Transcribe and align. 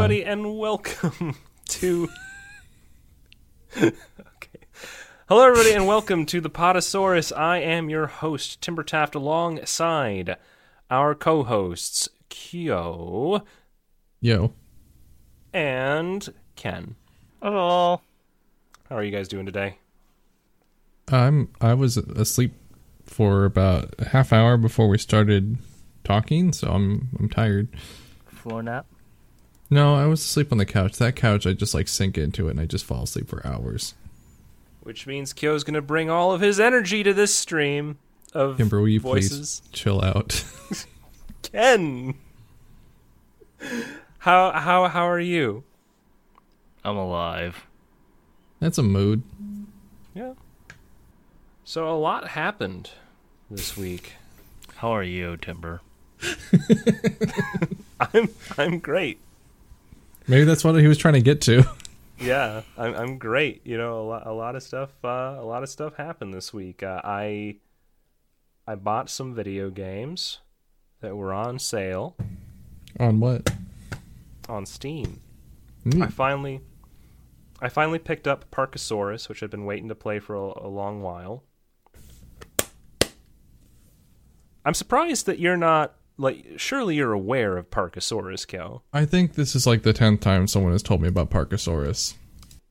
everybody, 0.00 0.24
and 0.24 0.56
welcome 0.56 1.36
to. 1.68 2.08
okay. 3.76 3.92
Hello, 5.28 5.46
everybody, 5.46 5.74
and 5.74 5.86
welcome 5.86 6.24
to 6.24 6.40
the 6.40 6.48
Podosaurus. 6.48 7.36
I 7.36 7.58
am 7.58 7.90
your 7.90 8.06
host, 8.06 8.62
Timber 8.62 8.82
Taft, 8.82 9.14
alongside 9.14 10.38
our 10.90 11.14
co 11.14 11.42
hosts, 11.42 12.08
Kyo 12.30 13.44
Yo. 14.22 14.54
and 15.52 16.32
Ken. 16.56 16.96
Hello. 17.42 18.00
How 18.88 18.96
are 18.96 19.04
you 19.04 19.10
guys 19.10 19.28
doing 19.28 19.44
today? 19.44 19.76
I'm 21.08 21.50
I 21.60 21.74
was 21.74 21.98
asleep 21.98 22.54
for 23.04 23.44
about 23.44 23.94
a 23.98 24.08
half 24.08 24.32
hour 24.32 24.56
before 24.56 24.88
we 24.88 24.96
started 24.96 25.58
talking, 26.04 26.54
so 26.54 26.68
I'm 26.70 27.10
I'm 27.18 27.28
tired. 27.28 27.68
Floor 28.24 28.62
nap. 28.62 28.86
No, 29.70 29.94
I 29.94 30.06
was 30.06 30.20
asleep 30.20 30.50
on 30.50 30.58
the 30.58 30.66
couch. 30.66 30.96
That 30.98 31.14
couch 31.14 31.46
I 31.46 31.52
just 31.52 31.74
like 31.74 31.86
sink 31.86 32.18
into 32.18 32.48
it 32.48 32.52
and 32.52 32.60
I 32.60 32.64
just 32.66 32.84
fall 32.84 33.04
asleep 33.04 33.28
for 33.28 33.46
hours. 33.46 33.94
Which 34.82 35.06
means 35.06 35.32
Kyo's 35.32 35.62
going 35.62 35.74
to 35.74 35.82
bring 35.82 36.10
all 36.10 36.32
of 36.32 36.40
his 36.40 36.58
energy 36.58 37.02
to 37.04 37.14
this 37.14 37.34
stream 37.34 37.98
of 38.34 38.56
Kimber, 38.56 38.80
will 38.80 38.88
you 38.88 38.98
voices. 39.00 39.60
please 39.60 39.70
chill 39.72 40.02
out? 40.02 40.44
Ken, 41.42 42.14
how 44.18 44.52
how 44.52 44.88
how 44.88 45.08
are 45.08 45.20
you? 45.20 45.64
I'm 46.84 46.96
alive. 46.96 47.66
That's 48.58 48.78
a 48.78 48.82
mood. 48.82 49.22
Yeah. 50.14 50.32
So 51.64 51.88
a 51.88 51.96
lot 51.96 52.28
happened 52.28 52.90
this 53.50 53.76
week. 53.76 54.14
How 54.76 54.90
are 54.90 55.02
you, 55.04 55.36
Timber? 55.36 55.82
I'm 58.00 58.28
I'm 58.58 58.78
great. 58.78 59.20
Maybe 60.30 60.44
that's 60.44 60.62
what 60.62 60.76
he 60.76 60.86
was 60.86 60.96
trying 60.96 61.14
to 61.14 61.20
get 61.20 61.40
to. 61.42 61.64
Yeah, 62.22 62.64
I'm 62.76 62.94
I'm 62.94 63.18
great. 63.18 63.62
You 63.66 63.78
know, 63.78 63.98
a 63.98 64.04
lot 64.04 64.26
a 64.26 64.32
lot 64.34 64.54
of 64.54 64.62
stuff 64.62 64.90
uh, 65.02 65.36
a 65.38 65.42
lot 65.42 65.62
of 65.62 65.70
stuff 65.70 65.94
happened 65.94 66.34
this 66.34 66.52
week. 66.52 66.82
Uh, 66.82 67.00
I 67.02 67.56
I 68.66 68.74
bought 68.74 69.08
some 69.08 69.34
video 69.34 69.70
games 69.70 70.40
that 71.00 71.16
were 71.16 71.32
on 71.32 71.58
sale 71.58 72.18
on 72.98 73.20
what? 73.20 73.50
on 74.50 74.66
Steam. 74.66 75.20
Hmm. 75.84 76.02
I 76.02 76.08
finally 76.08 76.60
I 77.62 77.70
finally 77.70 77.98
picked 77.98 78.28
up 78.28 78.50
Parkasaurus, 78.50 79.30
which 79.30 79.42
I've 79.42 79.48
been 79.50 79.64
waiting 79.64 79.88
to 79.88 79.94
play 79.94 80.18
for 80.18 80.34
a, 80.34 80.66
a 80.66 80.68
long 80.68 81.00
while. 81.00 81.44
I'm 84.62 84.74
surprised 84.74 85.24
that 85.24 85.38
you're 85.38 85.56
not 85.56 85.94
like 86.20 86.44
surely 86.56 86.96
you're 86.96 87.12
aware 87.12 87.56
of 87.56 87.70
Parkasaurus, 87.70 88.46
Kel. 88.46 88.84
I 88.92 89.04
think 89.04 89.34
this 89.34 89.56
is 89.56 89.66
like 89.66 89.82
the 89.82 89.92
tenth 89.92 90.20
time 90.20 90.46
someone 90.46 90.72
has 90.72 90.82
told 90.82 91.00
me 91.00 91.08
about 91.08 91.30
Parkasaurus. 91.30 92.14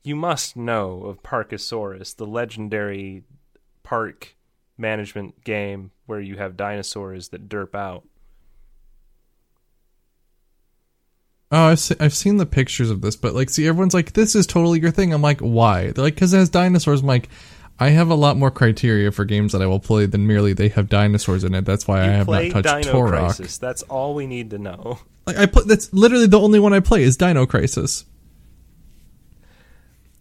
You 0.02 0.16
must 0.16 0.56
know 0.56 1.02
of 1.02 1.22
Parkasaurus, 1.22 2.16
the 2.16 2.26
legendary 2.26 3.24
park 3.82 4.36
management 4.78 5.44
game 5.44 5.90
where 6.06 6.20
you 6.20 6.36
have 6.36 6.56
dinosaurs 6.56 7.28
that 7.30 7.48
derp 7.48 7.74
out. 7.74 8.04
Oh, 11.52 11.64
I've, 11.64 11.80
se- 11.80 11.96
I've 11.98 12.14
seen 12.14 12.36
the 12.36 12.46
pictures 12.46 12.90
of 12.90 13.00
this, 13.00 13.16
but 13.16 13.34
like, 13.34 13.50
see, 13.50 13.66
everyone's 13.66 13.92
like, 13.92 14.12
this 14.12 14.36
is 14.36 14.46
totally 14.46 14.78
your 14.80 14.92
thing. 14.92 15.12
I'm 15.12 15.20
like, 15.20 15.40
why? 15.40 15.90
They're 15.90 16.04
like, 16.04 16.14
because 16.14 16.32
it 16.32 16.38
has 16.38 16.48
dinosaurs. 16.48 17.00
I'm 17.00 17.08
like, 17.08 17.28
I 17.82 17.88
have 17.90 18.10
a 18.10 18.14
lot 18.14 18.36
more 18.36 18.50
criteria 18.50 19.10
for 19.10 19.24
games 19.24 19.52
that 19.52 19.62
I 19.62 19.66
will 19.66 19.80
play 19.80 20.04
than 20.04 20.26
merely 20.26 20.52
they 20.52 20.68
have 20.68 20.90
dinosaurs 20.90 21.44
in 21.44 21.54
it. 21.54 21.64
That's 21.64 21.88
why 21.88 22.02
I 22.02 22.08
have 22.08 22.28
not 22.28 22.50
touched 22.50 22.84
Dino 22.84 22.94
Turok. 22.94 23.36
Crisis. 23.36 23.56
That's 23.56 23.80
all 23.84 24.14
we 24.14 24.26
need 24.26 24.50
to 24.50 24.58
know. 24.58 24.98
Like, 25.26 25.38
I 25.38 25.46
play. 25.46 25.64
That's 25.66 25.90
literally 25.92 26.26
the 26.26 26.38
only 26.38 26.60
one 26.60 26.74
I 26.74 26.80
play 26.80 27.02
is 27.02 27.16
Dino 27.16 27.46
Crisis. 27.46 28.04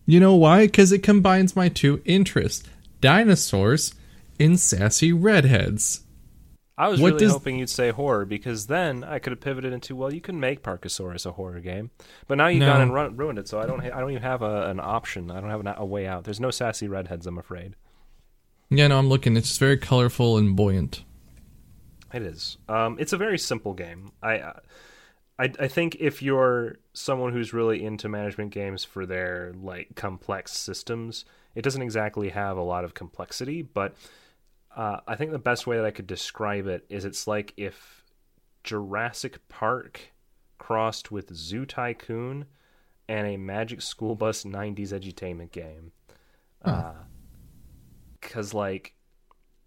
You 0.06 0.22
know 0.22 0.36
why? 0.36 0.68
Because 0.68 0.94
it 0.94 1.04
combines 1.04 1.56
my 1.56 1.68
two 1.68 2.02
interests: 2.06 2.68
dinosaurs 3.02 3.94
and 4.40 4.58
sassy 4.58 5.12
redheads. 5.12 6.02
I 6.80 6.88
was 6.88 7.02
What 7.02 7.08
really 7.14 7.20
does- 7.20 7.34
hoping 7.34 7.60
you'd 7.60 7.70
say 7.70 7.92
horror 7.92 8.26
because 8.26 8.68
then 8.68 9.04
I 9.04 9.20
could 9.20 9.32
have 9.32 9.42
pivoted 9.42 9.74
into 9.74 9.96
well, 9.96 10.14
you 10.14 10.22
can 10.22 10.40
make 10.40 10.64
Parkasaurus 10.64 11.26
a 11.26 11.34
horror 11.34 11.60
game, 11.60 11.92
but 12.28 12.38
now 12.38 12.48
you've 12.48 12.62
No. 12.62 12.72
gone 12.72 12.82
and 12.82 12.94
run, 12.94 13.18
ruined 13.18 13.38
it. 13.38 13.48
So 13.50 13.60
I 13.60 13.66
don't, 13.66 13.80
ha- 13.80 13.92
I 13.94 14.00
don't 14.00 14.12
even 14.12 14.24
have 14.24 14.42
a, 14.42 14.70
an 14.70 14.80
option. 14.80 15.30
I 15.30 15.42
don't 15.42 15.50
have 15.50 15.60
an, 15.60 15.68
a 15.68 15.86
way 15.86 16.08
out. 16.08 16.24
There's 16.24 16.40
no 16.40 16.52
sassy 16.52 16.88
redheads, 16.88 17.28
I'm 17.28 17.38
afraid. 17.38 17.76
Yeah, 18.70 18.88
no, 18.88 18.98
I'm 18.98 19.10
looking. 19.10 19.36
It's 19.36 19.58
very 19.58 19.78
colorful 19.78 20.38
and 20.38 20.56
buoyant. 20.56 21.04
It 22.14 22.22
is. 22.22 22.58
Um, 22.70 22.96
it's 23.00 23.14
a 23.14 23.18
very 23.18 23.38
simple 23.38 23.74
game. 23.74 24.12
I, 24.24 24.36
I, 25.38 25.52
I 25.60 25.68
think 25.68 25.98
if 26.00 26.22
you're 26.22 26.80
someone 26.94 27.34
who's 27.34 27.54
really 27.54 27.84
into 27.84 28.08
management 28.10 28.52
games 28.52 28.84
for 28.86 29.06
their 29.06 29.54
like 29.62 29.96
complex 29.96 30.54
systems, 30.54 31.26
it 31.56 31.62
doesn't 31.62 31.82
exactly 31.82 32.30
have 32.30 32.58
a 32.58 32.62
lot 32.64 32.84
of 32.86 32.94
complexity. 32.94 33.62
But 33.64 33.96
uh, 34.76 35.00
I 35.08 35.16
think 35.16 35.32
the 35.32 35.40
best 35.40 35.68
way 35.68 35.78
that 35.78 35.86
I 35.86 35.92
could 35.92 36.08
describe 36.08 36.68
it 36.68 36.86
is 36.90 37.06
it's 37.06 37.28
like 37.28 37.54
if 37.58 38.04
Jurassic 38.64 39.48
Park 39.50 40.12
crossed 40.58 41.12
with 41.12 41.36
Zoo 41.36 41.66
Tycoon 41.66 42.46
and 43.08 43.28
a 43.28 43.38
Magic 43.38 43.82
School 43.82 44.16
Bus 44.16 44.44
'90s 44.44 44.90
edutainment 44.90 45.52
game. 45.52 45.92
Because 48.22 48.54
like 48.54 48.94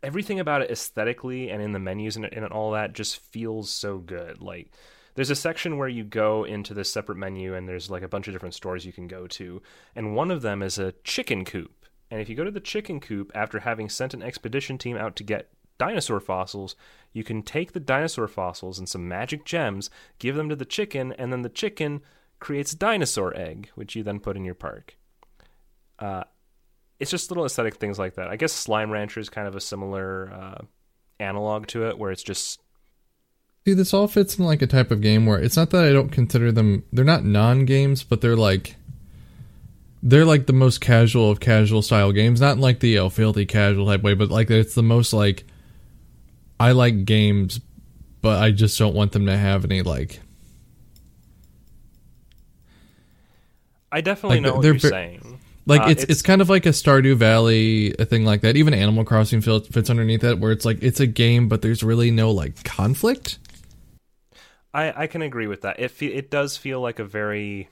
everything 0.02 0.40
about 0.40 0.62
it 0.62 0.70
aesthetically 0.70 1.50
and 1.50 1.62
in 1.62 1.72
the 1.72 1.78
menus 1.78 2.16
and, 2.16 2.26
and 2.26 2.46
all 2.46 2.72
that 2.72 2.92
just 2.92 3.18
feels 3.18 3.70
so 3.70 3.98
good. 3.98 4.40
Like 4.40 4.70
there's 5.14 5.30
a 5.30 5.36
section 5.36 5.78
where 5.78 5.88
you 5.88 6.04
go 6.04 6.44
into 6.44 6.74
this 6.74 6.92
separate 6.92 7.18
menu 7.18 7.54
and 7.54 7.68
there's 7.68 7.90
like 7.90 8.02
a 8.02 8.08
bunch 8.08 8.28
of 8.28 8.34
different 8.34 8.54
stores 8.54 8.86
you 8.86 8.92
can 8.92 9.08
go 9.08 9.26
to, 9.28 9.62
and 9.94 10.14
one 10.14 10.30
of 10.30 10.42
them 10.42 10.62
is 10.62 10.78
a 10.78 10.92
chicken 11.04 11.44
coop. 11.44 11.81
And 12.12 12.20
if 12.20 12.28
you 12.28 12.36
go 12.36 12.44
to 12.44 12.50
the 12.50 12.60
chicken 12.60 13.00
coop 13.00 13.32
after 13.34 13.60
having 13.60 13.88
sent 13.88 14.12
an 14.12 14.22
expedition 14.22 14.76
team 14.76 14.98
out 14.98 15.16
to 15.16 15.24
get 15.24 15.48
dinosaur 15.78 16.20
fossils, 16.20 16.76
you 17.14 17.24
can 17.24 17.42
take 17.42 17.72
the 17.72 17.80
dinosaur 17.80 18.28
fossils 18.28 18.78
and 18.78 18.86
some 18.86 19.08
magic 19.08 19.46
gems, 19.46 19.88
give 20.18 20.36
them 20.36 20.50
to 20.50 20.54
the 20.54 20.66
chicken, 20.66 21.14
and 21.14 21.32
then 21.32 21.40
the 21.40 21.48
chicken 21.48 22.02
creates 22.38 22.74
a 22.74 22.76
dinosaur 22.76 23.34
egg, 23.34 23.70
which 23.76 23.96
you 23.96 24.02
then 24.02 24.20
put 24.20 24.36
in 24.36 24.44
your 24.44 24.54
park. 24.54 24.98
Uh, 25.98 26.24
it's 27.00 27.10
just 27.10 27.30
little 27.30 27.46
aesthetic 27.46 27.76
things 27.76 27.98
like 27.98 28.16
that. 28.16 28.28
I 28.28 28.36
guess 28.36 28.52
Slime 28.52 28.90
Rancher 28.90 29.20
is 29.20 29.30
kind 29.30 29.48
of 29.48 29.56
a 29.56 29.60
similar 29.60 30.30
uh, 30.30 30.64
analog 31.18 31.66
to 31.68 31.88
it, 31.88 31.98
where 31.98 32.10
it's 32.10 32.22
just 32.22 32.60
See, 33.64 33.74
this 33.74 33.94
all 33.94 34.08
fits 34.08 34.38
in 34.38 34.44
like 34.44 34.60
a 34.60 34.66
type 34.66 34.90
of 34.90 35.00
game 35.00 35.24
where 35.24 35.38
it's 35.38 35.56
not 35.56 35.70
that 35.70 35.84
I 35.84 35.92
don't 35.92 36.10
consider 36.10 36.50
them 36.50 36.84
they're 36.92 37.04
not 37.04 37.24
non-games, 37.24 38.02
but 38.02 38.20
they're 38.20 38.36
like 38.36 38.76
they're 40.02 40.24
like 40.24 40.46
the 40.46 40.52
most 40.52 40.80
casual 40.80 41.30
of 41.30 41.40
casual 41.40 41.82
style 41.82 42.12
games, 42.12 42.40
not 42.40 42.56
in 42.56 42.60
like 42.60 42.80
the 42.80 42.98
oh, 42.98 43.08
filthy 43.08 43.46
casual 43.46 43.86
type 43.86 44.02
way, 44.02 44.14
but 44.14 44.30
like 44.30 44.50
it's 44.50 44.74
the 44.74 44.82
most 44.82 45.12
like 45.12 45.44
I 46.58 46.72
like 46.72 47.04
games, 47.04 47.60
but 48.22 48.42
I 48.42 48.50
just 48.52 48.78
don't 48.78 48.94
want 48.94 49.12
them 49.12 49.26
to 49.26 49.36
have 49.36 49.64
any 49.64 49.82
like 49.82 50.20
I 53.90 54.00
definitely 54.00 54.40
Like, 54.40 54.40
know 54.40 54.56
what 54.56 54.62
they're 54.62 54.72
you're 54.72 54.78
ver- 54.78 54.90
saying. 54.90 55.40
like 55.66 55.86
Uh, 55.86 55.86
it's, 55.86 56.04
it's 56.04 56.22
kind 56.22 56.42
of 56.42 56.48
like 56.50 56.66
a 56.66 56.70
Stardew 56.70 57.16
Valley 57.16 57.94
a 57.98 58.04
thing 58.04 58.24
like 58.24 58.42
that. 58.42 58.56
Even 58.56 58.74
Animal 58.74 59.04
Crossing 59.04 59.40
fits, 59.40 59.68
fits 59.68 59.90
underneath 59.90 60.22
that, 60.22 60.38
where 60.40 60.52
it's 60.52 60.64
like 60.64 60.78
it's 60.82 61.00
a 61.00 61.06
game, 61.06 61.48
but 61.48 61.62
there's 61.62 61.82
really 61.82 62.10
no 62.10 62.30
like 62.30 62.64
conflict. 62.64 63.38
I, 64.74 65.02
I 65.04 65.06
can 65.06 65.22
agree 65.22 65.46
with 65.46 65.62
that. 65.62 65.78
It 65.80 65.90
fe- 65.90 66.12
it 66.14 66.30
does 66.30 66.56
feel 66.56 66.80
like 66.80 66.98
a 66.98 67.04
very 67.04 67.68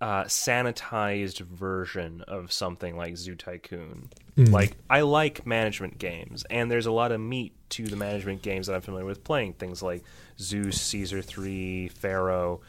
uh, 0.00 0.24
sanitized 0.24 1.40
version 1.40 2.22
of 2.28 2.52
something 2.52 2.96
like 2.96 3.16
Zoo 3.16 3.34
Tycoon. 3.34 4.08
Like 4.36 4.76
I 4.90 5.00
like 5.00 5.46
management 5.46 5.98
games, 5.98 6.44
and 6.50 6.70
there's 6.70 6.84
a 6.86 6.92
lot 6.92 7.10
of 7.12 7.20
meat 7.20 7.54
to 7.70 7.86
the 7.86 7.96
management 7.96 8.42
games 8.42 8.66
that 8.66 8.74
I'm 8.74 8.82
familiar 8.82 9.06
with 9.06 9.24
playing. 9.24 9.54
Things 9.54 9.82
like 9.82 10.04
Zeus, 10.38 10.78
Caesar 10.80 11.22
Three, 11.22 11.88
Pharaoh, 11.88 12.60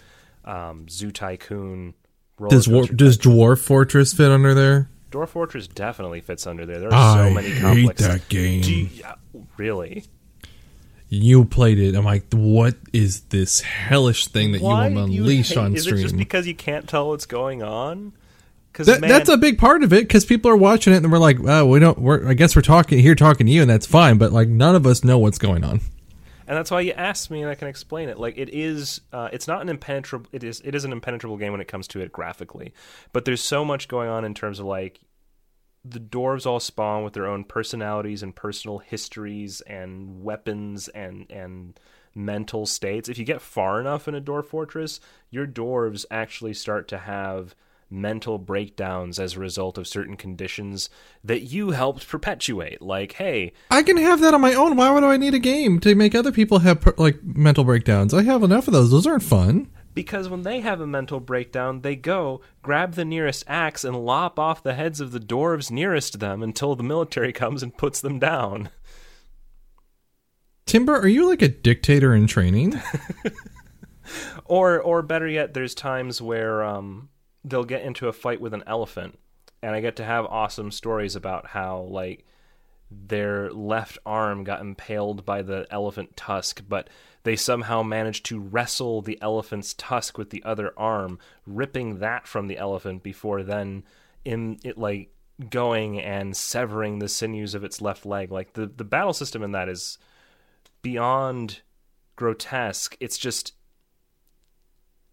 um, 0.46 0.88
Zoo 0.90 1.12
Tycoon. 1.12 1.94
Roller 2.40 2.52
Does 2.56 2.68
War- 2.70 2.86
does 2.86 3.18
Dwarf 3.18 3.60
Fortress 3.60 4.14
fit 4.14 4.32
under 4.32 4.54
there? 4.54 4.90
Dwarf 5.12 5.30
Fortress 5.30 5.68
definitely 5.68 6.22
fits 6.22 6.48
under 6.48 6.66
there. 6.66 6.80
There 6.80 6.94
are 6.94 7.18
so 7.28 7.34
many 7.34 7.54
complex. 7.60 8.06
game. 8.30 8.62
Do 8.62 8.74
you- 8.74 8.90
yeah, 8.94 9.16
really? 9.58 10.06
You 11.10 11.46
played 11.46 11.80
it. 11.80 11.96
I'm 11.96 12.04
like, 12.04 12.26
what 12.34 12.76
is 12.92 13.22
this 13.22 13.62
hellish 13.62 14.28
thing 14.28 14.52
that 14.52 14.62
Why 14.62 14.90
you 14.90 14.96
will 14.96 15.10
you 15.10 15.22
unleash 15.22 15.50
hate- 15.50 15.58
on 15.58 15.78
stream? 15.78 15.96
Is 15.96 16.02
it 16.02 16.04
just 16.04 16.18
because 16.18 16.46
you 16.48 16.56
can't 16.56 16.88
tell 16.88 17.08
what's 17.10 17.26
going 17.26 17.64
on? 17.64 18.14
Because 18.74 18.88
That, 18.88 19.02
that's 19.02 19.30
a 19.30 19.38
big 19.38 19.58
part 19.58 19.84
of 19.84 19.94
it 19.94 20.02
because 20.08 20.26
people 20.26 20.52
are 20.52 20.58
watching 20.58 20.94
it 20.94 20.98
and 20.98 21.12
we're 21.12 21.18
like, 21.18 21.42
well, 21.42 21.68
we 21.70 21.80
don't. 21.80 21.98
We're, 21.98 22.28
I 22.28 22.34
guess 22.34 22.56
we're 22.56 22.62
talking 22.62 23.00
here, 23.00 23.16
talking 23.16 23.46
to 23.48 23.52
you, 23.52 23.62
and 23.62 23.70
that's 23.70 23.86
fine. 23.88 24.18
But 24.18 24.34
like, 24.34 24.50
none 24.50 24.76
of 24.76 24.86
us 24.86 25.04
know 25.04 25.18
what's 25.18 25.38
going 25.40 25.64
on. 25.64 25.80
and 26.48 26.58
that's 26.58 26.70
why 26.70 26.82
you 26.82 26.92
asked 26.92 27.32
me, 27.32 27.42
and 27.42 27.50
I 27.50 27.56
can 27.56 27.70
explain 27.70 28.10
it. 28.10 28.20
Like 28.20 28.38
it 28.38 28.50
is, 28.54 29.02
uh, 29.14 29.30
it's 29.32 29.48
not 29.48 29.62
an 29.62 29.70
impenetrable. 29.70 30.28
It 30.32 30.44
is, 30.44 30.62
it 30.64 30.76
is 30.76 30.84
an 30.84 30.92
impenetrable 30.92 31.38
game 31.38 31.54
when 31.54 31.62
it 31.62 31.68
comes 31.68 31.88
to 31.90 32.02
it 32.02 32.12
graphically, 32.12 32.74
but 33.14 33.26
there's 33.26 33.42
so 33.42 33.66
much 33.66 33.88
going 33.88 34.10
on 34.10 34.24
in 34.26 34.34
terms 34.34 34.60
of 34.60 34.66
like 34.68 35.00
the 35.90 36.00
dwarves 36.00 36.46
all 36.46 36.60
spawn 36.60 37.04
with 37.04 37.14
their 37.14 37.28
own 37.28 37.44
personalities 37.44 38.24
and 38.24 38.36
personal 38.36 38.80
histories 38.80 39.62
and 39.62 40.24
weapons 40.24 40.88
and 40.90 41.30
and 41.30 41.80
mental 42.14 42.66
states. 42.66 43.10
If 43.10 43.18
you 43.18 43.26
get 43.26 43.42
far 43.42 43.80
enough 43.80 44.08
in 44.08 44.16
a 44.16 44.22
dwarf 44.22 44.46
fortress, 44.46 45.00
your 45.30 45.46
dwarves 45.46 46.06
actually 46.10 46.54
start 46.54 46.88
to 46.90 46.98
have 46.98 47.56
mental 47.90 48.38
breakdowns 48.38 49.18
as 49.18 49.36
a 49.36 49.40
result 49.40 49.78
of 49.78 49.88
certain 49.88 50.18
conditions 50.18 50.90
that 51.24 51.44
you 51.44 51.72
helped 51.72 52.08
perpetuate. 52.08 52.82
Like, 52.82 53.14
hey, 53.14 53.54
I 53.72 53.84
can 53.84 53.98
have 53.98 54.20
that 54.22 54.34
on 54.34 54.42
my 54.42 54.54
own. 54.54 54.76
Why 54.76 54.90
would 54.90 55.04
I 55.04 55.18
need 55.18 55.34
a 55.34 55.40
game 55.40 55.80
to 55.82 55.96
make 55.96 56.14
other 56.14 56.32
people 56.32 56.60
have 56.60 56.82
per- 56.82 56.96
like 56.98 57.24
mental 57.24 57.64
breakdowns? 57.64 58.14
I 58.14 58.24
have 58.24 58.44
enough 58.44 58.68
of 58.68 58.74
those. 58.74 58.92
Those 58.92 59.08
aren't 59.08 59.24
fun. 59.24 59.70
Because 59.98 60.30
when 60.30 60.44
they 60.44 60.60
have 60.60 60.80
a 60.80 60.86
mental 60.86 61.20
breakdown, 61.20 61.82
they 61.82 61.96
go 61.96 62.40
grab 62.62 62.94
the 62.94 63.04
nearest 63.04 63.44
axe 63.48 63.84
and 63.84 64.06
lop 64.06 64.38
off 64.38 64.62
the 64.62 64.76
heads 64.76 65.02
of 65.02 65.12
the 65.12 65.20
dwarves 65.20 65.72
nearest 65.72 66.20
them 66.20 66.44
until 66.44 66.76
the 66.76 66.84
military 66.84 67.34
comes 67.42 67.64
and 67.64 67.76
puts 67.76 68.00
them 68.00 68.20
down. 68.20 68.70
Timber, 70.68 70.96
are 70.96 71.08
you 71.08 71.28
like 71.28 71.42
a 71.42 71.48
dictator 71.48 72.14
in 72.14 72.28
training? 72.28 72.80
Or, 74.46 74.80
or 74.80 75.02
better 75.02 75.28
yet, 75.28 75.54
there's 75.54 75.76
times 75.76 76.22
where 76.22 76.64
um, 76.64 77.10
they'll 77.44 77.66
get 77.66 77.82
into 77.82 78.08
a 78.08 78.14
fight 78.14 78.40
with 78.40 78.54
an 78.54 78.64
elephant, 78.66 79.20
and 79.62 79.76
I 79.76 79.82
get 79.82 79.98
to 79.98 80.06
have 80.06 80.26
awesome 80.26 80.72
stories 80.72 81.18
about 81.18 81.48
how 81.48 81.82
like 81.82 82.26
their 82.90 83.52
left 83.52 83.98
arm 84.06 84.46
got 84.46 84.62
impaled 84.62 85.26
by 85.26 85.42
the 85.42 85.68
elephant 85.70 86.16
tusk, 86.16 86.64
but 86.70 86.90
they 87.28 87.36
somehow 87.36 87.84
managed 87.84 88.26
to 88.26 88.40
wrestle 88.40 89.02
the 89.02 89.22
elephant's 89.22 89.74
tusk 89.74 90.18
with 90.18 90.30
the 90.30 90.42
other 90.44 90.72
arm, 90.78 91.20
ripping 91.46 92.00
that 92.00 92.26
from 92.26 92.48
the 92.48 92.58
elephant 92.58 93.04
before 93.04 93.44
then 93.44 93.84
in 94.24 94.58
it 94.64 94.78
like 94.78 95.14
going 95.50 96.00
and 96.00 96.38
severing 96.38 97.00
the 97.00 97.10
sinews 97.10 97.54
of 97.54 97.66
its 97.66 97.82
left 97.82 98.06
leg. 98.06 98.32
Like 98.32 98.54
the 98.54 98.66
the 98.68 98.86
battle 98.86 99.12
system 99.12 99.44
in 99.44 99.52
that 99.52 99.68
is 99.68 99.98
beyond 100.82 101.62
grotesque. 102.16 102.96
It's 103.02 103.18
just 103.18 103.54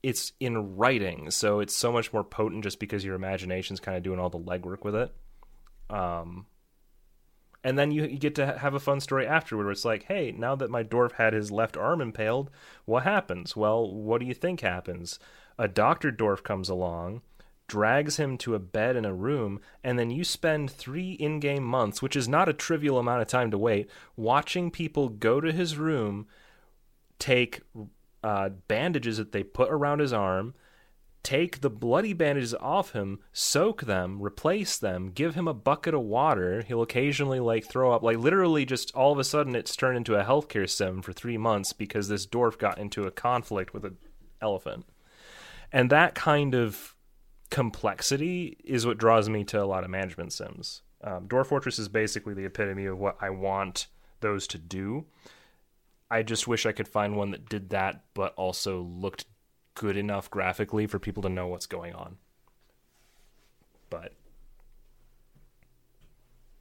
it's 0.04 0.32
in 0.38 0.76
writing, 0.76 1.32
so 1.32 1.58
it's 1.58 1.74
so 1.74 1.90
much 1.90 2.12
more 2.12 2.22
potent 2.22 2.62
just 2.62 2.78
because 2.78 3.04
your 3.04 3.16
imagination's 3.16 3.80
kind 3.80 3.96
of 3.96 4.04
doing 4.04 4.20
all 4.20 4.30
the 4.30 4.38
legwork 4.38 4.84
with 4.84 4.94
it. 4.94 5.12
Um, 5.90 6.46
and 7.64 7.78
then 7.78 7.90
you, 7.90 8.04
you 8.04 8.18
get 8.18 8.34
to 8.34 8.58
have 8.58 8.74
a 8.74 8.80
fun 8.80 9.00
story 9.00 9.26
afterward 9.26 9.64
where 9.64 9.72
it's 9.72 9.86
like, 9.86 10.04
hey, 10.04 10.32
now 10.36 10.54
that 10.54 10.70
my 10.70 10.84
dwarf 10.84 11.12
had 11.12 11.32
his 11.32 11.50
left 11.50 11.78
arm 11.78 12.02
impaled, 12.02 12.50
what 12.84 13.04
happens? 13.04 13.56
Well, 13.56 13.90
what 13.90 14.20
do 14.20 14.26
you 14.26 14.34
think 14.34 14.60
happens? 14.60 15.18
A 15.58 15.66
doctor 15.66 16.12
dwarf 16.12 16.42
comes 16.42 16.68
along, 16.68 17.22
drags 17.66 18.18
him 18.18 18.36
to 18.38 18.54
a 18.54 18.58
bed 18.58 18.96
in 18.96 19.06
a 19.06 19.14
room, 19.14 19.60
and 19.82 19.98
then 19.98 20.10
you 20.10 20.24
spend 20.24 20.70
three 20.70 21.12
in 21.12 21.40
game 21.40 21.64
months, 21.64 22.02
which 22.02 22.16
is 22.16 22.28
not 22.28 22.50
a 22.50 22.52
trivial 22.52 22.98
amount 22.98 23.22
of 23.22 23.28
time 23.28 23.50
to 23.50 23.58
wait, 23.58 23.88
watching 24.14 24.70
people 24.70 25.08
go 25.08 25.40
to 25.40 25.50
his 25.50 25.78
room, 25.78 26.26
take 27.18 27.62
uh, 28.22 28.50
bandages 28.68 29.16
that 29.16 29.32
they 29.32 29.42
put 29.42 29.70
around 29.70 30.00
his 30.00 30.12
arm, 30.12 30.52
take 31.24 31.60
the 31.62 31.70
bloody 31.70 32.12
bandages 32.12 32.54
off 32.54 32.92
him, 32.92 33.18
soak 33.32 33.82
them, 33.82 34.22
replace 34.22 34.78
them, 34.78 35.10
give 35.10 35.34
him 35.34 35.48
a 35.48 35.54
bucket 35.54 35.94
of 35.94 36.02
water. 36.02 36.62
He'll 36.62 36.82
occasionally 36.82 37.40
like 37.40 37.64
throw 37.64 37.92
up, 37.92 38.02
like 38.02 38.18
literally 38.18 38.64
just 38.64 38.94
all 38.94 39.10
of 39.10 39.18
a 39.18 39.24
sudden 39.24 39.56
it's 39.56 39.74
turned 39.74 39.96
into 39.96 40.14
a 40.14 40.24
healthcare 40.24 40.70
sim 40.70 41.02
for 41.02 41.12
three 41.12 41.38
months 41.38 41.72
because 41.72 42.08
this 42.08 42.26
dwarf 42.26 42.58
got 42.58 42.78
into 42.78 43.04
a 43.04 43.10
conflict 43.10 43.74
with 43.74 43.84
an 43.84 43.96
elephant. 44.40 44.84
And 45.72 45.90
that 45.90 46.14
kind 46.14 46.54
of 46.54 46.94
complexity 47.50 48.58
is 48.62 48.86
what 48.86 48.98
draws 48.98 49.28
me 49.28 49.42
to 49.44 49.62
a 49.62 49.64
lot 49.64 49.82
of 49.82 49.90
management 49.90 50.32
sims. 50.32 50.82
Um, 51.02 51.26
Dwarf 51.26 51.46
Fortress 51.46 51.78
is 51.78 51.88
basically 51.88 52.34
the 52.34 52.44
epitome 52.44 52.86
of 52.86 52.98
what 52.98 53.16
I 53.20 53.30
want 53.30 53.88
those 54.20 54.46
to 54.48 54.58
do. 54.58 55.06
I 56.10 56.22
just 56.22 56.46
wish 56.46 56.64
I 56.64 56.72
could 56.72 56.88
find 56.88 57.16
one 57.16 57.30
that 57.32 57.48
did 57.48 57.70
that, 57.70 58.04
but 58.14 58.34
also 58.34 58.82
looked 58.82 59.26
good 59.74 59.96
enough 59.96 60.30
graphically 60.30 60.86
for 60.86 60.98
people 60.98 61.22
to 61.22 61.28
know 61.28 61.46
what's 61.46 61.66
going 61.66 61.94
on. 61.94 62.16
But, 63.90 64.12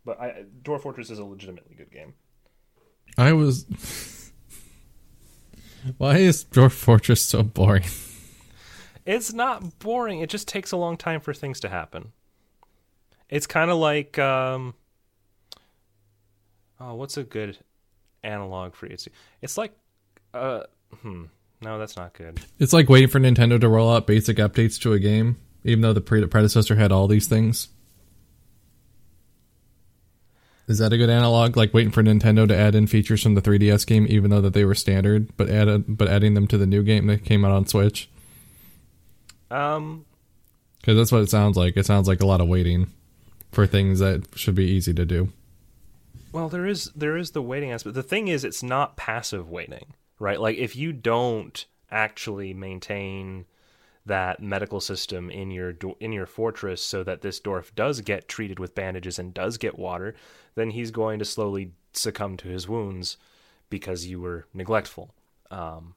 but 0.05 0.19
I, 0.19 0.45
Dwarf 0.63 0.81
Fortress 0.81 1.09
is 1.09 1.19
a 1.19 1.25
legitimately 1.25 1.75
good 1.75 1.91
game. 1.91 2.13
I 3.17 3.33
was. 3.33 3.65
Why 5.97 6.17
is 6.17 6.45
Dwarf 6.45 6.71
Fortress 6.71 7.21
so 7.21 7.43
boring? 7.43 7.83
It's 9.05 9.33
not 9.33 9.79
boring. 9.79 10.21
It 10.21 10.29
just 10.29 10.47
takes 10.47 10.71
a 10.71 10.77
long 10.77 10.97
time 10.97 11.19
for 11.19 11.33
things 11.33 11.59
to 11.61 11.69
happen. 11.69 12.13
It's 13.29 13.47
kind 13.47 13.69
of 13.69 13.77
like, 13.77 14.17
um, 14.17 14.75
oh, 16.79 16.95
what's 16.95 17.17
a 17.17 17.23
good 17.23 17.57
analog 18.23 18.75
for 18.75 18.85
it? 18.85 19.07
It's 19.41 19.57
like, 19.57 19.73
uh, 20.33 20.63
hmm, 21.01 21.25
no, 21.63 21.79
that's 21.79 21.95
not 21.95 22.13
good. 22.13 22.39
It's 22.59 22.73
like 22.73 22.89
waiting 22.89 23.09
for 23.09 23.19
Nintendo 23.19 23.59
to 23.59 23.67
roll 23.69 23.91
out 23.93 24.05
basic 24.07 24.37
updates 24.37 24.79
to 24.81 24.93
a 24.93 24.99
game, 24.99 25.37
even 25.63 25.81
though 25.81 25.93
the 25.93 26.01
pre- 26.01 26.25
predecessor 26.27 26.75
had 26.75 26.91
all 26.91 27.07
these 27.07 27.27
things. 27.27 27.69
Is 30.67 30.77
that 30.77 30.93
a 30.93 30.97
good 30.97 31.09
analog? 31.09 31.57
Like 31.57 31.73
waiting 31.73 31.91
for 31.91 32.01
Nintendo 32.03 32.47
to 32.47 32.55
add 32.55 32.73
in 32.73 32.87
features 32.87 33.21
from 33.21 33.35
the 33.35 33.41
3DS 33.41 33.85
game, 33.85 34.05
even 34.09 34.29
though 34.29 34.41
that 34.41 34.53
they 34.53 34.63
were 34.63 34.75
standard, 34.75 35.35
but 35.35 35.49
added 35.49 35.97
but 35.97 36.07
adding 36.07 36.35
them 36.35 36.47
to 36.47 36.57
the 36.57 36.65
new 36.65 36.83
game 36.83 37.07
that 37.07 37.25
came 37.25 37.43
out 37.43 37.51
on 37.51 37.67
Switch? 37.67 38.09
Um, 39.51 40.05
Because 40.79 40.97
that's 40.97 41.11
what 41.11 41.21
it 41.21 41.29
sounds 41.29 41.57
like. 41.57 41.75
It 41.75 41.85
sounds 41.85 42.07
like 42.07 42.21
a 42.21 42.25
lot 42.25 42.39
of 42.41 42.47
waiting 42.47 42.91
for 43.51 43.67
things 43.67 43.99
that 43.99 44.23
should 44.35 44.55
be 44.55 44.65
easy 44.65 44.93
to 44.93 45.05
do. 45.05 45.29
Well, 46.31 46.47
there 46.49 46.65
is 46.65 46.85
there 46.95 47.17
is 47.17 47.31
the 47.31 47.41
waiting 47.41 47.71
aspect. 47.71 47.93
The 47.93 48.01
thing 48.01 48.29
is, 48.29 48.43
it's 48.45 48.63
not 48.63 48.95
passive 48.95 49.49
waiting, 49.49 49.93
right? 50.23 50.39
Like 50.39 50.57
if 50.57 50.75
you 50.75 50.93
don't 50.93 51.65
actually 51.91 52.53
maintain 52.53 53.45
that 54.05 54.41
medical 54.41 54.79
system 54.79 55.29
in 55.29 55.51
your 55.51 55.73
in 55.99 56.13
your 56.13 56.25
fortress, 56.25 56.81
so 56.81 57.03
that 57.03 57.21
this 57.21 57.41
dwarf 57.41 57.75
does 57.75 57.99
get 58.01 58.29
treated 58.29 58.57
with 58.57 58.73
bandages 58.73 59.19
and 59.19 59.33
does 59.33 59.57
get 59.57 59.77
water, 59.77 60.15
then 60.55 60.71
he's 60.71 60.91
going 60.91 61.19
to 61.19 61.25
slowly 61.25 61.71
succumb 61.91 62.37
to 62.37 62.47
his 62.47 62.69
wounds 62.69 63.17
because 63.69 64.05
you 64.05 64.21
were 64.21 64.47
neglectful, 64.53 65.13
um, 65.51 65.93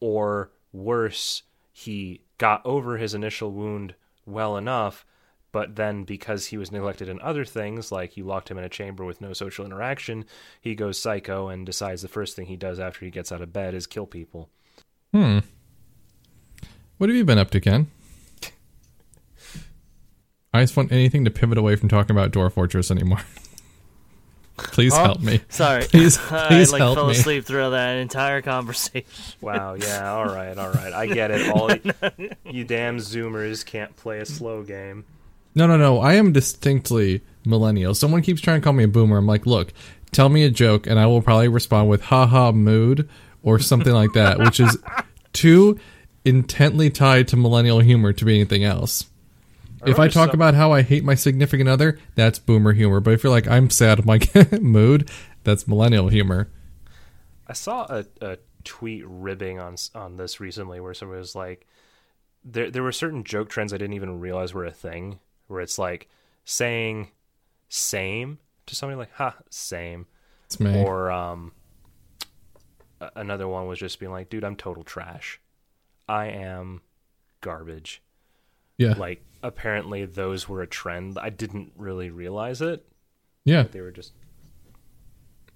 or 0.00 0.50
worse, 0.72 1.44
he 1.72 2.20
got 2.38 2.60
over 2.64 2.96
his 2.96 3.14
initial 3.14 3.52
wound 3.52 3.94
well 4.26 4.56
enough 4.56 5.04
but 5.52 5.76
then 5.76 6.04
because 6.04 6.46
he 6.46 6.56
was 6.58 6.70
neglected 6.72 7.08
in 7.08 7.20
other 7.20 7.44
things 7.44 7.90
like 7.90 8.16
you 8.16 8.24
locked 8.24 8.50
him 8.50 8.58
in 8.58 8.64
a 8.64 8.68
chamber 8.68 9.04
with 9.04 9.20
no 9.20 9.32
social 9.32 9.64
interaction 9.64 10.24
he 10.60 10.74
goes 10.74 11.00
psycho 11.00 11.48
and 11.48 11.64
decides 11.66 12.02
the 12.02 12.08
first 12.08 12.36
thing 12.36 12.46
he 12.46 12.56
does 12.56 12.78
after 12.78 13.04
he 13.04 13.10
gets 13.10 13.32
out 13.32 13.40
of 13.42 13.52
bed 13.52 13.74
is 13.74 13.86
kill 13.86 14.06
people 14.06 14.48
Hmm. 15.12 15.38
What 16.98 17.08
have 17.08 17.16
you 17.16 17.24
been 17.24 17.38
up 17.38 17.50
to, 17.52 17.60
Ken? 17.60 17.86
I 20.52 20.62
just 20.62 20.76
want 20.76 20.90
anything 20.92 21.24
to 21.24 21.30
pivot 21.30 21.58
away 21.58 21.76
from 21.76 21.88
talking 21.88 22.10
about 22.16 22.32
Dwarf 22.32 22.52
Fortress 22.52 22.90
anymore. 22.90 23.20
Please 24.56 24.92
Huh? 24.94 25.04
help 25.04 25.20
me. 25.20 25.40
Sorry, 25.48 25.84
Please- 25.90 26.18
I 26.32 26.48
please 26.48 26.72
like 26.72 26.80
help 26.80 26.96
fell 26.96 27.06
me. 27.06 27.12
asleep 27.12 27.44
through 27.44 27.70
that 27.70 27.96
entire 27.98 28.42
conversation. 28.42 29.04
wow 29.40 29.74
yeah 29.74 30.10
all 30.12 30.24
right 30.26 30.58
all 30.58 30.70
right 30.70 30.92
i 30.92 31.06
get 31.06 31.30
it 31.30 31.48
all 31.50 31.70
you 32.44 32.64
damn 32.64 32.96
zoomers 32.98 33.64
can't 33.64 33.94
play 33.96 34.18
a 34.18 34.26
slow 34.26 34.62
game 34.64 35.04
No, 35.58 35.66
no, 35.66 35.76
no. 35.76 35.98
I 35.98 36.14
am 36.14 36.30
distinctly 36.30 37.20
millennial. 37.44 37.92
Someone 37.92 38.22
keeps 38.22 38.40
trying 38.40 38.60
to 38.60 38.64
call 38.64 38.74
me 38.74 38.84
a 38.84 38.88
boomer. 38.88 39.18
I'm 39.18 39.26
like, 39.26 39.44
look, 39.44 39.72
tell 40.12 40.28
me 40.28 40.44
a 40.44 40.50
joke, 40.50 40.86
and 40.86 41.00
I 41.00 41.06
will 41.06 41.20
probably 41.20 41.48
respond 41.48 41.88
with 41.88 42.00
"ha 42.00 42.26
ha 42.28 42.52
mood" 42.52 43.08
or 43.42 43.58
something 43.58 43.92
like 43.92 44.12
that, 44.12 44.38
which 44.44 44.60
is 44.60 44.78
too 45.32 45.76
intently 46.24 46.90
tied 46.90 47.26
to 47.28 47.36
millennial 47.36 47.80
humor 47.80 48.12
to 48.12 48.24
be 48.24 48.36
anything 48.36 48.62
else. 48.62 49.06
if 49.84 49.98
I 49.98 50.06
talk 50.06 50.32
about 50.32 50.54
how 50.54 50.70
I 50.70 50.82
hate 50.82 51.02
my 51.02 51.16
significant 51.16 51.68
other, 51.68 51.98
that's 52.14 52.38
boomer 52.38 52.72
humor. 52.72 53.00
But 53.00 53.14
if 53.14 53.24
you're 53.24 53.32
like, 53.32 53.48
I'm 53.48 53.68
sad, 53.68 53.98
I'm 53.98 54.06
like, 54.06 54.32
mood, 54.62 55.10
that's 55.42 55.66
millennial 55.66 56.06
humor. 56.06 56.50
I 57.48 57.54
saw 57.54 57.84
a, 57.86 58.04
a 58.20 58.38
tweet 58.62 59.02
ribbing 59.04 59.58
on 59.58 59.74
on 59.96 60.18
this 60.18 60.38
recently 60.38 60.78
where 60.78 60.94
someone 60.94 61.18
was 61.18 61.34
like, 61.34 61.66
there 62.44 62.70
there 62.70 62.84
were 62.84 62.92
certain 62.92 63.24
joke 63.24 63.48
trends 63.48 63.72
I 63.72 63.78
didn't 63.78 63.94
even 63.94 64.20
realize 64.20 64.54
were 64.54 64.64
a 64.64 64.70
thing. 64.70 65.18
Where 65.48 65.60
it's 65.60 65.78
like 65.78 66.08
saying 66.44 67.08
"same" 67.68 68.38
to 68.66 68.74
somebody 68.76 68.96
like 68.96 69.12
"ha 69.12 69.34
same," 69.50 70.06
It's 70.46 70.60
me. 70.60 70.82
or 70.82 71.10
um, 71.10 71.52
another 73.16 73.48
one 73.48 73.66
was 73.66 73.78
just 73.78 73.98
being 73.98 74.12
like, 74.12 74.30
"Dude, 74.30 74.44
I'm 74.44 74.56
total 74.56 74.84
trash. 74.84 75.40
I 76.08 76.26
am 76.26 76.80
garbage." 77.40 78.00
Yeah. 78.76 78.94
Like 78.96 79.22
apparently 79.42 80.04
those 80.04 80.48
were 80.48 80.62
a 80.62 80.66
trend. 80.66 81.18
I 81.18 81.30
didn't 81.30 81.72
really 81.76 82.10
realize 82.10 82.60
it. 82.62 82.86
Yeah. 83.44 83.64
They 83.64 83.80
were 83.80 83.90
just 83.90 84.12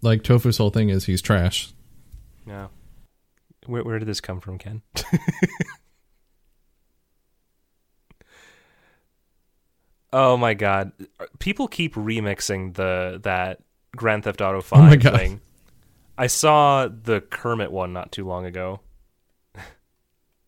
Like 0.01 0.23
Tofu's 0.23 0.57
whole 0.57 0.71
thing 0.71 0.89
is 0.89 1.05
he's 1.05 1.23
trash. 1.23 1.73
yeah. 2.47 2.69
Where 3.67 3.85
where 3.85 3.99
did 4.01 4.09
this 4.09 4.21
come 4.21 4.41
from, 4.41 4.59
Ken? 4.59 4.83
oh 10.13 10.37
my 10.37 10.55
god. 10.55 10.93
People 11.39 11.69
keep 11.69 11.95
remixing 11.95 12.75
the 12.75 13.21
that 13.23 13.61
Grand 13.97 14.25
Theft 14.25 14.41
Auto 14.41 14.61
5 14.61 14.93
Oh 14.93 14.97
God. 14.97 15.19
thing. 15.19 15.41
I 16.19 16.27
saw 16.27 16.89
the 16.89 17.21
Kermit 17.21 17.73
one 17.73 17.93
not 17.93 18.13
too 18.13 18.27
long 18.27 18.45
ago. 18.47 18.81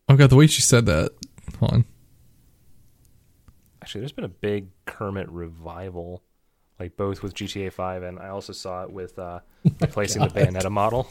Oh 0.07 0.15
god, 0.15 0.29
the 0.29 0.35
way 0.35 0.47
she 0.47 0.61
said 0.61 0.85
that. 0.85 1.11
Hold 1.59 1.71
on. 1.73 1.85
Actually, 3.81 4.01
there's 4.01 4.11
been 4.11 4.23
a 4.25 4.29
big 4.29 4.67
Kermit 4.85 5.29
revival, 5.29 6.23
like 6.79 6.97
both 6.97 7.21
with 7.23 7.33
GTA 7.33 7.71
5 7.71 8.03
and 8.03 8.19
I 8.19 8.29
also 8.29 8.53
saw 8.53 8.83
it 8.83 8.91
with 8.91 9.17
uh, 9.19 9.39
replacing 9.81 10.21
the 10.21 10.27
Bayonetta 10.29 10.71
model. 10.71 11.07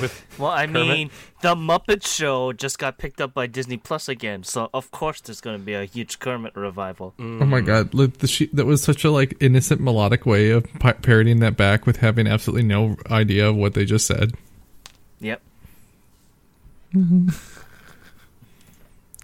With 0.00 0.24
Well, 0.38 0.50
I 0.50 0.66
Kermit? 0.66 0.86
mean, 0.86 1.10
the 1.42 1.54
Muppet 1.54 2.06
Show 2.06 2.52
just 2.52 2.78
got 2.78 2.98
picked 2.98 3.20
up 3.20 3.34
by 3.34 3.46
Disney 3.46 3.76
Plus 3.76 4.08
again, 4.08 4.42
so 4.44 4.68
of 4.74 4.90
course 4.90 5.20
there's 5.20 5.40
going 5.40 5.58
to 5.58 5.64
be 5.64 5.74
a 5.74 5.84
huge 5.84 6.18
Kermit 6.18 6.54
revival. 6.56 7.14
Mm. 7.18 7.42
Oh 7.42 7.46
my 7.46 7.60
god, 7.60 7.94
look, 7.94 8.18
the 8.18 8.26
she, 8.28 8.46
that 8.52 8.66
was 8.66 8.82
such 8.82 9.04
a 9.04 9.10
like 9.10 9.36
innocent 9.40 9.80
melodic 9.80 10.26
way 10.26 10.50
of 10.50 10.64
pi- 10.74 10.92
parodying 10.92 11.40
that 11.40 11.56
back 11.56 11.86
with 11.86 11.96
having 11.98 12.26
absolutely 12.26 12.64
no 12.66 12.96
idea 13.10 13.48
of 13.48 13.56
what 13.56 13.74
they 13.74 13.84
just 13.84 14.06
said. 14.06 14.34
Yep. 15.20 15.40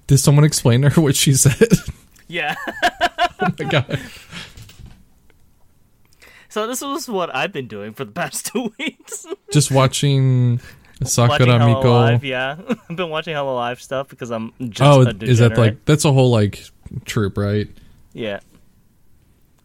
Did 0.06 0.18
someone 0.18 0.44
explain 0.44 0.82
to 0.82 0.90
her 0.90 1.00
what 1.00 1.16
she 1.16 1.32
said? 1.34 1.68
Yeah. 2.28 2.54
oh 3.40 3.48
my 3.58 3.64
god. 3.68 4.00
so 6.54 6.68
this 6.68 6.80
was 6.82 7.08
what 7.08 7.34
I've 7.34 7.50
been 7.52 7.66
doing 7.66 7.92
for 7.94 8.04
the 8.04 8.12
past 8.12 8.46
two 8.52 8.72
weeks. 8.78 9.26
Just 9.50 9.72
watching 9.72 10.60
Sakura 11.02 11.58
Miko. 11.58 11.90
Live, 11.90 12.22
yeah. 12.24 12.56
I've 12.88 12.96
been 12.96 13.10
watching 13.10 13.34
Hololive 13.34 13.80
stuff 13.80 14.08
because 14.08 14.30
I'm 14.30 14.52
just 14.68 14.80
Oh, 14.80 15.02
a 15.02 15.12
is 15.24 15.40
that 15.40 15.58
like 15.58 15.84
that's 15.84 16.04
a 16.04 16.12
whole 16.12 16.30
like 16.30 16.62
troop, 17.04 17.36
right? 17.36 17.68
Yeah. 18.12 18.38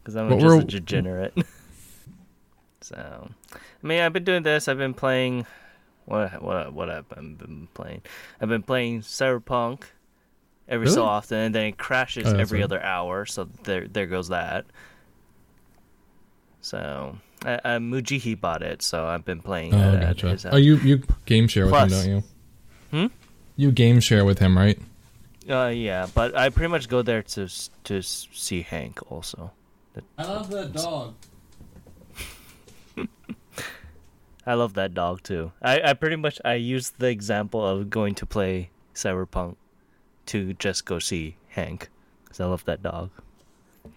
Because 0.01 0.15
I'm 0.15 0.31
What 0.31 0.39
just 0.39 0.45
were- 0.55 0.61
a 0.61 0.63
degenerate. 0.63 1.33
so, 2.81 3.29
I 3.53 3.87
mean, 3.87 3.99
I've 4.01 4.13
been 4.13 4.23
doing 4.23 4.41
this. 4.41 4.67
I've 4.67 4.79
been 4.79 4.95
playing. 4.95 5.45
What 6.05 6.41
what 6.41 6.73
what 6.73 6.89
I've 6.89 7.07
been 7.07 7.67
playing? 7.75 8.01
I've 8.41 8.49
been 8.49 8.63
playing 8.63 9.01
Cyberpunk 9.01 9.83
every 10.67 10.89
so 10.89 11.03
often, 11.03 11.37
and 11.37 11.53
then 11.53 11.65
it 11.65 11.77
crashes 11.77 12.25
Oh, 12.33 12.35
every 12.35 12.59
right. 12.59 12.63
other 12.65 12.81
hour. 12.81 13.27
So 13.27 13.47
there 13.65 13.87
there 13.87 14.07
goes 14.07 14.29
that. 14.29 14.65
So 16.61 17.17
I, 17.45 17.59
I 17.63 17.69
Mujihi 17.77 18.39
bought 18.39 18.61
it, 18.61 18.81
so 18.81 19.05
I've 19.05 19.25
been 19.25 19.41
playing. 19.41 19.73
Oh, 19.73 19.77
it 19.93 20.03
at 20.03 20.15
his 20.15 20.23
gotcha. 20.23 20.27
house. 20.29 20.45
Oh, 20.53 20.57
you 20.57 20.77
you 20.77 21.03
game 21.25 21.47
share 21.47 21.65
with 21.65 21.73
Plus. 21.73 21.91
him, 21.91 21.99
don't 21.99 22.09
you? 22.09 22.23
Hmm? 22.91 23.07
You 23.55 23.71
game 23.71 23.99
share 23.99 24.25
with 24.25 24.39
him, 24.39 24.57
right? 24.57 24.79
Uh, 25.49 25.67
yeah, 25.67 26.07
but 26.13 26.35
I 26.35 26.49
pretty 26.49 26.69
much 26.69 26.87
go 26.89 27.01
there 27.01 27.23
to 27.23 27.47
to 27.85 28.01
see 28.01 28.61
Hank 28.61 28.99
also. 29.11 29.51
I 30.17 30.23
love 30.23 30.49
that 30.51 30.71
dog. 30.73 31.15
I 34.45 34.53
love 34.53 34.73
that 34.75 34.93
dog 34.93 35.23
too. 35.23 35.51
I, 35.61 35.81
I 35.81 35.93
pretty 35.93 36.15
much 36.15 36.39
I 36.45 36.53
use 36.55 36.91
the 36.91 37.07
example 37.07 37.65
of 37.65 37.89
going 37.89 38.15
to 38.15 38.25
play 38.25 38.69
Cyberpunk 38.95 39.55
to 40.27 40.53
just 40.53 40.85
go 40.85 40.99
see 40.99 41.37
Hank 41.49 41.89
because 42.23 42.39
I 42.39 42.45
love 42.45 42.63
that 42.65 42.81
dog. 42.81 43.09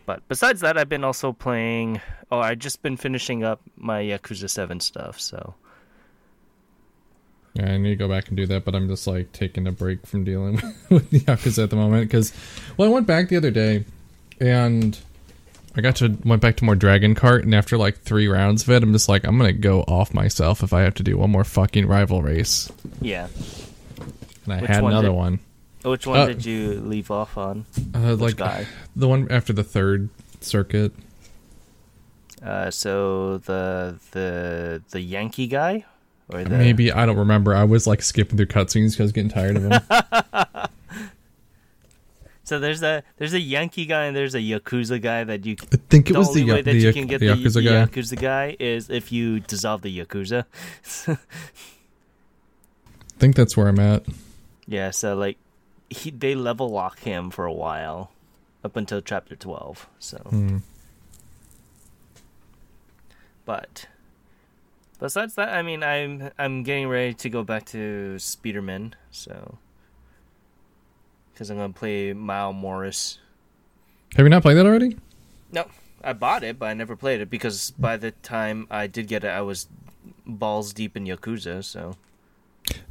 But 0.06 0.26
besides 0.28 0.60
that, 0.62 0.76
I've 0.76 0.88
been 0.88 1.04
also 1.04 1.32
playing. 1.32 2.00
Oh, 2.30 2.38
I 2.40 2.54
just 2.54 2.82
been 2.82 2.96
finishing 2.96 3.44
up 3.44 3.60
my 3.76 4.02
Yakuza 4.02 4.48
Seven 4.50 4.80
stuff. 4.80 5.20
So 5.20 5.54
Yeah, 7.54 7.72
I 7.72 7.76
need 7.78 7.90
to 7.90 7.96
go 7.96 8.08
back 8.08 8.28
and 8.28 8.36
do 8.36 8.46
that, 8.46 8.64
but 8.64 8.74
I'm 8.74 8.88
just 8.88 9.06
like 9.06 9.32
taking 9.32 9.66
a 9.66 9.72
break 9.72 10.06
from 10.06 10.24
dealing 10.24 10.54
with 10.90 11.10
the 11.10 11.20
Yakuza 11.20 11.64
at 11.64 11.70
the 11.70 11.76
moment 11.76 12.08
because, 12.08 12.32
well, 12.76 12.88
I 12.88 12.92
went 12.92 13.06
back 13.06 13.28
the 13.28 13.36
other 13.36 13.50
day 13.50 13.84
and 14.40 14.98
I 15.76 15.80
got 15.82 15.96
to 15.96 16.16
went 16.24 16.42
back 16.42 16.56
to 16.56 16.64
more 16.64 16.74
Dragon 16.74 17.14
Kart, 17.14 17.42
and 17.44 17.54
after 17.54 17.78
like 17.78 17.98
three 17.98 18.28
rounds 18.28 18.62
of 18.64 18.70
it, 18.70 18.82
I'm 18.82 18.92
just 18.92 19.08
like, 19.08 19.24
I'm 19.24 19.38
gonna 19.38 19.52
go 19.52 19.82
off 19.82 20.12
myself 20.12 20.62
if 20.62 20.72
I 20.72 20.82
have 20.82 20.94
to 20.94 21.02
do 21.02 21.16
one 21.16 21.30
more 21.30 21.44
fucking 21.44 21.86
rival 21.86 22.22
race. 22.22 22.70
yeah, 23.00 23.28
And 24.44 24.52
I 24.52 24.60
Which 24.60 24.70
had 24.70 24.82
one 24.82 24.92
another 24.92 25.08
did- 25.08 25.14
one, 25.16 25.38
which 25.90 26.06
one 26.06 26.20
Uh, 26.20 26.26
did 26.26 26.44
you 26.44 26.80
leave 26.80 27.10
off 27.10 27.36
on? 27.36 27.64
uh, 27.94 28.10
Which 28.16 28.20
like 28.20 28.36
guy? 28.36 28.66
the 28.94 29.08
one 29.08 29.26
after 29.30 29.52
the 29.52 29.64
third 29.64 30.08
circuit. 30.40 30.92
Uh, 32.44 32.70
so 32.70 33.38
the 33.38 33.98
the 34.12 34.82
the 34.90 35.00
Yankee 35.00 35.46
guy, 35.46 35.84
or 36.28 36.42
the 36.44 36.50
Maybe 36.50 36.90
I 36.92 37.06
don't 37.06 37.18
remember. 37.18 37.54
I 37.54 37.64
was 37.64 37.86
like 37.86 38.02
skipping 38.02 38.36
through 38.36 38.46
cutscenes 38.46 38.92
because 38.92 39.00
I 39.00 39.02
was 39.04 39.12
getting 39.12 39.30
tired 39.30 39.56
of 39.56 39.62
them. 39.62 39.80
So 42.44 42.58
there's 42.58 42.82
a 42.82 43.04
there's 43.18 43.32
a 43.34 43.40
Yankee 43.40 43.86
guy 43.86 44.06
and 44.06 44.16
there's 44.16 44.34
a 44.34 44.40
Yakuza 44.40 45.00
guy 45.00 45.22
that 45.24 45.46
you 45.46 45.54
I 45.72 45.76
think 45.88 46.10
it 46.10 46.14
the 46.14 46.18
was 46.18 46.34
the, 46.34 46.42
way 46.42 46.48
Ya- 46.48 46.54
that 46.56 46.64
the, 46.64 46.72
you 46.76 46.92
can 46.92 47.06
get 47.06 47.20
the 47.20 47.28
the, 47.28 47.34
Yakuza 47.34 47.54
the 47.54 47.62
guy. 47.62 47.86
Yakuza 47.86 48.20
guy 48.20 48.56
is 48.58 48.90
if 48.90 49.12
you 49.12 49.38
dissolve 49.40 49.82
the 49.82 49.96
Yakuza. 50.00 50.44
I 51.08 51.16
think 53.18 53.36
that's 53.36 53.56
where 53.56 53.68
I'm 53.68 53.78
at. 53.78 54.04
yeah, 54.66 54.90
so 54.90 55.14
like 55.14 55.38
he 55.92 56.10
they 56.10 56.34
level 56.34 56.68
lock 56.68 57.00
him 57.00 57.30
for 57.30 57.44
a 57.44 57.52
while 57.52 58.10
up 58.64 58.76
until 58.76 59.00
chapter 59.00 59.36
12. 59.36 59.88
So, 59.98 60.18
Hmm. 60.18 60.58
but 63.44 63.86
besides 64.98 65.34
that, 65.34 65.48
I 65.50 65.62
mean, 65.62 65.82
I'm 65.82 66.30
I'm 66.38 66.62
getting 66.62 66.88
ready 66.88 67.14
to 67.14 67.28
go 67.30 67.42
back 67.42 67.64
to 67.66 68.16
Speederman, 68.18 68.92
so 69.10 69.58
cuz 71.34 71.50
I'm 71.50 71.56
going 71.56 71.72
to 71.72 71.78
play 71.78 72.12
Miles 72.12 72.54
Morales. 72.54 73.18
Have 74.16 74.24
you 74.24 74.30
not 74.30 74.42
played 74.42 74.56
that 74.56 74.66
already? 74.66 74.96
No, 75.50 75.66
I 76.04 76.12
bought 76.12 76.42
it, 76.42 76.58
but 76.58 76.66
I 76.66 76.74
never 76.74 76.96
played 76.96 77.20
it 77.20 77.30
because 77.30 77.70
by 77.72 77.96
the 77.96 78.10
time 78.12 78.66
I 78.70 78.86
did 78.86 79.08
get 79.08 79.24
it, 79.24 79.28
I 79.28 79.40
was 79.40 79.68
balls 80.26 80.72
deep 80.72 80.96
in 80.96 81.04
Yakuza. 81.04 81.64
So 81.64 81.96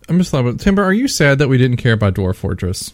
I'm 0.09 0.17
just 0.17 0.31
thought 0.31 0.41
about 0.45 0.59
Timber. 0.59 0.83
Are 0.83 0.93
you 0.93 1.07
sad 1.07 1.39
that 1.39 1.47
we 1.47 1.57
didn't 1.57 1.77
care 1.77 1.93
about 1.93 2.15
Dwarf 2.15 2.35
Fortress? 2.35 2.93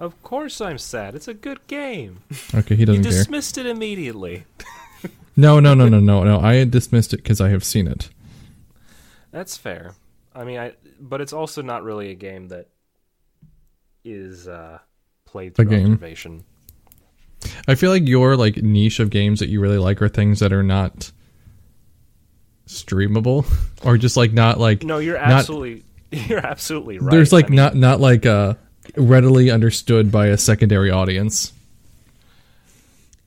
Of 0.00 0.20
course 0.22 0.60
I'm 0.60 0.78
sad. 0.78 1.14
It's 1.14 1.28
a 1.28 1.34
good 1.34 1.64
game. 1.66 2.22
Okay, 2.54 2.76
he 2.76 2.84
doesn't 2.84 3.02
care. 3.02 3.12
dismissed 3.12 3.58
it 3.58 3.66
immediately. 3.66 4.44
No, 5.36 5.60
no, 5.60 5.72
no, 5.72 5.88
no, 5.88 6.00
no, 6.00 6.24
no. 6.24 6.40
I 6.40 6.64
dismissed 6.64 7.14
it 7.14 7.18
because 7.18 7.40
I 7.40 7.50
have 7.50 7.62
seen 7.62 7.86
it. 7.86 8.08
That's 9.30 9.56
fair. 9.56 9.94
I 10.34 10.42
mean, 10.42 10.58
I 10.58 10.72
but 10.98 11.20
it's 11.20 11.32
also 11.32 11.62
not 11.62 11.84
really 11.84 12.10
a 12.10 12.16
game 12.16 12.48
that 12.48 12.66
is 14.04 14.48
uh, 14.48 14.78
played 15.26 15.52
A 15.52 15.54
through 15.54 15.66
game. 15.66 15.92
observation. 15.92 16.42
I 17.68 17.76
feel 17.76 17.92
like 17.92 18.08
your 18.08 18.36
like 18.36 18.56
niche 18.56 18.98
of 18.98 19.10
games 19.10 19.38
that 19.38 19.48
you 19.48 19.60
really 19.60 19.78
like 19.78 20.02
are 20.02 20.08
things 20.08 20.40
that 20.40 20.52
are 20.52 20.64
not 20.64 21.12
streamable 22.68 23.44
or 23.84 23.98
just 23.98 24.16
like 24.16 24.32
not 24.32 24.60
like 24.60 24.84
No, 24.84 24.98
you're 24.98 25.18
Not- 25.18 25.30
absolutely 25.30 25.82
you're 26.12 26.44
absolutely 26.46 26.98
right. 26.98 27.10
there's 27.10 27.32
like 27.32 27.46
I 27.46 27.48
mean, 27.48 27.56
not 27.56 27.74
not 27.76 28.00
like 28.00 28.24
uh 28.24 28.54
readily 28.96 29.50
understood 29.50 30.10
by 30.12 30.28
a 30.28 30.38
secondary 30.38 30.90
audience. 30.90 31.52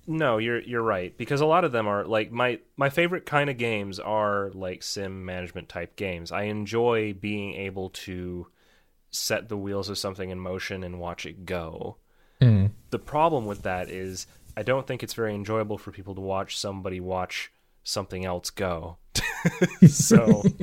No, 0.07 0.39
you're 0.39 0.59
you're 0.61 0.81
right 0.81 1.15
because 1.17 1.41
a 1.41 1.45
lot 1.45 1.63
of 1.63 1.71
them 1.71 1.87
are 1.87 2.03
like 2.05 2.31
my 2.31 2.59
my 2.75 2.89
favorite 2.89 3.25
kind 3.25 3.49
of 3.49 3.57
games 3.57 3.99
are 3.99 4.49
like 4.53 4.81
sim 4.83 5.25
management 5.25 5.69
type 5.69 5.95
games. 5.95 6.31
I 6.31 6.43
enjoy 6.43 7.13
being 7.13 7.53
able 7.53 7.89
to 7.91 8.47
set 9.11 9.47
the 9.47 9.57
wheels 9.57 9.89
of 9.89 9.97
something 9.97 10.29
in 10.29 10.39
motion 10.39 10.83
and 10.83 10.99
watch 10.99 11.25
it 11.25 11.45
go. 11.45 11.97
Mm. 12.41 12.71
The 12.89 12.99
problem 12.99 13.45
with 13.45 13.61
that 13.63 13.89
is 13.89 14.25
I 14.57 14.63
don't 14.63 14.87
think 14.87 15.03
it's 15.03 15.13
very 15.13 15.35
enjoyable 15.35 15.77
for 15.77 15.91
people 15.91 16.15
to 16.15 16.21
watch 16.21 16.57
somebody 16.57 16.99
watch 16.99 17.51
something 17.83 18.25
else 18.25 18.49
go. 18.49 18.97
so 19.87 20.43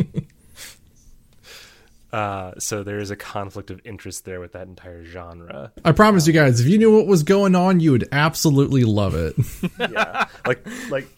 uh 2.13 2.53
so 2.59 2.83
there 2.83 2.99
is 2.99 3.11
a 3.11 3.17
conflict 3.17 3.71
of 3.71 3.81
interest 3.85 4.25
there 4.25 4.41
with 4.41 4.53
that 4.53 4.67
entire 4.67 5.05
genre. 5.05 5.73
I 5.85 5.93
promise 5.93 6.27
you 6.27 6.33
guys, 6.33 6.61
if 6.61 6.67
you 6.67 6.79
knew 6.79 6.97
what 6.97 7.07
was 7.07 7.23
going 7.23 7.55
on, 7.55 7.81
you 7.81 7.93
would 7.93 8.09
absolutely 8.13 8.85
love 8.85 9.15
it. 9.15 9.35
yeah 9.79 10.27
like 10.47 10.67
like 10.91 11.09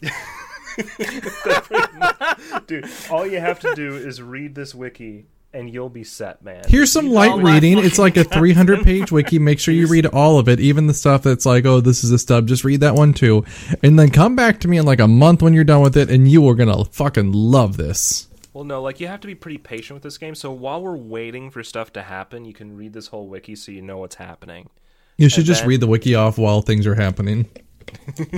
dude 2.67 2.89
all 3.09 3.27
you 3.27 3.39
have 3.39 3.59
to 3.59 3.73
do 3.75 3.95
is 3.95 4.21
read 4.21 4.55
this 4.55 4.73
wiki 4.73 5.25
and 5.53 5.73
you'll 5.73 5.89
be 5.89 6.03
set 6.03 6.43
man 6.43 6.63
Here's 6.67 6.91
some 6.91 7.09
light 7.09 7.43
reading. 7.43 7.77
It's 7.77 7.99
like 7.99 8.15
a 8.17 8.23
300 8.23 8.83
page 8.83 9.11
wiki. 9.11 9.37
Make 9.39 9.59
sure 9.59 9.73
you 9.73 9.87
read 9.87 10.05
all 10.05 10.39
of 10.39 10.47
it, 10.47 10.59
even 10.59 10.87
the 10.87 10.93
stuff 10.93 11.23
that's 11.23 11.45
like, 11.45 11.65
oh, 11.65 11.81
this 11.81 12.03
is 12.03 12.11
a 12.11 12.17
stub. 12.19 12.47
Just 12.47 12.63
read 12.63 12.79
that 12.81 12.95
one 12.95 13.13
too, 13.13 13.43
and 13.83 13.99
then 13.99 14.09
come 14.11 14.35
back 14.35 14.59
to 14.61 14.67
me 14.67 14.77
in 14.77 14.85
like 14.85 14.99
a 14.99 15.07
month 15.07 15.41
when 15.41 15.53
you're 15.53 15.63
done 15.63 15.81
with 15.81 15.97
it, 15.97 16.09
and 16.09 16.29
you 16.29 16.47
are 16.47 16.55
gonna 16.55 16.85
fucking 16.85 17.31
love 17.31 17.77
this. 17.77 18.27
well 18.53 18.63
no 18.63 18.81
like 18.81 18.99
you 18.99 19.07
have 19.07 19.19
to 19.21 19.27
be 19.27 19.35
pretty 19.35 19.57
patient 19.57 19.95
with 19.95 20.03
this 20.03 20.17
game 20.17 20.35
so 20.35 20.51
while 20.51 20.81
we're 20.81 20.95
waiting 20.97 21.49
for 21.49 21.63
stuff 21.63 21.93
to 21.93 22.01
happen 22.01 22.43
you 22.43 22.53
can 22.53 22.75
read 22.75 22.91
this 22.91 23.07
whole 23.07 23.27
wiki 23.27 23.55
so 23.55 23.71
you 23.71 23.81
know 23.81 23.97
what's 23.99 24.15
happening 24.15 24.69
You 25.17 25.29
should 25.29 25.39
And 25.39 25.45
just 25.47 25.61
then- 25.61 25.69
read 25.69 25.79
the 25.79 25.87
wiki 25.87 26.15
off 26.15 26.37
while 26.37 26.61
things 26.61 26.85
are 26.87 26.95
happening. 26.95 27.45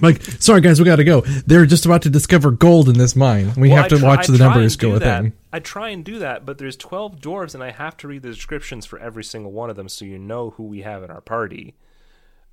Like, 0.01 0.21
sorry 0.23 0.61
guys, 0.61 0.79
we 0.79 0.85
gotta 0.85 1.03
go. 1.03 1.21
They're 1.21 1.65
just 1.65 1.85
about 1.85 2.01
to 2.03 2.09
discover 2.09 2.51
gold 2.51 2.89
in 2.89 2.97
this 2.97 3.15
mine. 3.15 3.53
We 3.57 3.69
Well, 3.69 3.77
have 3.77 3.87
to 3.89 3.97
try- 3.99 4.07
watch 4.07 4.27
the 4.27 4.37
numbers 4.37 4.75
go 4.75 4.97
that. 4.99 5.21
thing. 5.23 5.33
I 5.51 5.59
try 5.59 5.89
and 5.89 6.03
do 6.03 6.19
that, 6.19 6.45
but 6.45 6.57
there's 6.57 6.75
12 6.75 7.19
dwarves, 7.19 7.53
and 7.53 7.63
I 7.63 7.71
have 7.71 7.95
to 7.97 8.07
read 8.07 8.21
the 8.23 8.29
descriptions 8.29 8.85
for 8.85 8.97
every 8.99 9.23
single 9.23 9.51
one 9.51 9.69
of 9.69 9.75
them, 9.75 9.87
so 9.89 10.05
you 10.05 10.17
know 10.17 10.51
who 10.51 10.63
we 10.63 10.81
have 10.81 11.03
in 11.03 11.11
our 11.11 11.21
party. 11.21 11.75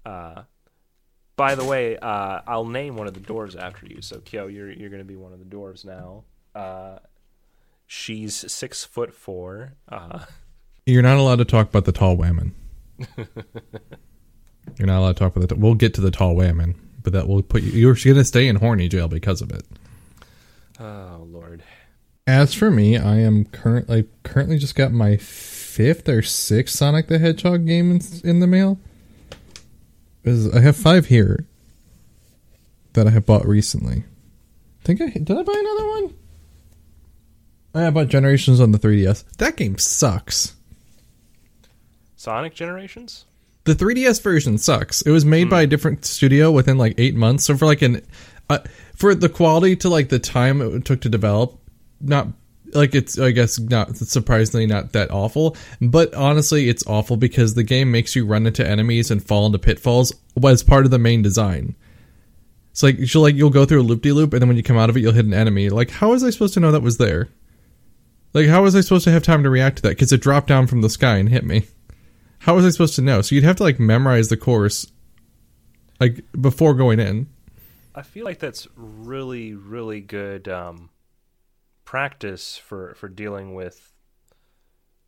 Uh, 0.04 0.42
by 1.36 1.54
the 1.54 1.64
way, 1.64 1.96
uh, 1.96 2.40
I'll 2.46 2.66
name 2.66 2.96
one 2.96 3.06
of 3.06 3.14
the 3.14 3.20
dwarves 3.20 3.58
after 3.58 3.86
you. 3.86 4.02
So 4.02 4.20
Kyo, 4.20 4.46
you're 4.46 4.70
you're 4.70 4.90
going 4.90 5.00
to 5.00 5.08
be 5.08 5.16
one 5.16 5.32
of 5.32 5.38
the 5.38 5.44
dwarves 5.46 5.84
now. 5.84 6.24
Uh, 6.54 6.98
she's 7.86 8.50
six 8.52 8.84
foot 8.84 9.14
four. 9.14 9.74
Uh, 9.88 10.20
You're 10.86 11.02
not 11.02 11.16
allowed 11.18 11.36
to 11.36 11.44
talk 11.44 11.68
about 11.68 11.84
the 11.86 11.92
tall 11.92 12.16
women. 12.16 12.54
You're 14.78 14.86
not 14.86 14.98
allowed 15.00 15.12
to 15.16 15.18
talk 15.18 15.36
about 15.36 15.48
the. 15.48 15.56
we'll 15.56 15.74
get 15.74 15.94
to 15.94 16.00
the 16.00 16.10
tall 16.10 16.34
women, 16.34 16.74
but 17.02 17.12
that 17.12 17.28
will 17.28 17.42
put 17.42 17.62
you. 17.62 17.72
You're 17.72 17.94
gonna 17.94 18.24
stay 18.24 18.48
in 18.48 18.56
horny 18.56 18.88
jail 18.88 19.08
because 19.08 19.40
of 19.42 19.50
it. 19.50 19.64
oh 20.78 21.26
Lord, 21.30 21.62
As 22.26 22.54
for 22.54 22.70
me, 22.70 22.96
I 22.96 23.16
am 23.18 23.44
currently 23.46 23.98
I 23.98 24.04
currently 24.28 24.58
just 24.58 24.74
got 24.74 24.92
my 24.92 25.16
fifth 25.16 26.08
or 26.08 26.22
sixth 26.22 26.76
Sonic 26.76 27.08
the 27.08 27.18
Hedgehog 27.18 27.66
game 27.66 27.90
in, 27.90 28.00
in 28.24 28.40
the 28.40 28.46
mail. 28.46 28.78
Is 30.24 30.54
I 30.54 30.60
have 30.60 30.76
five 30.76 31.06
here 31.06 31.46
that 32.92 33.06
I 33.06 33.10
have 33.10 33.24
bought 33.26 33.46
recently. 33.46 34.04
think 34.84 35.00
I 35.00 35.06
did 35.10 35.30
I 35.30 35.42
buy 35.42 35.54
another 35.56 35.88
one? 35.88 36.14
Ah, 37.74 37.86
I 37.86 37.90
bought 37.90 38.08
Generations 38.08 38.60
on 38.60 38.72
the 38.72 38.78
3DS. 38.78 39.24
That 39.38 39.56
game 39.56 39.78
sucks. 39.78 40.54
Sonic 42.16 42.52
Generations. 42.54 43.24
The 43.64 43.74
3DS 43.74 44.22
version 44.22 44.56
sucks. 44.58 45.02
It 45.02 45.10
was 45.10 45.24
made 45.24 45.50
by 45.50 45.62
a 45.62 45.66
different 45.66 46.04
studio 46.04 46.50
within 46.50 46.78
like 46.78 46.94
eight 46.98 47.14
months. 47.14 47.44
So 47.44 47.56
for 47.56 47.66
like 47.66 47.82
an, 47.82 48.00
uh, 48.48 48.60
for 48.94 49.14
the 49.14 49.28
quality 49.28 49.76
to 49.76 49.88
like 49.88 50.08
the 50.08 50.18
time 50.18 50.62
it 50.62 50.84
took 50.84 51.02
to 51.02 51.08
develop, 51.08 51.58
not 52.00 52.28
like 52.74 52.94
it's 52.94 53.18
I 53.18 53.30
guess 53.32 53.58
not 53.58 53.96
surprisingly 53.96 54.66
not 54.66 54.92
that 54.92 55.10
awful. 55.10 55.56
But 55.80 56.14
honestly, 56.14 56.68
it's 56.68 56.86
awful 56.86 57.16
because 57.16 57.54
the 57.54 57.62
game 57.62 57.90
makes 57.90 58.16
you 58.16 58.26
run 58.26 58.46
into 58.46 58.66
enemies 58.66 59.10
and 59.10 59.22
fall 59.22 59.46
into 59.46 59.58
pitfalls 59.58 60.12
as 60.42 60.62
part 60.62 60.84
of 60.84 60.90
the 60.90 60.98
main 60.98 61.22
design. 61.22 61.76
It's 62.70 62.82
like 62.82 62.96
you'll 62.98 63.22
like 63.22 63.34
you'll 63.34 63.50
go 63.50 63.64
through 63.64 63.82
a 63.82 63.82
loop 63.82 64.02
de 64.02 64.12
loop 64.12 64.32
and 64.32 64.40
then 64.40 64.48
when 64.48 64.56
you 64.56 64.62
come 64.62 64.78
out 64.78 64.90
of 64.90 64.96
it, 64.96 65.00
you'll 65.00 65.12
hit 65.12 65.26
an 65.26 65.34
enemy. 65.34 65.68
Like 65.68 65.90
how 65.90 66.10
was 66.10 66.24
I 66.24 66.30
supposed 66.30 66.54
to 66.54 66.60
know 66.60 66.72
that 66.72 66.82
was 66.82 66.98
there? 66.98 67.28
Like 68.32 68.46
how 68.46 68.62
was 68.62 68.76
I 68.76 68.80
supposed 68.80 69.04
to 69.04 69.10
have 69.10 69.22
time 69.22 69.42
to 69.42 69.50
react 69.50 69.76
to 69.76 69.82
that? 69.82 69.90
Because 69.90 70.12
it 70.12 70.22
dropped 70.22 70.46
down 70.46 70.66
from 70.66 70.80
the 70.80 70.90
sky 70.90 71.16
and 71.16 71.28
hit 71.28 71.44
me. 71.44 71.66
How 72.40 72.54
was 72.54 72.64
I 72.64 72.70
supposed 72.70 72.96
to 72.96 73.02
know? 73.02 73.20
So 73.22 73.34
you'd 73.34 73.44
have 73.44 73.56
to 73.56 73.62
like 73.62 73.78
memorize 73.78 74.28
the 74.28 74.36
course, 74.36 74.90
like 76.00 76.24
before 76.40 76.74
going 76.74 76.98
in. 76.98 77.28
I 77.94 78.02
feel 78.02 78.24
like 78.24 78.38
that's 78.38 78.66
really, 78.76 79.54
really 79.54 80.00
good 80.00 80.48
um, 80.48 80.90
practice 81.84 82.56
for 82.56 82.94
for 82.94 83.08
dealing 83.08 83.54
with. 83.54 83.92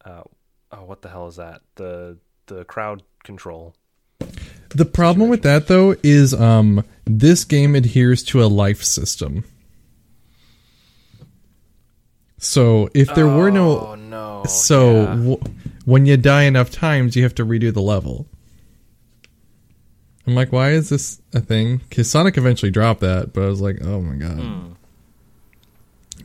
Uh, 0.05 0.23
oh, 0.73 0.85
what 0.85 1.01
the 1.03 1.09
hell 1.09 1.27
is 1.27 1.37
that? 1.37 1.63
The 1.77 2.19
the 2.47 2.65
crowd 2.65 3.03
control. 3.25 3.75
The 4.71 4.85
problem 4.85 5.29
with 5.29 5.43
that 5.43 5.69
though 5.69 5.97
is 6.03 6.35
um 6.35 6.85
this 7.05 7.45
game 7.45 7.75
adheres 7.75 8.23
to 8.25 8.43
a 8.43 8.47
life 8.47 8.83
system. 8.83 9.45
So 12.39 12.89
if 12.95 13.15
there 13.15 13.29
were 13.29 13.51
no 13.51 13.79
Oh 13.79 13.95
no! 13.95 14.45
so 14.49 14.95
yeah. 15.03 15.07
w- 15.15 15.41
when 15.85 16.07
you 16.07 16.17
die 16.17 16.45
enough 16.45 16.71
times 16.71 17.17
you 17.17 17.23
have 17.23 17.35
to 17.37 17.45
redo 17.45 17.73
the 17.73 17.83
level. 17.83 18.27
I'm 20.27 20.35
like, 20.35 20.53
why 20.53 20.71
is 20.71 20.89
this 20.89 21.21
a 21.35 21.41
thing? 21.41 21.79
Because 21.89 22.11
Sonic 22.11 22.37
eventually 22.37 22.71
dropped 22.71 23.01
that, 23.01 23.33
but 23.33 23.43
I 23.43 23.47
was 23.47 23.61
like, 23.61 23.79
oh 23.83 24.01
my 24.01 24.15
god. 24.15 24.77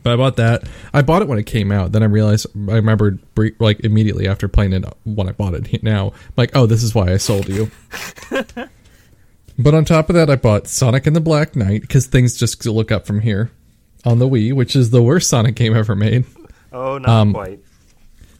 But 0.02 0.12
I 0.12 0.16
bought 0.16 0.36
that. 0.36 0.62
I 0.94 1.02
bought 1.02 1.22
it 1.22 1.28
when 1.28 1.38
it 1.38 1.46
came 1.46 1.72
out. 1.72 1.92
Then 1.92 2.02
I 2.02 2.06
realized 2.06 2.46
I 2.68 2.74
remembered 2.74 3.18
like 3.58 3.80
immediately 3.80 4.28
after 4.28 4.46
playing 4.46 4.72
it 4.72 4.84
when 5.04 5.28
I 5.28 5.32
bought 5.32 5.54
it. 5.54 5.82
Now, 5.88 6.08
I'm 6.08 6.32
like, 6.36 6.50
oh, 6.54 6.66
this 6.66 6.82
is 6.82 6.94
why 6.94 7.12
I 7.12 7.16
sold 7.16 7.48
you. 7.48 7.70
but 9.58 9.74
on 9.74 9.84
top 9.84 10.08
of 10.08 10.14
that, 10.14 10.30
I 10.30 10.36
bought 10.36 10.66
Sonic 10.66 11.06
and 11.06 11.16
the 11.16 11.20
Black 11.20 11.56
Knight 11.56 11.82
because 11.82 12.06
things 12.06 12.36
just 12.36 12.64
look 12.66 12.92
up 12.92 13.06
from 13.06 13.20
here 13.20 13.50
on 14.04 14.18
the 14.18 14.28
Wii, 14.28 14.52
which 14.52 14.76
is 14.76 14.90
the 14.90 15.02
worst 15.02 15.28
Sonic 15.28 15.54
game 15.54 15.74
ever 15.76 15.94
made. 15.94 16.24
oh, 16.72 16.98
not 16.98 17.08
um, 17.08 17.32
quite. 17.32 17.60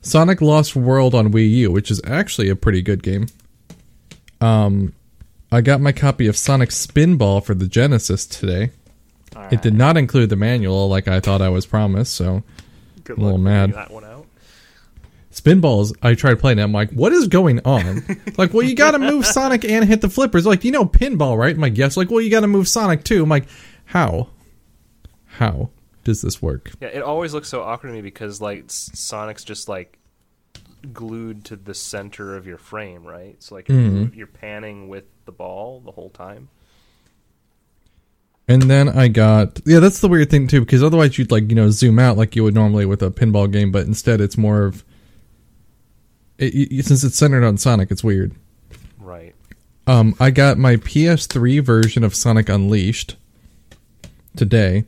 Sonic 0.09 0.41
Lost 0.41 0.75
World 0.75 1.15
on 1.15 1.33
Wii 1.33 1.51
U, 1.51 1.71
which 1.71 1.91
is 1.91 2.01
actually 2.05 2.49
a 2.49 2.57
pretty 2.57 2.83
good 2.83 3.03
game. 3.03 3.27
Um, 4.41 4.95
I 5.53 5.61
got 5.61 5.81
my 5.81 5.93
copy 5.93 6.27
of 6.27 6.37
Sonic 6.37 6.71
Spinball 6.71 7.45
for 7.45 7.55
the 7.55 7.67
Genesis 7.67 8.27
today. 8.27 8.71
It 9.51 9.63
did 9.63 9.75
not 9.75 9.97
include 9.97 10.31
the 10.31 10.37
manual 10.37 10.89
like 10.89 11.07
I 11.09 11.21
thought 11.21 11.41
I 11.41 11.49
was 11.49 11.65
promised, 11.65 12.15
so 12.15 12.43
Good 13.05 13.19
a 13.19 13.21
little 13.21 13.39
mad. 13.39 13.71
figuring 13.71 13.85
that 13.87 13.93
one 13.95 14.05
out. 14.05 14.27
Spinballs, 15.33 15.95
I 16.03 16.15
tried 16.15 16.41
playing 16.41 16.59
it. 16.59 16.63
I'm 16.63 16.73
like, 16.73 16.91
what 16.91 17.13
is 17.13 17.29
going 17.29 17.61
on? 17.65 18.03
like, 18.37 18.53
well, 18.53 18.63
you 18.65 18.75
got 18.75 18.93
to 18.93 18.99
move 18.99 19.25
Sonic 19.25 19.65
and 19.65 19.85
hit 19.85 20.01
the 20.01 20.09
flippers. 20.09 20.45
Like, 20.45 20.65
you 20.65 20.73
know, 20.73 20.85
pinball, 20.85 21.39
right? 21.39 21.55
I'm 21.55 21.61
like, 21.61 21.79
yes. 21.79 21.97
Like, 21.97 22.11
well, 22.11 22.21
you 22.21 22.31
got 22.31 22.41
to 22.41 22.49
move 22.49 22.67
Sonic 22.67 23.05
too. 23.05 23.23
I'm 23.23 23.29
like, 23.29 23.47
how? 23.85 24.29
How 25.27 25.71
does 26.03 26.23
this 26.23 26.43
work? 26.43 26.73
Yeah, 26.81 26.89
it 26.89 27.03
always 27.03 27.33
looks 27.35 27.49
so 27.49 27.63
awkward 27.63 27.91
to 27.91 27.95
me 27.95 28.03
because 28.03 28.41
like 28.41 28.65
Sonic's 28.69 29.45
just 29.45 29.69
like 29.69 29.98
glued 30.93 31.45
to 31.47 31.57
the 31.57 31.75
center 31.75 32.37
of 32.37 32.47
your 32.47 32.59
frame, 32.59 33.05
right? 33.05 33.37
So 33.43 33.55
like 33.55 33.69
you're, 33.69 34.09
you're 34.15 34.27
panning 34.27 34.89
with 34.89 35.05
the 35.25 35.33
ball 35.33 35.81
the 35.85 35.93
whole 35.93 36.11
time. 36.11 36.49
And 38.51 38.63
then 38.63 38.89
I 38.89 39.09
got 39.09 39.61
yeah, 39.67 39.79
that's 39.79 40.01
the 40.01 40.09
weird 40.09 40.31
thing 40.31 40.47
too, 40.47 40.61
because 40.61 40.83
otherwise 40.83 41.19
you'd 41.19 41.31
like 41.31 41.51
you 41.51 41.55
know 41.55 41.71
zoom 41.71 41.99
out 41.99 42.17
like 42.17 42.35
you 42.35 42.43
would 42.45 42.55
normally 42.55 42.87
with 42.87 43.03
a 43.03 43.11
pinball 43.11 43.51
game, 43.51 43.71
but 43.71 43.87
instead 43.87 44.21
it's 44.21 44.39
more 44.39 44.65
of 44.65 44.85
it, 46.39 46.71
y- 46.73 46.81
since 46.81 47.05
it's 47.05 47.17
centered 47.17 47.45
on 47.45 47.59
Sonic, 47.59 47.91
it's 47.91 48.03
weird. 48.03 48.35
Right. 48.99 49.35
Um, 49.87 50.15
I 50.21 50.31
got 50.31 50.57
my 50.57 50.77
PS3 50.77 51.63
version 51.63 52.05
of 52.05 52.15
Sonic 52.15 52.49
Unleashed 52.49 53.17
today, 54.37 54.85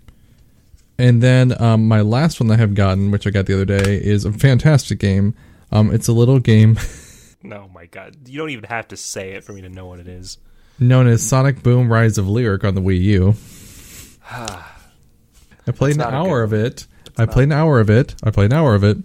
and 0.98 1.22
then 1.22 1.60
um, 1.60 1.86
my 1.88 2.00
last 2.00 2.40
one 2.40 2.50
I 2.50 2.56
have 2.56 2.74
gotten, 2.74 3.10
which 3.10 3.26
I 3.26 3.30
got 3.30 3.46
the 3.46 3.54
other 3.54 3.64
day, 3.64 3.96
is 4.02 4.24
a 4.24 4.32
fantastic 4.32 4.98
game. 4.98 5.34
Um, 5.72 5.92
it's 5.94 6.08
a 6.08 6.12
little 6.12 6.38
game 6.40 6.76
No, 7.42 7.68
my 7.74 7.86
God, 7.86 8.16
you 8.28 8.38
don't 8.38 8.50
even 8.50 8.64
have 8.64 8.88
to 8.88 8.96
say 8.96 9.32
it 9.32 9.44
for 9.44 9.52
me 9.52 9.62
to 9.62 9.68
know 9.68 9.86
what 9.86 10.00
it 10.00 10.08
is. 10.08 10.38
known 10.78 11.06
as 11.06 11.22
Sonic 11.26 11.62
Boom: 11.62 11.92
Rise 11.92 12.18
of 12.18 12.28
Lyric 12.28 12.64
on 12.64 12.74
the 12.74 12.82
Wii 12.82 13.00
U. 13.02 13.34
I 15.66 15.72
played 15.72 15.92
an 15.92 15.98
That's 15.98 16.10
not 16.10 16.14
a 16.14 16.16
hour 16.16 16.42
of 16.42 16.52
it. 16.52 16.86
I 17.16 17.26
played 17.26 17.44
an 17.44 17.52
hour 17.52 17.80
of 17.80 17.90
it. 17.90 18.14
I 18.22 18.30
played 18.30 18.52
an 18.52 18.58
hour 18.58 18.74
of 18.74 18.82
it. 18.84 18.98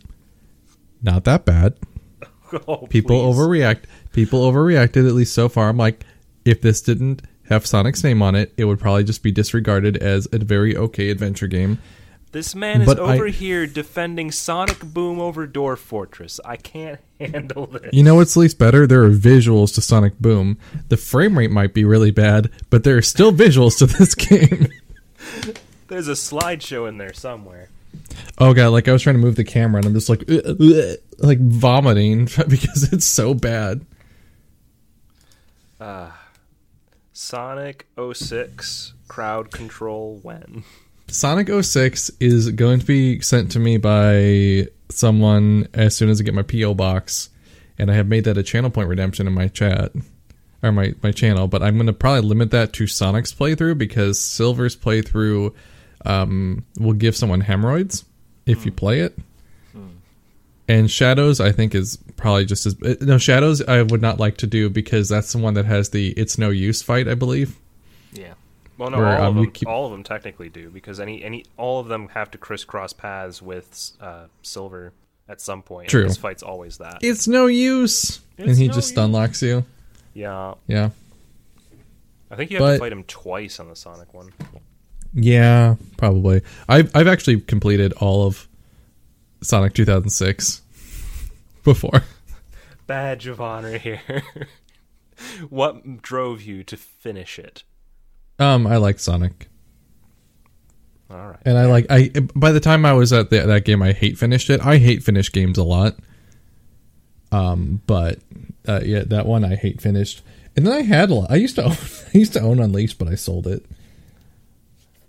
Not 1.01 1.23
that 1.25 1.45
bad. 1.45 1.78
oh, 2.67 2.88
People 2.88 3.21
please. 3.21 3.38
overreact. 3.39 3.84
People 4.13 4.49
overreacted 4.51 5.08
at 5.08 5.13
least 5.13 5.34
so 5.34 5.49
far. 5.49 5.69
I'm 5.69 5.78
like, 5.78 6.04
if 6.45 6.62
this 6.62 6.82
didn't 6.82 7.21
have 7.49 7.65
Sonic's 7.65 8.04
name 8.04 8.21
on 8.21 8.36
it, 8.36 8.54
it 8.58 8.65
would 8.65 8.80
probably 8.80 9.04
just 9.04 9.21
be 9.21 9.32
disregarded 9.32 9.97
as 9.97 10.28
a 10.32 10.39
very 10.39 10.75
okay 10.75 11.10
adventure 11.10 11.47
game. 11.47 11.80
This 12.36 12.54
man 12.54 12.82
is 12.82 12.86
But 12.86 13.00
I- 13.00 13.13
over 13.13 13.28
here 13.28 13.65
defending 13.65 14.30
Sonic 14.30 14.82
Boom 14.82 15.21
over 15.21 15.48
Dwarf 15.48 15.78
Fortress. 15.78 16.41
I 16.43 16.58
can't 16.58 17.00
handle 17.17 17.65
this. 17.65 17.93
You 17.93 18.04
know 18.04 18.15
what's 18.15 18.36
least 18.36 18.60
better? 18.60 18.86
There 18.86 19.06
are 19.06 19.10
visuals 19.10 19.74
to 19.76 19.82
Sonic 19.82 20.19
Boom. 20.19 20.58
The 20.89 20.98
frame 20.98 21.38
rate 21.38 21.50
might 21.50 21.74
be 21.74 21.86
really 21.86 22.12
bad, 22.12 22.50
but 22.69 22.84
there 22.84 22.98
are 22.98 23.02
still 23.02 23.32
visuals 23.32 23.78
to 23.78 23.86
this 23.86 24.13
game. 24.15 24.67
There's 25.88 26.10
a 26.10 26.12
slideshow 26.12 26.89
in 26.89 26.98
there 26.98 27.13
somewhere. 27.13 27.69
Oh 28.38 28.54
god, 28.54 28.67
like 28.74 28.89
I 28.89 28.91
was 28.91 29.02
trying 29.02 29.15
to 29.15 29.21
move 29.21 29.38
the 29.38 29.45
camera 29.45 29.78
and 29.78 29.86
I'm 29.86 29.93
just 29.93 30.10
like 30.10 30.26
like 31.19 31.39
vomiting 31.39 32.26
because 32.50 32.91
it's 32.91 33.06
so 33.06 33.34
bad. 33.34 33.86
Ah. 35.80 36.19
Sonic 37.13 37.88
06 37.98 38.93
crowd 39.08 39.52
control 39.52 40.19
when? 40.21 40.65
Sonic 41.08 41.50
06 41.50 42.12
is 42.20 42.52
going 42.52 42.80
to 42.80 42.86
be 42.86 43.20
sent 43.22 43.52
to 43.52 43.60
me 43.60 43.78
by 43.78 44.68
someone 44.89 45.68
as 45.74 45.96
soon 45.96 46.10
as 46.10 46.20
I 46.20 46.24
get 46.24 46.34
my 46.34 46.41
PO 46.41 46.74
box, 46.74 47.30
and 47.78 47.91
I 47.91 47.96
have 47.96 48.08
made 48.08 48.24
that 48.26 48.38
a 48.38 48.44
channel 48.44 48.70
point 48.70 48.89
redemption 48.89 49.28
in 49.28 49.34
my 49.34 49.48
chat 49.48 49.91
or 50.63 50.72
my 50.72 50.94
my 51.04 51.12
channel. 51.12 51.48
But 51.48 51.63
I'm 51.63 51.76
going 51.76 51.88
to 51.88 51.94
probably 51.94 52.22
limit 52.22 52.52
that 52.52 52.74
to 52.74 52.88
Sonic's 52.88 53.34
playthrough 53.34 53.78
because 53.78 54.20
Silver's 54.20 54.76
playthrough 54.76 55.54
um, 56.06 56.65
will 56.80 56.94
give 56.94 57.15
someone 57.15 57.41
hemorrhoids 57.41 58.06
if 58.46 58.65
you 58.65 58.72
play 58.72 59.02
it. 59.02 59.18
And 60.68 60.89
Shadows, 60.89 61.39
I 61.39 61.52
think, 61.52 61.76
is 61.76 61.98
probably 62.18 62.46
just 62.46 62.65
as 62.65 62.76
uh, 62.82 62.96
no 63.02 63.20
Shadows. 63.20 63.62
I 63.62 63.84
would 63.84 64.02
not 64.02 64.20
like 64.20 64.38
to 64.38 64.48
do 64.48 64.70
because 64.70 65.08
that's 65.10 65.32
the 65.32 65.38
one 65.38 65.54
that 65.54 65.65
has 65.65 65.89
the 65.89 66.10
"it's 66.12 66.38
no 66.39 66.50
use" 66.50 66.82
fight, 66.82 67.08
I 67.08 67.13
believe. 67.13 67.60
Yeah. 68.78 68.84
Well, 68.84 68.92
no, 68.92 68.98
Where, 69.00 69.18
all 69.18 69.22
um, 69.24 69.38
of 69.38 69.44
them. 69.44 69.52
keep- 69.52 69.68
All 69.68 69.86
of 69.86 69.92
them 69.92 70.04
technically 70.04 70.50
do 70.50 70.70
because 70.70 71.00
any 71.00 71.24
any 71.24 71.46
all 71.58 71.80
of 71.80 71.88
them 71.88 72.10
have 72.10 72.32
to 72.32 72.38
crisscross 72.38 72.94
paths 72.94 73.42
with 73.42 73.92
uh, 74.02 74.26
Silver 74.42 74.92
at 75.30 75.42
some 75.42 75.62
point. 75.62 75.90
True. 75.90 76.04
This 76.04 76.18
fight's 76.18 76.44
always 76.44 76.78
that. 76.78 77.00
It's 77.02 77.28
no 77.28 77.48
use, 77.48 78.20
and 78.38 78.50
he 78.58 78.68
no 78.68 78.74
just 78.74 78.88
use. 78.88 78.94
stun 78.94 79.12
locks 79.12 79.42
you. 79.42 79.66
Yeah, 80.14 80.54
Yeah. 80.68 80.90
I 82.32 82.36
think 82.36 82.50
you 82.52 82.58
have 82.62 82.74
to 82.76 82.80
fight 82.80 82.92
him 82.92 83.04
twice 83.04 83.60
on 83.60 83.70
the 83.70 83.76
Sonic 83.76 84.14
one. 84.14 84.34
Yeah, 85.14 85.76
probably. 85.98 86.42
I've 86.68 86.94
I've 86.96 87.08
actually 87.08 87.40
completed 87.42 87.94
all 87.94 88.26
of 88.28 88.48
Sonic 89.42 89.74
2006 89.74 90.62
before. 91.64 92.04
Badge 92.88 93.28
of 93.28 93.40
honor 93.40 93.78
here. 93.78 94.02
what 95.50 96.02
drove 96.02 96.42
you 96.42 96.64
to 96.66 96.76
finish 96.78 97.40
it? 97.40 97.64
Um, 98.38 98.67
I 98.67 98.78
like 98.78 99.00
Sonic, 99.00 99.48
All 101.10 101.30
right. 101.30 101.39
and 101.45 101.58
I 101.58 101.65
like 101.65 101.86
I. 101.89 102.10
By 102.36 102.52
the 102.52 102.60
time 102.60 102.86
I 102.86 102.93
was 102.93 103.13
at 103.13 103.30
the, 103.30 103.39
that 103.41 103.65
game, 103.65 103.82
I 103.82 103.93
hate 103.93 104.17
finished 104.17 104.50
it. 104.50 104.60
I 104.65 104.78
hate 104.78 105.04
finished 105.04 105.32
games 105.34 105.58
a 105.58 105.63
lot. 105.63 105.95
Um, 107.32 107.82
but 107.88 108.19
uh, 108.67 108.82
yeah, 108.84 109.04
that 109.08 109.26
one 109.26 109.43
I 109.43 109.56
hate 109.56 109.82
finished. 109.82 110.21
And 110.56 110.65
then 110.65 110.74
I 110.74 110.82
had 110.82 111.10
a 111.10 111.15
lot. 111.15 111.32
I 111.32 111.36
used 111.36 111.56
to 111.56 111.63
own, 111.65 111.71
I 111.74 112.17
used 112.17 112.34
to 112.34 112.41
own 112.41 112.60
Unleashed, 112.60 112.98
but 112.98 113.08
I 113.08 113.15
sold 113.15 113.48
it. 113.48 113.65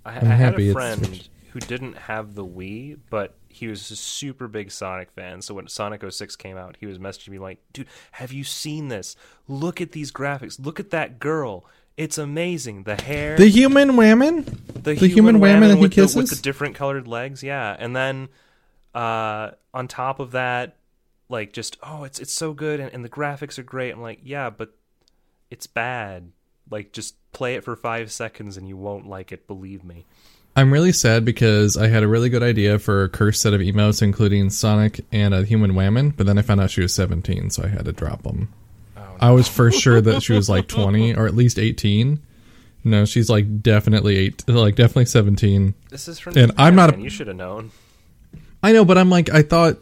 I, 0.04 0.14
I 0.14 0.18
I'm 0.18 0.26
had 0.26 0.60
a 0.60 0.72
friend 0.72 1.28
who 1.52 1.60
didn't 1.60 1.96
have 1.96 2.34
the 2.34 2.44
Wii, 2.44 2.98
but 3.10 3.34
he 3.48 3.66
was 3.68 3.90
a 3.90 3.96
super 3.96 4.48
big 4.48 4.70
Sonic 4.70 5.10
fan. 5.12 5.40
So 5.40 5.54
when 5.54 5.68
Sonic 5.68 6.02
06 6.08 6.36
came 6.36 6.56
out, 6.56 6.76
he 6.78 6.86
was 6.86 6.98
messaging 6.98 7.30
me 7.30 7.38
like, 7.38 7.58
"Dude, 7.72 7.86
have 8.12 8.32
you 8.32 8.44
seen 8.44 8.88
this? 8.88 9.16
Look 9.48 9.80
at 9.80 9.92
these 9.92 10.12
graphics. 10.12 10.64
Look 10.64 10.78
at 10.78 10.90
that 10.90 11.18
girl. 11.18 11.64
It's 11.96 12.18
amazing. 12.18 12.82
The 12.82 13.00
hair, 13.00 13.37
The 13.37 13.48
human 13.48 13.90
whammon. 13.92 14.44
the, 14.82 14.94
the 14.94 15.09
human 15.09 15.37
whammon 15.37 15.68
that 15.68 15.76
he 15.76 15.82
with 15.82 15.94
the, 15.94 16.12
with 16.14 16.30
the 16.30 16.37
different 16.37 16.74
colored 16.74 17.09
legs. 17.09 17.42
Yeah, 17.42 17.74
and 17.78 17.96
then 17.96 18.28
uh, 18.94 19.52
on 19.72 19.88
top 19.88 20.20
of 20.20 20.32
that, 20.32 20.76
like 21.28 21.52
just 21.52 21.76
oh, 21.82 22.04
it's 22.04 22.18
it's 22.18 22.32
so 22.32 22.52
good, 22.52 22.80
and, 22.80 22.92
and 22.92 23.04
the 23.04 23.09
graphics 23.09 23.59
are 23.59 23.62
great. 23.62 23.92
I'm 23.92 24.02
like, 24.02 24.20
yeah, 24.22 24.50
but 24.50 24.74
it's 25.50 25.66
bad. 25.66 26.32
Like 26.70 26.92
just 26.92 27.14
play 27.32 27.54
it 27.54 27.64
for 27.64 27.76
five 27.76 28.11
seconds 28.11 28.56
and 28.56 28.66
you 28.68 28.76
won't 28.76 29.06
like 29.09 29.30
it. 29.32 29.46
Believe 29.46 29.85
me. 29.85 30.04
I'm 30.56 30.72
really 30.72 30.92
sad 30.92 31.24
because 31.24 31.76
I 31.76 31.88
had 31.88 32.02
a 32.02 32.09
really 32.09 32.30
good 32.30 32.42
idea 32.42 32.78
for 32.78 33.04
a 33.04 33.09
cursed 33.11 33.42
set 33.42 33.52
of 33.52 33.61
emotes, 33.61 34.00
including 34.02 34.48
Sonic 34.48 35.04
and 35.12 35.35
a 35.35 35.44
human 35.44 35.72
whammon, 35.72 36.16
but 36.16 36.26
then 36.26 36.38
I 36.38 36.42
found 36.42 36.62
out 36.62 36.70
she 36.70 36.80
was 36.80 36.94
17, 36.94 37.50
so 37.50 37.62
I 37.64 37.68
had 37.68 37.85
to 37.85 37.92
drop 37.92 38.22
them. 38.22 38.52
I 39.20 39.31
was 39.31 39.48
for 39.48 39.70
sure 39.70 40.00
that 40.00 40.22
she 40.22 40.33
was 40.33 40.48
like 40.48 40.68
20 40.68 41.14
or 41.14 41.26
at 41.26 41.35
least 41.35 41.59
18. 41.59 42.20
No, 42.85 43.05
she's 43.05 43.29
like 43.29 43.62
definitely 43.62 44.16
eight, 44.16 44.48
like 44.48 44.76
definitely 44.76 45.07
17. 45.07 45.74
This 45.90 46.07
is 46.09 46.18
from 46.18 46.37
And 46.37 46.50
Japan, 46.52 46.66
I'm 46.66 46.74
not 46.76 46.94
a- 46.94 47.00
You 47.00 47.11
should 47.11 47.26
have 47.26 47.37
known. 47.37 47.72
I 48.62 48.72
know, 48.72 48.85
but 48.85 48.96
I'm 48.98 49.11
like, 49.11 49.29
I 49.31 49.42
thought, 49.42 49.79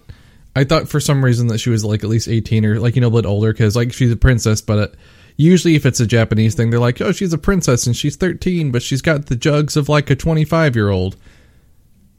I 0.57 0.64
thought 0.64 0.88
for 0.88 1.01
some 1.01 1.25
reason 1.25 1.49
that 1.49 1.59
she 1.59 1.70
was 1.70 1.85
like 1.85 2.03
at 2.03 2.11
least 2.11 2.29
18 2.29 2.64
or 2.64 2.81
like 2.81 2.94
you 2.94 3.01
know 3.01 3.09
a 3.09 3.11
bit 3.11 3.27
older 3.27 3.53
because 3.53 3.77
like 3.77 3.92
she's 3.92 4.11
a 4.12 4.16
princess, 4.16 4.61
but 4.61 4.79
uh 4.79 4.94
usually 5.37 5.75
if 5.75 5.85
it's 5.85 6.01
a 6.01 6.07
Japanese 6.07 6.55
thing, 6.55 6.70
they're 6.70 6.79
like, 6.81 7.01
oh, 7.01 7.12
she's 7.12 7.33
a 7.33 7.38
princess 7.38 7.87
and 7.87 7.97
she's 7.97 8.16
13, 8.16 8.70
but 8.70 8.83
she's 8.83 9.03
got 9.03 9.27
the 9.27 9.37
jugs 9.37 9.77
of 9.77 9.88
like 9.88 10.09
a 10.11 10.16
25 10.16 10.77
year 10.77 10.90
old. 10.90 11.16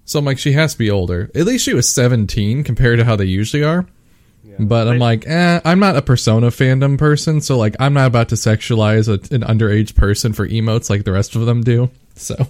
So 0.03 0.19
I'm 0.19 0.25
like, 0.25 0.37
she 0.37 0.51
has 0.51 0.73
to 0.73 0.77
be 0.77 0.91
older. 0.91 1.31
At 1.33 1.45
least 1.45 1.65
she 1.65 1.73
was 1.73 1.91
17 1.91 2.63
compared 2.63 2.99
to 2.99 3.05
how 3.05 3.15
they 3.15 3.25
usually 3.25 3.63
are. 3.63 3.87
Yeah. 4.47 4.55
But 4.59 4.87
I'm 4.87 4.93
They- 4.95 4.99
like, 4.99 5.27
eh, 5.27 5.59
I'm 5.65 5.79
not 5.79 5.95
a 5.95 6.01
Persona 6.01 6.47
fandom 6.47 6.97
person, 6.97 7.41
so 7.41 7.57
like, 7.57 7.75
I'm 7.79 7.93
not 7.93 8.07
about 8.07 8.29
to 8.29 8.35
sexualize 8.35 9.07
a, 9.07 9.13
an 9.33 9.41
underage 9.41 9.95
person 9.95 10.33
for 10.33 10.47
emotes 10.47 10.89
like 10.89 11.03
the 11.03 11.11
rest 11.11 11.35
of 11.35 11.45
them 11.45 11.61
do. 11.61 11.89
So, 12.15 12.47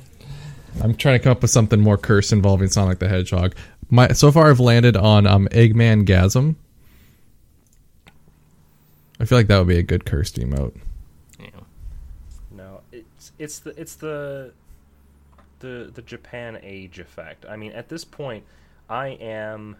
I'm 0.84 0.93
trying 0.95 1.17
to 1.17 1.23
come 1.23 1.31
up 1.31 1.41
with 1.41 1.51
something 1.51 1.79
more 1.79 1.97
cursed 1.97 2.31
involving 2.34 2.67
Sonic 2.67 2.99
the 2.99 3.08
Hedgehog. 3.08 3.55
My 3.89 4.10
so 4.10 4.31
far, 4.31 4.49
I've 4.49 4.60
landed 4.60 4.97
on 4.97 5.25
um, 5.25 5.47
Eggman 5.51 6.05
Gasm. 6.05 6.55
I 9.19 9.25
feel 9.25 9.38
like 9.38 9.47
that 9.47 9.58
would 9.58 9.67
be 9.67 9.77
a 9.77 9.84
good 9.84 10.05
cursed 10.05 10.36
emote. 10.38 10.75
Yeah. 11.39 11.47
no, 12.51 12.81
it's 12.91 13.31
it's 13.39 13.60
the 13.60 13.79
it's 13.79 13.95
the 13.95 14.51
the 15.60 15.91
the 15.93 16.01
Japan 16.01 16.60
age 16.62 16.99
effect. 16.99 17.45
I 17.49 17.55
mean, 17.55 17.71
at 17.71 17.88
this 17.89 18.03
point, 18.03 18.43
I 18.89 19.10
am 19.10 19.77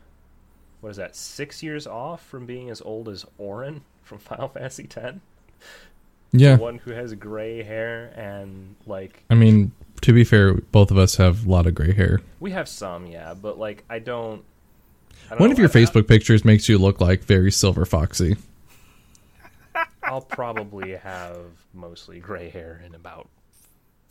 what 0.86 0.92
is 0.92 0.98
that? 0.98 1.16
Six 1.16 1.64
years 1.64 1.88
off 1.88 2.24
from 2.24 2.46
being 2.46 2.70
as 2.70 2.80
old 2.80 3.10
as 3.10 3.26
Auron 3.40 3.82
from 4.04 4.18
Final 4.20 4.50
Fantasy 4.50 4.88
X. 4.96 5.18
Yeah, 6.32 6.58
The 6.58 6.62
one 6.62 6.78
who 6.78 6.92
has 6.92 7.12
gray 7.16 7.64
hair 7.64 8.14
and 8.16 8.76
like 8.86 9.24
I 9.32 9.34
mean, 9.34 9.72
to 10.02 10.14
be 10.14 10.24
fair, 10.24 10.54
both 10.54 10.92
of 10.92 10.98
us 11.00 11.16
have 11.16 11.48
a 11.48 11.50
lot 11.50 11.66
of 11.66 11.74
gray 11.74 11.92
hair. 11.92 12.22
we 12.40 12.52
have 12.52 12.70
some, 12.70 13.08
yeah, 13.08 13.34
but 13.34 13.58
like 13.58 13.84
I 13.90 13.98
don't. 13.98 14.44
I 15.26 15.30
don't 15.30 15.40
One 15.40 15.52
of 15.52 15.58
your 15.58 15.70
Facebook 15.70 16.08
pictures 16.08 16.46
makes 16.46 16.70
you 16.70 16.78
look 16.78 17.02
like 17.02 17.24
very 17.24 17.52
silver 17.52 17.86
foxy. 17.86 18.36
I'll 20.04 20.22
probably 20.22 20.98
have 20.98 21.38
mostly 21.74 22.20
gray 22.20 22.50
hair 22.52 22.84
in 22.86 22.94
about 22.94 23.28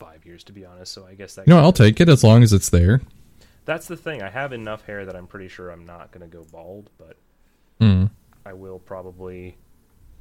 five 0.01 0.27
years, 0.27 0.43
to 0.45 0.53
be 0.53 0.65
honest. 0.65 0.91
So 0.93 1.07
I 1.07 1.15
guess 1.15 1.37
that. 1.37 1.47
No, 1.47 1.59
I'll 1.59 1.73
take 1.73 2.01
it 2.01 2.09
as 2.09 2.25
long 2.25 2.43
as 2.43 2.53
it's 2.53 2.71
there. 2.71 3.01
That's 3.65 3.87
the 3.89 3.97
thing. 3.97 4.23
I 4.23 4.31
have 4.31 4.53
enough 4.53 4.85
hair 4.85 5.07
that 5.07 5.17
I'm 5.17 5.27
pretty 5.27 5.49
sure 5.49 5.71
I'm 5.71 5.87
not 5.87 6.11
going 6.13 6.29
to 6.29 6.37
go 6.37 6.45
bald, 6.45 6.91
but 6.99 7.17
Mm. 7.81 8.11
I 8.47 8.53
will 8.53 8.79
probably 8.79 9.57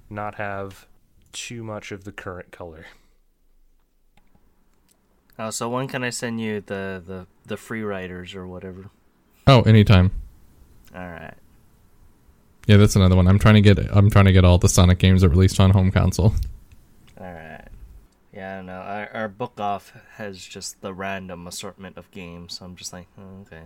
not 0.10 0.36
have 0.36 0.88
too 1.34 1.64
much 1.64 1.92
of 1.92 2.04
the 2.04 2.12
current 2.12 2.52
color. 2.52 2.86
Oh, 5.38 5.50
so 5.50 5.70
when 5.70 5.88
can 5.88 6.04
I 6.04 6.10
send 6.10 6.40
you 6.42 6.62
the 6.62 7.02
the 7.06 7.28
the 7.46 7.58
free 7.58 7.82
riders 7.84 8.36
or 8.36 8.48
whatever? 8.48 8.90
Oh, 9.48 9.62
anytime. 9.64 10.12
All 10.96 11.02
right. 11.02 11.34
Yeah, 12.68 12.78
that's 12.78 12.96
another 12.96 13.16
one. 13.16 13.28
I'm 13.28 13.40
trying 13.40 13.56
to 13.56 13.62
get. 13.62 13.78
I'm 13.92 14.10
trying 14.10 14.26
to 14.26 14.32
get 14.32 14.46
all 14.46 14.58
the 14.58 14.70
Sonic 14.70 15.00
games 15.00 15.22
that 15.22 15.30
released 15.30 15.60
on 15.60 15.72
home 15.72 15.92
console. 15.92 16.34
Yeah, 18.44 18.52
I 18.52 18.56
don't 18.58 18.66
know. 18.66 18.74
Our, 18.74 19.10
our 19.14 19.28
book 19.30 19.58
off 19.58 19.94
has 20.16 20.46
just 20.46 20.82
the 20.82 20.94
random 20.94 21.48
assortment 21.48 21.98
of 21.98 22.12
games, 22.12 22.58
so 22.58 22.66
I'm 22.66 22.76
just 22.76 22.92
like, 22.92 23.08
oh, 23.18 23.42
okay. 23.44 23.64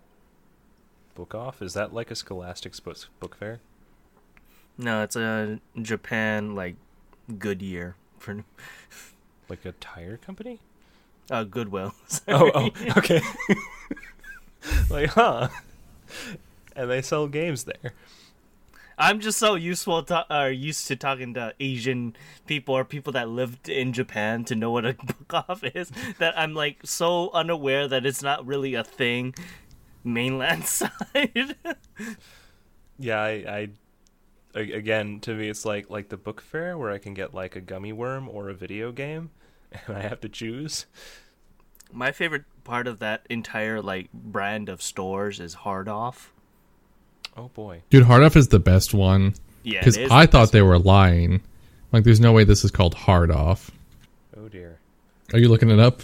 Book 1.14 1.34
off? 1.34 1.62
Is 1.62 1.72
that 1.72 1.94
like 1.94 2.10
a 2.10 2.14
Scholastic 2.14 2.74
book 2.84 2.98
book 3.18 3.34
fair? 3.34 3.60
No, 4.76 5.02
it's 5.02 5.16
a 5.16 5.58
Japan 5.80 6.54
like 6.54 6.76
Goodyear 7.38 7.96
for 8.18 8.44
Like 9.48 9.64
a 9.64 9.72
tire 9.72 10.18
company? 10.18 10.60
uh 11.30 11.44
Goodwill. 11.44 11.94
Oh, 12.28 12.50
oh, 12.54 12.70
okay. 12.98 13.22
like, 14.90 15.10
huh? 15.10 15.48
And 16.76 16.90
they 16.90 17.00
sell 17.00 17.26
games 17.26 17.64
there. 17.64 17.94
I'm 18.98 19.20
just 19.20 19.38
so 19.38 19.54
useful 19.54 20.02
to, 20.04 20.32
uh, 20.32 20.46
used 20.46 20.86
to 20.88 20.96
talking 20.96 21.34
to 21.34 21.54
Asian 21.60 22.14
people 22.46 22.76
or 22.76 22.84
people 22.84 23.12
that 23.14 23.28
lived 23.28 23.68
in 23.68 23.92
Japan 23.92 24.44
to 24.44 24.54
know 24.54 24.70
what 24.70 24.84
a 24.84 24.92
book 25.04 25.34
off 25.48 25.64
is 25.64 25.90
that 26.18 26.38
I'm 26.38 26.54
like 26.54 26.80
so 26.84 27.30
unaware 27.32 27.88
that 27.88 28.06
it's 28.06 28.22
not 28.22 28.46
really 28.46 28.74
a 28.74 28.84
thing 28.84 29.34
mainland 30.04 30.64
side. 30.66 31.56
Yeah, 32.98 33.22
I 33.22 33.68
again 34.54 35.18
to 35.20 35.34
me 35.34 35.48
it's 35.48 35.64
like 35.64 35.88
like 35.88 36.10
the 36.10 36.16
book 36.16 36.40
fair 36.40 36.76
where 36.76 36.90
I 36.90 36.98
can 36.98 37.14
get 37.14 37.32
like 37.32 37.56
a 37.56 37.60
gummy 37.60 37.92
worm 37.92 38.28
or 38.28 38.48
a 38.48 38.54
video 38.54 38.92
game, 38.92 39.30
and 39.86 39.96
I 39.96 40.02
have 40.02 40.20
to 40.20 40.28
choose. 40.28 40.86
My 41.90 42.10
favorite 42.12 42.44
part 42.64 42.86
of 42.86 43.00
that 43.00 43.26
entire 43.28 43.82
like 43.82 44.12
brand 44.12 44.68
of 44.68 44.82
stores 44.82 45.40
is 45.40 45.54
Hard 45.54 45.88
Off. 45.88 46.32
Oh 47.36 47.48
boy, 47.48 47.82
Dude, 47.90 48.04
Hard 48.04 48.22
Off 48.22 48.36
is 48.36 48.48
the 48.48 48.58
best 48.58 48.92
one 48.94 49.34
Yeah, 49.62 49.80
because 49.80 49.96
I 50.10 50.26
thought 50.26 50.52
they 50.52 50.62
were 50.62 50.78
lying. 50.78 51.40
Like, 51.92 52.04
there's 52.04 52.20
no 52.20 52.32
way 52.32 52.44
this 52.44 52.64
is 52.64 52.70
called 52.70 52.94
Hard 52.94 53.30
Off. 53.30 53.70
oh 54.36 54.48
dear. 54.48 54.78
Are 55.32 55.38
you 55.38 55.48
looking 55.48 55.70
it 55.70 55.78
up? 55.80 56.02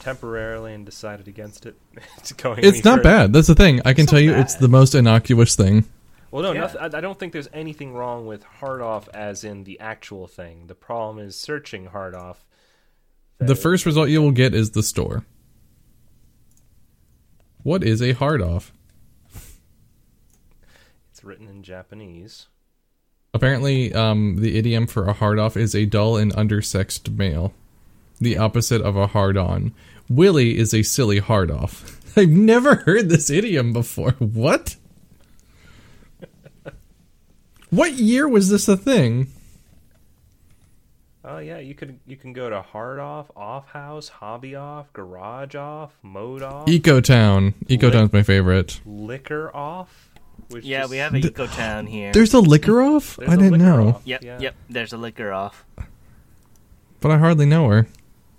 Temporarily 0.00 0.74
and 0.74 0.84
decided 0.86 1.28
against 1.28 1.66
it. 1.66 1.76
it's 2.18 2.32
going. 2.32 2.62
It's 2.64 2.84
not 2.84 2.98
further. 2.98 3.02
bad. 3.02 3.32
That's 3.32 3.48
the 3.48 3.54
thing. 3.54 3.80
I 3.84 3.92
can 3.94 4.02
It's 4.04 4.10
tell 4.10 4.20
not 4.20 4.24
you, 4.24 4.34
it's 4.34 4.54
the 4.56 4.68
most 4.68 4.94
innocuous 4.94 5.54
thing. 5.56 5.84
Well, 6.30 6.42
no, 6.42 6.52
Yeah. 6.52 6.60
nothing, 6.60 6.80
I, 6.80 6.98
I 6.98 7.00
don't 7.00 7.18
think 7.18 7.32
there's 7.32 7.48
anything 7.52 7.92
wrong 7.92 8.26
with 8.26 8.42
hard 8.44 8.80
off 8.82 9.08
as 9.14 9.44
in 9.44 9.64
the 9.64 9.80
actual 9.80 10.26
thing. 10.26 10.66
The 10.68 10.74
problem 10.74 11.18
is 11.24 11.36
searching 11.36 11.86
hard 11.86 12.14
off. 12.14 12.44
The 13.38 13.56
first 13.56 13.84
result 13.86 14.10
you 14.10 14.20
will 14.22 14.30
get 14.32 14.54
is 14.54 14.70
the 14.72 14.82
store. 14.82 15.24
What 17.62 17.82
is 17.84 18.00
a 18.02 18.12
hard 18.12 18.40
off? 18.42 18.72
It's 21.20 21.24
written 21.26 21.48
in 21.48 21.62
Japanese. 21.62 22.46
Apparently, 23.34 23.92
um, 23.92 24.36
the 24.36 24.56
idiom 24.56 24.86
for 24.86 25.04
a 25.04 25.12
hard 25.12 25.38
off 25.38 25.54
is 25.54 25.74
a 25.74 25.84
dull 25.84 26.16
and 26.16 26.32
undersexed 26.32 27.14
male, 27.14 27.52
the 28.18 28.38
opposite 28.38 28.80
of 28.80 28.96
a 28.96 29.08
hard 29.08 29.36
on. 29.36 29.74
Willie 30.08 30.56
is 30.56 30.72
a 30.72 30.82
silly 30.82 31.18
hard 31.18 31.50
off. 31.50 32.00
I've 32.16 32.30
never 32.30 32.76
heard 32.76 33.10
this 33.10 33.28
idiom 33.28 33.74
before. 33.74 34.12
What? 34.18 34.76
what 37.68 37.92
year 37.92 38.26
was 38.26 38.48
this 38.48 38.66
a 38.66 38.78
thing? 38.78 39.26
Oh 41.22 41.36
yeah, 41.36 41.58
you 41.58 41.74
could 41.74 42.00
you 42.06 42.16
can 42.16 42.32
go 42.32 42.48
to 42.48 42.62
hard 42.62 42.98
off, 42.98 43.30
off 43.36 43.66
house, 43.68 44.08
hobby 44.08 44.54
off, 44.54 44.90
garage 44.94 45.54
off, 45.54 45.92
mode 46.02 46.40
off, 46.40 46.66
Eco 46.66 47.02
Town. 47.02 47.52
Eco 47.68 47.90
Town's 47.90 48.10
my 48.10 48.22
favorite. 48.22 48.80
liquor 48.86 49.54
off. 49.54 50.09
Which 50.50 50.64
Yeah, 50.64 50.80
just- 50.80 50.90
we 50.90 50.96
have 50.98 51.14
a 51.14 51.20
Th- 51.20 51.32
Eco 51.32 51.46
Town 51.46 51.86
here. 51.86 52.12
There's 52.12 52.34
a 52.34 52.40
liquor 52.40 52.82
off? 52.82 53.16
there's 53.16 53.30
I 53.30 53.34
a 53.34 53.36
didn't 53.36 53.58
know. 53.58 53.88
off, 53.88 54.02
Yep, 54.04 54.22
yeah. 54.22 54.38
yep. 54.40 54.54
There's 54.68 54.92
a 54.92 54.96
liquor 54.98 55.32
off. 55.32 55.64
But 57.00 57.10
I 57.12 57.18
hardly 57.18 57.46
know 57.46 57.68
her. 57.68 57.86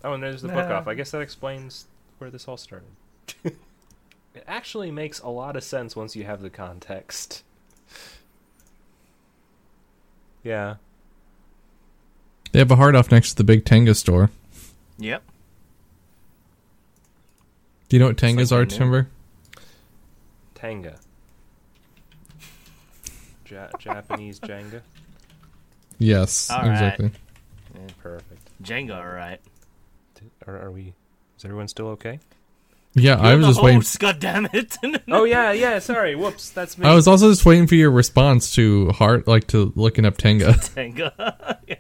Oh, 0.04 0.14
and 0.14 0.22
there's 0.22 0.42
the 0.42 0.48
book 0.50 0.70
off. 0.70 0.88
I 0.88 0.94
guess 0.94 1.12
that 1.12 1.22
explains 1.22 1.86
where 2.20 2.30
this 2.30 2.48
all 2.48 2.58
started. 2.58 2.88
it 3.44 4.44
actually 4.48 4.92
makes 4.92 5.20
a 5.20 5.30
lot 5.30 5.56
of 5.56 5.64
sense 5.64 5.96
once 5.96 6.16
you 6.16 6.24
have 6.26 6.42
the 6.42 6.50
context. 6.50 7.44
Yeah. 10.44 10.76
They 12.52 12.58
have 12.60 12.72
a 12.72 12.76
hard 12.76 12.96
off 12.96 13.12
next 13.12 13.30
to 13.32 13.36
the 13.38 13.44
big 13.44 13.64
Tenga 13.64 13.94
store. 13.94 14.32
Yep. 14.98 15.22
Do 17.90 17.96
you 17.96 18.00
know 18.00 18.08
what 18.08 18.18
tangas 18.18 18.52
like 18.52 18.62
are. 18.62 18.66
Timber? 18.66 19.10
Tanga. 20.56 20.96
Ja- 23.52 23.70
Japanese 23.78 24.40
Jenga. 24.40 24.82
Yes, 26.00 26.50
All 26.50 26.60
right. 26.62 26.72
exactly. 26.72 27.12
Eh, 27.76 27.80
perfect. 28.02 28.50
Jenga, 28.64 28.96
all 28.98 29.06
right. 29.14 29.40
Are, 30.48 30.58
are 30.64 30.72
we? 30.72 30.94
Is 31.38 31.46
everyone 31.46 31.68
still 31.68 31.88
okay? 31.90 32.20
Yeah, 32.94 33.16
I 33.20 33.30
You're 33.30 33.38
was 33.38 33.46
the 33.48 33.52
just 33.54 33.64
waiting. 33.64 33.84
God 34.00 34.20
damn 34.20 34.46
it! 34.54 34.78
Oh 35.10 35.24
yeah, 35.24 35.52
yeah. 35.52 35.80
Sorry. 35.80 36.16
Whoops. 36.16 36.50
That's 36.50 36.78
me. 36.78 36.86
I 36.88 36.94
was 36.94 37.08
also 37.08 37.30
just 37.30 37.46
waiting 37.46 37.66
for 37.68 37.76
your 37.76 37.90
response 37.92 38.54
to 38.56 38.90
heart, 38.90 39.28
like 39.28 39.48
to 39.48 39.72
looking 39.76 40.06
up 40.06 40.18
Tenga. 40.18 40.54
Jenga. 40.54 41.12
Yeah. 41.68 41.76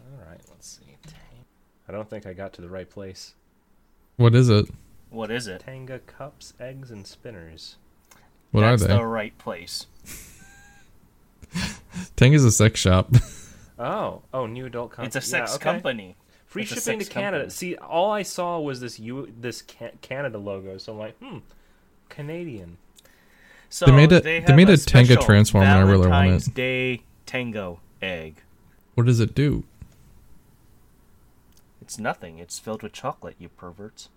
All 0.00 0.26
right. 0.28 0.40
Let's 0.50 0.66
see. 0.80 0.96
I 1.88 1.92
don't 1.92 2.08
think 2.10 2.26
I 2.26 2.32
got 2.32 2.52
to 2.54 2.60
the 2.62 2.68
right 2.68 2.88
place. 2.90 3.34
what 4.16 4.34
is 4.34 4.48
it? 4.48 4.66
What 5.10 5.30
is 5.30 5.46
it? 5.46 5.60
Tanga 5.64 6.00
cups, 6.00 6.54
eggs, 6.58 6.90
and 6.90 7.06
spinners. 7.06 7.76
What 8.50 8.62
That's 8.62 8.82
are 8.82 8.88
they? 8.88 8.94
the 8.94 9.04
right 9.06 9.36
place. 9.38 9.86
Tenga's 12.16 12.44
a 12.44 12.52
sex 12.52 12.80
shop. 12.80 13.10
Oh, 13.76 14.22
oh, 14.32 14.46
new 14.46 14.66
adult 14.66 14.92
content. 14.92 15.16
It's 15.16 15.26
a 15.26 15.28
sex 15.28 15.58
company. 15.58 15.72
company. 16.14 16.16
Free 16.46 16.62
It's 16.62 16.74
shipping 16.74 17.00
to 17.00 17.04
Canada. 17.06 17.38
company. 17.46 17.50
See, 17.50 17.74
all 17.74 18.12
I 18.12 18.22
saw 18.22 18.60
was 18.60 18.78
this 18.78 19.00
U 19.00 19.32
this 19.40 19.62
Canada 20.00 20.38
logo, 20.38 20.78
so 20.78 20.92
I'm 20.92 20.98
like, 21.00 21.18
hmm, 21.18 21.38
Canadian. 22.08 22.76
So 23.70 23.86
They 23.86 23.90
made 23.92 24.12
a- 24.12 24.20
they, 24.20 24.38
they 24.38 24.54
made 24.54 24.70
a 24.70 24.76
special 24.76 25.16
Tenga 25.16 25.26
transformer, 25.26 25.66
and 25.66 25.74
I 25.76 25.80
really 25.80 26.06
want 26.06 26.06
it. 26.06 26.10
Valentine's 26.10 26.46
Day 26.46 27.02
Tango 27.26 27.80
egg. 28.00 28.36
what 28.94 29.06
does 29.06 29.18
it 29.18 29.34
do? 29.34 29.64
It's 31.80 31.98
nothing. 31.98 32.38
It's 32.38 32.60
filled 32.60 32.84
with 32.84 32.92
chocolate. 32.92 33.34
You 33.40 33.48
perverts. 33.48 34.08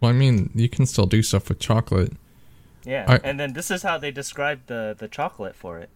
Well, 0.00 0.10
I 0.10 0.14
mean, 0.14 0.50
you 0.54 0.68
can 0.68 0.86
still 0.86 1.06
do 1.06 1.22
stuff 1.22 1.48
with 1.48 1.58
chocolate. 1.58 2.12
Yeah, 2.84 3.04
I- 3.08 3.16
and 3.24 3.38
then 3.38 3.52
this 3.52 3.68
is 3.70 3.82
how 3.82 3.98
they 3.98 4.12
described 4.12 4.68
the 4.68 4.94
the 4.96 5.08
chocolate 5.08 5.56
for 5.56 5.78
it. 5.78 5.90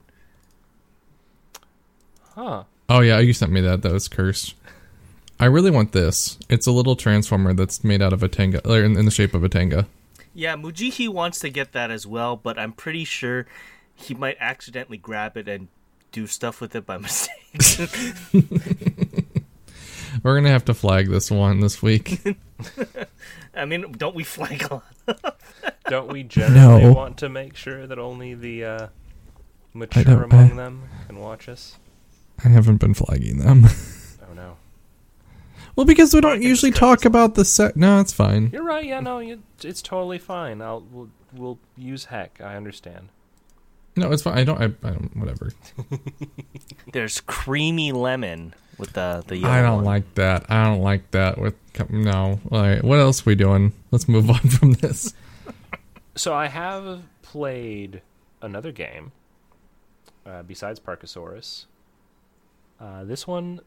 Huh. 2.34 2.64
Oh 2.88 3.00
yeah, 3.00 3.18
you 3.18 3.32
sent 3.32 3.52
me 3.52 3.60
that. 3.62 3.82
That 3.82 3.92
was 3.92 4.08
cursed. 4.08 4.54
I 5.40 5.46
really 5.46 5.70
want 5.70 5.92
this. 5.92 6.38
It's 6.48 6.66
a 6.66 6.72
little 6.72 6.96
transformer 6.96 7.54
that's 7.54 7.82
made 7.82 8.02
out 8.02 8.12
of 8.12 8.22
a 8.22 8.28
Tenga, 8.28 8.66
or 8.68 8.82
in, 8.82 8.96
in 8.96 9.04
the 9.04 9.10
shape 9.10 9.34
of 9.34 9.42
a 9.44 9.48
Tenga. 9.48 9.86
Yeah, 10.34 10.56
Mujihi 10.56 11.08
wants 11.08 11.38
to 11.40 11.48
get 11.48 11.72
that 11.72 11.90
as 11.90 12.06
well, 12.06 12.36
but 12.36 12.58
I'm 12.58 12.72
pretty 12.72 13.04
sure 13.04 13.46
he 13.94 14.14
might 14.14 14.36
accidentally 14.40 14.98
grab 14.98 15.36
it 15.36 15.48
and 15.48 15.68
do 16.12 16.26
stuff 16.26 16.60
with 16.60 16.74
it 16.74 16.86
by 16.86 16.98
mistake. 16.98 17.34
We're 20.22 20.36
gonna 20.36 20.50
have 20.50 20.64
to 20.66 20.74
flag 20.74 21.08
this 21.08 21.30
one 21.30 21.60
this 21.60 21.82
week. 21.82 22.20
I 23.54 23.64
mean, 23.64 23.92
don't 23.92 24.14
we 24.14 24.24
flag 24.24 24.64
a 24.70 24.74
lot? 24.74 25.40
Don't 25.88 26.12
we 26.12 26.22
generally 26.22 26.82
No. 26.84 26.92
want 26.92 27.18
to 27.18 27.28
make 27.28 27.56
sure 27.56 27.86
that 27.86 27.98
only 27.98 28.34
the 28.34 28.64
uh, 28.64 28.86
mature 29.72 30.22
among 30.22 30.52
I- 30.52 30.54
them 30.56 30.88
can 31.06 31.18
watch 31.18 31.48
us? 31.48 31.76
I 32.42 32.48
haven't 32.48 32.78
been 32.78 32.94
flagging 32.94 33.38
them. 33.38 33.66
Oh 34.26 34.32
no. 34.34 34.56
well, 35.76 35.84
because 35.86 36.14
we 36.14 36.20
don't 36.22 36.42
usually 36.42 36.72
talk 36.72 37.04
about 37.04 37.34
the 37.34 37.44
set. 37.44 37.76
No, 37.76 38.00
it's 38.00 38.12
fine. 38.12 38.48
You're 38.52 38.64
right. 38.64 38.84
Yeah, 38.84 39.00
no, 39.00 39.18
you, 39.18 39.42
it's 39.62 39.82
totally 39.82 40.18
fine. 40.18 40.62
I'll 40.62 40.80
we'll, 40.90 41.10
we'll 41.34 41.58
use 41.76 42.06
heck. 42.06 42.40
I 42.40 42.56
understand. 42.56 43.10
No, 43.96 44.10
it's 44.10 44.22
fine. 44.22 44.38
I 44.38 44.44
don't. 44.44 44.60
I, 44.60 44.64
I 44.64 44.90
don't. 44.92 45.16
Whatever. 45.16 45.52
There's 46.92 47.20
creamy 47.20 47.92
lemon 47.92 48.54
with 48.78 48.94
the 48.94 49.22
the 49.26 49.36
yellow 49.36 49.52
I 49.52 49.62
don't 49.62 49.76
one. 49.76 49.84
like 49.84 50.14
that. 50.14 50.46
I 50.50 50.64
don't 50.64 50.80
like 50.82 51.10
that. 51.12 51.38
With 51.38 51.54
no. 51.90 52.40
All 52.50 52.60
right. 52.62 52.82
What 52.82 52.98
else 52.98 53.20
are 53.22 53.30
we 53.30 53.34
doing? 53.36 53.72
Let's 53.90 54.08
move 54.08 54.28
on 54.36 54.40
from 54.40 54.72
this. 54.72 55.14
So 56.16 56.34
I 56.34 56.48
have 56.48 57.02
played 57.22 58.02
another 58.42 58.72
game 58.72 59.12
uh, 60.26 60.42
besides 60.42 60.80
Parkasaurus. 60.80 61.66
Uh, 62.80 63.04
this 63.04 63.26
one. 63.26 63.60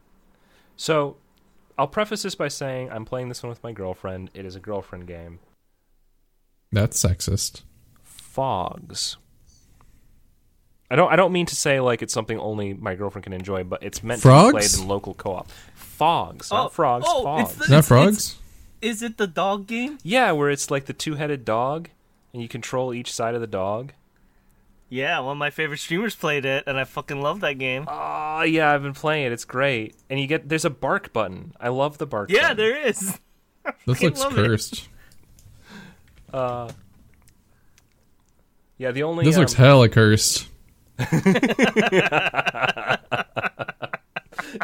So 0.76 1.16
I'll 1.78 1.88
preface 1.88 2.22
this 2.22 2.34
by 2.34 2.48
saying 2.48 2.90
I'm 2.90 3.04
playing 3.04 3.28
this 3.28 3.42
one 3.42 3.50
with 3.50 3.62
my 3.62 3.72
girlfriend. 3.72 4.30
It 4.34 4.44
is 4.44 4.54
a 4.56 4.60
girlfriend 4.60 5.06
game. 5.06 5.40
That's 6.72 7.02
sexist. 7.02 7.62
Phogs. 8.04 9.16
I 10.90 10.96
don't. 10.96 11.12
I 11.12 11.16
don't 11.16 11.32
mean 11.32 11.46
to 11.46 11.56
say 11.56 11.80
like 11.80 12.00
it's 12.02 12.14
something 12.14 12.38
only 12.38 12.72
my 12.74 12.94
girlfriend 12.94 13.24
can 13.24 13.32
enjoy, 13.32 13.64
but 13.64 13.82
it's 13.82 14.02
meant 14.02 14.22
to 14.22 14.28
be 14.28 14.50
played 14.52 14.74
in 14.74 14.88
local 14.88 15.14
co-op. 15.14 15.50
Phogs, 15.76 16.48
Oh, 16.50 16.56
not 16.56 16.72
frogs. 16.72 17.04
oh, 17.08 17.24
Phogs. 17.24 17.40
it's 17.42 17.54
the- 17.54 17.62
Is 17.64 17.68
that 17.70 17.74
It's- 17.78 17.88
frogs? 17.88 18.36
Is 18.80 19.02
it 19.02 19.16
the 19.16 19.26
dog 19.26 19.66
game? 19.66 19.98
Yeah, 20.04 20.30
where 20.32 20.48
it's 20.50 20.70
like 20.70 20.86
the 20.86 20.92
two-headed 20.92 21.44
dog, 21.44 21.90
and 22.32 22.40
you 22.40 22.48
control 22.48 22.94
each 22.94 23.12
side 23.12 23.34
of 23.34 23.40
the 23.40 23.46
dog. 23.48 23.92
Yeah, 24.90 25.20
one 25.20 25.32
of 25.32 25.38
my 25.38 25.50
favorite 25.50 25.78
streamers 25.78 26.16
played 26.16 26.46
it, 26.46 26.64
and 26.66 26.78
I 26.78 26.84
fucking 26.84 27.20
love 27.20 27.40
that 27.40 27.58
game. 27.58 27.84
Oh 27.88 28.42
yeah, 28.42 28.72
I've 28.72 28.82
been 28.82 28.94
playing 28.94 29.26
it. 29.26 29.32
It's 29.32 29.44
great, 29.44 29.96
and 30.08 30.18
you 30.18 30.26
get 30.26 30.48
there's 30.48 30.64
a 30.64 30.70
bark 30.70 31.12
button. 31.12 31.52
I 31.60 31.68
love 31.68 31.98
the 31.98 32.06
bark. 32.06 32.30
Yeah, 32.30 32.54
button. 32.54 32.56
there 32.56 32.86
is. 32.86 33.18
This 33.86 34.00
looks 34.00 34.20
love 34.20 34.32
it. 34.32 34.46
cursed. 34.46 34.88
Uh, 36.32 36.70
yeah, 38.78 38.92
the 38.92 39.02
only 39.02 39.26
This 39.26 39.36
um, 39.36 39.40
looks 39.40 39.52
hella 39.52 39.90
cursed. 39.90 40.48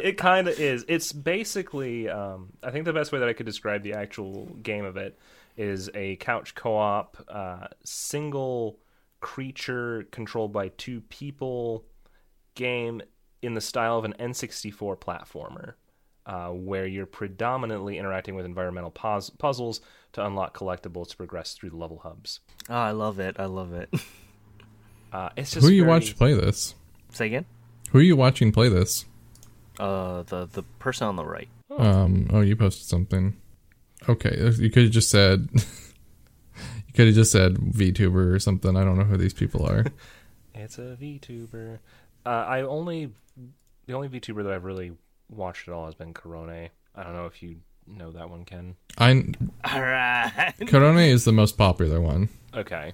it 0.00 0.16
kind 0.16 0.48
of 0.48 0.58
is. 0.58 0.86
It's 0.88 1.12
basically, 1.12 2.08
um, 2.08 2.48
I 2.62 2.70
think 2.70 2.86
the 2.86 2.94
best 2.94 3.12
way 3.12 3.18
that 3.18 3.28
I 3.28 3.34
could 3.34 3.44
describe 3.44 3.82
the 3.82 3.92
actual 3.92 4.46
game 4.62 4.86
of 4.86 4.96
it 4.96 5.18
is 5.56 5.90
a 5.94 6.16
couch 6.16 6.54
co-op, 6.54 7.22
uh, 7.28 7.66
single 7.84 8.78
creature 9.24 10.06
controlled 10.12 10.52
by 10.52 10.68
two 10.68 11.00
people 11.08 11.84
game 12.54 13.00
in 13.42 13.54
the 13.54 13.60
style 13.60 13.98
of 13.98 14.04
an 14.04 14.14
N64 14.20 14.98
platformer. 14.98 15.74
Uh, 16.26 16.48
where 16.48 16.86
you're 16.86 17.04
predominantly 17.04 17.98
interacting 17.98 18.34
with 18.34 18.46
environmental 18.46 18.90
puz- 18.90 19.36
puzzles 19.38 19.82
to 20.12 20.24
unlock 20.24 20.56
collectibles 20.56 21.10
to 21.10 21.16
progress 21.18 21.52
through 21.52 21.68
the 21.68 21.76
level 21.76 21.98
hubs. 21.98 22.40
Oh, 22.70 22.74
I 22.74 22.92
love 22.92 23.18
it. 23.18 23.36
I 23.38 23.46
love 23.46 23.72
it. 23.72 23.88
Uh, 25.12 25.28
it's 25.36 25.52
just 25.52 25.64
Who 25.64 25.70
you 25.72 25.82
very- 25.84 25.94
watch 25.94 26.16
play 26.16 26.34
this? 26.34 26.74
Say 27.12 27.26
again. 27.26 27.44
Who 27.90 27.98
are 27.98 28.02
you 28.02 28.16
watching 28.16 28.50
play 28.50 28.68
this? 28.68 29.04
Uh, 29.78 30.22
the 30.24 30.46
the 30.46 30.64
person 30.80 31.06
on 31.06 31.14
the 31.14 31.24
right. 31.24 31.46
Um. 31.70 32.28
Oh, 32.32 32.40
you 32.40 32.56
posted 32.56 32.88
something. 32.88 33.36
Okay, 34.08 34.36
you 34.58 34.70
could 34.70 34.82
have 34.84 34.92
just 34.92 35.10
said. 35.10 35.48
you 36.94 36.96
could 36.96 37.06
have 37.08 37.14
just 37.16 37.32
said 37.32 37.56
VTuber 37.56 38.32
or 38.34 38.38
something. 38.38 38.76
I 38.76 38.84
don't 38.84 38.96
know 38.96 39.04
who 39.04 39.16
these 39.16 39.34
people 39.34 39.66
are. 39.66 39.84
It's 40.56 40.78
a 40.78 40.96
VTuber. 41.00 41.80
Uh, 42.24 42.28
I 42.28 42.60
only 42.62 43.10
the 43.86 43.92
only 43.94 44.08
VTuber 44.08 44.44
that 44.44 44.52
I've 44.52 44.62
really 44.62 44.92
watched 45.28 45.66
at 45.66 45.74
all 45.74 45.86
has 45.86 45.96
been 45.96 46.14
Korone. 46.14 46.68
I 46.94 47.02
don't 47.02 47.12
know 47.12 47.26
if 47.26 47.42
you 47.42 47.56
know 47.88 48.12
that 48.12 48.30
one, 48.30 48.44
Ken. 48.44 48.76
I 48.96 49.10
All 49.64 49.82
right. 49.82 50.54
Korone 50.60 51.08
is 51.08 51.24
the 51.24 51.32
most 51.32 51.58
popular 51.58 52.00
one. 52.00 52.28
Okay. 52.54 52.92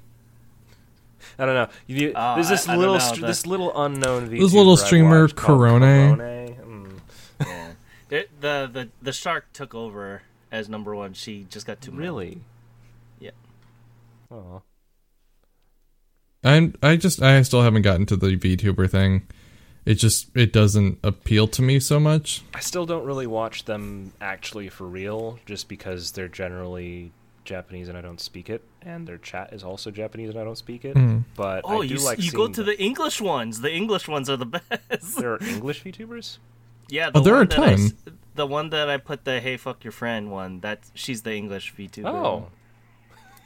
I 1.38 1.44
don't 1.44 1.54
know. 1.54 1.68
You, 1.86 2.14
Oh, 2.16 2.36
there's 2.36 2.48
this 2.48 2.66
I- 2.66 2.72
I 2.72 2.76
little 2.76 2.94
know, 2.94 2.98
str- 3.00 3.20
the- 3.20 3.26
this 3.26 3.46
little 3.46 3.78
unknown 3.84 4.30
VTuber. 4.30 4.38
This 4.40 4.54
little 4.54 4.72
I've 4.72 4.78
streamer, 4.78 5.20
watched 5.24 5.36
Korone. 5.36 6.16
Korone. 6.16 6.56
Mm. 6.64 7.00
yeah. 7.40 7.70
The, 8.08 8.26
the 8.40 8.70
the 8.72 8.88
the 9.02 9.12
shark 9.12 9.52
took 9.52 9.74
over 9.74 10.22
as 10.50 10.66
number 10.70 10.94
one. 10.96 11.12
She 11.12 11.46
just 11.50 11.66
got 11.66 11.82
too 11.82 11.90
many. 11.92 12.02
Really? 12.04 12.28
Yeah. 12.30 12.38
Oh. 14.30 14.62
I 16.42 16.72
I 16.82 16.96
just 16.96 17.20
I 17.22 17.42
still 17.42 17.62
haven't 17.62 17.82
gotten 17.82 18.06
to 18.06 18.16
the 18.16 18.36
VTuber 18.36 18.88
thing. 18.90 19.26
It 19.84 19.94
just 19.94 20.34
it 20.36 20.52
doesn't 20.52 20.98
appeal 21.02 21.48
to 21.48 21.62
me 21.62 21.80
so 21.80 21.98
much. 22.00 22.42
I 22.54 22.60
still 22.60 22.86
don't 22.86 23.04
really 23.04 23.26
watch 23.26 23.64
them 23.64 24.12
actually 24.20 24.68
for 24.68 24.84
real, 24.86 25.38
just 25.46 25.68
because 25.68 26.12
they're 26.12 26.28
generally 26.28 27.12
Japanese 27.44 27.88
and 27.88 27.96
I 27.98 28.00
don't 28.00 28.20
speak 28.20 28.48
it, 28.48 28.62
and 28.82 29.06
their 29.06 29.18
chat 29.18 29.52
is 29.52 29.64
also 29.64 29.90
Japanese 29.90 30.30
and 30.30 30.38
I 30.38 30.44
don't 30.44 30.56
speak 30.58 30.84
it. 30.84 30.96
Mm. 30.96 31.24
But 31.34 31.62
Oh, 31.64 31.82
I 31.82 31.86
do 31.86 31.94
you 31.94 32.00
like 32.04 32.22
you 32.22 32.30
go 32.32 32.48
to 32.48 32.62
the 32.62 32.80
English 32.80 33.20
ones. 33.20 33.60
The 33.60 33.72
English 33.72 34.08
ones 34.08 34.30
are 34.30 34.36
the 34.36 34.46
best. 34.90 35.18
There 35.18 35.32
are 35.34 35.42
English 35.42 35.82
VTubers. 35.84 36.38
yeah. 36.88 37.10
The 37.10 37.18
Oh, 37.18 37.22
there 37.22 37.34
are 37.34 37.38
one 37.38 37.46
a 37.46 37.56
that 37.56 37.60
I 38.08 38.10
the 38.36 38.46
one 38.46 38.70
that 38.70 38.88
I 38.88 38.96
put 38.96 39.24
the 39.24 39.40
"Hey 39.40 39.56
fuck 39.58 39.84
your 39.84 39.92
friend" 39.92 40.30
one. 40.30 40.60
That 40.60 40.80
she's 40.94 41.22
the 41.22 41.34
English 41.34 41.74
VTuber. 41.74 42.06
Oh. 42.06 42.46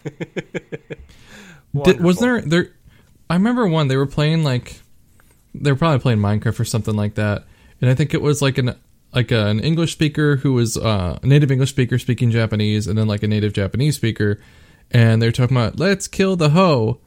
Did, 1.84 2.00
was 2.00 2.18
there 2.18 2.40
there 2.40 2.72
I 3.28 3.34
remember 3.34 3.66
one 3.66 3.88
they 3.88 3.96
were 3.96 4.06
playing 4.06 4.44
like 4.44 4.80
they 5.54 5.72
were 5.72 5.78
probably 5.78 6.00
playing 6.00 6.18
Minecraft 6.18 6.60
or 6.60 6.64
something 6.64 6.94
like 6.94 7.14
that, 7.14 7.44
and 7.80 7.90
I 7.90 7.94
think 7.94 8.14
it 8.14 8.22
was 8.22 8.42
like 8.42 8.58
an 8.58 8.76
like 9.14 9.30
a, 9.30 9.46
an 9.46 9.60
English 9.60 9.92
speaker 9.92 10.36
who 10.36 10.52
was 10.52 10.76
uh, 10.76 11.18
a 11.22 11.26
native 11.26 11.50
English 11.50 11.70
speaker 11.70 11.98
speaking 11.98 12.30
Japanese, 12.30 12.86
and 12.86 12.98
then 12.98 13.06
like 13.06 13.22
a 13.22 13.28
native 13.28 13.52
Japanese 13.52 13.96
speaker, 13.96 14.40
and 14.90 15.22
they 15.22 15.26
were 15.26 15.32
talking 15.32 15.56
about 15.56 15.78
let's 15.78 16.08
kill 16.08 16.36
the 16.36 16.50
hoe. 16.50 17.00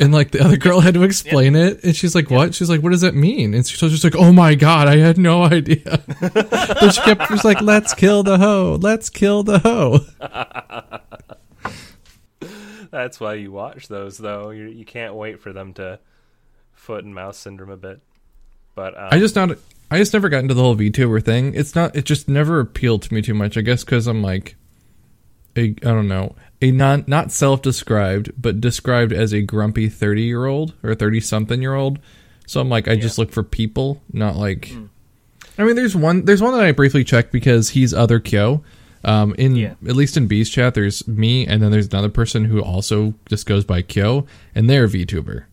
And 0.00 0.14
like 0.14 0.30
the 0.30 0.44
other 0.44 0.56
girl 0.56 0.78
had 0.78 0.94
to 0.94 1.02
explain 1.02 1.56
it, 1.56 1.82
and 1.82 1.94
she's 1.94 2.14
like, 2.14 2.30
"What?" 2.30 2.54
She's 2.54 2.70
like, 2.70 2.82
"What 2.82 2.90
does 2.90 3.00
that 3.00 3.16
mean?" 3.16 3.52
And 3.52 3.66
she's 3.66 3.80
just 3.80 4.04
like, 4.04 4.14
"Oh 4.14 4.32
my 4.32 4.54
god, 4.54 4.86
I 4.86 4.98
had 4.98 5.18
no 5.18 5.42
idea." 5.42 6.00
but 6.20 6.90
she 6.90 7.00
kept 7.00 7.28
just 7.28 7.44
like, 7.44 7.60
"Let's 7.60 7.94
kill 7.94 8.22
the 8.22 8.38
hoe, 8.38 8.78
let's 8.80 9.10
kill 9.10 9.42
the 9.42 9.58
hoe." 9.58 10.00
That's 12.90 13.20
why 13.20 13.34
you 13.34 13.52
watch 13.52 13.88
those, 13.88 14.18
though. 14.18 14.50
You 14.50 14.66
you 14.66 14.84
can't 14.84 15.14
wait 15.14 15.40
for 15.40 15.52
them 15.52 15.74
to 15.74 15.98
foot 16.72 17.04
and 17.04 17.14
mouth 17.14 17.36
syndrome 17.36 17.70
a 17.70 17.76
bit. 17.76 18.00
But 18.74 18.96
um, 18.96 19.08
I 19.10 19.18
just 19.18 19.34
not 19.34 19.58
I 19.90 19.98
just 19.98 20.12
never 20.12 20.28
got 20.28 20.38
into 20.38 20.54
the 20.54 20.62
whole 20.62 20.76
VTuber 20.76 21.24
thing. 21.24 21.54
It's 21.54 21.74
not 21.74 21.96
it 21.96 22.04
just 22.04 22.28
never 22.28 22.60
appealed 22.60 23.02
to 23.02 23.14
me 23.14 23.22
too 23.22 23.34
much. 23.34 23.56
I 23.56 23.60
guess 23.60 23.84
cuz 23.84 24.06
I'm 24.06 24.22
like 24.22 24.56
a 25.56 25.62
I 25.62 25.72
don't 25.80 26.08
know, 26.08 26.36
a 26.62 26.70
non 26.70 27.04
not 27.06 27.32
self-described 27.32 28.32
but 28.40 28.60
described 28.60 29.12
as 29.12 29.32
a 29.32 29.42
grumpy 29.42 29.88
30-year-old 29.88 30.74
or 30.82 30.94
30-something-year-old. 30.94 31.98
So 32.46 32.60
I'm 32.60 32.68
like 32.68 32.88
I 32.88 32.96
just 32.96 33.18
look 33.18 33.32
for 33.32 33.42
people, 33.42 34.00
not 34.12 34.36
like 34.36 34.72
I 35.58 35.64
mean 35.64 35.76
there's 35.76 35.96
one 35.96 36.24
there's 36.24 36.40
one 36.40 36.52
that 36.52 36.64
I 36.64 36.72
briefly 36.72 37.04
checked 37.04 37.32
because 37.32 37.70
he's 37.70 37.92
other 37.92 38.20
Kyo. 38.20 38.62
Um, 39.04 39.34
in 39.38 39.54
Yeah. 39.56 39.74
at 39.86 39.94
least 39.96 40.16
in 40.16 40.26
B's 40.26 40.50
chat, 40.50 40.74
there's 40.74 41.06
me, 41.06 41.46
and 41.46 41.62
then 41.62 41.70
there's 41.70 41.86
another 41.88 42.08
person 42.08 42.44
who 42.46 42.60
also 42.62 43.14
just 43.28 43.46
goes 43.46 43.64
by 43.64 43.80
Kyo, 43.82 44.26
and 44.54 44.68
they're 44.68 44.84
a 44.84 44.88
VTuber. 44.88 45.44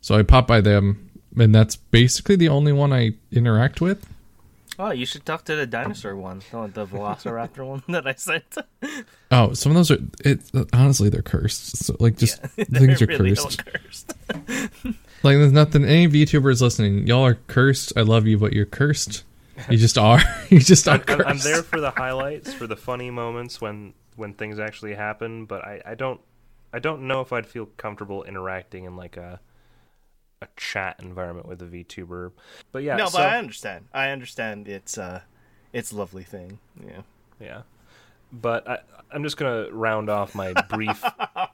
So 0.00 0.14
I 0.16 0.22
pop 0.22 0.46
by 0.46 0.60
them, 0.62 1.10
and 1.38 1.54
that's 1.54 1.76
basically 1.76 2.36
the 2.36 2.48
only 2.48 2.72
one 2.72 2.92
I 2.92 3.12
interact 3.30 3.80
with. 3.80 4.06
Oh, 4.78 4.92
you 4.92 5.04
should 5.04 5.26
talk 5.26 5.44
to 5.44 5.54
the 5.56 5.66
dinosaur 5.66 6.16
one, 6.16 6.40
the, 6.50 6.66
the 6.68 6.86
Velociraptor 6.86 7.66
one 7.66 7.82
that 7.88 8.06
I 8.06 8.14
sent. 8.14 8.44
Oh, 9.30 9.52
some 9.52 9.72
of 9.72 9.76
those 9.76 9.90
are 9.90 9.98
it. 10.24 10.40
Honestly, 10.72 11.10
they're 11.10 11.20
cursed. 11.20 11.76
So, 11.84 11.96
like, 12.00 12.16
just 12.16 12.40
They're 12.56 12.64
things 12.64 13.02
are 13.02 13.06
really 13.06 13.34
cursed. 13.36 13.62
cursed. 13.66 14.14
Like, 15.22 15.36
there's 15.36 15.52
nothing. 15.52 15.84
Any 15.84 16.08
VTubers 16.08 16.62
listening, 16.62 17.06
y'all 17.06 17.26
are 17.26 17.34
cursed. 17.46 17.92
I 17.94 18.00
love 18.00 18.26
you, 18.26 18.38
but 18.38 18.54
you're 18.54 18.64
cursed. 18.64 19.22
You 19.68 19.76
just 19.76 19.98
are. 19.98 20.20
you 20.48 20.60
just 20.60 20.86
are 20.88 21.02
I'm. 21.08 21.20
I'm 21.26 21.38
there 21.38 21.62
for 21.62 21.80
the 21.80 21.90
highlights, 21.90 22.52
for 22.52 22.66
the 22.66 22.76
funny 22.76 23.10
moments 23.10 23.60
when 23.60 23.94
when 24.16 24.34
things 24.34 24.58
actually 24.58 24.94
happen. 24.94 25.44
But 25.46 25.64
I, 25.64 25.82
I 25.84 25.94
don't 25.94 26.20
I 26.72 26.78
don't 26.78 27.06
know 27.06 27.20
if 27.20 27.32
I'd 27.32 27.46
feel 27.46 27.66
comfortable 27.66 28.22
interacting 28.24 28.84
in 28.84 28.96
like 28.96 29.16
a 29.16 29.40
a 30.42 30.48
chat 30.56 30.96
environment 31.02 31.46
with 31.46 31.60
a 31.62 31.66
VTuber. 31.66 32.32
But 32.72 32.82
yeah, 32.82 32.96
no, 32.96 33.06
so, 33.06 33.18
but 33.18 33.28
I 33.28 33.38
understand. 33.38 33.86
I 33.92 34.10
understand. 34.10 34.68
It's 34.68 34.96
uh, 34.96 35.20
it's 35.72 35.92
a 35.92 35.96
lovely 35.96 36.24
thing. 36.24 36.58
Yeah. 36.84 37.02
Yeah. 37.40 37.62
But 38.32 38.68
I, 38.68 38.78
I'm 39.10 39.22
just 39.22 39.36
gonna 39.36 39.70
round 39.70 40.08
off 40.08 40.34
my 40.34 40.52
brief. 40.68 41.02
I'm, 41.18 41.48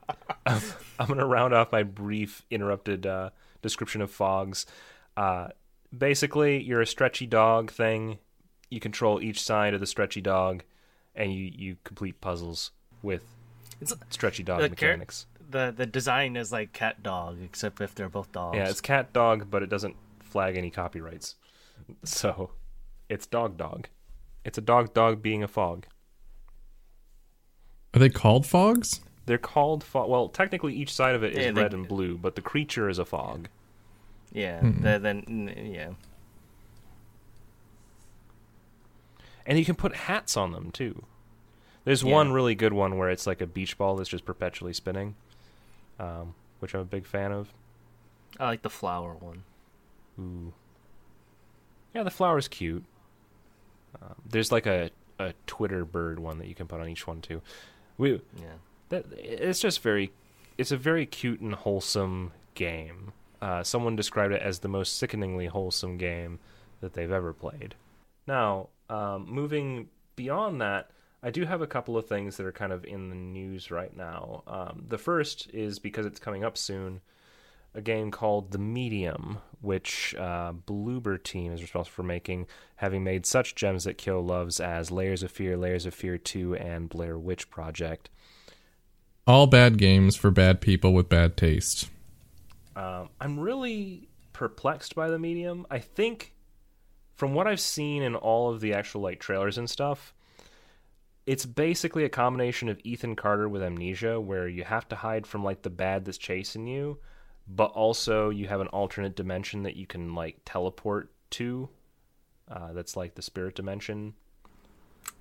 I'm 0.98 1.08
gonna 1.08 1.26
round 1.26 1.54
off 1.54 1.72
my 1.72 1.82
brief 1.82 2.44
interrupted 2.50 3.06
uh, 3.06 3.30
description 3.62 4.02
of 4.02 4.16
Phogs. 4.16 4.66
Uh, 5.16 5.48
basically, 5.98 6.62
you're 6.62 6.80
a 6.80 6.86
stretchy 6.86 7.26
dog 7.26 7.70
thing. 7.70 8.18
You 8.70 8.80
control 8.80 9.20
each 9.22 9.40
side 9.40 9.74
of 9.74 9.80
the 9.80 9.86
stretchy 9.86 10.20
dog, 10.20 10.62
and 11.14 11.32
you 11.32 11.50
you 11.54 11.76
complete 11.84 12.20
puzzles 12.20 12.72
with 13.02 13.22
It's 13.80 13.94
stretchy 14.10 14.42
dog 14.42 14.60
the 14.60 14.68
char- 14.68 14.90
mechanics. 14.90 15.26
the 15.48 15.72
the 15.76 15.86
design 15.86 16.36
is 16.36 16.50
like 16.52 16.72
CatDog, 16.72 17.44
except 17.44 17.80
if 17.80 17.94
they're 17.94 18.08
both 18.08 18.32
dogs. 18.32 18.56
Yeah, 18.56 18.68
it's 18.68 18.80
CatDog, 18.80 19.48
but 19.50 19.62
it 19.62 19.68
doesn't 19.70 19.96
flag 20.20 20.56
any 20.56 20.70
copyrights. 20.70 21.36
So, 22.04 22.50
it's 23.08 23.26
dog 23.26 23.56
dog. 23.56 23.88
It's 24.44 24.58
a 24.58 24.62
dog 24.62 24.92
dog 24.94 25.22
being 25.22 25.42
a 25.44 25.48
Phog. 25.48 25.86
Are 27.94 27.98
they 27.98 28.08
called 28.08 28.44
Phogs? 28.44 29.00
They're 29.26 29.38
called 29.38 29.82
Phog. 29.84 30.08
Well, 30.08 30.28
technically, 30.28 30.74
each 30.74 30.92
side 30.92 31.14
of 31.14 31.22
it 31.24 31.32
is 31.32 31.38
Yeah, 31.46 31.52
they- 31.52 31.62
red 31.62 31.74
and 31.74 31.86
blue, 31.88 32.16
but 32.18 32.34
the 32.34 32.42
creature 32.42 32.88
is 32.88 32.98
a 32.98 33.04
Phog. 33.04 33.48
Yeah. 34.36 34.60
Hmm. 34.60 34.80
then 34.82 35.22
mm, 35.22 35.74
yeah. 35.74 35.90
And 39.44 39.58
you 39.58 39.64
can 39.64 39.74
put 39.76 39.94
hats 39.94 40.36
on 40.36 40.52
them 40.52 40.70
too. 40.70 41.04
There's 41.84 42.02
Yeah. 42.02 42.12
one 42.12 42.32
really 42.32 42.54
good 42.54 42.72
one 42.72 42.98
where 42.98 43.10
it's 43.10 43.26
like 43.26 43.40
a 43.40 43.46
beach 43.46 43.78
ball 43.78 43.96
that's 43.96 44.08
just 44.08 44.24
perpetually 44.24 44.72
spinning, 44.72 45.14
um, 46.00 46.34
which 46.58 46.74
I'm 46.74 46.80
a 46.80 46.84
big 46.84 47.06
fan 47.06 47.32
of. 47.32 47.52
I 48.40 48.46
like 48.46 48.62
the 48.62 48.70
flower 48.70 49.14
one. 49.14 49.44
Ooh. 50.18 50.52
Yeah, 51.94 52.02
the 52.02 52.10
flower's 52.10 52.48
cute. 52.48 52.84
Um, 54.02 54.14
there's 54.28 54.50
like 54.52 54.66
a, 54.66 54.90
a 55.18 55.32
Twitter 55.46 55.84
bird 55.84 56.18
one 56.18 56.38
that 56.38 56.48
you 56.48 56.54
can 56.54 56.66
put 56.66 56.80
on 56.80 56.88
each 56.88 57.06
one 57.06 57.20
too. 57.20 57.40
We 57.98 58.20
Yeah. 58.36 58.56
that 58.88 59.06
it's 59.16 59.60
just 59.60 59.80
very 59.80 60.12
it's 60.58 60.72
a 60.72 60.76
very 60.76 61.06
cute 61.06 61.40
and 61.40 61.54
wholesome 61.54 62.32
game. 62.54 63.12
Uh, 63.40 63.62
someone 63.62 63.96
described 63.96 64.32
it 64.32 64.42
as 64.42 64.60
the 64.60 64.68
most 64.68 64.98
sickeningly 64.98 65.46
wholesome 65.46 65.96
game 65.96 66.38
that 66.80 66.94
they've 66.94 67.10
ever 67.10 67.32
played. 67.32 67.74
Now, 68.26 68.68
um, 68.88 69.26
moving 69.28 69.88
beyond 70.16 70.60
that, 70.60 70.90
I 71.22 71.30
do 71.30 71.44
have 71.44 71.62
a 71.62 71.66
couple 71.66 71.96
of 71.96 72.06
things 72.06 72.36
that 72.36 72.46
are 72.46 72.52
kind 72.52 72.72
of 72.72 72.84
in 72.84 73.08
the 73.08 73.16
news 73.16 73.70
right 73.70 73.94
now. 73.96 74.42
Um, 74.46 74.84
the 74.88 74.98
first 74.98 75.50
is 75.52 75.78
because 75.78 76.06
it's 76.06 76.20
coming 76.20 76.44
up 76.44 76.56
soon, 76.56 77.00
a 77.74 77.80
game 77.80 78.10
called 78.10 78.52
The 78.52 78.58
Medium, 78.58 79.38
which 79.60 80.14
uh, 80.18 80.52
Bloober 80.52 81.22
Team 81.22 81.52
is 81.52 81.62
responsible 81.62 81.94
for 81.94 82.02
making, 82.02 82.46
having 82.76 83.04
made 83.04 83.26
such 83.26 83.54
gems 83.54 83.84
that 83.84 83.98
Kyo 83.98 84.20
loves 84.20 84.60
as 84.60 84.90
Layers 84.90 85.22
of 85.22 85.30
Fear, 85.30 85.56
Layers 85.56 85.84
of 85.84 85.94
Fear 85.94 86.18
2, 86.18 86.56
and 86.56 86.88
Blair 86.88 87.18
Witch 87.18 87.50
Project. 87.50 88.08
All 89.26 89.46
bad 89.46 89.76
games 89.78 90.14
for 90.16 90.30
bad 90.30 90.60
people 90.60 90.92
with 90.94 91.08
bad 91.08 91.36
taste. 91.36 91.90
Um, 92.76 93.08
I'm 93.20 93.40
really 93.40 94.08
perplexed 94.32 94.94
by 94.94 95.08
the 95.08 95.18
medium. 95.18 95.66
I 95.70 95.78
think, 95.78 96.34
from 97.14 97.34
what 97.34 97.46
I've 97.46 97.60
seen 97.60 98.02
in 98.02 98.14
all 98.14 98.52
of 98.52 98.60
the 98.60 98.74
actual 98.74 99.00
like 99.00 99.18
trailers 99.18 99.56
and 99.58 99.68
stuff, 99.68 100.12
it's 101.26 101.46
basically 101.46 102.04
a 102.04 102.08
combination 102.08 102.68
of 102.68 102.78
Ethan 102.84 103.16
Carter 103.16 103.48
with 103.48 103.62
amnesia, 103.62 104.20
where 104.20 104.46
you 104.46 104.62
have 104.64 104.86
to 104.90 104.96
hide 104.96 105.26
from 105.26 105.42
like 105.42 105.62
the 105.62 105.70
bad 105.70 106.04
that's 106.04 106.18
chasing 106.18 106.66
you, 106.66 106.98
but 107.48 107.72
also 107.72 108.28
you 108.30 108.46
have 108.46 108.60
an 108.60 108.68
alternate 108.68 109.16
dimension 109.16 109.62
that 109.64 109.76
you 109.76 109.86
can 109.86 110.14
like 110.14 110.36
teleport 110.44 111.10
to. 111.30 111.68
Uh, 112.48 112.72
that's 112.74 112.94
like 112.96 113.14
the 113.16 113.22
spirit 113.22 113.56
dimension. 113.56 114.14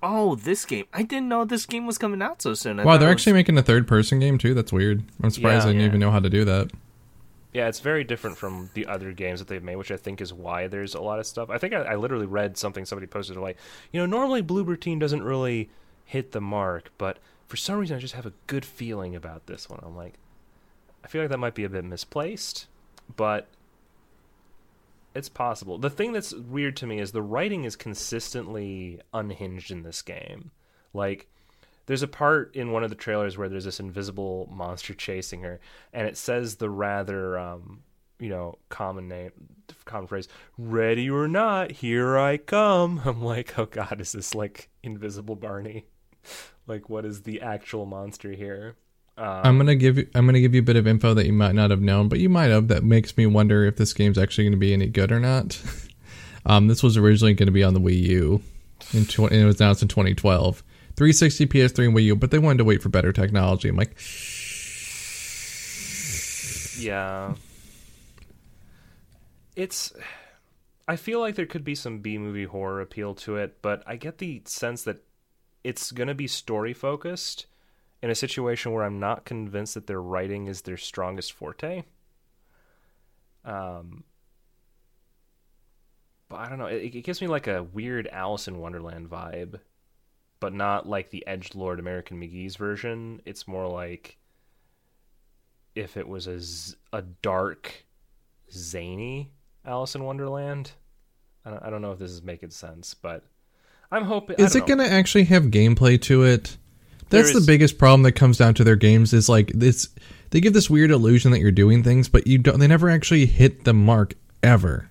Oh, 0.03 0.35
this 0.35 0.65
game! 0.65 0.85
I 0.93 1.03
didn't 1.03 1.29
know 1.29 1.45
this 1.45 1.65
game 1.65 1.87
was 1.87 1.97
coming 1.97 2.21
out 2.21 2.41
so 2.41 2.53
soon. 2.53 2.79
I 2.79 2.83
Wow, 2.83 2.97
they're 2.97 3.07
was- 3.07 3.13
actually 3.15 3.33
making 3.33 3.57
a 3.57 3.63
third 3.63 3.87
person 3.87 4.19
game 4.19 4.37
too. 4.37 4.53
That's 4.53 4.73
weird. 4.73 5.03
I'm 5.23 5.29
surprised 5.31 5.61
Yeah, 5.63 5.67
they 5.67 5.71
didn't 5.71 5.81
yeah. 5.81 5.87
even 5.87 5.99
know 6.01 6.11
how 6.11 6.19
to 6.19 6.29
do 6.29 6.43
that. 6.45 6.71
Yeah, 7.55 7.69
it's 7.69 7.79
very 7.79 8.03
different 8.03 8.35
from 8.35 8.69
the 8.73 8.85
other 8.85 9.13
games 9.13 9.39
that 9.39 9.47
they've 9.47 9.63
made, 9.63 9.77
which 9.77 9.89
I 9.89 9.95
think 9.95 10.19
is 10.19 10.33
why 10.33 10.67
there's 10.67 10.93
a 10.93 10.99
lot 10.99 11.19
of 11.19 11.25
stuff. 11.25 11.49
I 11.49 11.57
think 11.57 11.73
I, 11.73 11.83
I 11.83 11.95
literally 11.95 12.25
read 12.25 12.57
something 12.57 12.83
somebody 12.83 13.07
posted 13.07 13.37
like, 13.37 13.55
you 13.93 13.99
know, 14.01 14.05
normally 14.05 14.43
Bloober 14.43 14.77
Team 14.77 14.99
doesn't 14.99 15.23
really 15.23 15.69
hit 16.03 16.33
the 16.33 16.41
mark, 16.41 16.91
but 16.97 17.17
for 17.47 17.55
some 17.55 17.77
reason 17.77 17.95
I 17.95 18.01
just 18.01 18.13
have 18.13 18.25
a 18.25 18.33
good 18.47 18.65
feeling 18.65 19.15
about 19.15 19.45
this 19.45 19.69
one. 19.69 19.79
I'm 19.83 19.95
like, 19.95 20.15
I 21.01 21.07
feel 21.07 21.21
like 21.21 21.29
that 21.29 21.37
might 21.37 21.55
be 21.55 21.63
a 21.63 21.69
bit 21.69 21.85
misplaced, 21.85 22.67
but 23.15 23.47
it's 25.13 25.29
possible. 25.29 25.77
The 25.77 25.89
thing 25.89 26.11
that's 26.11 26.33
weird 26.33 26.75
to 26.75 26.85
me 26.85 26.99
is 26.99 27.13
the 27.13 27.21
writing 27.21 27.63
is 27.63 27.77
consistently 27.77 28.99
unhinged 29.13 29.71
in 29.71 29.83
this 29.83 30.01
game. 30.01 30.51
Like, 30.93 31.29
there's 31.85 32.03
a 32.03 32.07
part 32.07 32.55
in 32.55 32.71
one 32.71 32.83
of 32.83 32.89
the 32.89 32.95
trailers 32.95 33.37
where 33.37 33.49
there's 33.49 33.65
this 33.65 33.79
invisible 33.79 34.49
monster 34.51 34.93
chasing 34.93 35.41
her, 35.41 35.59
and 35.93 36.07
it 36.07 36.17
says 36.17 36.55
the 36.55 36.69
rather, 36.69 37.37
um, 37.37 37.81
you 38.19 38.29
know, 38.29 38.55
common 38.69 39.07
name, 39.07 39.31
common 39.85 40.07
phrase, 40.07 40.27
"Ready 40.57 41.09
or 41.09 41.27
not, 41.27 41.71
here 41.71 42.17
I 42.17 42.37
come." 42.37 43.01
I'm 43.05 43.21
like, 43.23 43.57
oh 43.59 43.65
god, 43.65 44.01
is 44.01 44.11
this 44.11 44.33
like 44.33 44.69
Invisible 44.83 45.35
Barney? 45.35 45.85
like, 46.67 46.89
what 46.89 47.05
is 47.05 47.23
the 47.23 47.41
actual 47.41 47.85
monster 47.85 48.31
here? 48.31 48.75
Um, 49.17 49.41
I'm 49.43 49.57
gonna 49.57 49.75
give 49.75 49.97
you. 49.97 50.07
I'm 50.13 50.25
gonna 50.25 50.41
give 50.41 50.53
you 50.53 50.59
a 50.59 50.65
bit 50.65 50.75
of 50.75 50.87
info 50.87 51.13
that 51.13 51.25
you 51.25 51.33
might 51.33 51.55
not 51.55 51.71
have 51.71 51.81
known, 51.81 52.09
but 52.09 52.19
you 52.19 52.29
might 52.29 52.49
have. 52.49 52.67
That 52.67 52.83
makes 52.83 53.15
me 53.15 53.25
wonder 53.25 53.63
if 53.63 53.77
this 53.77 53.93
game's 53.93 54.17
actually 54.17 54.45
gonna 54.45 54.57
be 54.57 54.73
any 54.73 54.87
good 54.87 55.11
or 55.11 55.19
not. 55.19 55.61
um, 56.45 56.67
this 56.67 56.83
was 56.83 56.97
originally 56.97 57.33
gonna 57.33 57.51
be 57.51 57.63
on 57.63 57.73
the 57.73 57.79
Wii 57.79 58.01
U, 58.01 58.41
in 58.91 59.05
tw- 59.05 59.19
and 59.19 59.35
it 59.35 59.45
was 59.45 59.61
announced 59.61 59.81
in 59.81 59.87
2012. 59.87 60.63
360, 60.95 61.47
PS3, 61.47 61.85
and 61.87 61.95
Wii 61.95 62.03
U, 62.03 62.15
but 62.15 62.31
they 62.31 62.39
wanted 62.39 62.59
to 62.59 62.63
wait 62.63 62.81
for 62.81 62.89
better 62.89 63.11
technology. 63.11 63.69
I'm 63.69 63.75
like, 63.75 63.95
Yeah. 66.79 67.35
It's 69.55 69.93
I 70.87 70.95
feel 70.97 71.19
like 71.19 71.35
there 71.35 71.45
could 71.45 71.63
be 71.63 71.75
some 71.75 71.99
B 71.99 72.17
movie 72.17 72.43
horror 72.45 72.81
appeal 72.81 73.15
to 73.15 73.37
it, 73.37 73.61
but 73.61 73.83
I 73.87 73.95
get 73.95 74.19
the 74.19 74.41
sense 74.45 74.83
that 74.83 75.03
it's 75.63 75.91
going 75.91 76.09
to 76.09 76.13
be 76.13 76.27
story 76.27 76.73
focused 76.73 77.47
in 78.03 78.11
a 78.11 78.15
situation 78.15 78.71
where 78.71 78.83
I'm 78.83 78.99
not 78.99 79.25
convinced 79.25 79.73
that 79.73 79.87
their 79.87 80.01
writing 80.01 80.45
is 80.47 80.61
their 80.61 80.77
strongest 80.77 81.33
forte. 81.33 81.83
Um, 83.43 84.03
but 86.29 86.35
I 86.37 86.49
don't 86.49 86.59
know. 86.59 86.67
It, 86.67 86.95
it 86.95 87.03
gives 87.03 87.21
me 87.21 87.27
like 87.27 87.47
a 87.47 87.63
weird 87.63 88.07
Alice 88.11 88.47
in 88.47 88.59
Wonderland 88.59 89.09
vibe, 89.09 89.59
but 90.39 90.53
not 90.53 90.87
like 90.87 91.09
the 91.09 91.25
Edge 91.27 91.55
Lord 91.55 91.79
American 91.79 92.19
McGee's 92.19 92.55
version. 92.55 93.21
It's 93.25 93.47
more 93.47 93.67
like 93.67 94.17
if 95.75 95.97
it 95.97 96.07
was 96.07 96.27
a 96.27 96.39
z- 96.39 96.75
a 96.93 97.01
dark, 97.01 97.85
zany 98.51 99.31
Alice 99.65 99.95
in 99.95 100.03
Wonderland. 100.03 100.71
I 101.45 101.51
don't, 101.51 101.63
I 101.63 101.69
don't 101.69 101.81
know 101.81 101.91
if 101.91 101.99
this 101.99 102.11
is 102.11 102.23
making 102.23 102.49
sense, 102.51 102.93
but 102.93 103.23
I'm 103.91 104.05
hoping. 104.05 104.37
Is 104.39 104.55
it 104.55 104.65
going 104.65 104.79
to 104.79 104.89
actually 104.91 105.25
have 105.25 105.43
gameplay 105.45 106.01
to 106.03 106.23
it? 106.23 106.57
That's 107.09 107.29
is- 107.29 107.45
the 107.45 107.51
biggest 107.51 107.77
problem 107.77 108.03
that 108.03 108.13
comes 108.13 108.37
down 108.37 108.53
to 108.55 108.63
their 108.63 108.75
games 108.75 109.13
is 109.13 109.29
like 109.29 109.51
this 109.53 109.89
they 110.31 110.41
give 110.41 110.53
this 110.53 110.69
weird 110.69 110.91
illusion 110.91 111.31
that 111.31 111.39
you're 111.39 111.51
doing 111.51 111.83
things, 111.83 112.09
but 112.09 112.25
you 112.27 112.37
don't 112.37 112.59
they 112.59 112.67
never 112.67 112.89
actually 112.89 113.25
hit 113.25 113.63
the 113.63 113.73
mark 113.73 114.15
ever. 114.41 114.89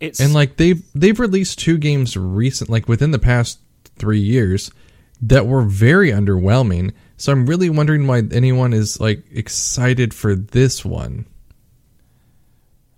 It's 0.00 0.20
And 0.20 0.34
like 0.34 0.56
they've 0.56 0.82
they've 0.94 1.18
released 1.18 1.58
two 1.60 1.78
games 1.78 2.16
recent 2.16 2.68
like 2.68 2.88
within 2.88 3.12
the 3.12 3.18
past 3.18 3.60
3 4.02 4.18
years 4.18 4.70
that 5.22 5.46
were 5.46 5.62
very 5.62 6.10
underwhelming. 6.10 6.90
So 7.16 7.30
I'm 7.30 7.46
really 7.46 7.70
wondering 7.70 8.08
why 8.08 8.22
anyone 8.32 8.72
is 8.72 8.98
like 9.00 9.22
excited 9.30 10.12
for 10.12 10.34
this 10.34 10.84
one. 10.84 11.26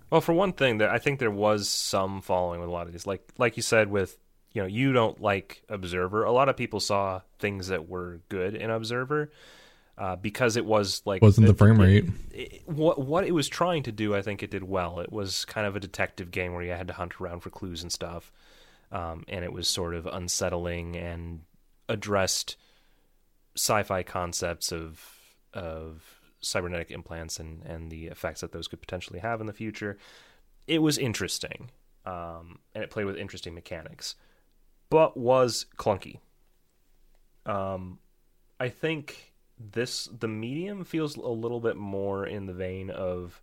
Well, 0.09 0.21
for 0.21 0.33
one 0.33 0.53
thing, 0.53 0.77
there 0.79 0.89
I 0.89 0.97
think 0.99 1.19
there 1.19 1.31
was 1.31 1.69
some 1.69 2.21
following 2.21 2.59
with 2.59 2.69
a 2.69 2.71
lot 2.71 2.87
of 2.87 2.93
these. 2.93 3.05
Like 3.05 3.21
like 3.37 3.57
you 3.57 3.63
said, 3.63 3.89
with 3.91 4.17
you 4.53 4.61
know, 4.61 4.67
you 4.67 4.93
don't 4.93 5.21
like 5.21 5.61
Observer. 5.69 6.23
A 6.23 6.31
lot 6.31 6.49
of 6.49 6.57
people 6.57 6.79
saw 6.79 7.21
things 7.39 7.67
that 7.67 7.87
were 7.89 8.21
good 8.29 8.55
in 8.55 8.69
Observer 8.71 9.31
uh, 9.97 10.15
because 10.15 10.55
it 10.57 10.65
was 10.65 11.01
like 11.05 11.21
Wasn't 11.21 11.45
the 11.45 11.53
frame 11.53 11.79
it- 11.81 11.83
rate. 11.83 12.05
it- 12.31 12.61
what 12.65 12.99
what 12.99 13.25
it 13.25 13.33
was 13.33 13.47
trying 13.47 13.83
to 13.83 13.91
do, 13.91 14.15
I 14.15 14.21
think 14.23 14.41
it 14.41 14.49
did 14.51 14.63
well. 14.63 14.99
It 15.01 15.11
was 15.11 15.45
kind 15.45 15.67
of 15.67 15.75
a 15.75 15.79
detective 15.79 16.31
game 16.31 16.53
where 16.53 16.63
you 16.63 16.71
had 16.71 16.87
to 16.87 16.93
hunt 16.93 17.19
around 17.21 17.41
for 17.41 17.49
clues 17.51 17.83
and 17.83 17.91
stuff, 17.91 18.31
um, 18.91 19.23
and 19.27 19.43
it 19.43 19.53
was 19.53 19.67
sort 19.67 19.93
of 19.93 20.05
unsettling 20.05 20.95
and 20.95 21.41
addressed 21.87 22.57
sci-fi 23.55 24.03
concepts 24.03 24.71
of 24.71 25.01
of 25.53 26.19
cybernetic 26.41 26.91
implants 26.91 27.39
and 27.39 27.63
and 27.63 27.91
the 27.91 28.07
effects 28.07 28.41
that 28.41 28.51
those 28.51 28.67
could 28.67 28.81
potentially 28.81 29.19
have 29.19 29.41
in 29.41 29.47
the 29.47 29.53
future. 29.53 29.97
It 30.67 30.81
was 30.81 30.97
interesting, 30.97 31.71
um, 32.05 32.59
and 32.73 32.83
it 32.83 32.89
played 32.89 33.05
with 33.05 33.17
interesting 33.17 33.53
mechanics, 33.53 34.15
but 34.89 35.15
was 35.15 35.65
clunky. 35.77 36.19
Um, 37.45 37.99
I 38.59 38.69
think 38.69 39.33
this 39.57 40.05
the 40.05 40.27
medium 40.27 40.83
feels 40.83 41.15
a 41.15 41.21
little 41.21 41.59
bit 41.59 41.77
more 41.77 42.25
in 42.25 42.45
the 42.45 42.53
vein 42.53 42.89
of 42.89 43.41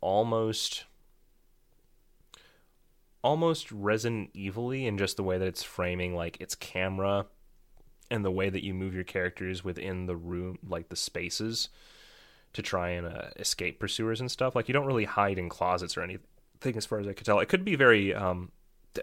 almost 0.00 0.84
almost 3.24 3.72
Resident 3.72 4.30
Evil-y 4.34 4.76
in 4.76 4.98
just 4.98 5.16
the 5.16 5.22
way 5.22 5.38
that 5.38 5.48
it's 5.48 5.62
framing 5.62 6.14
like 6.14 6.40
its 6.40 6.54
camera 6.54 7.26
and 8.10 8.24
the 8.24 8.30
way 8.30 8.50
that 8.50 8.62
you 8.62 8.74
move 8.74 8.94
your 8.94 9.02
characters 9.02 9.64
within 9.64 10.04
the 10.06 10.14
room 10.14 10.58
like 10.68 10.90
the 10.90 10.96
spaces 10.96 11.70
to 12.52 12.62
try 12.62 12.90
and 12.90 13.06
uh, 13.06 13.30
escape 13.36 13.80
pursuers 13.80 14.20
and 14.20 14.30
stuff 14.30 14.54
like 14.54 14.68
you 14.68 14.74
don't 14.74 14.86
really 14.86 15.06
hide 15.06 15.38
in 15.38 15.48
closets 15.48 15.96
or 15.96 16.02
anything 16.02 16.76
as 16.76 16.86
far 16.86 17.00
as 17.00 17.08
I 17.08 17.14
could 17.14 17.26
tell 17.26 17.40
it 17.40 17.48
could 17.48 17.64
be 17.64 17.74
very 17.74 18.14
um 18.14 18.52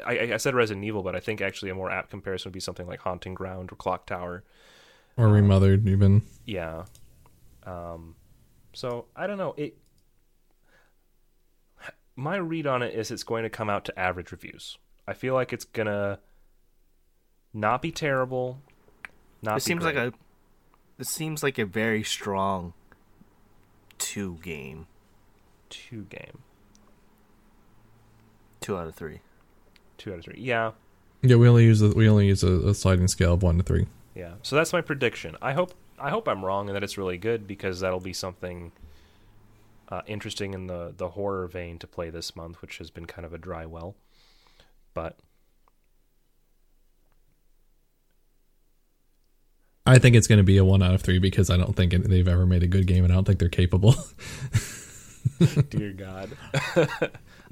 I, 0.05 0.33
I 0.33 0.37
said 0.37 0.55
Resident 0.55 0.85
Evil, 0.85 1.03
but 1.03 1.17
I 1.17 1.19
think 1.19 1.41
actually 1.41 1.69
a 1.69 1.75
more 1.75 1.91
apt 1.91 2.11
comparison 2.11 2.49
would 2.49 2.53
be 2.53 2.61
something 2.61 2.87
like 2.87 3.01
Haunting 3.01 3.33
Ground 3.33 3.73
or 3.73 3.75
Clock 3.75 4.05
Tower. 4.05 4.43
Or 5.17 5.27
remothered 5.27 5.85
even. 5.85 6.21
Yeah. 6.45 6.85
Um, 7.65 8.15
so 8.73 9.07
I 9.17 9.27
don't 9.27 9.37
know. 9.37 9.53
It. 9.57 9.77
My 12.15 12.35
read 12.35 12.67
on 12.67 12.81
it 12.81 12.93
is 12.93 13.09
it's 13.11 13.23
going 13.23 13.43
to 13.43 13.49
come 13.49 13.69
out 13.69 13.85
to 13.85 13.97
average 13.99 14.31
reviews. 14.31 14.77
I 15.07 15.13
feel 15.13 15.33
like 15.33 15.51
it's 15.53 15.65
gonna 15.65 16.19
not 17.53 17.81
be 17.81 17.91
terrible. 17.91 18.59
Not 19.41 19.53
It 19.53 19.55
be 19.55 19.61
seems 19.61 19.83
like 19.83 19.95
a. 19.95 20.13
It 20.99 21.07
seems 21.07 21.41
like 21.41 21.57
a 21.57 21.65
very 21.65 22.03
strong 22.03 22.73
two 23.97 24.37
game. 24.43 24.87
two 25.69 26.03
game, 26.09 26.39
Two 28.59 28.77
out 28.77 28.87
of 28.87 28.95
three. 28.95 29.21
two 29.97 30.11
out 30.13 30.19
of 30.19 30.25
three. 30.25 30.37
Yeah, 30.39 30.71
Yeah, 31.23 31.37
we 31.37 31.47
only 31.47 31.63
use 31.65 31.81
a, 31.81 31.89
we 31.89 32.07
only 32.07 32.27
use 32.27 32.43
a, 32.43 32.51
a 32.69 32.73
sliding 32.75 33.07
scale 33.07 33.33
of 33.33 33.41
1 33.43 33.57
to 33.57 33.63
3. 33.63 33.87
yeah. 34.15 34.33
So 34.43 34.55
that's 34.55 34.73
my 34.73 34.81
prediction. 34.81 35.35
I 35.41 35.53
hope 35.53 35.73
I 35.97 36.09
hope 36.11 36.27
I'm 36.27 36.43
wrong 36.45 36.67
and 36.69 36.75
that 36.75 36.83
it's 36.83 36.97
really 36.97 37.17
good 37.17 37.47
because 37.47 37.79
that'll 37.79 37.99
be 37.99 38.13
something 38.13 38.71
uh, 39.91 40.01
interesting 40.07 40.53
in 40.53 40.67
the 40.67 40.93
the 40.95 41.09
horror 41.09 41.47
vein 41.47 41.77
to 41.79 41.87
play 41.87 42.09
this 42.09 42.35
month, 42.35 42.61
which 42.61 42.77
has 42.77 42.89
been 42.89 43.05
kind 43.05 43.25
of 43.25 43.33
a 43.33 43.37
dry 43.37 43.65
well. 43.65 43.95
But 44.93 45.19
I 49.85 49.99
think 49.99 50.15
it's 50.15 50.27
going 50.27 50.37
to 50.37 50.43
be 50.43 50.57
a 50.57 50.65
1 50.65 50.83
out 50.83 50.93
of 50.93 51.01
3 51.01 51.19
because 51.19 51.49
I 51.49 51.57
don't 51.57 51.75
think 51.75 51.91
they've 51.91 52.27
ever 52.27 52.45
made 52.45 52.61
a 52.63 52.67
good 52.67 52.85
game 52.87 53.03
and 53.03 53.11
I 53.11 53.15
don't 53.15 53.25
think 53.25 53.39
they're 53.39 53.49
capable. 53.49 53.95
dear 55.69 55.91
God. 55.91 56.29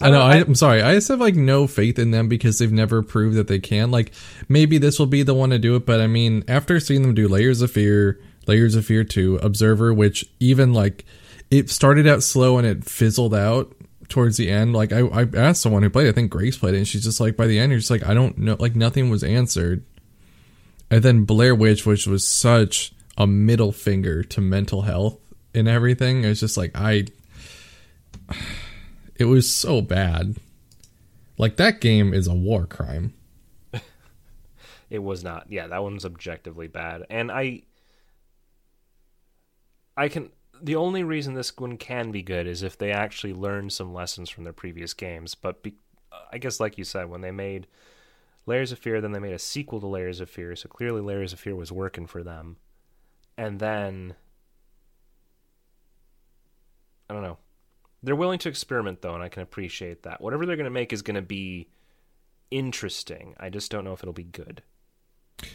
I 0.02 0.10
know. 0.12 0.22
I, 0.22 0.38
I'm 0.38 0.56
sorry. 0.56 0.82
I 0.82 0.94
just 0.94 1.08
have 1.10 1.20
like 1.20 1.36
no 1.36 1.68
faith 1.68 2.00
in 2.00 2.12
them 2.12 2.30
because 2.30 2.60
they've 2.60 2.72
never 2.72 3.02
proved 3.02 3.36
that 3.36 3.48
they 3.48 3.60
can. 3.60 3.92
Like 3.92 4.14
maybe 4.48 4.78
this 4.78 5.00
will 5.00 5.08
be 5.08 5.24
the 5.24 5.34
one 5.34 5.50
to 5.50 5.60
do 5.60 5.76
it, 5.76 5.86
but 5.86 6.00
I 6.00 6.08
mean, 6.08 6.44
after 6.48 6.80
seeing 6.80 7.02
them 7.02 7.14
do 7.14 7.28
Layers 7.28 7.62
of 7.62 7.72
Fear, 7.72 8.20
Layers 8.48 8.76
of 8.76 8.86
Fear 8.86 9.04
Two, 9.04 9.38
Observer, 9.38 9.94
which 9.94 10.26
even 10.40 10.74
like 10.74 11.06
it 11.52 11.70
started 11.70 12.08
out 12.08 12.24
slow 12.24 12.58
and 12.58 12.68
it 12.68 12.86
fizzled 12.86 13.34
out 13.34 13.76
towards 14.08 14.38
the 14.38 14.50
end. 14.50 14.74
Like 14.74 14.92
I, 14.92 15.02
I 15.02 15.28
asked 15.36 15.62
someone 15.62 15.84
who 15.84 15.90
played, 15.90 16.08
it, 16.08 16.10
I 16.10 16.14
think 16.14 16.32
Grace 16.32 16.58
played 16.58 16.74
it, 16.76 16.78
and 16.78 16.88
she's 16.88 17.04
just 17.04 17.20
like, 17.20 17.38
by 17.38 17.48
the 17.48 17.60
end, 17.60 17.72
you're 17.72 17.80
just 17.80 17.92
like, 17.92 18.06
I 18.06 18.14
don't 18.14 18.38
know, 18.38 18.58
like 18.60 18.76
nothing 18.76 19.10
was 19.10 19.24
answered. 19.24 19.84
And 20.92 21.04
then 21.04 21.24
Blair 21.24 21.54
Witch, 21.56 21.86
which 21.86 22.08
was 22.08 22.28
such 22.28 22.94
a 23.18 23.28
middle 23.28 23.72
finger 23.72 24.24
to 24.24 24.42
mental 24.42 24.84
health 24.84 25.18
and 25.54 25.68
everything, 25.68 26.24
it's 26.24 26.40
just 26.40 26.58
like 26.58 26.72
I 26.76 27.06
it 29.16 29.26
was 29.26 29.54
so 29.54 29.82
bad. 29.82 30.38
Like 31.38 31.58
that 31.58 31.80
game 31.80 32.14
is 32.14 32.28
a 32.28 32.34
war 32.34 32.66
crime. 32.66 33.14
It 34.90 35.04
was 35.04 35.24
not. 35.24 35.52
Yeah, 35.52 35.68
that 35.68 35.84
one's 35.84 36.04
objectively 36.04 36.66
bad. 36.66 37.06
And 37.12 37.32
I 37.32 37.62
I 39.96 40.08
can 40.10 40.32
the 40.62 40.76
only 40.76 41.04
reason 41.04 41.34
this 41.34 41.56
one 41.58 41.78
can 41.78 42.12
be 42.12 42.22
good 42.22 42.48
is 42.48 42.64
if 42.64 42.78
they 42.78 42.92
actually 42.92 43.34
learn 43.34 43.70
some 43.70 43.94
lessons 43.94 44.30
from 44.30 44.44
their 44.44 44.54
previous 44.54 44.94
games, 44.94 45.36
but 45.36 45.64
be, 45.64 45.76
I 46.32 46.38
guess 46.38 46.60
like 46.60 46.78
you 46.78 46.84
said 46.84 47.10
when 47.10 47.22
they 47.22 47.32
made 47.32 47.68
Layers 48.46 48.72
of 48.72 48.80
Fear 48.80 49.02
then 49.02 49.12
they 49.12 49.20
made 49.20 49.34
a 49.34 49.40
sequel 49.40 49.80
to 49.80 49.88
Layers 49.88 50.20
of 50.20 50.30
Fear, 50.30 50.56
so 50.56 50.70
clearly 50.70 51.02
Layers 51.02 51.34
of 51.34 51.40
Fear 51.40 51.56
was 51.56 51.72
working 51.72 52.08
for 52.08 52.24
them. 52.24 52.58
And 53.38 53.60
then 53.60 54.16
I 57.10 57.14
don't 57.14 57.24
know. 57.24 57.38
They're 58.04 58.16
willing 58.16 58.40
to 58.40 58.50
experiment 58.50 59.02
though, 59.02 59.14
and 59.14 59.24
I 59.24 59.30
can 59.30 59.44
appreciate 59.44 60.04
that. 60.04 60.22
Whatever 60.22 60.46
they're 60.46 60.56
going 60.56 60.66
to 60.66 60.70
make 60.70 60.94
is 60.94 61.02
going 61.02 61.16
to 61.16 61.22
be 61.22 61.70
interesting. 62.52 63.36
I 63.40 63.50
just 63.50 63.72
don't 63.72 63.84
know 63.84 63.94
if 63.94 64.02
it'll 64.02 64.14
be 64.14 64.24
good. 64.24 64.64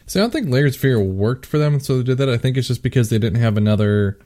So 0.06 0.20
I 0.20 0.22
don't 0.22 0.30
think 0.30 0.48
Layers 0.48 0.76
of 0.76 0.80
Fear 0.80 1.00
worked 1.00 1.46
for 1.46 1.58
them, 1.58 1.80
so 1.80 1.98
they 1.98 2.04
did 2.04 2.18
that. 2.18 2.28
I 2.28 2.38
think 2.38 2.56
it's 2.56 2.68
just 2.68 2.82
because 2.82 3.10
they 3.10 3.18
didn't 3.18 3.40
have 3.40 3.56
another 3.56 4.18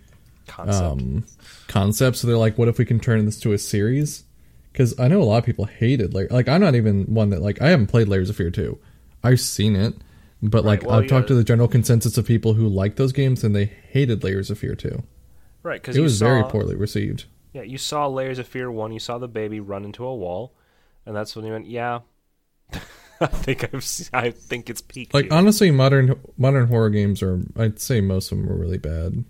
Concept. 0.49 0.83
um, 0.85 1.25
concept. 1.69 2.17
So 2.17 2.27
they're 2.27 2.37
like, 2.37 2.59
what 2.59 2.67
if 2.69 2.79
we 2.79 2.85
can 2.85 2.99
turn 2.99 3.25
this 3.25 3.39
to 3.41 3.53
a 3.53 3.59
series? 3.59 4.25
Because 4.73 4.99
I 4.99 5.07
know 5.09 5.21
a 5.23 5.25
lot 5.25 5.39
of 5.39 5.45
people 5.45 5.67
hated 5.67 6.15
like 6.15 6.31
like 6.33 6.49
I'm 6.49 6.61
not 6.61 6.75
even 6.75 7.05
one 7.15 7.31
that 7.31 7.41
like 7.43 7.61
I 7.63 7.69
haven't 7.69 7.87
played 7.89 8.09
Layers 8.09 8.31
of 8.31 8.37
Fear 8.37 8.51
two. 8.51 8.79
I've 9.23 9.41
seen 9.41 9.75
it, 9.77 9.95
but 10.43 10.59
Right, 10.65 10.81
like 10.81 10.83
well, 10.85 11.01
I've 11.01 11.09
talked 11.09 11.29
to 11.29 11.35
the 11.35 11.43
general 11.45 11.69
consensus 11.69 12.17
of 12.19 12.27
people 12.27 12.55
who 12.55 12.69
like 12.69 12.97
those 12.97 13.13
games 13.13 13.43
and 13.45 13.55
they 13.57 13.65
hated 13.67 14.23
Layers 14.25 14.51
of 14.51 14.59
Fear 14.59 14.75
two. 14.77 15.03
right, 15.63 15.81
because 15.81 15.97
It 15.97 16.01
was 16.01 16.19
saw, 16.19 16.25
very 16.27 16.45
poorly 16.45 16.77
received. 16.77 17.25
Yeah, 17.53 17.63
you 17.63 17.79
saw 17.79 18.07
Layers 18.07 18.39
of 18.39 18.47
Fear 18.47 18.71
one. 18.71 18.93
You 18.93 19.01
saw 19.01 19.19
the 19.19 19.27
baby 19.27 19.59
run 19.59 19.85
into 19.85 20.05
a 20.05 20.15
wall, 20.15 20.55
and 21.07 21.17
that's 21.17 21.35
when 21.35 21.45
you 21.45 21.53
went, 21.53 21.67
"Yeah, 21.67 22.01
I 23.21 23.27
think 23.27 23.75
I've 23.75 23.83
se- 23.83 24.11
I 24.13 24.31
think 24.31 24.71
it's 24.71 24.83
peaked." 24.83 25.13
Like 25.15 25.25
here." 25.25 25.35
honestly, 25.35 25.71
modern 25.73 26.21
modern 26.37 26.69
horror 26.69 26.91
games 26.91 27.21
are. 27.23 27.41
I'd 27.57 27.81
say 27.81 28.01
most 28.01 28.31
of 28.31 28.39
them 28.39 28.49
are 28.51 28.55
really 28.57 28.79
bad. 28.79 29.25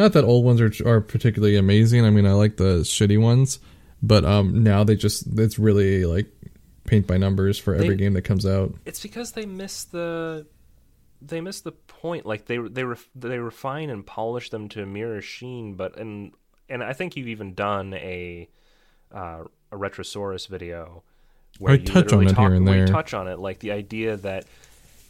Not 0.00 0.14
that 0.14 0.24
old 0.24 0.44
ones 0.44 0.60
are 0.60 0.72
are 0.88 1.00
particularly 1.02 1.56
amazing. 1.56 2.04
I 2.06 2.10
mean, 2.10 2.26
I 2.26 2.32
like 2.32 2.56
the 2.56 2.78
shitty 2.80 3.20
ones, 3.20 3.58
but 4.02 4.24
um, 4.24 4.62
now 4.62 4.82
they 4.82 4.96
just 4.96 5.26
it's 5.38 5.58
really 5.58 6.06
like 6.06 6.26
paint 6.84 7.06
by 7.06 7.18
numbers 7.18 7.58
for 7.58 7.74
every 7.74 7.90
They- 7.90 7.96
game 7.96 8.14
that 8.14 8.22
comes 8.22 8.46
out. 8.46 8.74
it's 8.86 9.00
because 9.02 9.32
they 9.32 9.44
miss 9.46 9.84
the 9.84 10.46
they 11.22 11.42
miss 11.42 11.60
the 11.60 11.72
point. 11.72 12.24
Like 12.24 12.46
they 12.46 12.56
they 12.56 12.84
ref, 12.84 13.06
they 13.14 13.38
refine 13.38 13.90
and 13.90 14.06
polish 14.06 14.48
them 14.48 14.68
to 14.70 14.82
a 14.82 14.86
mirror 14.86 15.20
sheen, 15.20 15.74
but 15.74 15.98
and 15.98 16.32
and 16.70 16.82
I 16.82 16.94
think 16.94 17.14
you've 17.16 17.28
even 17.28 17.52
done 17.54 17.92
a 17.94 18.48
uh, 19.12 19.44
a 19.70 19.76
Retrosaurus 19.76 20.48
video 20.48 21.02
where 21.58 21.74
I 21.74 21.76
you 21.76 21.84
touch 21.84 22.12
on 22.14 22.20
literally 22.20 22.26
it 22.26 22.28
talk, 22.30 22.38
here 22.48 22.54
and 22.54 22.66
there. 22.66 22.86
touch 22.86 23.12
on 23.12 23.28
it, 23.28 23.38
like 23.38 23.58
the 23.58 23.72
idea 23.72 24.16
that 24.16 24.46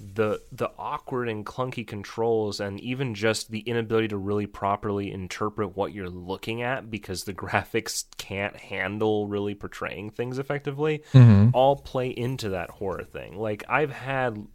the 0.01 0.41
the 0.51 0.71
awkward 0.79 1.29
and 1.29 1.45
clunky 1.45 1.87
controls 1.87 2.59
and 2.59 2.81
even 2.81 3.15
just 3.15 3.51
the 3.51 3.61
inability 3.61 4.09
to 4.09 4.17
really 4.17 4.47
properly 4.47 5.13
interpret 5.13 5.77
what 5.77 5.93
you're 5.93 6.09
looking 6.09 6.63
at 6.63 6.91
because 6.91 7.25
the 7.25 7.35
graphics 7.35 8.05
can't 8.17 8.57
handle 8.57 9.27
really 9.27 9.55
portraying 9.55 10.11
things 10.11 10.39
effectively 10.39 11.03
mm-hmm. 11.13 11.51
all 11.53 11.77
play 11.77 12.09
into 12.09 12.49
that 12.51 12.71
horror 12.71 13.05
thing. 13.05 13.37
Like 13.39 13.63
i've 13.69 13.93
had 13.93 14.47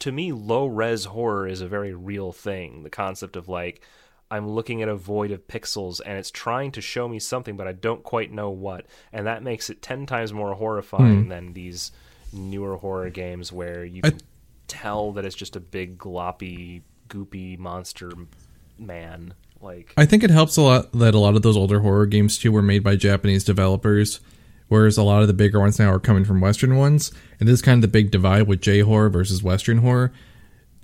to 0.00 0.12
me 0.12 0.32
low 0.32 0.66
res 0.66 1.04
horror 1.06 1.46
is 1.48 1.60
a 1.60 1.68
very 1.68 1.92
real 1.92 2.32
thing. 2.32 2.84
The 2.84 2.90
concept 2.90 3.36
of 3.36 3.48
like 3.48 3.82
i'm 4.30 4.48
looking 4.48 4.82
at 4.82 4.88
a 4.88 4.94
void 4.94 5.32
of 5.32 5.48
pixels 5.48 6.00
and 6.06 6.16
it's 6.16 6.30
trying 6.30 6.72
to 6.72 6.80
show 6.80 7.06
me 7.06 7.18
something 7.18 7.56
but 7.56 7.66
i 7.66 7.72
don't 7.72 8.04
quite 8.04 8.30
know 8.30 8.50
what. 8.50 8.86
And 9.12 9.26
that 9.26 9.42
makes 9.42 9.68
it 9.68 9.82
10 9.82 10.06
times 10.06 10.32
more 10.32 10.54
horrifying 10.54 11.24
hmm. 11.24 11.28
than 11.28 11.52
these 11.54 11.90
newer 12.32 12.76
horror 12.76 13.10
games 13.10 13.52
where 13.52 13.84
you 13.84 14.02
I- 14.04 14.10
can 14.10 14.20
tell 14.72 15.12
that 15.12 15.26
it's 15.26 15.36
just 15.36 15.54
a 15.54 15.60
big 15.60 15.98
gloppy 15.98 16.80
goopy 17.08 17.58
monster 17.58 18.10
man 18.78 19.34
like 19.60 19.92
I 19.98 20.06
think 20.06 20.24
it 20.24 20.30
helps 20.30 20.56
a 20.56 20.62
lot 20.62 20.92
that 20.92 21.14
a 21.14 21.18
lot 21.18 21.36
of 21.36 21.42
those 21.42 21.58
older 21.58 21.80
horror 21.80 22.06
games 22.06 22.38
too 22.38 22.50
were 22.50 22.62
made 22.62 22.82
by 22.82 22.96
Japanese 22.96 23.44
developers, 23.44 24.20
whereas 24.68 24.96
a 24.96 25.02
lot 25.02 25.20
of 25.20 25.28
the 25.28 25.34
bigger 25.34 25.60
ones 25.60 25.78
now 25.78 25.92
are 25.92 26.00
coming 26.00 26.24
from 26.24 26.40
Western 26.40 26.76
ones. 26.76 27.12
And 27.38 27.48
this 27.48 27.54
is 27.54 27.62
kind 27.62 27.76
of 27.76 27.82
the 27.82 27.88
big 27.92 28.10
divide 28.10 28.48
with 28.48 28.62
J 28.62 28.80
horror 28.80 29.10
versus 29.10 29.42
Western 29.42 29.78
horror. 29.78 30.12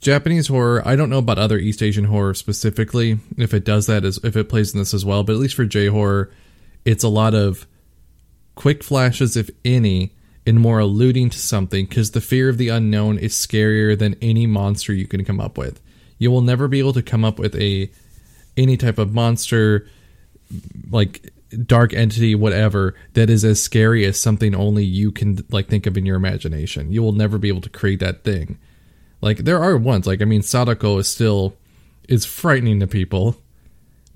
Japanese 0.01 0.47
horror, 0.47 0.87
I 0.87 0.95
don't 0.95 1.11
know 1.11 1.19
about 1.19 1.39
other 1.39 1.59
East 1.59 1.83
Asian 1.83 2.05
horror 2.05 2.35
specifically, 2.35 3.19
if 3.37 3.53
it 3.53 3.65
does 3.65 3.87
that 3.87 4.05
if 4.05 4.37
it 4.37 4.49
plays 4.49 4.73
in 4.73 4.79
this 4.79 4.95
as 4.95 5.05
well, 5.05 5.25
but 5.25 5.33
at 5.33 5.41
least 5.41 5.57
for 5.57 5.65
J 5.65 5.87
horror, 5.87 6.31
it's 6.85 7.03
a 7.03 7.09
lot 7.09 7.35
of 7.35 7.67
quick 8.55 8.85
flashes, 8.85 9.37
if 9.37 9.51
any, 9.65 10.13
and 10.49 10.59
more 10.59 10.79
alluding 10.79 11.29
to 11.29 11.39
something 11.39 11.85
because 11.85 12.13
the 12.13 12.21
fear 12.21 12.49
of 12.49 12.57
the 12.57 12.71
unknown 12.71 13.19
is 13.19 13.35
scarier 13.35 13.97
than 13.97 14.17
any 14.23 14.47
monster 14.47 14.95
you 14.95 15.07
can 15.07 15.23
come 15.25 15.41
up 15.41 15.59
with. 15.59 15.79
You 16.17 16.31
will 16.31 16.41
never 16.41 16.67
be 16.67 16.79
able 16.79 16.95
to 16.95 17.03
come 17.03 17.25
up 17.25 17.39
with 17.39 17.55
a 17.57 17.91
any 18.57 18.77
type 18.77 18.99
of 18.99 19.13
monster 19.13 19.87
like 20.91 21.33
dark 21.67 21.93
entity 21.93 22.35
whatever 22.35 22.95
that 23.13 23.31
is 23.31 23.45
as 23.45 23.63
scary 23.63 24.05
as 24.05 24.19
something 24.19 24.55
only 24.55 24.85
you 24.85 25.13
can 25.13 25.45
like 25.51 25.69
think 25.69 25.87
of 25.87 25.99
in 25.99 26.07
your 26.07 26.17
imagination. 26.17 26.91
You 26.91 27.03
will 27.03 27.13
never 27.13 27.37
be 27.37 27.49
able 27.49 27.61
to 27.61 27.71
create 27.71 28.01
that 28.01 28.25
thing. 28.25 28.59
Like 29.21 29.39
there 29.39 29.63
are 29.63 29.77
ones 29.77 30.07
like 30.07 30.23
i 30.23 30.25
mean 30.25 30.43
sadako 30.43 30.99
is 30.99 31.09
still 31.09 31.55
is 32.09 32.25
frightening 32.25 32.81
to 32.81 32.87
people 32.87 33.37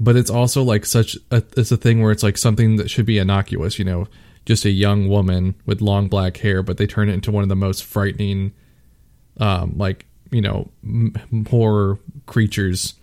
but 0.00 0.16
it's 0.16 0.30
also 0.30 0.62
like 0.62 0.86
such 0.86 1.16
a 1.30 1.42
it's 1.56 1.72
a 1.72 1.76
thing 1.76 2.00
where 2.00 2.12
it's 2.12 2.22
like 2.22 2.38
something 2.38 2.76
that 2.76 2.88
should 2.88 3.04
be 3.04 3.18
innocuous 3.18 3.78
you 3.78 3.84
know 3.84 4.06
just 4.44 4.64
a 4.64 4.70
young 4.70 5.08
woman 5.08 5.54
with 5.66 5.80
long 5.80 6.08
black 6.08 6.38
hair 6.38 6.62
but 6.62 6.76
they 6.76 6.86
turn 6.86 7.08
it 7.08 7.14
into 7.14 7.30
one 7.30 7.42
of 7.42 7.48
the 7.48 7.56
most 7.56 7.84
frightening 7.84 8.52
um 9.38 9.72
like 9.76 10.06
you 10.30 10.40
know 10.40 10.70
m- 10.84 11.14
horror 11.48 11.98
creatures 12.26 12.94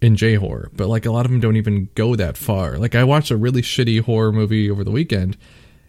in 0.00 0.16
J 0.16 0.34
horror, 0.36 0.70
but 0.74 0.88
like 0.88 1.06
a 1.06 1.10
lot 1.10 1.26
of 1.26 1.30
them 1.30 1.40
don't 1.40 1.56
even 1.56 1.88
go 1.94 2.16
that 2.16 2.36
far. 2.36 2.78
Like 2.78 2.94
I 2.94 3.04
watched 3.04 3.30
a 3.30 3.36
really 3.36 3.62
shitty 3.62 4.00
horror 4.00 4.32
movie 4.32 4.70
over 4.70 4.82
the 4.82 4.90
weekend, 4.90 5.36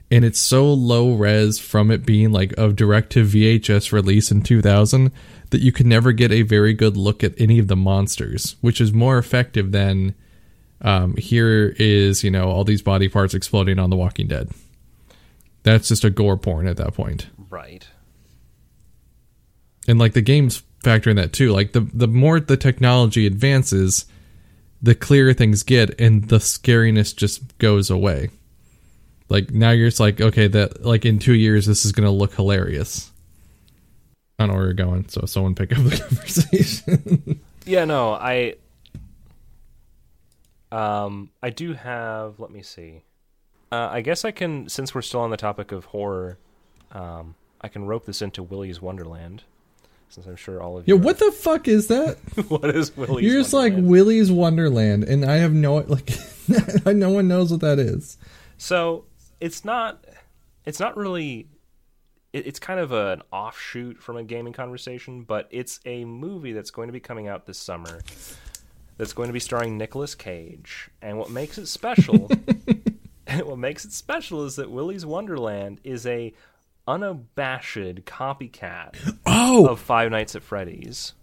and 0.10 0.26
it's 0.26 0.39
so 0.39 0.72
low 0.74 1.14
res 1.14 1.60
from 1.60 1.92
it 1.92 2.06
being 2.06 2.32
like 2.32 2.54
a 2.58 2.74
direct 2.74 3.12
to 3.14 3.26
VHS 3.26 3.92
release 3.92 4.32
in 4.32 4.42
2000 4.42 5.12
that 5.52 5.62
you 5.62 5.72
can 5.72 5.88
never 5.88 6.12
get 6.12 6.32
a 6.32 6.42
very 6.42 6.74
good 6.74 6.98
look 6.98 7.24
at 7.24 7.39
any 7.39 7.60
of 7.60 7.68
the 7.68 7.76
monsters, 7.76 8.56
which 8.62 8.82
is 8.82 8.92
more 8.92 9.18
effective 9.18 9.72
than 9.72 10.16
um, 10.82 11.16
here 11.16 11.76
is 11.78 12.24
you 12.24 12.32
know 12.32 12.50
all 12.50 12.64
these 12.64 12.82
body 12.82 13.08
parts 13.08 13.34
exploding 13.34 13.80
on 13.80 13.89
The 13.89 13.96
Walking 13.96 14.28
Dead. 14.28 14.50
That's 15.64 15.88
just 15.88 16.03
a 16.03 16.09
gore 16.09 16.38
porn 16.38 16.68
at 16.68 16.78
that 16.78 16.93
point. 16.93 17.28
Right. 17.49 17.88
And 19.88 19.99
like 19.99 20.14
the 20.14 20.22
games 20.22 20.64
factor 20.84 21.09
in 21.09 21.18
that 21.18 21.34
too. 21.34 21.51
Like 21.51 21.74
the 21.74 21.82
the 21.82 22.07
more 22.07 22.39
the 22.39 22.57
technology 22.57 23.26
advances 23.26 24.05
the 24.82 24.95
clearer 24.95 25.34
things 25.34 25.64
get 25.64 25.99
and 25.99 26.28
the 26.28 26.38
scariness 26.38 27.16
just 27.16 27.57
goes 27.59 27.89
away. 27.89 28.30
Like 29.30 29.51
now 29.51 29.72
you're 29.72 29.88
just 29.88 29.99
like 29.99 30.20
okay 30.20 30.47
that 30.47 30.84
like 30.84 31.05
in 31.05 31.20
two 31.20 31.36
years 31.36 31.66
this 31.66 31.86
is 31.86 31.91
gonna 31.91 32.12
look 32.12 32.34
hilarious. 32.34 33.12
I 34.39 34.43
don't 34.43 34.49
know 34.49 34.57
where 34.57 34.66
you're 34.66 34.74
going 34.74 35.07
so 35.07 35.26
someone 35.26 35.55
pick 35.55 35.72
up 35.78 35.84
the 35.84 35.97
conversation. 36.09 37.39
Yeah, 37.66 37.86
no, 37.86 38.14
I 38.14 38.55
um 40.72 41.30
I 41.43 41.51
do 41.51 41.74
have 41.74 42.39
let 42.39 42.49
me 42.49 42.64
see. 42.64 43.03
Uh, 43.72 43.90
I 43.92 44.02
guess 44.02 44.26
I 44.26 44.32
can 44.32 44.68
since 44.70 44.94
we're 44.94 45.02
still 45.02 45.22
on 45.22 45.30
the 45.30 45.38
topic 45.38 45.72
of 45.72 45.86
horror, 45.86 46.38
um 46.92 47.36
I 47.62 47.68
can 47.68 47.86
rope 47.86 48.06
this 48.06 48.22
into 48.22 48.42
Willy's 48.44 48.82
Wonderland. 48.82 49.44
Since 50.10 50.26
I'm 50.28 50.36
sure 50.36 50.62
all 50.62 50.78
of 50.78 50.88
yo 50.88 50.96
you 50.96 51.02
what 51.02 51.20
the 51.20 51.32
fuck 51.32 51.68
is 51.70 51.88
that 51.88 52.18
what 52.50 52.66
is 52.76 52.96
Willy's 52.98 53.26
you're 53.26 53.42
just 53.42 53.54
like 53.54 53.72
Wonderland? 53.72 53.92
willy's 53.92 54.32
wonderland 54.32 55.04
and 55.06 55.24
i 55.24 55.36
have 55.36 55.54
no 55.54 55.76
like 55.76 56.10
no 56.86 57.12
one 57.12 57.30
knows 57.30 57.50
what 57.50 57.62
that 57.62 57.80
is 57.80 58.18
So 58.58 59.06
it's 59.40 59.64
not 59.64 60.04
it's 60.66 60.82
not 60.82 60.98
really 60.98 61.48
it, 62.34 62.46
it's 62.46 62.60
kind 62.60 62.80
of 62.82 62.92
an 62.92 63.22
offshoot 63.32 64.02
from 64.04 64.18
a 64.18 64.24
gaming 64.24 64.52
conversation, 64.54 65.24
but 65.24 65.48
it's 65.50 65.80
a 65.86 66.04
movie 66.06 66.52
that's 66.52 66.72
going 66.72 66.88
to 66.90 66.94
be 66.94 67.00
coming 67.00 67.28
out 67.30 67.46
this 67.46 67.58
summer 67.58 68.02
that's 68.98 69.14
going 69.14 69.28
to 69.30 69.34
be 69.34 69.40
starring 69.40 69.78
Nicolas 69.78 70.14
Cage. 70.16 70.90
And 71.02 71.18
what 71.18 71.30
makes 71.32 71.58
it 71.58 71.68
special 71.68 72.30
what 73.44 73.58
makes 73.58 73.86
it 73.86 73.94
special 73.94 74.46
is 74.46 74.56
that 74.56 74.72
Willy's 74.72 75.06
Wonderland 75.06 75.80
is 75.84 76.06
a 76.06 76.34
unabashed 76.88 78.06
copycat 78.06 79.18
oh 79.26 79.68
of 79.68 79.80
Five 79.80 80.12
Nights 80.12 80.36
at 80.36 80.44
Freddy's. 80.44 81.14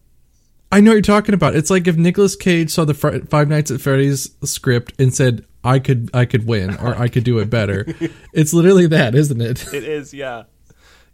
I 0.71 0.81
know 0.81 0.91
what 0.91 0.95
you're 0.95 1.03
talking 1.03 1.35
about. 1.35 1.57
It's 1.57 1.71
like 1.71 1.87
if 1.87 1.97
Nicolas 1.97 2.37
Cage 2.37 2.71
saw 2.71 2.85
the 2.85 2.95
Fri 2.95 3.21
Five 3.21 3.49
Nights 3.49 3.71
at 3.71 3.81
Freddy's 3.81 4.35
script 4.45 4.93
and 4.99 5.15
said, 5.15 5.45
"I 5.65 5.79
could, 5.79 6.11
I 6.13 6.25
could 6.25 6.47
win, 6.47 6.77
or 6.77 6.95
I 6.97 7.09
could 7.09 7.25
do 7.25 7.39
it 7.39 7.49
better." 7.49 7.87
it's 8.33 8.53
literally 8.53 8.87
that, 8.89 9.15
isn't 9.15 9.41
it? 9.41 9.73
It 9.73 9.85
is, 9.85 10.13
yeah. 10.13 10.45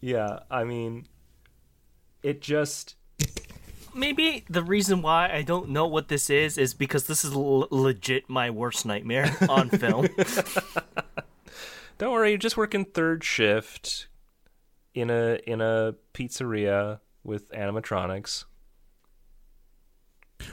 Yeah, 0.01 0.41
I 0.51 0.65
mean 0.65 1.07
it 2.25 2.41
just 2.41 2.97
Maybe 3.95 4.45
the 4.49 4.63
reason 4.63 5.03
why 5.03 5.31
I 5.33 5.43
don't 5.43 5.71
know 5.71 5.87
what 5.87 6.09
this 6.09 6.29
is 6.31 6.59
is 6.59 6.75
because 6.75 7.07
this 7.07 7.25
is 7.25 7.33
l- 7.33 7.69
legit 7.71 8.29
my 8.29 8.51
worst 8.51 8.85
nightmare 8.85 9.37
on 9.49 9.71
film. 9.71 10.09
Don't 11.99 12.13
worry, 12.13 12.31
you're 12.31 12.39
just 12.39 12.57
working 12.57 12.85
third 12.85 13.23
shift 13.23 14.09
in 14.95 15.11
a 15.11 15.39
in 15.47 15.61
a 15.61 15.95
pizzeria 16.13 17.01
with 17.23 17.49
animatronics. 17.51 18.45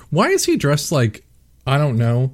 Why 0.09 0.29
is 0.29 0.45
he 0.45 0.55
dressed 0.55 0.91
like 0.91 1.25
I 1.65 1.77
don't 1.77 1.97
know 1.97 2.33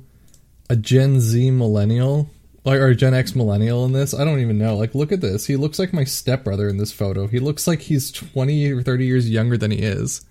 a 0.70 0.76
Gen 0.76 1.20
Z 1.20 1.52
millennial, 1.52 2.30
like 2.66 2.80
or 2.80 2.88
a 2.88 2.96
Gen 2.96 3.14
X 3.14 3.36
millennial 3.36 3.86
in 3.86 3.94
this? 3.94 4.14
I 4.14 4.24
don't 4.26 4.40
even 4.40 4.58
know. 4.58 4.76
Like, 4.76 4.94
look 4.94 5.12
at 5.12 5.22
this. 5.22 5.46
He 5.46 5.56
looks 5.56 5.80
like 5.80 5.94
my 5.94 6.04
stepbrother 6.04 6.68
in 6.68 6.78
this 6.78 6.92
photo. 6.92 7.28
He 7.28 7.40
looks 7.40 7.68
like 7.68 7.82
he's 7.82 8.12
twenty 8.12 8.72
or 8.72 8.82
thirty 8.82 9.06
years 9.06 9.30
younger 9.30 9.58
than 9.58 9.72
he 9.72 9.80
is. 9.80 10.26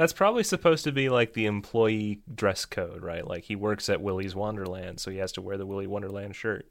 That's 0.00 0.14
probably 0.14 0.44
supposed 0.44 0.84
to 0.84 0.92
be 0.92 1.10
like 1.10 1.34
the 1.34 1.44
employee 1.44 2.22
dress 2.34 2.64
code, 2.64 3.02
right? 3.02 3.26
Like 3.26 3.44
he 3.44 3.54
works 3.54 3.90
at 3.90 4.00
Willy's 4.00 4.34
Wonderland, 4.34 4.98
so 4.98 5.10
he 5.10 5.18
has 5.18 5.30
to 5.32 5.42
wear 5.42 5.58
the 5.58 5.66
Willy 5.66 5.86
Wonderland 5.86 6.34
shirt. 6.34 6.66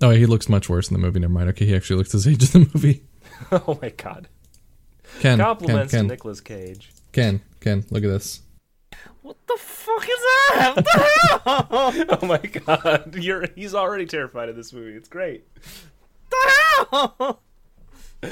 Oh, 0.00 0.10
he 0.10 0.24
looks 0.24 0.48
much 0.48 0.68
worse 0.68 0.88
in 0.88 0.94
the 0.94 1.00
movie. 1.00 1.18
Never 1.18 1.32
mind. 1.32 1.48
Okay, 1.48 1.66
he 1.66 1.74
actually 1.74 1.96
looks 1.96 2.12
his 2.12 2.28
age 2.28 2.54
in 2.54 2.62
the 2.62 2.70
movie. 2.72 3.02
oh 3.50 3.80
my 3.82 3.88
god. 3.88 4.28
Ken, 5.18 5.38
Ken, 5.38 5.38
Compliments 5.40 5.90
Ken, 5.90 6.04
to 6.04 6.10
Nicolas 6.10 6.40
Cage. 6.40 6.92
Ken, 7.10 7.40
Ken, 7.58 7.84
look 7.90 8.04
at 8.04 8.10
this. 8.10 8.42
what 9.22 9.36
the 9.48 9.58
fuck 9.58 10.04
is 10.04 10.20
that? 10.20 10.72
What 10.76 10.84
the 10.84 11.40
hell? 11.50 12.18
Oh 12.22 12.26
my 12.28 12.38
god. 12.38 13.16
You're 13.16 13.46
he's 13.56 13.74
already 13.74 14.06
terrified 14.06 14.48
of 14.48 14.54
this 14.54 14.72
movie. 14.72 14.96
It's 14.96 15.08
great. 15.08 15.48
What 16.28 16.30
the 16.30 17.16
hell? 17.18 17.42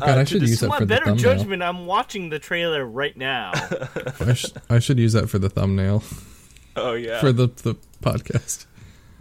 Oh, 0.00 0.06
God, 0.06 0.18
I 0.18 0.24
should 0.24 0.42
use 0.42 0.60
that 0.60 0.68
My 0.68 0.78
for 0.78 0.84
the 0.84 0.86
better 0.86 1.04
thumbnail. 1.06 1.36
judgment. 1.36 1.62
I'm 1.64 1.84
watching 1.86 2.30
the 2.30 2.38
trailer 2.38 2.84
right 2.84 3.16
now. 3.16 3.50
I, 4.20 4.34
sh- 4.34 4.52
I 4.68 4.78
should 4.78 4.98
use 5.00 5.12
that 5.14 5.28
for 5.28 5.38
the 5.40 5.50
thumbnail 5.50 6.02
Oh 6.76 6.94
yeah. 6.94 7.20
for 7.20 7.32
the 7.32 7.48
the 7.48 7.74
podcast. 8.02 8.66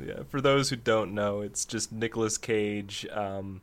yeah, 0.04 0.22
for 0.30 0.42
those 0.42 0.70
who 0.70 0.76
don't 0.76 1.14
know, 1.16 1.42
it's 1.42 1.66
just 1.66 1.92
Nicolas 1.92 2.38
Cage 2.38 3.08
um 3.12 3.62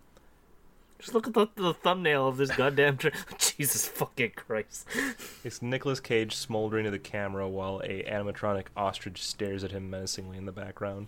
Just 0.99 1.15
look 1.15 1.29
at 1.29 1.35
the, 1.35 1.47
the 1.55 1.73
thumbnail 1.75 2.27
of 2.27 2.37
this 2.39 2.51
goddamn 2.55 2.97
trailer. 2.97 3.17
Jesus 3.39 3.87
fucking 3.87 4.33
Christ. 4.35 4.87
It's 5.45 5.63
Nicolas 5.63 6.01
Cage 6.01 6.35
smoldering 6.35 6.85
to 6.87 6.91
the 6.91 6.99
camera 6.99 7.49
while 7.49 7.81
a 7.85 8.03
animatronic 8.03 8.67
ostrich 8.77 9.23
stares 9.23 9.63
at 9.63 9.71
him 9.71 9.89
menacingly 9.91 10.37
in 10.39 10.47
the 10.47 10.53
background. 10.53 11.07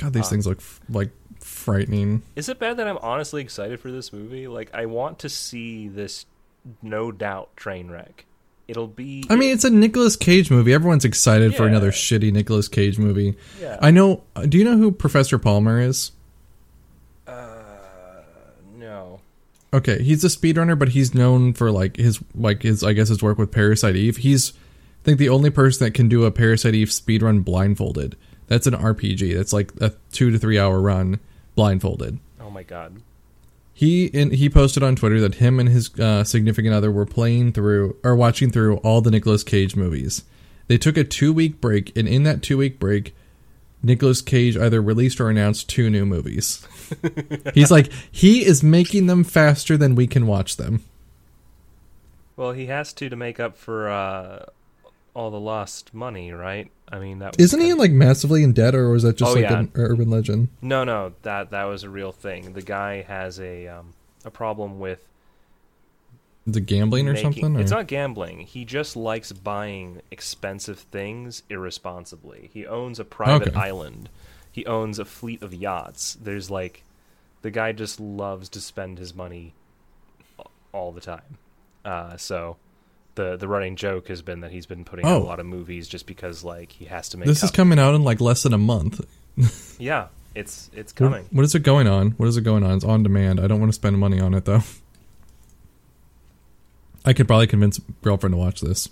God, 0.00 0.12
these 0.12 0.26
Uh, 0.26 0.30
things 0.30 0.46
look 0.46 0.58
f- 0.58 0.80
like 0.88 1.10
frightening. 1.40 2.22
Is 2.36 2.48
it 2.48 2.58
bad 2.58 2.76
that 2.78 2.86
I'm 2.88 2.98
honestly 2.98 3.42
excited 3.42 3.80
for 3.80 3.90
this 3.90 4.12
movie? 4.12 4.48
Like, 4.48 4.70
I 4.74 4.86
want 4.86 5.18
to 5.20 5.28
see 5.28 5.88
this 5.88 6.26
no 6.82 7.10
doubt 7.12 7.56
train 7.56 7.90
wreck. 7.90 8.24
It'll 8.68 8.86
be. 8.86 9.24
I 9.28 9.34
mean, 9.36 9.52
it's 9.52 9.64
a 9.64 9.70
Nicolas 9.70 10.14
Cage 10.16 10.48
movie. 10.50 10.72
Everyone's 10.72 11.04
excited 11.04 11.56
for 11.56 11.66
another 11.66 11.90
shitty 11.90 12.32
Nicolas 12.32 12.68
Cage 12.68 12.98
movie. 12.98 13.34
yeah. 13.60 13.78
I 13.82 13.90
know. 13.90 14.22
Do 14.48 14.56
you 14.58 14.64
know 14.64 14.76
who 14.76 14.92
Professor 14.92 15.38
Palmer 15.38 15.80
is? 15.80 16.12
uh, 17.26 17.32
no. 18.76 19.20
okay, 19.72 20.02
he's 20.02 20.22
a 20.24 20.28
speedrunner, 20.28 20.78
but 20.78 20.90
he's 20.90 21.14
known 21.14 21.52
for 21.52 21.70
like 21.70 21.96
his 21.96 22.20
like 22.34 22.62
his 22.62 22.82
I 22.84 22.92
guess 22.92 23.08
his 23.08 23.22
work 23.22 23.38
with 23.38 23.50
Parasite 23.50 23.96
Eve. 23.96 24.18
He's 24.18 24.52
I 24.52 25.04
think 25.04 25.18
the 25.18 25.28
only 25.30 25.50
person 25.50 25.84
that 25.86 25.92
can 25.94 26.08
do 26.08 26.24
a 26.24 26.30
Parasite 26.30 26.74
Eve 26.74 26.88
speedrun 26.88 27.44
blindfolded. 27.44 28.16
That's 28.50 28.66
an 28.66 28.74
RPG. 28.74 29.32
That's 29.36 29.52
like 29.52 29.72
a 29.80 29.92
two 30.10 30.32
to 30.32 30.38
three 30.38 30.58
hour 30.58 30.80
run 30.80 31.20
blindfolded. 31.54 32.18
Oh 32.40 32.50
my 32.50 32.64
god. 32.64 33.00
He 33.72 34.06
in, 34.06 34.32
he 34.32 34.50
posted 34.50 34.82
on 34.82 34.96
Twitter 34.96 35.20
that 35.20 35.36
him 35.36 35.60
and 35.60 35.68
his 35.68 35.94
uh, 36.00 36.24
significant 36.24 36.74
other 36.74 36.90
were 36.90 37.06
playing 37.06 37.52
through 37.52 37.96
or 38.02 38.16
watching 38.16 38.50
through 38.50 38.78
all 38.78 39.00
the 39.00 39.12
Nicolas 39.12 39.44
Cage 39.44 39.76
movies. 39.76 40.24
They 40.66 40.78
took 40.78 40.96
a 40.96 41.04
two 41.04 41.32
week 41.32 41.60
break, 41.60 41.96
and 41.96 42.08
in 42.08 42.24
that 42.24 42.42
two 42.42 42.58
week 42.58 42.80
break, 42.80 43.14
Nicolas 43.84 44.20
Cage 44.20 44.56
either 44.56 44.82
released 44.82 45.20
or 45.20 45.30
announced 45.30 45.68
two 45.68 45.88
new 45.88 46.04
movies. 46.04 46.66
He's 47.54 47.70
like 47.70 47.92
he 48.10 48.44
is 48.44 48.64
making 48.64 49.06
them 49.06 49.22
faster 49.22 49.76
than 49.76 49.94
we 49.94 50.08
can 50.08 50.26
watch 50.26 50.56
them. 50.56 50.82
Well, 52.36 52.50
he 52.50 52.66
has 52.66 52.92
to 52.94 53.08
to 53.08 53.14
make 53.14 53.38
up 53.38 53.56
for 53.56 53.88
uh, 53.88 54.46
all 55.14 55.30
the 55.30 55.40
lost 55.40 55.92
money, 55.94 56.32
right? 56.32 56.70
I 56.92 56.98
mean, 56.98 57.18
that 57.20 57.38
Isn't 57.40 57.60
he 57.60 57.68
kind- 57.68 57.78
like 57.78 57.92
massively 57.92 58.42
in 58.42 58.52
debt, 58.52 58.74
or 58.74 58.90
was 58.90 59.02
that 59.04 59.16
just 59.16 59.30
Oh, 59.30 59.34
like 59.34 59.42
yeah. 59.42 59.58
an 59.60 59.72
urban 59.74 60.10
legend? 60.10 60.48
No, 60.62 60.84
no, 60.84 61.12
that 61.22 61.50
that 61.50 61.64
was 61.64 61.82
a 61.84 61.90
real 61.90 62.12
thing. 62.12 62.52
The 62.52 62.62
guy 62.62 63.02
has 63.02 63.38
a 63.40 63.66
um, 63.68 63.94
a 64.24 64.30
problem 64.30 64.78
with 64.80 65.06
the 66.46 66.60
gambling 66.60 67.06
or 67.08 67.12
making- 67.12 67.32
something? 67.32 67.56
or- 67.56 67.60
It's 67.60 67.70
not 67.70 67.86
gambling. 67.86 68.40
He 68.40 68.64
just 68.64 68.96
likes 68.96 69.30
buying 69.32 70.00
expensive 70.10 70.78
things 70.80 71.42
irresponsibly. 71.48 72.50
He 72.52 72.66
owns 72.66 72.98
a 72.98 73.04
private 73.04 73.48
Okay. 73.48 73.58
island. 73.60 74.08
He 74.50 74.66
owns 74.66 74.98
a 74.98 75.04
fleet 75.04 75.42
of 75.42 75.54
yachts. 75.54 76.16
There's 76.20 76.50
like 76.50 76.82
the 77.42 77.50
guy 77.50 77.72
just 77.72 78.00
loves 78.00 78.48
to 78.50 78.60
spend 78.60 78.98
his 78.98 79.14
money 79.14 79.54
all 80.72 80.92
the 80.92 81.00
time. 81.00 81.38
Uh, 81.84 82.16
so 82.16 82.56
the 83.16 83.36
the 83.36 83.48
running 83.48 83.76
joke 83.76 84.08
has 84.08 84.22
been 84.22 84.40
that 84.40 84.50
he's 84.52 84.66
been 84.66 84.84
putting 84.84 85.04
out 85.04 85.12
a 85.12 85.14
Oh. 85.16 85.26
lot 85.26 85.40
of 85.40 85.46
movies 85.46 85.88
just 85.88 86.06
because 86.06 86.44
like 86.44 86.72
he 86.72 86.84
has 86.86 87.08
to 87.10 87.16
make 87.16 87.26
This 87.26 87.42
is 87.42 87.50
coming 87.50 87.78
out 87.78 87.94
in 87.94 88.02
like 88.04 88.20
less 88.20 88.42
than 88.42 88.52
a 88.54 88.58
month. 88.58 89.04
yeah, 89.78 90.06
it's 90.34 90.70
it's 90.72 90.92
What- 90.92 91.08
coming. 91.10 91.26
what 91.32 91.44
is 91.44 91.54
it 91.54 91.60
going 91.62 91.86
on? 91.88 92.12
What 92.12 92.28
is 92.28 92.36
it 92.36 92.42
going 92.42 92.62
on? 92.64 92.72
It's 92.76 92.84
on 92.84 93.02
demand. 93.02 93.40
I 93.40 93.46
don't 93.46 93.60
want 93.60 93.70
to 93.70 93.74
spend 93.74 93.98
money 93.98 94.20
on 94.20 94.34
it 94.34 94.44
though. 94.44 94.62
I 97.04 97.12
could 97.12 97.26
probably 97.26 97.46
convince 97.46 97.80
girlfriend 98.02 98.34
to 98.34 98.36
watch 98.38 98.60
this. 98.60 98.88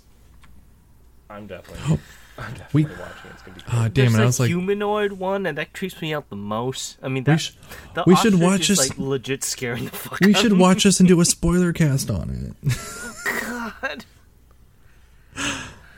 I'm 1.29 1.45
definitely 1.47 1.99
I'm 2.39 2.55
We- 2.73 2.85
watching. 2.85 2.99
It's 3.33 3.41
gonna 3.43 3.57
be 3.57 3.63
Ah, 3.67 3.81
great. 3.83 3.93
damn 3.93 4.15
it! 4.15 4.19
a 4.19 4.23
I 4.23 4.25
was 4.25 4.39
like, 4.39 4.47
humanoid 4.47 5.11
one, 5.13 5.45
and 5.45 5.57
that 5.57 5.73
creeps 5.73 6.01
me 6.01 6.13
out 6.13 6.29
the 6.29 6.35
most. 6.37 6.97
I 7.03 7.07
mean, 7.09 7.15
we, 7.23 7.31
that 7.33 7.37
sh- 7.41 7.51
the 7.93 8.03
we 8.07 8.15
should 8.15 8.39
watch 8.39 8.69
is, 8.69 8.77
this- 8.77 8.89
like 8.89 8.97
legit 8.97 9.43
scaring 9.43 9.85
the 9.85 9.91
fuck 9.91 10.19
we 10.21 10.33
out 10.33 10.41
should 10.41 10.53
me. 10.53 10.57
watch 10.57 10.83
this 10.83 10.99
and 10.99 11.07
do 11.07 11.19
a 11.21 11.25
spoiler 11.37 11.73
cast 11.73 12.09
on 12.09 12.55
it. 12.65 12.73
God. 13.81 14.05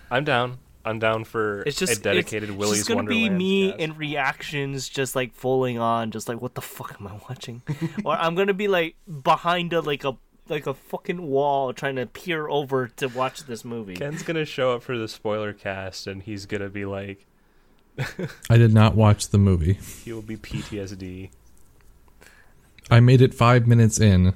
I'm 0.09 0.23
down. 0.23 0.57
I'm 0.83 0.99
down 0.99 1.23
for 1.25 1.61
It's 1.61 1.77
just 1.77 1.99
a 1.99 2.01
dedicated 2.01 2.49
it's, 2.49 2.57
Willy's 2.57 2.79
It's 2.79 2.87
just 2.87 2.97
gonna 2.97 3.07
be 3.07 3.29
me 3.29 3.69
cast. 3.69 3.81
in 3.81 3.97
reactions, 3.97 4.89
just 4.89 5.15
like 5.15 5.33
falling 5.33 5.77
on, 5.77 6.11
just 6.11 6.27
like 6.27 6.41
what 6.41 6.55
the 6.55 6.61
fuck 6.61 6.97
am 6.99 7.07
I 7.07 7.13
watching? 7.29 7.61
or 8.05 8.15
I'm 8.15 8.35
gonna 8.35 8.53
be 8.53 8.67
like 8.67 8.95
behind 9.23 9.73
a 9.73 9.81
like 9.81 10.03
a 10.03 10.17
like 10.49 10.65
a 10.65 10.73
fucking 10.73 11.21
wall 11.21 11.71
trying 11.73 11.95
to 11.97 12.05
peer 12.07 12.47
over 12.47 12.87
to 12.87 13.07
watch 13.07 13.45
this 13.45 13.63
movie. 13.63 13.95
Ken's 13.95 14.23
gonna 14.23 14.45
show 14.45 14.73
up 14.73 14.81
for 14.81 14.97
the 14.97 15.07
spoiler 15.07 15.53
cast, 15.53 16.07
and 16.07 16.23
he's 16.23 16.45
gonna 16.45 16.69
be 16.69 16.85
like, 16.85 17.25
I 18.49 18.57
did 18.57 18.73
not 18.73 18.95
watch 18.95 19.29
the 19.29 19.37
movie. 19.37 19.73
he 20.03 20.11
will 20.11 20.21
be 20.21 20.37
PTSD. 20.37 21.29
I 22.89 22.99
made 22.99 23.21
it 23.21 23.33
five 23.33 23.67
minutes 23.67 23.99
in, 23.99 24.33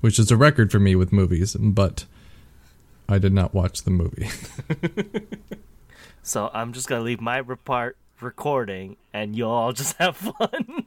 which 0.00 0.18
is 0.18 0.30
a 0.30 0.36
record 0.36 0.72
for 0.72 0.80
me 0.80 0.96
with 0.96 1.12
movies, 1.12 1.54
but 1.54 2.06
I 3.10 3.18
did 3.18 3.32
not 3.32 3.52
watch 3.52 3.82
the 3.82 3.90
movie. 3.90 4.30
So 6.22 6.50
I'm 6.52 6.72
just 6.72 6.86
gonna 6.88 7.02
leave 7.02 7.20
my 7.20 7.42
repart 7.42 7.94
recording, 8.20 8.96
and 9.12 9.34
you'll 9.34 9.50
all 9.50 9.72
just 9.72 9.96
have 9.98 10.16
fun. 10.16 10.84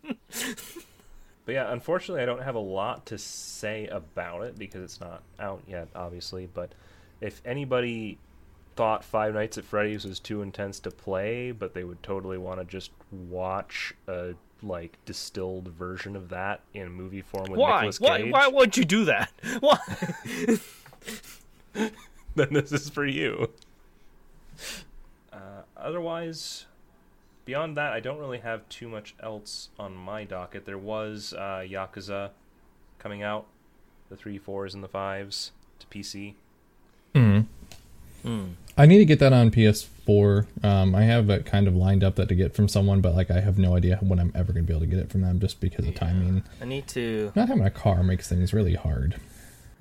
But 1.45 1.51
yeah, 1.51 1.71
unfortunately, 1.71 2.21
I 2.21 2.25
don't 2.25 2.43
have 2.43 2.55
a 2.55 2.59
lot 2.59 3.05
to 3.07 3.17
say 3.17 3.87
about 3.87 4.43
it 4.43 4.57
because 4.57 4.83
it's 4.83 5.01
not 5.01 5.23
out 5.39 5.61
yet, 5.67 5.89
obviously. 5.95 6.47
But 6.53 6.71
if 7.19 7.41
anybody 7.43 8.17
thought 8.75 9.03
Five 9.03 9.33
Nights 9.33 9.57
at 9.57 9.65
Freddy's 9.65 10.05
was 10.05 10.19
too 10.19 10.41
intense 10.41 10.79
to 10.81 10.91
play, 10.91 11.51
but 11.51 11.73
they 11.73 11.83
would 11.83 12.01
totally 12.03 12.37
want 12.37 12.59
to 12.59 12.65
just 12.65 12.91
watch 13.11 13.93
a 14.07 14.35
like 14.61 14.97
distilled 15.03 15.67
version 15.67 16.15
of 16.15 16.29
that 16.29 16.61
in 16.73 16.89
movie 16.89 17.21
form 17.21 17.49
with 17.49 17.59
why? 17.59 17.81
Nicolas 17.81 17.99
Why? 17.99 18.29
Why 18.29 18.47
would 18.47 18.77
you 18.77 18.85
do 18.85 19.05
that? 19.05 19.29
Why? 19.59 19.77
then 22.35 22.49
this 22.51 22.71
is 22.71 22.89
for 22.89 23.05
you. 23.05 23.49
Uh, 25.31 25.63
otherwise, 25.75 26.65
beyond 27.45 27.77
that, 27.77 27.93
I 27.93 27.99
don't 27.99 28.19
really 28.19 28.39
have 28.39 28.67
too 28.69 28.87
much 28.87 29.15
else 29.21 29.69
on 29.77 29.95
my 29.95 30.23
docket. 30.23 30.65
There 30.65 30.77
was 30.77 31.33
uh, 31.33 31.65
Yakuza 31.67 32.31
coming 32.99 33.23
out, 33.23 33.45
the 34.09 34.15
three, 34.15 34.37
fours, 34.37 34.73
and 34.73 34.83
the 34.83 34.87
fives 34.87 35.51
to 35.79 35.87
PC. 35.87 36.35
Mm. 37.15 38.53
I 38.77 38.85
need 38.85 38.97
to 38.99 39.05
get 39.05 39.19
that 39.19 39.33
on 39.33 39.51
PS4. 39.51 40.45
Um, 40.63 40.95
I 40.95 41.03
have 41.03 41.29
it 41.29 41.45
kind 41.45 41.67
of 41.67 41.75
lined 41.75 42.03
up 42.03 42.15
that 42.15 42.29
to 42.29 42.35
get 42.35 42.55
from 42.55 42.67
someone, 42.67 43.01
but 43.01 43.15
like 43.15 43.29
I 43.29 43.39
have 43.41 43.57
no 43.57 43.75
idea 43.75 43.97
when 44.01 44.19
I'm 44.19 44.31
ever 44.33 44.53
going 44.53 44.65
to 44.65 44.67
be 44.67 44.73
able 44.73 44.85
to 44.85 44.87
get 44.87 44.99
it 44.99 45.11
from 45.11 45.21
them, 45.21 45.39
just 45.39 45.59
because 45.59 45.87
of 45.87 45.95
timing. 45.95 46.43
I 46.61 46.65
need 46.65 46.87
to. 46.89 47.31
Not 47.35 47.49
having 47.49 47.65
a 47.65 47.71
car 47.71 48.03
makes 48.03 48.27
things 48.27 48.53
really 48.53 48.75
hard. 48.75 49.19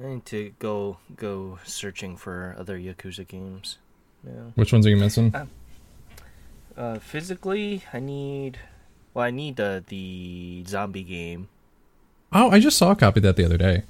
I 0.02 0.06
need 0.06 0.26
to 0.26 0.52
go 0.58 0.98
go 1.16 1.58
searching 1.64 2.16
for 2.16 2.56
other 2.58 2.78
Yakuza 2.78 3.26
games. 3.26 3.78
Yeah. 4.26 4.50
Which 4.54 4.72
ones 4.72 4.86
are 4.86 4.90
you 4.90 4.96
missing? 4.96 5.34
Uh, 6.76 6.98
physically, 6.98 7.82
I 7.92 8.00
need. 8.00 8.58
Well, 9.14 9.24
I 9.26 9.30
need 9.30 9.60
uh, 9.60 9.80
the 9.86 10.64
zombie 10.66 11.02
game. 11.02 11.48
Oh, 12.32 12.50
I 12.50 12.60
just 12.60 12.78
saw 12.78 12.92
a 12.92 12.96
copy 12.96 13.20
of 13.20 13.24
that 13.24 13.36
the 13.36 13.44
other 13.44 13.58
day. 13.58 13.82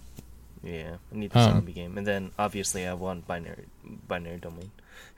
Yeah, 0.65 0.97
I 1.13 1.17
need 1.17 1.31
the 1.31 1.39
Um, 1.39 1.51
zombie 1.53 1.73
game, 1.73 1.97
and 1.97 2.07
then 2.07 2.33
obviously 2.39 2.87
I 2.87 2.95
want 2.95 3.27
binary 3.27 3.67
binary 4.09 4.39
domain. 4.39 4.71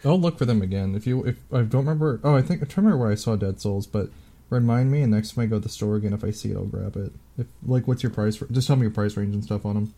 I'll 0.04 0.20
look 0.20 0.38
for 0.38 0.44
them 0.44 0.62
again. 0.62 0.94
If 0.94 1.06
you, 1.06 1.24
if 1.24 1.38
I 1.52 1.62
don't 1.62 1.84
remember, 1.86 2.20
oh, 2.22 2.36
I 2.36 2.42
think 2.42 2.62
I 2.62 2.66
remember 2.76 2.98
where 2.98 3.10
I 3.10 3.14
saw 3.14 3.36
Dead 3.36 3.60
Souls, 3.60 3.86
but 3.86 4.10
remind 4.50 4.90
me, 4.90 5.00
and 5.02 5.12
next 5.12 5.32
time 5.34 5.44
I 5.44 5.46
go 5.46 5.56
to 5.56 5.62
the 5.62 5.68
store 5.68 5.96
again, 5.96 6.12
if 6.12 6.22
I 6.24 6.30
see 6.30 6.50
it, 6.50 6.56
I'll 6.56 6.64
grab 6.66 6.96
it. 6.96 7.12
If 7.38 7.46
like, 7.66 7.88
what's 7.88 8.02
your 8.02 8.12
price? 8.12 8.36
For, 8.36 8.46
Just 8.46 8.66
tell 8.66 8.76
me 8.76 8.82
your 8.82 8.90
price 8.90 9.16
range 9.16 9.34
and 9.34 9.44
stuff 9.44 9.64
on 9.64 9.74
them. 9.74 9.94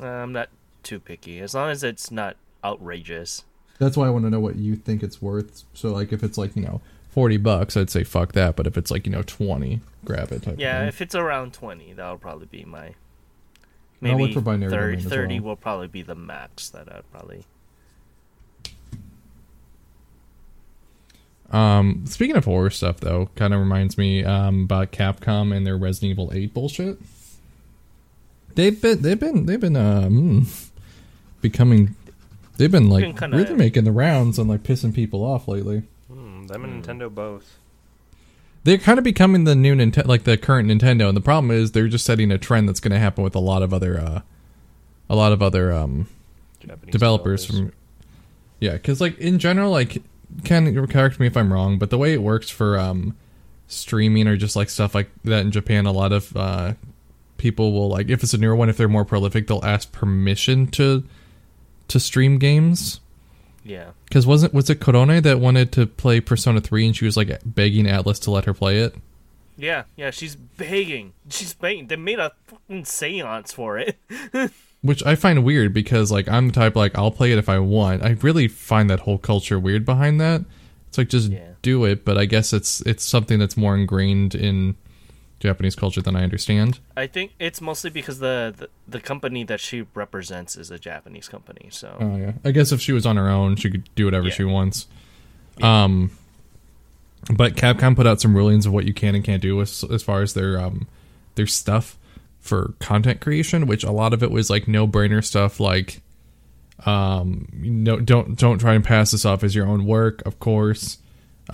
Uh, 0.00 0.06
I'm 0.06 0.32
not 0.32 0.48
too 0.82 1.00
picky 1.00 1.40
as 1.40 1.54
long 1.54 1.70
as 1.70 1.82
it's 1.82 2.10
not 2.10 2.36
outrageous. 2.64 3.44
That's 3.78 3.96
why 3.96 4.06
I 4.06 4.10
want 4.10 4.24
to 4.24 4.30
know 4.30 4.40
what 4.40 4.56
you 4.56 4.76
think 4.76 5.02
it's 5.02 5.20
worth. 5.20 5.64
So 5.74 5.90
like, 5.90 6.12
if 6.12 6.22
it's 6.22 6.38
like 6.38 6.56
you 6.56 6.62
know 6.62 6.80
forty 7.10 7.36
bucks, 7.36 7.76
I'd 7.76 7.90
say 7.90 8.04
fuck 8.04 8.32
that. 8.32 8.56
But 8.56 8.66
if 8.66 8.76
it's 8.76 8.90
like 8.90 9.06
you 9.06 9.12
know 9.12 9.22
twenty, 9.22 9.80
grab 10.04 10.32
it. 10.32 10.46
Yeah, 10.58 10.86
if 10.86 11.00
it's 11.00 11.14
around 11.14 11.52
twenty, 11.52 11.92
that'll 11.92 12.18
probably 12.18 12.46
be 12.46 12.64
my. 12.64 12.94
Maybe 13.98 14.32
for 14.34 14.42
binary 14.42 14.70
30, 14.70 14.96
domain 14.96 15.06
as 15.06 15.10
30 15.10 15.40
well. 15.40 15.48
will 15.48 15.56
probably 15.56 15.88
be 15.88 16.02
the 16.02 16.14
max 16.14 16.68
that 16.68 16.92
I'd 16.92 17.10
probably. 17.10 17.44
Um, 21.50 22.04
speaking 22.06 22.36
of 22.36 22.44
horror 22.44 22.70
stuff, 22.70 23.00
though, 23.00 23.30
kind 23.36 23.54
of 23.54 23.60
reminds 23.60 23.96
me 23.96 24.24
um, 24.24 24.64
about 24.64 24.92
Capcom 24.92 25.54
and 25.56 25.66
their 25.66 25.76
Resident 25.76 26.10
Evil 26.10 26.30
Eight 26.34 26.52
bullshit. 26.52 26.98
They've 28.56 28.80
been, 28.80 29.02
they've 29.02 29.18
been, 29.20 29.46
they've 29.46 29.60
been, 29.60 29.76
um, 29.76 30.46
becoming, 31.40 31.94
they've 32.56 32.70
been 32.70 32.88
like 32.90 33.02
Been 33.04 33.16
kinda- 33.16 33.36
really 33.36 33.54
making 33.54 33.84
the 33.84 33.92
rounds 33.92 34.38
and 34.38 34.48
like 34.48 34.62
pissing 34.64 34.92
people 34.94 35.22
off 35.24 35.46
lately. 35.46 35.84
Hmm, 36.12 36.46
them 36.46 36.64
and 36.64 36.84
Nintendo 36.84 37.14
both. 37.14 37.58
They're 38.64 38.78
kind 38.78 38.98
of 38.98 39.04
becoming 39.04 39.44
the 39.44 39.54
new 39.54 39.76
Nintendo, 39.76 40.06
like 40.06 40.24
the 40.24 40.36
current 40.36 40.68
Nintendo, 40.68 41.06
and 41.08 41.16
the 41.16 41.20
problem 41.20 41.52
is 41.52 41.70
they're 41.72 41.86
just 41.86 42.04
setting 42.04 42.32
a 42.32 42.38
trend 42.38 42.68
that's 42.68 42.80
going 42.80 42.90
to 42.92 42.98
happen 42.98 43.22
with 43.22 43.36
a 43.36 43.40
lot 43.40 43.62
of 43.62 43.72
other, 43.72 44.00
uh, 44.00 44.22
a 45.08 45.14
lot 45.14 45.32
of 45.32 45.40
other 45.40 45.72
um, 45.72 46.08
Japanese 46.58 46.92
developers 46.92 47.44
from 47.44 47.72
yeah 48.58 48.72
because 48.72 49.00
like 49.02 49.16
in 49.18 49.38
general 49.38 49.70
like 49.70 50.02
can 50.44 50.72
you 50.72 50.86
correct 50.86 51.20
me 51.20 51.26
if 51.26 51.36
i'm 51.36 51.52
wrong 51.52 51.78
but 51.78 51.90
the 51.90 51.98
way 51.98 52.14
it 52.14 52.22
works 52.22 52.48
for 52.48 52.78
um 52.78 53.14
streaming 53.68 54.26
or 54.26 54.34
just 54.36 54.56
like 54.56 54.70
stuff 54.70 54.94
like 54.94 55.10
that 55.24 55.42
in 55.44 55.50
japan 55.52 55.84
a 55.84 55.92
lot 55.92 56.10
of 56.10 56.34
uh 56.36 56.72
people 57.38 57.72
will 57.72 57.88
like 57.88 58.08
if 58.08 58.22
it's 58.22 58.34
a 58.34 58.38
newer 58.38 58.54
one 58.56 58.68
if 58.68 58.76
they're 58.76 58.88
more 58.88 59.04
prolific 59.04 59.46
they'll 59.46 59.64
ask 59.64 59.92
permission 59.92 60.66
to 60.66 61.04
to 61.88 62.00
stream 62.00 62.38
games 62.38 63.00
Yeah. 63.64 63.90
because 64.04 64.26
wasn't 64.26 64.52
was 64.54 64.68
it 64.70 64.80
korone 64.80 65.22
that 65.22 65.38
wanted 65.40 65.72
to 65.72 65.86
play 65.86 66.20
persona 66.20 66.60
3 66.60 66.86
and 66.86 66.96
she 66.96 67.04
was 67.04 67.16
like 67.16 67.40
begging 67.44 67.84
Atlus 67.86 68.20
to 68.22 68.30
let 68.30 68.44
her 68.46 68.54
play 68.54 68.78
it 68.78 68.94
Yeah, 69.58 69.84
yeah, 69.96 70.10
she's 70.10 70.36
begging. 70.36 71.12
She's 71.30 71.54
begging. 71.54 71.86
They 71.86 71.96
made 71.96 72.18
a 72.18 72.32
fucking 72.46 72.84
seance 72.84 73.52
for 73.54 73.78
it. 73.78 73.96
which 74.82 75.02
I 75.06 75.14
find 75.14 75.44
weird 75.44 75.72
because 75.72 76.12
like 76.12 76.28
I'm 76.28 76.48
the 76.48 76.52
type 76.52 76.76
like 76.76 76.96
I'll 76.98 77.10
play 77.10 77.32
it 77.32 77.38
if 77.38 77.48
I 77.48 77.58
want. 77.58 78.02
I 78.02 78.10
really 78.20 78.48
find 78.48 78.90
that 78.90 79.00
whole 79.00 79.16
culture 79.18 79.58
weird 79.58 79.84
behind 79.86 80.20
that. 80.20 80.44
It's 80.88 80.98
like 80.98 81.08
just 81.08 81.30
Yeah. 81.32 81.54
do 81.62 81.86
it, 81.86 82.04
but 82.04 82.18
I 82.18 82.26
guess 82.26 82.52
it's 82.52 82.82
it's 82.82 83.02
something 83.02 83.38
that's 83.38 83.56
more 83.56 83.74
ingrained 83.74 84.34
in 84.34 84.76
Japanese 85.40 85.74
culture 85.76 86.00
than 86.00 86.16
I 86.16 86.22
understand. 86.22 86.78
I 86.96 87.06
think 87.06 87.32
it's 87.38 87.60
mostly 87.60 87.90
because 87.90 88.18
the, 88.20 88.54
the 88.56 88.68
the 88.88 89.00
company 89.00 89.44
that 89.44 89.60
she 89.60 89.84
represents 89.94 90.56
is 90.56 90.70
a 90.70 90.78
Japanese 90.78 91.28
company. 91.28 91.68
So 91.70 91.96
Oh 92.00 92.16
yeah. 92.16 92.32
I 92.44 92.52
guess 92.52 92.72
if 92.72 92.80
she 92.80 92.92
was 92.92 93.04
on 93.04 93.16
her 93.16 93.28
own, 93.28 93.56
she 93.56 93.70
could 93.70 93.88
do 93.94 94.06
whatever 94.06 94.28
Yeah. 94.28 94.34
she 94.34 94.44
wants. 94.44 94.86
Um, 95.62 96.10
but 97.32 97.54
Capcom 97.54 97.96
put 97.96 98.06
out 98.06 98.20
some 98.20 98.34
rulings 98.36 98.66
of 98.66 98.72
what 98.72 98.84
you 98.86 98.94
can 98.94 99.14
and 99.14 99.24
can't 99.24 99.42
do 99.42 99.60
as, 99.60 99.84
as 99.84 100.02
far 100.02 100.22
as 100.22 100.34
their 100.34 100.58
um 100.60 100.86
their 101.34 101.46
stuff 101.46 101.98
for 102.40 102.74
content 102.78 103.20
creation, 103.20 103.66
which 103.66 103.82
a 103.84 103.90
lot 103.92 104.12
of 104.14 104.22
it 104.22 104.30
was 104.30 104.48
like 104.48 104.66
no 104.68 104.86
brainer 104.86 105.22
stuff 105.24 105.58
like 105.60 106.00
um 106.84 107.48
no 107.52 107.98
don't 107.98 108.38
don't 108.38 108.58
try 108.58 108.74
and 108.74 108.84
pass 108.84 109.10
this 109.10 109.24
off 109.24 109.42
as 109.44 109.54
your 109.54 109.66
own 109.66 109.84
work, 109.86 110.22
of 110.26 110.38
course. 110.38 110.98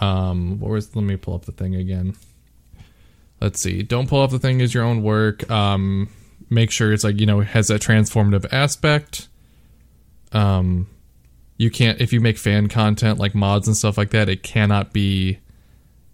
Um 0.00 0.58
what 0.60 0.70
was 0.70 0.94
let 0.94 1.04
me 1.04 1.16
pull 1.16 1.34
up 1.34 1.46
the 1.46 1.52
thing 1.52 1.74
again. 1.74 2.14
Let's 3.42 3.60
see. 3.60 3.82
Don't 3.82 4.08
pull 4.08 4.20
off 4.20 4.30
the 4.30 4.38
thing 4.38 4.62
as 4.62 4.72
your 4.72 4.84
own 4.84 5.02
work. 5.02 5.50
Um 5.50 6.08
make 6.48 6.70
sure 6.70 6.92
it's 6.92 7.02
like, 7.02 7.18
you 7.18 7.26
know, 7.26 7.40
has 7.40 7.68
that 7.68 7.80
transformative 7.80 8.46
aspect. 8.52 9.26
Um 10.32 10.88
you 11.58 11.68
can't 11.68 12.00
if 12.00 12.12
you 12.12 12.20
make 12.20 12.38
fan 12.38 12.68
content 12.68 13.18
like 13.18 13.34
mods 13.34 13.66
and 13.66 13.76
stuff 13.76 13.98
like 13.98 14.10
that, 14.10 14.28
it 14.28 14.44
cannot 14.44 14.92
be 14.92 15.40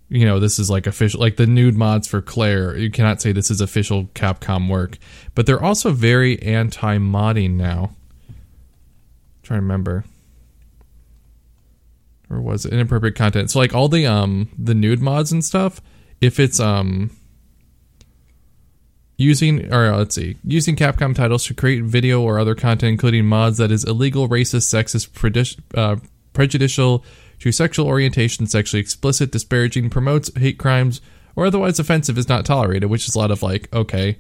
you 0.09 0.25
know, 0.25 0.41
this 0.41 0.59
is 0.59 0.71
like 0.71 0.87
official 0.87 1.21
like 1.21 1.37
the 1.37 1.47
nude 1.47 1.77
mods 1.77 2.09
for 2.09 2.23
Claire, 2.23 2.75
you 2.79 2.91
cannot 2.91 3.21
say 3.21 3.33
this 3.33 3.51
is 3.51 3.61
official 3.61 4.05
Capcom 4.15 4.71
work. 4.71 4.97
But 5.35 5.45
they're 5.45 5.63
also 5.63 5.91
very 5.91 6.41
anti 6.41 6.97
modding 6.97 7.57
now. 7.57 7.91
trying 9.43 9.59
to 9.59 9.63
remember. 9.63 10.05
Or 12.31 12.41
was 12.41 12.65
it 12.65 12.73
inappropriate 12.73 13.17
content? 13.17 13.51
So 13.51 13.59
like 13.59 13.75
all 13.75 13.89
the 13.89 14.07
um 14.07 14.49
the 14.59 14.75
nude 14.75 15.03
mods 15.03 15.31
and 15.31 15.45
stuff, 15.45 15.83
if 16.21 16.41
it's 16.41 16.61
um 16.61 17.11
using 19.19 19.73
or 19.73 19.93
uh, 19.93 19.99
let's 19.99 20.15
see 20.15 20.37
using 20.45 20.77
capcom 20.77 21.15
titles 21.15 21.45
to 21.45 21.55
create 21.55 21.83
video 21.83 22.23
or 22.23 22.39
other 22.39 22.55
content 22.55 22.93
including 22.93 23.27
mods 23.27 23.59
that 23.59 23.71
is 23.71 23.85
illegal 23.85 24.29
racist 24.29 24.73
sexist 24.73 25.59
uh, 25.75 25.97
prejudicial 26.33 27.05
to 27.41 27.51
sexual 27.51 27.87
orientation 27.87 28.47
sexually 28.47 28.81
explicit 28.81 29.33
disparaging 29.33 29.91
promotes 29.91 30.31
hate 30.39 30.59
crimes 30.59 31.01
or 31.35 31.47
otherwise 31.47 31.79
offensive 31.79 32.17
is 32.17 32.29
not 32.29 32.47
tolerated 32.47 32.89
which 32.89 33.09
is 33.09 33.15
a 33.17 33.19
lot 33.19 33.33
of 33.33 33.43
like 33.43 33.73
okay 33.75 34.17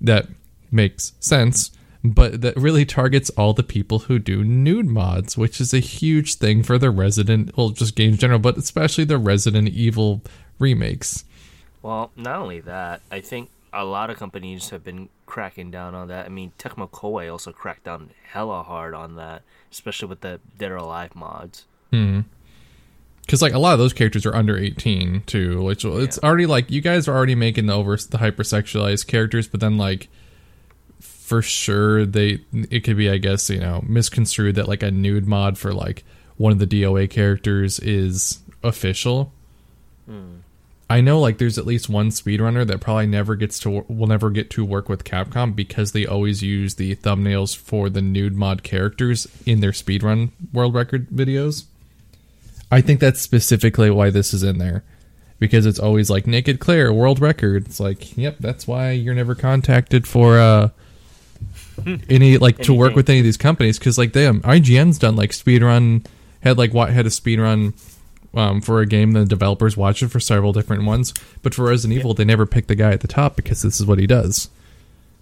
that 0.00 0.26
makes 0.70 1.12
sense 1.20 1.70
but 2.04 2.40
that 2.40 2.56
really 2.56 2.84
targets 2.84 3.30
all 3.30 3.52
the 3.52 3.62
people 3.62 4.00
who 4.00 4.18
do 4.18 4.42
nude 4.42 4.86
mods 4.86 5.36
which 5.36 5.60
is 5.60 5.74
a 5.74 5.78
huge 5.78 6.36
thing 6.36 6.62
for 6.62 6.78
the 6.78 6.90
resident 6.90 7.54
well 7.56 7.68
just 7.68 7.94
games 7.94 8.16
general 8.16 8.38
but 8.38 8.56
especially 8.56 9.04
the 9.04 9.18
resident 9.18 9.68
evil 9.68 10.22
remakes. 10.58 11.24
Well, 11.82 12.10
not 12.16 12.36
only 12.36 12.60
that, 12.60 13.02
I 13.10 13.20
think 13.20 13.50
a 13.72 13.84
lot 13.84 14.10
of 14.10 14.16
companies 14.16 14.70
have 14.70 14.84
been 14.84 15.08
cracking 15.26 15.70
down 15.70 15.94
on 15.94 16.08
that. 16.08 16.26
I 16.26 16.28
mean, 16.28 16.52
Tecmo 16.58 16.88
Koei 16.90 17.30
also 17.30 17.52
cracked 17.52 17.84
down 17.84 18.10
hella 18.30 18.62
hard 18.62 18.94
on 18.94 19.16
that, 19.16 19.42
especially 19.70 20.08
with 20.08 20.20
the 20.20 20.40
Dead 20.58 20.70
or 20.70 20.76
Alive 20.76 21.14
mods. 21.16 21.64
Hmm. 21.90 22.20
because 23.20 23.42
like 23.42 23.52
a 23.52 23.58
lot 23.58 23.74
of 23.74 23.78
those 23.78 23.92
characters 23.92 24.24
are 24.24 24.34
under 24.34 24.56
18 24.56 25.24
too 25.26 25.62
which 25.62 25.84
it's 25.84 26.18
already 26.20 26.46
like 26.46 26.70
you 26.70 26.80
guys 26.80 27.06
are 27.06 27.14
already 27.14 27.34
making 27.34 27.66
the 27.66 27.74
over 27.74 27.94
the 27.96 28.16
hypersexualized 28.16 29.06
characters 29.06 29.46
but 29.46 29.60
then 29.60 29.76
like 29.76 30.08
for 31.00 31.42
sure 31.42 32.06
they 32.06 32.40
it 32.70 32.80
could 32.80 32.96
be 32.96 33.10
i 33.10 33.18
guess 33.18 33.50
you 33.50 33.60
know 33.60 33.84
misconstrued 33.86 34.54
that 34.54 34.68
like 34.68 34.82
a 34.82 34.90
nude 34.90 35.28
mod 35.28 35.58
for 35.58 35.74
like 35.74 36.02
one 36.38 36.50
of 36.50 36.58
the 36.58 36.66
doa 36.66 37.08
characters 37.10 37.78
is 37.80 38.40
official 38.62 39.32
hmm. 40.06 40.36
I 40.92 41.00
know 41.00 41.20
like 41.20 41.38
there's 41.38 41.58
at 41.58 41.66
least 41.66 41.88
one 41.88 42.10
speedrunner 42.10 42.66
that 42.66 42.80
probably 42.80 43.06
never 43.06 43.34
gets 43.34 43.58
to 43.58 43.84
will 43.88 44.06
never 44.06 44.30
get 44.30 44.50
to 44.50 44.64
work 44.64 44.88
with 44.88 45.04
capcom 45.04 45.54
because 45.54 45.92
they 45.92 46.06
always 46.06 46.42
use 46.42 46.74
the 46.74 46.96
thumbnails 46.96 47.56
for 47.56 47.88
the 47.88 48.02
nude 48.02 48.36
mod 48.36 48.62
characters 48.62 49.26
in 49.46 49.60
their 49.60 49.72
speedrun 49.72 50.30
world 50.52 50.74
record 50.74 51.08
videos 51.10 51.64
I 52.72 52.80
think 52.80 53.00
that's 53.00 53.20
specifically 53.20 53.90
why 53.90 54.08
this 54.08 54.32
is 54.32 54.42
in 54.42 54.56
there. 54.56 54.82
Because 55.38 55.66
it's 55.66 55.78
always 55.78 56.08
like 56.08 56.26
Naked 56.26 56.58
Claire, 56.58 56.90
world 56.90 57.20
record. 57.20 57.66
It's 57.66 57.78
like, 57.78 58.16
yep, 58.16 58.36
that's 58.40 58.66
why 58.66 58.92
you're 58.92 59.14
never 59.14 59.34
contacted 59.34 60.08
for 60.08 60.38
uh 60.38 60.70
any 62.08 62.38
like 62.38 62.58
to 62.58 62.72
work 62.72 62.94
with 62.94 63.10
any 63.10 63.18
of 63.18 63.24
these 63.24 63.36
companies 63.36 63.76
because 63.78 63.98
like 63.98 64.12
them 64.12 64.40
IGN's 64.42 64.98
done 64.98 65.16
like 65.16 65.30
speedrun 65.30 66.06
had 66.40 66.56
like 66.56 66.72
what 66.72 66.90
had 66.90 67.04
a 67.04 67.08
speedrun 67.08 67.74
um, 68.34 68.60
for 68.60 68.80
a 68.80 68.86
game 68.86 69.12
the 69.12 69.24
developers 69.24 69.76
watched 69.76 70.02
it 70.02 70.08
for 70.08 70.20
several 70.20 70.52
different 70.52 70.84
ones. 70.84 71.12
But 71.42 71.54
for 71.54 71.64
Resident 71.64 71.98
Evil 71.98 72.14
they 72.14 72.24
never 72.24 72.46
picked 72.46 72.68
the 72.68 72.74
guy 72.74 72.92
at 72.92 73.00
the 73.00 73.08
top 73.08 73.36
because 73.36 73.62
this 73.62 73.80
is 73.80 73.86
what 73.86 73.98
he 73.98 74.06
does. 74.06 74.48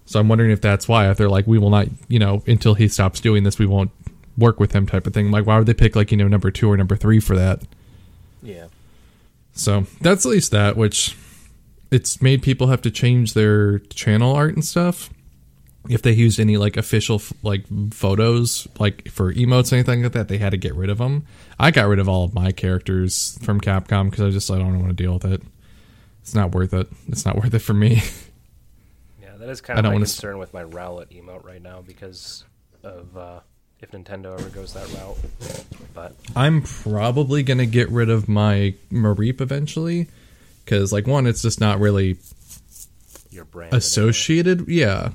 So 0.07 0.19
I'm 0.19 0.29
wondering 0.29 0.51
if 0.51 0.61
that's 0.61 0.89
why. 0.89 1.11
If 1.11 1.19
they're 1.19 1.29
like 1.29 1.47
we 1.47 1.59
will 1.59 1.71
not 1.71 1.89
you 2.09 2.19
know 2.19 2.43
until 2.47 2.75
he 2.75 2.89
stops 2.89 3.21
doing 3.21 3.45
this 3.45 3.59
we 3.59 3.67
won't 3.67 3.91
work 4.39 4.59
with 4.59 4.73
him 4.73 4.87
type 4.87 5.07
of 5.07 5.15
thing. 5.15 5.31
Like 5.31 5.47
why 5.47 5.59
would 5.59 5.67
they 5.67 5.75
pick 5.75 5.97
like 5.97 6.11
you 6.11 6.17
know 6.17 6.29
number 6.29 6.51
two 6.51 6.71
or 6.71 6.77
number 6.77 6.97
three 6.97 7.21
for 7.21 7.37
that? 7.37 7.63
Yeah. 8.43 8.67
so 9.53 9.87
that's 10.01 10.25
at 10.25 10.31
least 10.31 10.51
that, 10.53 10.77
which 10.77 11.15
it's 11.91 12.23
made 12.23 12.43
people 12.43 12.69
have 12.69 12.81
to 12.83 12.91
change 12.91 13.35
their 13.35 13.81
channel 13.81 14.35
art 14.35 14.55
and 14.55 14.65
stuff. 14.65 15.11
If 15.89 16.03
they 16.03 16.13
used 16.13 16.39
any 16.39 16.57
like 16.59 16.77
official 16.77 17.17
f- 17.17 17.33
like 17.43 17.65
photos, 17.93 18.69
like 18.79 19.09
for 19.09 19.33
emotes 19.33 19.73
or 19.73 19.77
anything 19.77 20.03
like 20.03 20.13
that, 20.13 20.29
they 20.29 20.39
had 20.39 20.51
to 20.51 20.59
get 20.59 20.75
rid 20.75 20.91
of 20.91 20.99
them. 20.99 21.27
I 21.59 21.71
got 21.71 21.89
rid 21.89 21.99
of 21.99 22.09
all 22.09 22.25
of 22.25 22.35
my 22.35 22.53
characters 22.53 23.39
from 23.43 23.61
Capcom 23.61 24.11
because 24.11 24.27
I 24.27 24.31
just 24.31 24.51
I 24.51 24.59
don't 24.59 24.79
want 24.79 24.97
to 24.97 25.03
deal 25.03 25.15
with 25.15 25.25
it. 25.25 25.43
It's 26.23 26.35
not 26.35 26.53
worth 26.53 26.75
it. 26.75 26.87
It's 27.09 27.25
not 27.25 27.37
worth 27.37 27.55
it 27.55 27.61
for 27.61 27.75
me. 27.75 28.03
Yeah, 29.23 29.37
that 29.39 29.49
is 29.49 29.61
kind 29.63 29.79
of 29.79 29.85
I 29.85 29.87
don't 29.87 29.93
my 29.93 29.95
wanna 29.97 30.05
concern 30.05 30.39
with 30.39 30.53
my 30.53 30.65
Rowlet 30.65 31.09
emote 31.09 31.45
right 31.45 31.63
now 31.63 31.83
because 31.87 32.45
of 32.83 33.17
uh, 33.17 33.41
if 33.81 33.91
Nintendo 33.91 34.39
ever 34.39 34.49
goes 34.51 34.75
that 34.75 34.87
route. 34.95 35.17
But 35.95 36.15
I'm 36.37 36.63
probably 36.63 37.43
gonna 37.43 37.67
get 37.67 37.89
rid 37.91 38.11
of 38.11 38.29
my 38.29 38.75
Mareep 38.91 39.41
eventually 39.41 40.09
because 40.65 40.93
like 40.93 41.07
one, 41.07 41.27
it's 41.27 41.43
just 41.43 41.61
not 41.61 41.81
really 41.81 42.19
your 43.31 43.45
brand 43.45 43.73
associated 43.73 44.67
yeah 44.69 45.11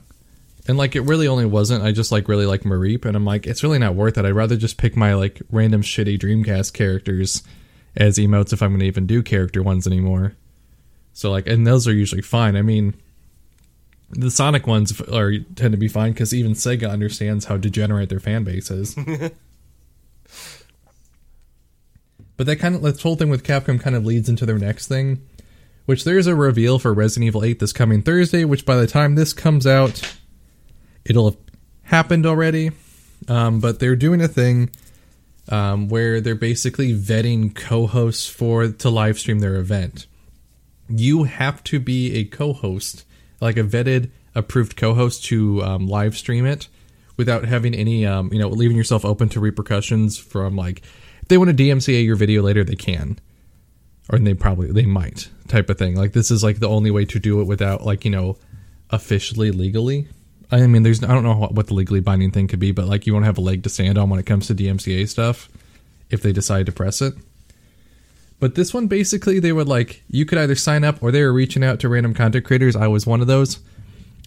and 0.67 0.77
like 0.77 0.95
it 0.95 1.01
really 1.01 1.27
only 1.27 1.45
wasn't 1.45 1.83
i 1.83 1.91
just 1.91 2.11
like 2.11 2.27
really 2.27 2.45
like 2.45 2.61
mareep 2.61 3.05
and 3.05 3.15
i'm 3.15 3.25
like 3.25 3.45
it's 3.45 3.63
really 3.63 3.79
not 3.79 3.95
worth 3.95 4.17
it. 4.17 4.25
I'd 4.25 4.31
rather 4.31 4.55
just 4.57 4.77
pick 4.77 4.95
my 4.95 5.13
like 5.13 5.41
random 5.51 5.81
shitty 5.81 6.19
dreamcast 6.19 6.73
characters 6.73 7.43
as 7.95 8.17
emotes 8.17 8.53
if 8.53 8.61
i'm 8.61 8.73
gonna 8.73 8.85
even 8.85 9.07
do 9.07 9.23
character 9.23 9.61
ones 9.63 9.87
anymore. 9.87 10.35
So 11.13 11.31
like 11.31 11.47
and 11.47 11.65
those 11.65 11.87
are 11.87 11.93
usually 11.93 12.21
fine. 12.21 12.55
I 12.55 12.61
mean 12.61 12.95
the 14.11 14.31
sonic 14.31 14.67
ones 14.67 14.99
are 15.01 15.37
tend 15.55 15.71
to 15.71 15.77
be 15.77 15.87
fine 15.87 16.11
because 16.11 16.33
even 16.33 16.53
sega 16.53 16.89
understands 16.89 17.45
how 17.45 17.57
degenerate 17.57 18.09
their 18.09 18.19
fan 18.19 18.43
base 18.43 18.71
is. 18.71 18.95
But 22.37 22.47
that 22.47 22.57
kind 22.57 22.75
of 22.75 22.81
this 22.81 23.01
whole 23.01 23.15
thing 23.15 23.29
with 23.29 23.45
capcom 23.45 23.79
kind 23.79 23.95
of 23.95 24.05
leads 24.05 24.27
into 24.27 24.45
their 24.45 24.57
next 24.57 24.87
thing 24.87 25.21
which 25.85 26.03
there's 26.03 26.27
a 26.27 26.35
reveal 26.35 26.79
for 26.79 26.93
Resident 26.93 27.27
Evil 27.27 27.43
8 27.43 27.59
this 27.59 27.73
coming 27.73 28.01
Thursday, 28.01 28.43
which 28.43 28.65
by 28.65 28.75
the 28.75 28.87
time 28.87 29.15
this 29.15 29.33
comes 29.33 29.67
out, 29.67 30.17
it'll 31.05 31.31
have 31.31 31.39
happened 31.83 32.25
already. 32.25 32.71
Um, 33.27 33.59
but 33.59 33.79
they're 33.79 33.95
doing 33.95 34.21
a 34.21 34.27
thing 34.27 34.69
um, 35.49 35.87
where 35.87 36.21
they're 36.21 36.35
basically 36.35 36.93
vetting 36.93 37.55
co-hosts 37.55 38.27
for 38.27 38.67
to 38.67 38.89
live 38.89 39.17
stream 39.19 39.39
their 39.39 39.55
event. 39.55 40.07
You 40.89 41.23
have 41.23 41.63
to 41.65 41.79
be 41.79 42.15
a 42.15 42.25
co-host, 42.25 43.05
like 43.41 43.57
a 43.57 43.63
vetted, 43.63 44.11
approved 44.35 44.75
co-host 44.75 45.25
to 45.25 45.63
um, 45.63 45.87
live 45.87 46.17
stream 46.17 46.45
it 46.45 46.67
without 47.17 47.45
having 47.45 47.73
any, 47.73 48.05
um, 48.05 48.31
you 48.31 48.37
know, 48.37 48.49
leaving 48.49 48.77
yourself 48.77 49.05
open 49.05 49.29
to 49.29 49.39
repercussions 49.39 50.17
from 50.17 50.55
like 50.55 50.79
if 51.21 51.29
they 51.29 51.37
want 51.37 51.55
to 51.55 51.63
DMCA 51.63 52.05
your 52.05 52.17
video 52.17 52.43
later, 52.43 52.63
they 52.63 52.75
can 52.75 53.17
or 54.09 54.19
they 54.19 54.33
probably 54.33 54.71
they 54.71 54.85
might 54.85 55.29
type 55.47 55.69
of 55.69 55.77
thing 55.77 55.95
like 55.95 56.13
this 56.13 56.31
is 56.31 56.43
like 56.43 56.59
the 56.59 56.67
only 56.67 56.91
way 56.91 57.05
to 57.05 57.19
do 57.19 57.41
it 57.41 57.45
without 57.45 57.85
like 57.85 58.05
you 58.05 58.11
know 58.11 58.37
officially 58.89 59.51
legally 59.51 60.07
i 60.63 60.67
mean 60.67 60.83
there's 60.83 61.03
i 61.03 61.07
don't 61.07 61.23
know 61.23 61.35
what, 61.35 61.53
what 61.53 61.67
the 61.67 61.73
legally 61.73 61.99
binding 61.99 62.31
thing 62.31 62.47
could 62.47 62.59
be 62.59 62.71
but 62.71 62.85
like 62.87 63.05
you 63.07 63.13
won't 63.13 63.25
have 63.25 63.37
a 63.37 63.41
leg 63.41 63.63
to 63.63 63.69
stand 63.69 63.97
on 63.97 64.09
when 64.09 64.19
it 64.19 64.25
comes 64.25 64.47
to 64.47 64.55
dmca 64.55 65.07
stuff 65.07 65.49
if 66.09 66.21
they 66.21 66.31
decide 66.31 66.65
to 66.67 66.71
press 66.71 67.01
it. 67.01 67.13
But 68.39 68.53
this 68.55 68.73
one 68.73 68.87
basically 68.87 69.39
they 69.39 69.51
would 69.53 69.67
like 69.67 70.03
you 70.09 70.25
could 70.25 70.37
either 70.37 70.55
sign 70.55 70.83
up 70.83 71.01
or 71.01 71.09
they 71.11 71.23
were 71.23 71.33
reaching 71.33 71.63
out 71.63 71.79
to 71.79 71.89
random 71.89 72.13
content 72.13 72.45
creators. 72.45 72.75
I 72.75 72.87
was 72.87 73.07
one 73.07 73.21
of 73.21 73.27
those. 73.27 73.59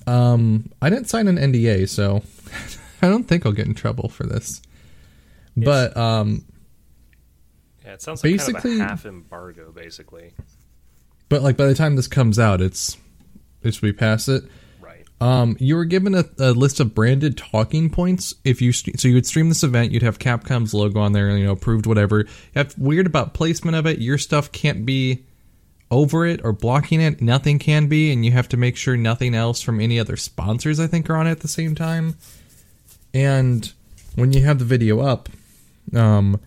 Um 0.07 0.71
i 0.83 0.89
didn't 0.91 1.09
sign 1.09 1.29
an 1.29 1.37
nda 1.37 1.89
so 1.89 2.23
i 3.03 3.09
don't 3.09 3.25
think 3.25 3.45
i'll 3.47 3.53
get 3.53 3.67
in 3.67 3.75
trouble 3.75 4.09
for 4.09 4.25
this. 4.25 4.61
But 5.57 5.97
um 5.97 6.45
yeah, 7.85 7.93
it 7.95 8.03
sounds 8.03 8.25
like 8.25 8.37
kind 8.37 8.39
Basically- 8.53 8.75
of 8.77 8.81
a 8.81 8.85
half 8.85 9.07
embargo, 9.07 9.71
basically. 9.73 10.33
but 11.29 11.43
like 11.43 11.57
by 11.57 11.67
the 11.67 11.75
time 11.75 11.95
this 11.97 12.09
comes 12.09 12.39
out 12.39 12.61
it's 12.61 12.97
it's 13.63 13.83
we 13.83 13.93
pass 13.93 14.29
it. 14.29 14.43
Right. 14.43 14.51
Um, 15.21 15.57
you 15.59 15.75
were 15.75 15.85
given 15.85 16.15
a, 16.15 16.25
a 16.39 16.53
list 16.53 16.79
of 16.79 16.95
branded 16.95 17.37
talking 17.37 17.91
points. 17.91 18.35
If 18.45 18.63
you 18.63 18.73
st- 18.73 19.01
so 19.01 19.09
you 19.09 19.15
would 19.15 19.27
stream 19.27 19.49
this 19.49 19.65
event, 19.65 19.91
you'd 19.91 20.03
have 20.03 20.19
Capcom's 20.19 20.73
logo 20.73 21.01
on 21.01 21.13
there, 21.13 21.37
you 21.37 21.45
know, 21.45 21.53
approved 21.53 21.87
whatever. 21.87 22.25
Have 22.55 22.79
weird 22.79 23.07
about 23.07 23.35
placement 23.35 23.77
of 23.77 23.87
it. 23.87 23.99
Your 23.99 24.19
stuff 24.19 24.53
can't 24.53 24.87
be 24.87 25.25
over 25.91 26.25
it 26.25 26.41
or 26.45 26.53
blocking 26.53 27.01
it. 27.01 27.21
Nothing 27.21 27.59
can 27.59 27.89
be, 27.89 28.13
and 28.13 28.25
you 28.25 28.33
have 28.33 28.49
to 28.51 28.57
make 28.57 28.77
sure 28.77 28.97
nothing 28.97 29.35
else 29.35 29.61
from 29.61 29.81
any 29.81 29.99
other 29.99 30.17
sponsors 30.17 30.79
I 30.79 30.87
think 30.87 31.11
are 31.11 31.17
on 31.17 31.27
it 31.27 31.33
at 31.33 31.41
the 31.41 31.49
same 31.49 31.75
time. 31.75 32.17
And 33.13 33.73
when 34.15 34.33
you 34.33 34.43
have 34.45 34.59
the 34.59 34.65
video 34.65 35.01
up, 35.01 35.29
um, 35.95 36.41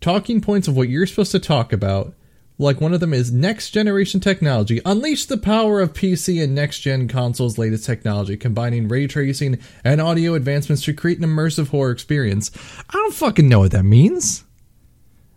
talking 0.00 0.40
points 0.40 0.68
of 0.68 0.76
what 0.76 0.88
you're 0.88 1.06
supposed 1.06 1.32
to 1.32 1.40
talk 1.40 1.72
about. 1.72 2.14
Like 2.56 2.80
one 2.80 2.94
of 2.94 3.00
them 3.00 3.12
is 3.12 3.32
next 3.32 3.70
generation 3.70 4.20
technology. 4.20 4.80
Unleash 4.84 5.26
the 5.26 5.36
power 5.36 5.80
of 5.80 5.92
PC 5.92 6.42
and 6.42 6.54
next 6.54 6.80
gen 6.80 7.08
consoles' 7.08 7.58
latest 7.58 7.84
technology, 7.84 8.36
combining 8.36 8.86
ray 8.86 9.08
tracing 9.08 9.58
and 9.82 10.00
audio 10.00 10.34
advancements 10.34 10.84
to 10.84 10.92
create 10.92 11.18
an 11.18 11.24
immersive 11.24 11.68
horror 11.68 11.90
experience. 11.90 12.52
I 12.88 12.92
don't 12.92 13.14
fucking 13.14 13.48
know 13.48 13.60
what 13.60 13.72
that 13.72 13.82
means. 13.82 14.44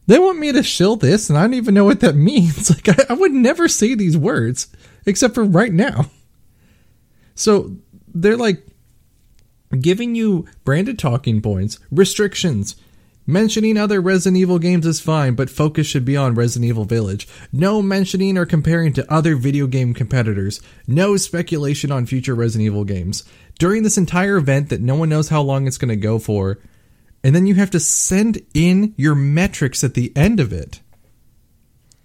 They 0.05 0.19
want 0.19 0.39
me 0.39 0.51
to 0.53 0.63
shill 0.63 0.95
this, 0.95 1.29
and 1.29 1.37
I 1.37 1.41
don't 1.41 1.55
even 1.55 1.73
know 1.73 1.85
what 1.85 2.01
that 2.01 2.15
means. 2.15 2.69
Like, 2.87 2.99
I, 2.99 3.13
I 3.13 3.13
would 3.13 3.33
never 3.33 3.67
say 3.67 3.95
these 3.95 4.15
words, 4.17 4.67
except 5.05 5.33
for 5.33 5.43
right 5.43 5.73
now. 5.73 6.11
So, 7.33 7.75
they're 8.13 8.37
like 8.37 8.63
giving 9.79 10.15
you 10.15 10.45
branded 10.63 10.97
talking 10.97 11.41
points, 11.41 11.79
restrictions, 11.91 12.75
Mentioning 13.29 13.75
other 13.75 13.99
Resident 13.99 14.37
Evil 14.37 14.57
games 14.57 14.85
is 14.85 15.01
fine, 15.01 15.35
but 15.35 15.49
focus 15.49 15.85
should 15.85 16.05
be 16.05 16.15
on 16.15 16.33
Resident 16.33 16.69
Evil 16.69 16.85
Village. 16.85 17.27
No 17.51 17.81
mentioning 17.81 18.37
or 18.37 18.45
comparing 18.45 18.93
to 18.93 19.13
other 19.13 19.35
video 19.35 19.67
game 19.67 19.93
competitors. 19.93 20.61
No 20.87 21.17
speculation 21.17 21.91
on 21.91 22.05
future 22.05 22.33
Resident 22.33 22.65
Evil 22.67 22.85
games. 22.85 23.25
During 23.59 23.83
this 23.83 23.97
entire 23.97 24.37
event 24.37 24.69
that 24.69 24.79
no 24.79 24.95
one 24.95 25.09
knows 25.09 25.27
how 25.27 25.41
long 25.41 25.67
it's 25.67 25.77
going 25.77 25.89
to 25.89 25.97
go 25.97 26.19
for, 26.19 26.59
and 27.21 27.35
then 27.35 27.45
you 27.45 27.55
have 27.55 27.71
to 27.71 27.81
send 27.81 28.39
in 28.53 28.95
your 28.95 29.13
metrics 29.13 29.83
at 29.83 29.93
the 29.93 30.15
end 30.15 30.39
of 30.39 30.53
it. 30.53 30.79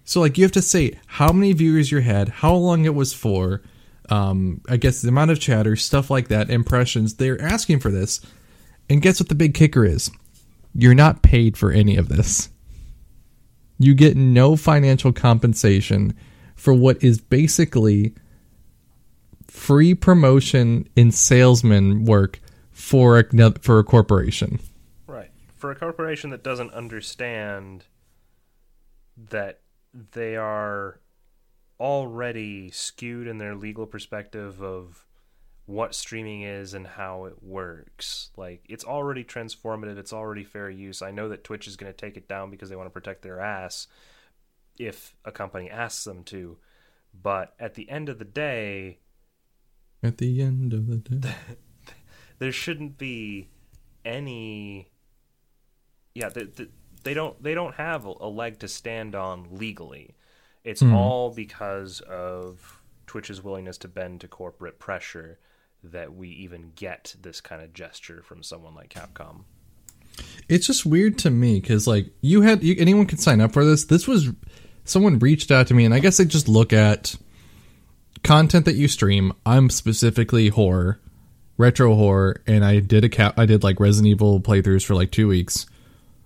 So, 0.03 0.19
like, 0.19 0.37
you 0.37 0.43
have 0.43 0.51
to 0.51 0.61
say 0.61 0.99
how 1.05 1.31
many 1.31 1.53
viewers 1.53 1.89
you 1.89 1.99
had, 1.99 2.27
how 2.27 2.53
long 2.53 2.83
it 2.83 2.95
was 2.95 3.13
for, 3.13 3.61
um, 4.09 4.59
I 4.67 4.75
guess 4.75 5.01
the 5.01 5.07
amount 5.07 5.31
of 5.31 5.39
chatter, 5.39 5.77
stuff 5.77 6.09
like 6.09 6.27
that, 6.27 6.49
impressions. 6.49 7.15
They're 7.15 7.41
asking 7.41 7.79
for 7.79 7.91
this. 7.91 8.19
And 8.89 9.01
guess 9.01 9.21
what 9.21 9.29
the 9.29 9.35
big 9.35 9.53
kicker 9.53 9.85
is? 9.85 10.11
You're 10.73 10.95
not 10.95 11.21
paid 11.21 11.57
for 11.57 11.71
any 11.71 11.95
of 11.97 12.09
this. 12.09 12.49
You 13.79 13.93
get 13.93 14.15
no 14.15 14.55
financial 14.55 15.11
compensation 15.11 16.13
for 16.55 16.73
what 16.73 17.03
is 17.03 17.19
basically 17.19 18.13
free 19.47 19.93
promotion 19.93 20.87
in 20.95 21.11
salesman 21.11 22.05
work 22.05 22.39
for 22.71 23.19
a, 23.19 23.51
for 23.59 23.79
a 23.79 23.83
corporation. 23.83 24.59
Right. 25.05 25.31
For 25.55 25.71
a 25.71 25.75
corporation 25.75 26.31
that 26.31 26.43
doesn't 26.43 26.73
understand 26.73 27.85
that 29.29 29.59
they 30.11 30.35
are 30.35 30.99
already 31.79 32.71
skewed 32.71 33.27
in 33.27 33.37
their 33.37 33.55
legal 33.55 33.85
perspective 33.85 34.61
of 34.61 35.05
what 35.65 35.95
streaming 35.95 36.41
is 36.41 36.73
and 36.73 36.85
how 36.85 37.25
it 37.25 37.41
works. 37.41 38.31
Like 38.35 38.65
it's 38.67 38.83
already 38.83 39.23
transformative, 39.23 39.97
it's 39.97 40.13
already 40.13 40.43
fair 40.43 40.69
use. 40.69 41.01
I 41.01 41.11
know 41.11 41.29
that 41.29 41.43
Twitch 41.43 41.67
is 41.67 41.75
going 41.75 41.91
to 41.91 41.97
take 41.97 42.17
it 42.17 42.27
down 42.27 42.49
because 42.49 42.69
they 42.69 42.75
want 42.75 42.87
to 42.87 42.93
protect 42.93 43.21
their 43.21 43.39
ass 43.39 43.87
if 44.77 45.15
a 45.23 45.31
company 45.31 45.69
asks 45.69 46.03
them 46.03 46.23
to. 46.25 46.57
But 47.13 47.53
at 47.59 47.75
the 47.75 47.89
end 47.89 48.09
of 48.09 48.19
the 48.19 48.25
day, 48.25 48.99
at 50.01 50.17
the 50.17 50.41
end 50.41 50.73
of 50.73 50.87
the 50.87 50.97
day, 50.97 51.35
there 52.39 52.51
shouldn't 52.51 52.97
be 52.97 53.47
any 54.03 54.89
yeah, 56.13 56.29
they, 56.29 56.47
they 57.03 57.13
don't 57.13 57.41
they 57.41 57.53
don't 57.53 57.75
have 57.75 58.05
a 58.05 58.27
leg 58.27 58.59
to 58.59 58.67
stand 58.67 59.15
on 59.15 59.47
legally. 59.51 60.15
It's 60.63 60.81
mm. 60.83 60.93
all 60.93 61.29
because 61.29 62.01
of 62.01 62.81
Twitch's 63.07 63.43
willingness 63.43 63.77
to 63.79 63.87
bend 63.87 64.21
to 64.21 64.27
corporate 64.27 64.79
pressure 64.79 65.39
that 65.83 66.15
we 66.15 66.29
even 66.29 66.71
get 66.75 67.15
this 67.21 67.41
kind 67.41 67.61
of 67.61 67.73
gesture 67.73 68.21
from 68.23 68.43
someone 68.43 68.75
like 68.75 68.89
Capcom. 68.89 69.43
It's 70.47 70.67
just 70.67 70.85
weird 70.85 71.17
to 71.19 71.29
me 71.29 71.59
because 71.59 71.87
like 71.87 72.07
you 72.21 72.41
had 72.41 72.63
you, 72.63 72.75
anyone 72.77 73.05
could 73.05 73.19
sign 73.19 73.41
up 73.41 73.51
for 73.51 73.65
this. 73.65 73.85
This 73.85 74.07
was 74.07 74.29
someone 74.85 75.19
reached 75.19 75.51
out 75.51 75.67
to 75.67 75.73
me, 75.73 75.85
and 75.85 75.93
I 75.93 75.99
guess 75.99 76.17
they 76.17 76.25
just 76.25 76.47
look 76.47 76.71
at 76.71 77.15
content 78.23 78.65
that 78.65 78.75
you 78.75 78.87
stream. 78.87 79.33
I'm 79.45 79.69
specifically 79.69 80.49
horror, 80.49 80.99
retro 81.57 81.95
horror, 81.95 82.41
and 82.45 82.63
I 82.63 82.79
did 82.79 83.03
a 83.03 83.09
cap. 83.09 83.39
I 83.39 83.45
did 83.45 83.63
like 83.63 83.79
Resident 83.79 84.11
Evil 84.11 84.39
playthroughs 84.39 84.85
for 84.85 84.93
like 84.95 85.11
two 85.11 85.27
weeks, 85.27 85.65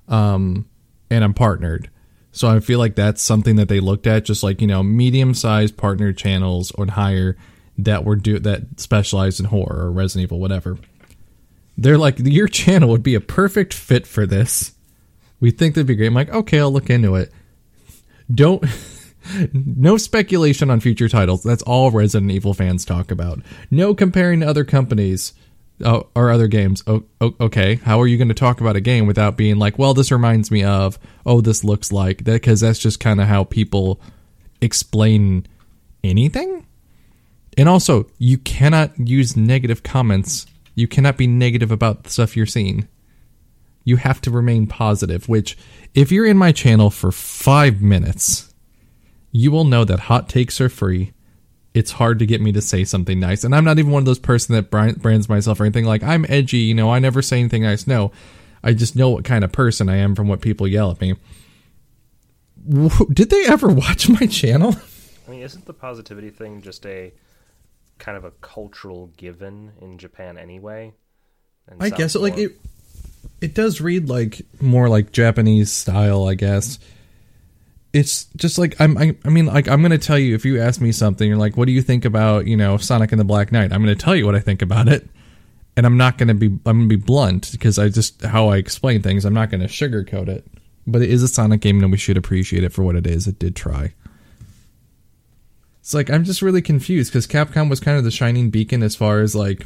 um, 0.08 0.68
and 1.10 1.24
I'm 1.24 1.34
partnered. 1.34 1.90
So 2.34 2.50
I 2.50 2.60
feel 2.60 2.78
like 2.78 2.96
that's 2.96 3.22
something 3.22 3.56
that 3.56 3.70
they 3.70 3.80
looked 3.80 4.06
at, 4.06 4.26
just 4.26 4.44
like 4.44 4.62
you 4.62 4.68
know, 4.68 4.84
medium 4.84 5.34
sized 5.34 5.78
partner 5.78 6.14
channels 6.14 6.72
or 6.72 6.88
higher 6.88 7.38
that 7.78 8.04
were 8.04 8.16
do 8.16 8.40
that 8.40 8.80
specialized 8.80 9.40
in 9.40 9.48
horror 9.48 9.86
or 9.86 9.92
Resident 9.92 10.24
Evil, 10.24 10.40
whatever. 10.40 10.78
They're 11.78 11.98
like, 11.98 12.18
your 12.20 12.48
channel 12.48 12.90
would 12.90 13.04
be 13.04 13.16
a 13.16 13.22
perfect 13.22 13.74
fit 13.74 14.08
for 14.08 14.26
this. 14.26 14.74
We 15.40 15.52
think 15.52 15.76
that'd 15.76 15.86
be 15.86 15.96
great. 15.96 16.08
I'm 16.08 16.16
like, 16.16 16.34
okay, 16.34 16.60
I'll 16.60 16.72
look 16.72 16.90
into 16.90 17.16
it. 17.16 17.32
Don't. 18.34 18.64
no 19.54 19.98
speculation 19.98 20.70
on 20.70 20.80
future 20.80 21.10
titles. 21.10 21.44
That's 21.44 21.62
all 21.64 21.92
Resident 21.92 22.32
Evil 22.32 22.54
fans 22.54 22.86
talk 22.86 23.12
about. 23.12 23.40
No 23.70 23.94
comparing 23.94 24.40
to 24.40 24.48
other 24.48 24.64
companies 24.64 25.34
uh, 25.84 26.02
or 26.16 26.32
other 26.32 26.48
games. 26.48 26.84
Oh, 26.88 27.04
okay, 27.22 27.76
how 27.76 28.02
are 28.02 28.08
you 28.08 28.18
going 28.18 28.30
to 28.30 28.34
talk 28.34 28.62
about 28.62 28.76
a 28.76 28.82
game 28.82 29.06
without 29.06 29.38
being 29.38 29.58
like, 29.58 29.78
well, 29.78 29.94
this 29.94 30.12
reminds 30.12 30.52
me 30.52 30.64
of, 30.64 30.98
oh, 31.26 31.42
this 31.42 31.64
looks 31.64 31.92
like 31.92 32.24
that? 32.24 32.34
Because 32.34 32.62
that's 32.62 32.80
just 32.80 33.00
kind 33.00 33.22
of 33.22 33.28
how 33.28 33.44
people 33.44 34.02
explain 34.62 35.46
anything. 36.04 36.66
And 37.58 37.68
also, 37.68 38.08
you 38.20 38.38
cannot 38.38 38.98
use 39.00 39.36
negative 39.36 39.82
comments. 39.82 40.46
You 40.76 40.88
cannot 40.88 41.18
be 41.18 41.26
negative 41.26 41.72
about 41.72 42.04
the 42.04 42.12
stuff 42.12 42.38
you're 42.38 42.46
seeing. 42.46 42.88
You 43.84 43.98
have 43.98 44.22
to 44.22 44.32
remain 44.32 44.68
positive, 44.68 45.28
which, 45.28 45.58
if 45.96 46.12
you're 46.12 46.26
in 46.26 46.38
my 46.38 46.52
channel 46.52 46.92
for 46.92 47.12
five 47.12 47.82
minutes, 47.82 48.54
you 49.32 49.50
will 49.50 49.64
know 49.64 49.84
that 49.86 50.02
hot 50.02 50.30
takes 50.30 50.62
are 50.62 50.70
free. 50.70 51.14
It's 51.74 51.92
hard 51.92 52.20
to 52.20 52.26
get 52.26 52.42
me 52.42 52.52
to 52.52 52.62
say 52.62 52.84
something 52.84 53.20
nice. 53.20 53.44
And 53.44 53.56
I'm 53.56 53.64
not 53.64 53.80
even 53.80 53.92
one 53.92 54.02
of 54.02 54.06
those 54.06 54.20
person 54.20 54.56
that 54.56 54.70
brands 54.70 55.30
myself 55.30 55.60
or 55.60 55.64
anything 55.64 55.86
like, 55.86 56.04
I'm 56.04 56.26
edgy, 56.30 56.58
you 56.58 56.74
know, 56.74 56.92
I 56.92 57.00
never 57.00 57.22
say 57.22 57.40
anything 57.40 57.64
nice. 57.64 57.88
No, 57.88 58.12
I 58.64 58.74
just 58.74 58.96
know 58.96 59.10
what 59.10 59.26
kind 59.26 59.44
of 59.44 59.52
person 59.52 59.90
I 59.90 59.98
am 59.98 60.16
from 60.16 60.28
what 60.28 60.42
people 60.42 60.68
yell 60.68 60.92
at 60.92 61.02
me. 61.02 61.16
Did 63.14 63.30
they 63.30 63.46
ever 63.46 63.68
watch 63.68 64.10
my 64.10 64.26
channel? 64.28 64.76
I 65.28 65.32
mean, 65.32 65.42
isn't 65.42 65.66
the 65.66 65.74
positivity 65.74 66.30
thing 66.30 66.62
just 66.62 66.86
a 66.86 67.14
kind 68.00 68.18
of 68.18 68.24
a 68.24 68.32
cultural 68.32 69.08
given 69.18 69.72
in 69.82 69.98
Japan 69.98 70.38
anyway. 70.38 70.94
I 71.80 71.90
guess 71.90 72.16
more... 72.16 72.24
like 72.24 72.38
it 72.38 72.58
it 73.42 73.54
does 73.54 73.82
read 73.82 74.10
like 74.10 74.42
more 74.62 74.90
like 74.90 75.12
Japanese 75.12 75.72
style, 75.72 76.28
I 76.28 76.36
guess. 76.36 76.80
It's 77.94 78.26
just 78.36 78.58
like 78.58 78.80
I'm 78.80 78.98
I, 78.98 79.16
I 79.26 79.30
mean 79.30 79.46
like 79.46 79.68
I'm 79.68 79.82
going 79.82 79.92
to 79.92 79.98
tell 79.98 80.20
you 80.20 80.36
if 80.36 80.46
you 80.46 80.62
ask 80.62 80.82
me 80.82 80.92
something 80.92 81.28
you're 81.28 81.38
like 81.38 81.58
what 81.58 81.66
do 81.66 81.72
you 81.72 81.82
think 81.82 82.06
about, 82.06 82.48
you 82.48 82.58
know, 82.58 82.78
Sonic 82.78 83.12
and 83.12 83.20
the 83.20 83.26
Black 83.26 83.52
Knight? 83.52 83.72
I'm 83.72 83.84
going 83.84 83.96
to 83.96 84.02
tell 84.02 84.16
you 84.16 84.26
what 84.26 84.36
I 84.36 84.40
think 84.40 84.62
about 84.62 84.88
it. 84.88 85.08
And 85.76 85.86
I'm 85.86 85.98
not 85.98 86.18
going 86.18 86.30
to 86.30 86.34
be 86.34 86.48
I'm 86.48 86.80
going 86.80 86.90
to 86.90 86.98
be 86.98 87.04
blunt 87.04 87.52
because 87.52 87.78
I 87.78 87.90
just 87.90 88.22
how 88.22 88.50
I 88.50 88.58
explain 88.58 89.02
things. 89.02 89.26
I'm 89.26 89.34
not 89.34 89.50
going 89.50 89.62
to 89.62 89.68
sugarcoat 89.68 90.28
it. 90.28 90.46
But 90.90 91.02
it 91.02 91.10
is 91.10 91.22
a 91.22 91.28
Sonic 91.28 91.60
game 91.62 91.84
and 91.84 91.92
we 91.92 91.98
should 91.98 92.18
appreciate 92.18 92.64
it 92.64 92.72
for 92.72 92.82
what 92.84 92.96
it 92.96 93.06
is. 93.06 93.28
It 93.28 93.40
did 93.40 93.56
try. 93.56 93.94
It's 95.88 95.94
like 95.94 96.10
I'm 96.10 96.26
just 96.26 96.42
really 96.42 96.62
confused 96.62 97.14
because 97.14 97.26
Capcom 97.26 97.70
was 97.70 97.80
kind 97.80 97.98
of 97.98 98.04
the 98.04 98.12
shining 98.12 98.50
beacon 98.50 98.84
as 98.84 98.94
far 98.94 99.22
as 99.22 99.34
like 99.34 99.66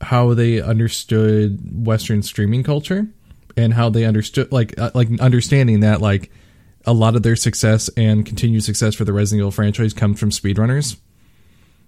how 0.00 0.34
they 0.34 0.60
understood 0.60 1.60
Western 1.86 2.24
streaming 2.24 2.64
culture 2.64 3.06
and 3.56 3.72
how 3.72 3.88
they 3.88 4.04
understood 4.04 4.50
like 4.50 4.76
uh, 4.80 4.90
like 4.92 5.08
understanding 5.20 5.78
that 5.78 6.00
like 6.00 6.32
a 6.86 6.92
lot 6.92 7.14
of 7.14 7.22
their 7.22 7.36
success 7.36 7.88
and 7.96 8.26
continued 8.26 8.64
success 8.64 8.96
for 8.96 9.04
the 9.04 9.12
Resident 9.12 9.42
Evil 9.42 9.52
franchise 9.52 9.94
comes 9.94 10.18
from 10.18 10.30
speedrunners. 10.30 10.96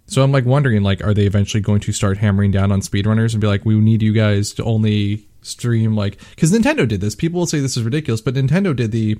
So 0.06 0.22
I'm 0.22 0.30
like 0.30 0.44
wondering 0.44 0.84
like 0.84 1.02
are 1.04 1.12
they 1.12 1.26
eventually 1.26 1.60
going 1.60 1.80
to 1.80 1.90
start 1.90 2.18
hammering 2.18 2.52
down 2.52 2.70
on 2.70 2.82
speedrunners 2.82 3.32
and 3.32 3.40
be 3.40 3.48
like 3.48 3.64
we 3.64 3.74
need 3.80 4.02
you 4.02 4.12
guys 4.12 4.52
to 4.52 4.62
only 4.62 5.26
stream 5.40 5.96
like 5.96 6.20
cuz 6.36 6.52
Nintendo 6.52 6.86
did 6.86 7.00
this. 7.00 7.16
People 7.16 7.40
will 7.40 7.46
say 7.48 7.58
this 7.58 7.76
is 7.76 7.82
ridiculous, 7.82 8.20
but 8.20 8.34
Nintendo 8.34 8.76
did 8.76 8.92
the 8.92 9.18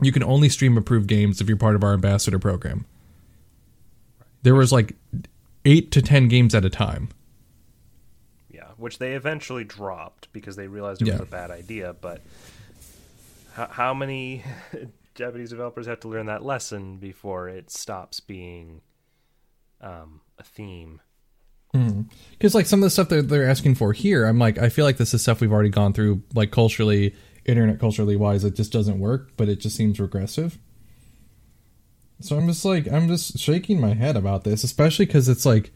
you 0.00 0.12
can 0.12 0.22
only 0.22 0.48
stream 0.48 0.78
approved 0.78 1.08
games 1.08 1.40
if 1.40 1.48
you're 1.48 1.56
part 1.56 1.74
of 1.74 1.82
our 1.82 1.94
ambassador 1.94 2.38
program. 2.38 2.86
There 4.42 4.54
was 4.54 4.72
like 4.72 4.96
eight 5.64 5.90
to 5.92 6.02
ten 6.02 6.28
games 6.28 6.54
at 6.54 6.64
a 6.64 6.70
time. 6.70 7.08
Yeah, 8.50 8.68
which 8.76 8.98
they 8.98 9.14
eventually 9.14 9.64
dropped 9.64 10.32
because 10.32 10.56
they 10.56 10.66
realized 10.66 11.02
it 11.02 11.08
yeah. 11.08 11.14
was 11.14 11.22
a 11.22 11.26
bad 11.26 11.50
idea. 11.50 11.94
But 12.00 12.22
how, 13.54 13.66
how 13.68 13.94
many 13.94 14.44
Japanese 15.14 15.50
developers 15.50 15.86
have 15.86 16.00
to 16.00 16.08
learn 16.08 16.26
that 16.26 16.44
lesson 16.44 16.96
before 16.96 17.48
it 17.48 17.70
stops 17.70 18.20
being 18.20 18.80
um, 19.80 20.20
a 20.38 20.42
theme? 20.42 21.00
Because 21.72 21.86
mm-hmm. 21.90 22.48
like 22.56 22.66
some 22.66 22.80
of 22.80 22.84
the 22.84 22.90
stuff 22.90 23.08
that 23.08 23.28
they're 23.28 23.48
asking 23.48 23.76
for 23.76 23.92
here, 23.92 24.26
I'm 24.26 24.38
like, 24.38 24.58
I 24.58 24.68
feel 24.68 24.84
like 24.84 24.98
this 24.98 25.14
is 25.14 25.22
stuff 25.22 25.40
we've 25.40 25.52
already 25.52 25.70
gone 25.70 25.94
through, 25.94 26.22
like 26.34 26.50
culturally, 26.50 27.14
internet 27.46 27.80
culturally 27.80 28.16
wise. 28.16 28.44
It 28.44 28.54
just 28.54 28.72
doesn't 28.72 28.98
work, 28.98 29.32
but 29.36 29.48
it 29.48 29.56
just 29.56 29.76
seems 29.76 29.98
regressive. 29.98 30.58
So 32.22 32.36
I'm 32.36 32.46
just 32.46 32.64
like 32.64 32.90
I'm 32.90 33.08
just 33.08 33.38
shaking 33.38 33.80
my 33.80 33.94
head 33.94 34.16
about 34.16 34.44
this, 34.44 34.64
especially 34.64 35.06
because 35.06 35.28
it's 35.28 35.46
like 35.46 35.72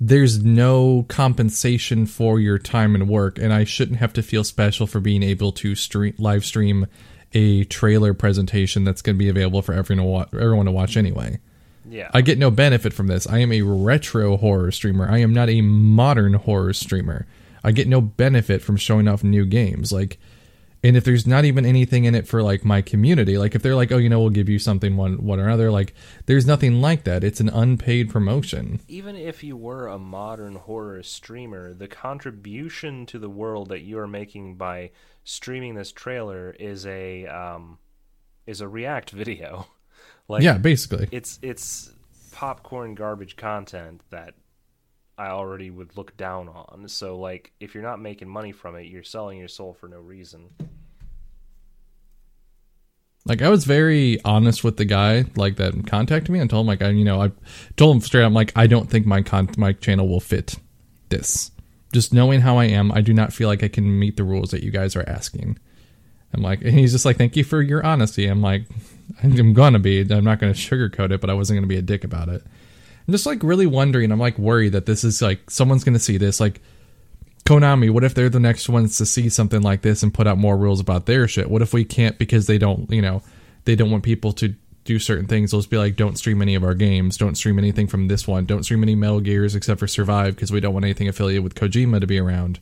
there's 0.00 0.44
no 0.44 1.04
compensation 1.08 2.06
for 2.06 2.40
your 2.40 2.58
time 2.58 2.94
and 2.94 3.08
work, 3.08 3.38
and 3.38 3.52
I 3.52 3.64
shouldn't 3.64 3.98
have 3.98 4.12
to 4.14 4.22
feel 4.22 4.44
special 4.44 4.86
for 4.86 5.00
being 5.00 5.22
able 5.22 5.52
to 5.52 5.74
stream 5.74 6.14
live 6.18 6.44
stream 6.44 6.86
a 7.34 7.64
trailer 7.64 8.12
presentation 8.12 8.84
that's 8.84 9.00
going 9.00 9.16
to 9.16 9.18
be 9.18 9.28
available 9.28 9.62
for 9.62 9.72
everyone 9.72 10.04
to 10.04 10.10
watch, 10.10 10.28
everyone 10.34 10.66
to 10.66 10.72
watch 10.72 10.96
anyway. 10.96 11.38
Yeah. 11.88 12.10
I 12.12 12.20
get 12.20 12.38
no 12.38 12.50
benefit 12.50 12.92
from 12.92 13.06
this. 13.06 13.26
I 13.26 13.38
am 13.38 13.52
a 13.52 13.62
retro 13.62 14.36
horror 14.36 14.70
streamer. 14.70 15.08
I 15.08 15.18
am 15.18 15.32
not 15.32 15.48
a 15.48 15.60
modern 15.60 16.34
horror 16.34 16.72
streamer. 16.72 17.26
I 17.64 17.72
get 17.72 17.88
no 17.88 18.00
benefit 18.00 18.62
from 18.62 18.76
showing 18.76 19.08
off 19.08 19.22
new 19.22 19.44
games. 19.44 19.92
Like, 19.92 20.18
and 20.82 20.96
if 20.96 21.04
there's 21.04 21.26
not 21.26 21.44
even 21.44 21.64
anything 21.64 22.04
in 22.04 22.14
it 22.14 22.26
for 22.26 22.42
like 22.42 22.64
my 22.64 22.82
community, 22.82 23.38
like 23.38 23.54
if 23.54 23.62
they're 23.62 23.76
like, 23.76 23.92
oh, 23.92 23.98
you 23.98 24.08
know, 24.08 24.20
we'll 24.20 24.30
give 24.30 24.48
you 24.48 24.58
something 24.58 24.96
one 24.96 25.24
one 25.24 25.38
or 25.38 25.46
another, 25.46 25.70
like 25.70 25.94
there's 26.26 26.46
nothing 26.46 26.80
like 26.80 27.04
that. 27.04 27.22
It's 27.22 27.40
an 27.40 27.48
unpaid 27.48 28.10
promotion. 28.10 28.80
even 28.88 29.14
if 29.16 29.44
you 29.44 29.56
were 29.56 29.86
a 29.86 29.98
modern 29.98 30.56
horror 30.56 31.02
streamer, 31.02 31.72
the 31.72 31.88
contribution 31.88 33.06
to 33.06 33.18
the 33.18 33.30
world 33.30 33.68
that 33.68 33.82
you 33.82 33.98
are 33.98 34.08
making 34.08 34.56
by 34.56 34.90
streaming 35.24 35.74
this 35.74 35.92
trailer 35.92 36.50
is 36.58 36.84
a 36.86 37.26
um, 37.26 37.78
is 38.46 38.60
a 38.60 38.68
React 38.68 39.10
video. 39.10 39.66
Like 40.28 40.42
yeah, 40.44 40.56
basically. 40.56 41.08
it's 41.10 41.38
it's 41.42 41.90
popcorn 42.30 42.94
garbage 42.94 43.36
content 43.36 44.00
that 44.10 44.34
I 45.22 45.28
already 45.28 45.70
would 45.70 45.96
look 45.96 46.16
down 46.16 46.48
on. 46.48 46.88
So 46.88 47.16
like 47.16 47.52
if 47.60 47.74
you're 47.74 47.82
not 47.84 48.00
making 48.00 48.28
money 48.28 48.50
from 48.50 48.74
it, 48.74 48.88
you're 48.88 49.04
selling 49.04 49.38
your 49.38 49.46
soul 49.46 49.72
for 49.72 49.86
no 49.86 50.00
reason. 50.00 50.48
Like 53.24 53.40
I 53.40 53.48
was 53.48 53.64
very 53.64 54.20
honest 54.24 54.64
with 54.64 54.78
the 54.78 54.84
guy 54.84 55.26
like 55.36 55.58
that 55.58 55.86
contacted 55.86 56.30
me 56.30 56.40
and 56.40 56.50
told 56.50 56.64
him 56.64 56.66
like 56.66 56.82
I 56.82 56.88
you 56.88 57.04
know 57.04 57.22
I 57.22 57.30
told 57.76 57.94
him 57.94 58.00
straight 58.00 58.24
up 58.24 58.32
like 58.32 58.50
I 58.56 58.66
don't 58.66 58.90
think 58.90 59.06
my 59.06 59.22
con 59.22 59.48
my 59.56 59.74
channel 59.74 60.08
will 60.08 60.18
fit 60.18 60.56
this. 61.08 61.52
Just 61.92 62.12
knowing 62.12 62.40
how 62.40 62.58
I 62.58 62.64
am, 62.64 62.90
I 62.90 63.00
do 63.00 63.14
not 63.14 63.32
feel 63.32 63.46
like 63.46 63.62
I 63.62 63.68
can 63.68 64.00
meet 64.00 64.16
the 64.16 64.24
rules 64.24 64.50
that 64.50 64.64
you 64.64 64.72
guys 64.72 64.96
are 64.96 65.08
asking. 65.08 65.56
I'm 66.34 66.42
like 66.42 66.62
and 66.62 66.76
he's 66.76 66.90
just 66.90 67.04
like 67.04 67.16
thank 67.16 67.36
you 67.36 67.44
for 67.44 67.62
your 67.62 67.86
honesty. 67.86 68.26
I'm 68.26 68.42
like 68.42 68.64
I'm 69.22 69.52
gonna 69.52 69.78
be. 69.78 70.00
I'm 70.00 70.24
not 70.24 70.40
gonna 70.40 70.52
sugarcoat 70.52 71.12
it, 71.12 71.20
but 71.20 71.30
I 71.30 71.34
wasn't 71.34 71.58
gonna 71.58 71.68
be 71.68 71.78
a 71.78 71.82
dick 71.82 72.02
about 72.02 72.28
it. 72.28 72.42
I'm 73.06 73.12
just 73.12 73.26
like 73.26 73.42
really 73.42 73.66
wondering. 73.66 74.12
I'm 74.12 74.18
like 74.18 74.38
worried 74.38 74.72
that 74.72 74.86
this 74.86 75.04
is 75.04 75.20
like 75.20 75.50
someone's 75.50 75.84
gonna 75.84 75.98
see 75.98 76.18
this 76.18 76.40
like 76.40 76.60
Konami, 77.44 77.90
what 77.90 78.04
if 78.04 78.14
they're 78.14 78.28
the 78.28 78.38
next 78.38 78.68
ones 78.68 78.98
to 78.98 79.06
see 79.06 79.28
something 79.28 79.62
like 79.62 79.82
this 79.82 80.02
and 80.02 80.14
put 80.14 80.26
out 80.26 80.38
more 80.38 80.56
rules 80.56 80.80
about 80.80 81.06
their 81.06 81.26
shit? 81.26 81.50
What 81.50 81.62
if 81.62 81.74
we 81.74 81.84
can't 81.84 82.18
because 82.18 82.46
they 82.46 82.58
don't, 82.58 82.90
you 82.90 83.02
know, 83.02 83.22
they 83.64 83.74
don't 83.74 83.90
want 83.90 84.04
people 84.04 84.32
to 84.34 84.54
do 84.84 84.98
certain 84.98 85.26
things? 85.26 85.50
They'll 85.50 85.60
just 85.60 85.70
be 85.70 85.76
like, 85.76 85.96
don't 85.96 86.16
stream 86.16 86.40
any 86.40 86.54
of 86.54 86.62
our 86.62 86.74
games, 86.74 87.16
don't 87.16 87.34
stream 87.34 87.58
anything 87.58 87.88
from 87.88 88.06
this 88.06 88.28
one, 88.28 88.46
don't 88.46 88.62
stream 88.62 88.82
any 88.82 88.94
Metal 88.94 89.20
Gears 89.20 89.56
except 89.56 89.80
for 89.80 89.88
Survive 89.88 90.36
because 90.36 90.52
we 90.52 90.60
don't 90.60 90.72
want 90.72 90.84
anything 90.84 91.08
affiliated 91.08 91.42
with 91.42 91.56
Kojima 91.56 92.00
to 92.00 92.06
be 92.06 92.18
around. 92.18 92.60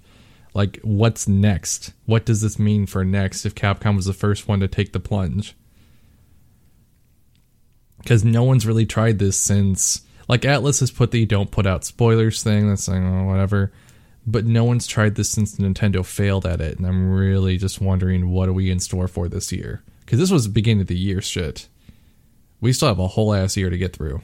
Like, 0.54 0.80
what's 0.82 1.28
next? 1.28 1.92
What 2.06 2.24
does 2.24 2.40
this 2.40 2.58
mean 2.58 2.86
for 2.86 3.04
next 3.04 3.44
if 3.44 3.54
Capcom 3.54 3.96
was 3.96 4.06
the 4.06 4.12
first 4.12 4.48
one 4.48 4.60
to 4.60 4.68
take 4.68 4.92
the 4.92 4.98
plunge? 4.98 5.54
Because 7.98 8.24
no 8.24 8.44
one's 8.44 8.66
really 8.66 8.86
tried 8.86 9.18
this 9.18 9.38
since. 9.38 10.02
Like, 10.30 10.42
Atlus 10.42 10.80
has 10.80 10.90
put 10.90 11.10
the 11.10 11.26
don't 11.26 11.50
put 11.50 11.66
out 11.66 11.84
spoilers 11.84 12.42
thing, 12.42 12.68
that's 12.68 12.88
like, 12.88 13.02
oh, 13.02 13.24
whatever 13.24 13.72
but 14.26 14.44
no 14.44 14.64
one's 14.64 14.86
tried 14.86 15.14
this 15.14 15.30
since 15.30 15.56
Nintendo 15.56 16.04
failed 16.04 16.46
at 16.46 16.60
it, 16.60 16.78
and 16.78 16.86
I'm 16.86 17.10
really 17.10 17.56
just 17.56 17.80
wondering 17.80 18.30
what 18.30 18.48
are 18.48 18.52
we 18.52 18.70
in 18.70 18.80
store 18.80 19.08
for 19.08 19.28
this 19.28 19.52
year? 19.52 19.82
Because 20.00 20.18
this 20.18 20.30
was 20.30 20.44
the 20.44 20.50
beginning 20.50 20.82
of 20.82 20.86
the 20.88 20.96
year 20.96 21.20
shit. 21.20 21.68
We 22.60 22.72
still 22.72 22.88
have 22.88 22.98
a 22.98 23.08
whole 23.08 23.34
ass 23.34 23.56
year 23.56 23.70
to 23.70 23.78
get 23.78 23.94
through. 23.94 24.20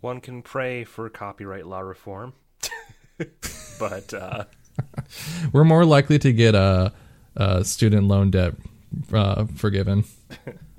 One 0.00 0.20
can 0.20 0.42
pray 0.42 0.84
for 0.84 1.08
copyright 1.08 1.66
law 1.66 1.80
reform. 1.80 2.34
but 3.78 4.14
uh 4.14 4.44
We're 5.52 5.64
more 5.64 5.84
likely 5.84 6.18
to 6.20 6.32
get 6.32 6.54
a, 6.54 6.92
a 7.36 7.64
student 7.64 8.06
loan 8.08 8.30
debt 8.30 8.54
uh, 9.12 9.44
forgiven. 9.56 10.04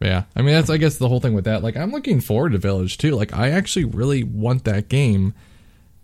yeah, 0.00 0.24
I 0.36 0.42
mean 0.42 0.54
that's 0.54 0.70
I 0.70 0.76
guess 0.76 0.96
the 0.96 1.08
whole 1.08 1.20
thing 1.20 1.34
with 1.34 1.44
that. 1.44 1.62
Like 1.62 1.76
I'm 1.76 1.90
looking 1.90 2.20
forward 2.20 2.52
to 2.52 2.58
Village 2.58 2.98
too. 2.98 3.12
Like 3.12 3.32
I 3.36 3.50
actually 3.50 3.84
really 3.84 4.22
want 4.22 4.64
that 4.64 4.88
game. 4.88 5.34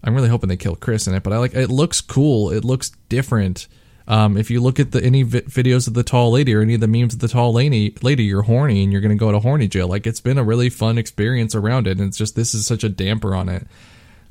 I'm 0.03 0.15
really 0.15 0.29
hoping 0.29 0.49
they 0.49 0.57
kill 0.57 0.77
Chris 0.77 1.07
in 1.07 1.15
it, 1.15 1.23
but 1.23 1.33
I 1.33 1.39
like 1.39 1.55
it 1.55 1.71
looks 1.71 2.01
cool. 2.01 2.51
It 2.51 2.65
looks 2.65 2.91
different. 3.09 3.69
Um, 4.07 4.37
if 4.37 4.51
you 4.51 4.61
look 4.61 4.79
at 4.79 4.93
the 4.93 5.03
any 5.03 5.23
vi- 5.23 5.43
videos 5.43 5.87
of 5.89 5.95
the 5.95 6.03
tall 6.03 6.33
lady 6.33 6.55
or 6.55 6.61
any 6.61 6.75
of 6.75 6.81
the 6.81 6.89
memes 6.89 7.15
of 7.15 7.21
the 7.21 7.29
tall 7.29 7.55
lady, 7.55 7.97
lady, 8.03 8.25
you're 8.25 8.43
horny 8.43 8.83
and 8.83 8.93
you're 8.93 9.01
gonna 9.01 9.15
go 9.15 9.33
to 9.33 9.39
horny 9.39 9.67
jail. 9.69 9.89
Like 9.89 10.07
it's 10.07 10.21
been 10.21 10.39
a 10.39 10.45
really 10.45 10.69
fun 10.69 10.99
experience 10.99 11.55
around 11.55 11.87
it, 11.87 11.99
and 11.99 12.09
it's 12.09 12.19
just 12.19 12.37
this 12.37 12.53
is 12.55 12.67
such 12.67 12.85
a 12.85 12.89
damper 12.89 13.35
on 13.35 13.49
it. 13.49 13.67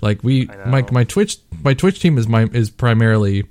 Like 0.02 0.24
we, 0.24 0.50
my 0.68 0.86
my 0.92 1.06
Twitch 1.06 1.38
my 1.64 1.74
Twitch 1.74 2.02
team 2.02 2.18
is 2.18 2.28
my 2.28 2.44
is 2.52 2.70
primarily 2.70 3.46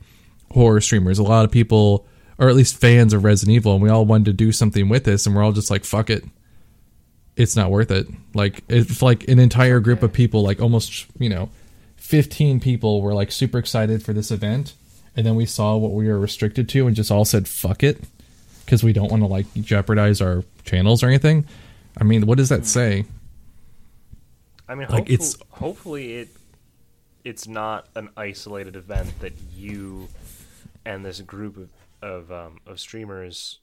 horror 0.53 0.81
streamers. 0.83 1.19
A 1.19 1.23
lot 1.23 1.47
of 1.47 1.51
people, 1.51 2.07
or 2.39 2.49
at 2.49 2.57
least 2.57 2.81
fans 2.81 3.13
of 3.13 3.25
Resident 3.25 3.55
Evil, 3.55 3.75
and 3.75 3.83
we 3.83 3.89
all 3.91 4.05
wanted 4.05 4.27
to 4.27 4.33
do 4.33 4.53
something 4.53 4.89
with 4.89 5.05
this, 5.05 5.27
and 5.27 5.35
we're 5.35 5.43
all 5.43 5.53
just 5.53 5.71
like, 5.71 5.85
fuck 5.85 6.11
it. 6.11 6.25
It's 7.37 7.57
not 7.57 7.71
worth 7.71 7.91
it. 7.91 8.07
Like 8.35 8.63
it's 8.69 9.01
like 9.01 9.27
an 9.29 9.39
entire 9.39 9.81
group 9.81 10.03
of 10.03 10.13
people, 10.13 10.43
like 10.43 10.61
almost 10.61 11.07
you 11.19 11.29
know, 11.29 11.49
fifteen 11.97 12.61
people 12.61 13.01
were 13.01 13.15
like 13.15 13.33
super 13.33 13.59
excited 13.59 14.03
for 14.03 14.13
this 14.13 14.31
event, 14.31 14.75
and 15.17 15.25
then 15.25 15.35
we 15.35 15.47
saw 15.47 15.77
what 15.77 15.93
we 15.93 16.09
were 16.09 16.19
restricted 16.19 16.69
to, 16.71 16.87
and 16.87 16.95
just 16.95 17.11
all 17.11 17.25
said 17.25 17.49
fuck 17.49 17.83
it, 17.83 18.03
because 18.65 18.85
we 18.85 18.93
don't 18.93 19.11
want 19.11 19.23
to 19.23 19.27
like 19.27 19.47
jeopardize 19.55 20.21
our 20.21 20.45
channels 20.65 21.03
or 21.03 21.07
anything. 21.07 21.47
I 21.97 22.05
mean, 22.05 22.27
what 22.27 22.37
does 22.39 22.51
that 22.51 22.61
mm-hmm. 22.61 22.65
say? 22.65 23.05
I 24.69 24.75
mean 24.75 24.89
Like, 24.89 25.09
hopeful- 25.09 25.15
it's- 25.15 25.37
hopefully 25.51 26.15
it 26.15 26.29
it's 27.25 27.47
not 27.47 27.89
an 27.95 28.09
isolated 28.17 28.77
event 28.77 29.21
that 29.21 29.33
you 29.55 30.09
and 30.85 31.05
this 31.05 31.21
group 31.21 31.57
of 31.57 31.69
of, 32.03 32.31
um, 32.33 32.59
of 32.67 32.81
streamers 32.81 33.61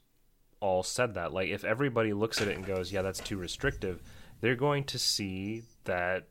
all 0.60 0.82
said 0.82 1.14
that. 1.14 1.32
Like 1.32 1.48
if 1.48 1.64
everybody 1.64 2.12
looks 2.12 2.40
at 2.40 2.48
it 2.48 2.56
and 2.56 2.66
goes, 2.66 2.92
"Yeah, 2.92 3.02
that's 3.02 3.20
too 3.20 3.36
restrictive," 3.36 4.02
they're 4.40 4.56
going 4.56 4.84
to 4.84 4.98
see 4.98 5.62
that 5.84 6.26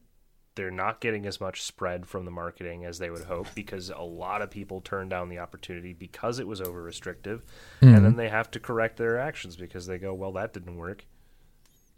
they're 0.55 0.71
not 0.71 0.99
getting 0.99 1.25
as 1.25 1.39
much 1.39 1.61
spread 1.63 2.05
from 2.05 2.25
the 2.25 2.31
marketing 2.31 2.83
as 2.83 2.99
they 2.99 3.09
would 3.09 3.23
hope 3.23 3.47
because 3.55 3.89
a 3.89 4.01
lot 4.01 4.41
of 4.41 4.51
people 4.51 4.81
turned 4.81 5.09
down 5.09 5.29
the 5.29 5.39
opportunity 5.39 5.93
because 5.93 6.37
it 6.39 6.47
was 6.47 6.59
over 6.61 6.81
restrictive, 6.83 7.43
and 7.81 8.03
then 8.05 8.15
they 8.17 8.29
have 8.29 8.51
to 8.51 8.59
correct 8.59 8.97
their 8.97 9.17
actions 9.17 9.55
because 9.55 9.87
they 9.87 9.97
go, 9.97 10.13
"Well, 10.13 10.33
that 10.33 10.53
didn't 10.53 10.75
work." 10.77 11.05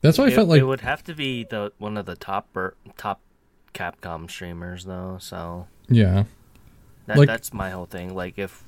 That's 0.01 0.18
why 0.18 0.26
I 0.28 0.32
felt 0.32 0.47
like 0.49 0.62
it 0.62 0.66
would 0.66 0.82
have 0.82 1.03
to 1.05 1.14
be 1.14 1.43
the 1.43 1.74
one 1.78 1.97
of 1.97 2.05
the 2.05 2.16
top 2.16 2.51
bur- 2.53 2.76
top 2.97 3.22
Capcom 3.74 4.30
streamers 4.30 4.86
though. 4.86 5.18
So 5.20 5.68
yeah. 5.89 6.24
that, 7.07 7.18
Like- 7.18 7.28
that's 7.28 7.53
my 7.53 7.70
whole 7.72 7.86
thing. 7.86 8.14
Like 8.16 8.38
if 8.38 8.64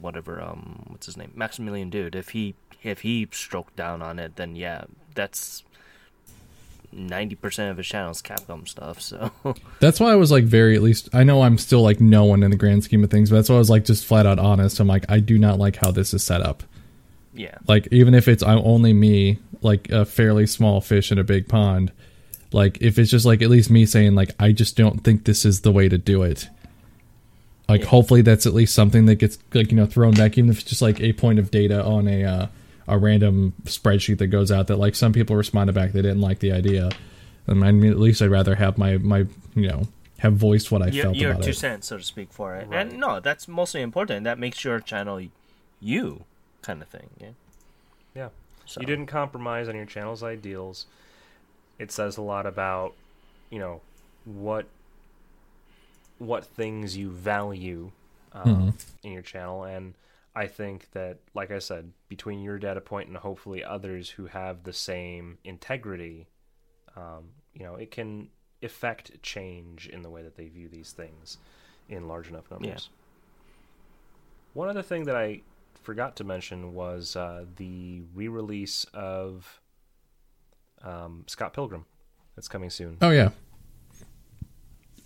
whatever 0.00 0.40
um 0.40 0.84
what's 0.88 1.06
his 1.06 1.16
name 1.16 1.32
Maximilian 1.34 1.90
Dood, 1.90 2.14
if 2.14 2.30
he 2.30 2.54
if 2.82 3.00
he 3.00 3.28
stroked 3.32 3.76
down 3.76 4.02
on 4.02 4.18
it, 4.18 4.36
then 4.36 4.56
yeah, 4.56 4.84
that's 5.14 5.64
ninety 6.92 7.34
percent 7.34 7.70
of 7.70 7.76
his 7.76 7.86
channel's 7.86 8.22
Capcom 8.22 8.66
stuff. 8.66 9.00
So 9.00 9.30
That's 9.80 10.00
why 10.00 10.12
I 10.12 10.16
was 10.16 10.30
like 10.30 10.44
very 10.44 10.76
at 10.76 10.82
least 10.82 11.08
I 11.12 11.24
know 11.24 11.42
I'm 11.42 11.58
still 11.58 11.82
like 11.82 12.00
no 12.00 12.24
one 12.24 12.42
in 12.42 12.50
the 12.50 12.56
grand 12.56 12.84
scheme 12.84 13.04
of 13.04 13.10
things, 13.10 13.30
but 13.30 13.36
that's 13.36 13.48
why 13.48 13.56
I 13.56 13.58
was 13.58 13.70
like 13.70 13.84
just 13.84 14.04
flat 14.04 14.26
out 14.26 14.38
honest. 14.38 14.80
I'm 14.80 14.86
like 14.86 15.04
I 15.10 15.20
do 15.20 15.38
not 15.38 15.58
like 15.58 15.76
how 15.76 15.90
this 15.90 16.14
is 16.14 16.22
set 16.22 16.40
up. 16.40 16.62
yeah, 17.34 17.58
Like 17.66 17.88
even 17.90 18.14
if 18.14 18.28
it's 18.28 18.42
I'm 18.42 18.58
only 18.58 18.92
me, 18.92 19.38
like 19.62 19.90
a 19.90 20.04
fairly 20.04 20.46
small 20.46 20.80
fish 20.80 21.10
in 21.12 21.18
a 21.18 21.24
big 21.24 21.48
pond, 21.48 21.92
like 22.52 22.78
if 22.80 22.98
it's 22.98 23.10
just 23.10 23.26
like 23.26 23.42
at 23.42 23.50
least 23.50 23.68
me 23.70 23.84
saying 23.84 24.14
like 24.14 24.30
I 24.38 24.52
just 24.52 24.76
don't 24.76 25.02
think 25.02 25.24
this 25.24 25.44
is 25.44 25.62
the 25.62 25.72
way 25.72 25.88
to 25.88 25.98
do 25.98 26.22
it. 26.22 26.48
Like 27.68 27.82
hopefully 27.84 28.22
that's 28.22 28.46
at 28.46 28.54
least 28.54 28.74
something 28.74 29.06
that 29.06 29.16
gets 29.16 29.38
like 29.52 29.70
you 29.70 29.76
know 29.76 29.86
thrown 29.86 30.14
back, 30.14 30.38
even 30.38 30.50
if 30.50 30.60
it's 30.60 30.68
just 30.68 30.82
like 30.82 31.00
a 31.00 31.12
point 31.12 31.38
of 31.38 31.50
data 31.50 31.82
on 31.84 32.06
a 32.06 32.24
uh, 32.24 32.46
a 32.86 32.98
random 32.98 33.54
spreadsheet 33.64 34.18
that 34.18 34.28
goes 34.28 34.52
out 34.52 34.68
that 34.68 34.76
like 34.76 34.94
some 34.94 35.12
people 35.12 35.34
responded 35.34 35.74
back 35.74 35.92
they 35.92 36.02
didn't 36.02 36.20
like 36.20 36.38
the 36.38 36.52
idea. 36.52 36.90
Um, 37.48 37.62
I 37.62 37.72
mean, 37.72 37.90
at 37.90 37.98
least 37.98 38.22
I'd 38.22 38.30
rather 38.30 38.54
have 38.54 38.78
my 38.78 38.98
my 38.98 39.26
you 39.54 39.68
know 39.68 39.88
have 40.18 40.34
voiced 40.34 40.70
what 40.70 40.82
I 40.82 40.88
your, 40.88 41.04
felt 41.04 41.16
your 41.16 41.30
about 41.32 41.42
two 41.42 41.50
it. 41.50 41.56
cents, 41.56 41.88
so 41.88 41.98
to 41.98 42.04
speak, 42.04 42.32
for 42.32 42.54
it. 42.54 42.68
Right. 42.68 42.86
And 42.86 42.98
no, 42.98 43.20
that's 43.20 43.48
mostly 43.48 43.82
important. 43.82 44.24
That 44.24 44.38
makes 44.38 44.64
your 44.64 44.80
channel 44.80 45.20
you 45.80 46.24
kind 46.62 46.80
of 46.82 46.88
thing. 46.88 47.10
Yeah. 47.20 47.28
Yeah. 48.14 48.28
So. 48.64 48.80
You 48.80 48.86
didn't 48.86 49.06
compromise 49.06 49.68
on 49.68 49.76
your 49.76 49.86
channel's 49.86 50.22
ideals. 50.22 50.86
It 51.78 51.92
says 51.92 52.16
a 52.16 52.22
lot 52.22 52.46
about, 52.46 52.94
you 53.50 53.58
know, 53.58 53.80
what 54.24 54.66
what 56.18 56.44
things 56.44 56.96
you 56.96 57.10
value 57.10 57.92
um, 58.32 58.74
in 59.02 59.12
your 59.12 59.22
channel, 59.22 59.64
and 59.64 59.94
I 60.34 60.46
think 60.46 60.90
that, 60.92 61.18
like 61.34 61.50
I 61.50 61.58
said, 61.58 61.92
between 62.08 62.40
your 62.42 62.58
data 62.58 62.80
point 62.80 63.08
and 63.08 63.16
hopefully 63.16 63.64
others 63.64 64.10
who 64.10 64.26
have 64.26 64.64
the 64.64 64.72
same 64.72 65.38
integrity, 65.44 66.28
um, 66.96 67.30
you 67.54 67.64
know, 67.64 67.76
it 67.76 67.90
can 67.90 68.28
effect 68.60 69.22
change 69.22 69.86
in 69.88 70.02
the 70.02 70.10
way 70.10 70.22
that 70.22 70.36
they 70.36 70.48
view 70.48 70.68
these 70.68 70.92
things 70.92 71.38
in 71.88 72.08
large 72.08 72.28
enough 72.28 72.50
numbers. 72.50 72.90
One 74.54 74.68
other 74.68 74.82
thing 74.82 75.04
that 75.04 75.16
I 75.16 75.42
forgot 75.82 76.16
to 76.16 76.24
mention 76.24 76.74
was 76.74 77.16
uh, 77.16 77.44
the 77.56 78.02
re-release 78.14 78.84
of 78.92 79.60
um, 80.82 81.24
Scott 81.26 81.52
Pilgrim. 81.52 81.86
That's 82.34 82.48
coming 82.48 82.68
soon. 82.68 82.98
Oh 83.00 83.10
yeah. 83.10 83.30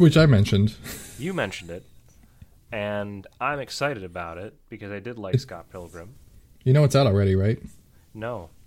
Which 0.01 0.16
I 0.16 0.24
mentioned. 0.24 0.74
You 1.18 1.34
mentioned 1.34 1.68
it, 1.70 1.84
and 2.72 3.26
I'm 3.38 3.61
excited 3.61 4.03
about 4.03 4.38
it 4.38 4.55
because 4.70 4.90
I 4.90 4.98
did 4.98 5.18
like 5.18 5.38
Scott 5.38 5.68
Pilgrim. 5.70 6.14
You 6.64 6.72
know 6.72 6.84
it's 6.84 6.96
out 6.96 7.07
already, 7.07 7.36
right? 7.36 7.62
No. 8.14 8.48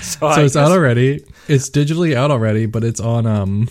So 0.00 0.44
it's 0.44 0.54
out 0.54 0.70
already. 0.70 1.24
It's 1.48 1.70
digitally 1.70 2.14
out 2.14 2.30
already, 2.30 2.66
but 2.66 2.84
it's 2.84 3.00
on 3.00 3.26
um 3.26 3.68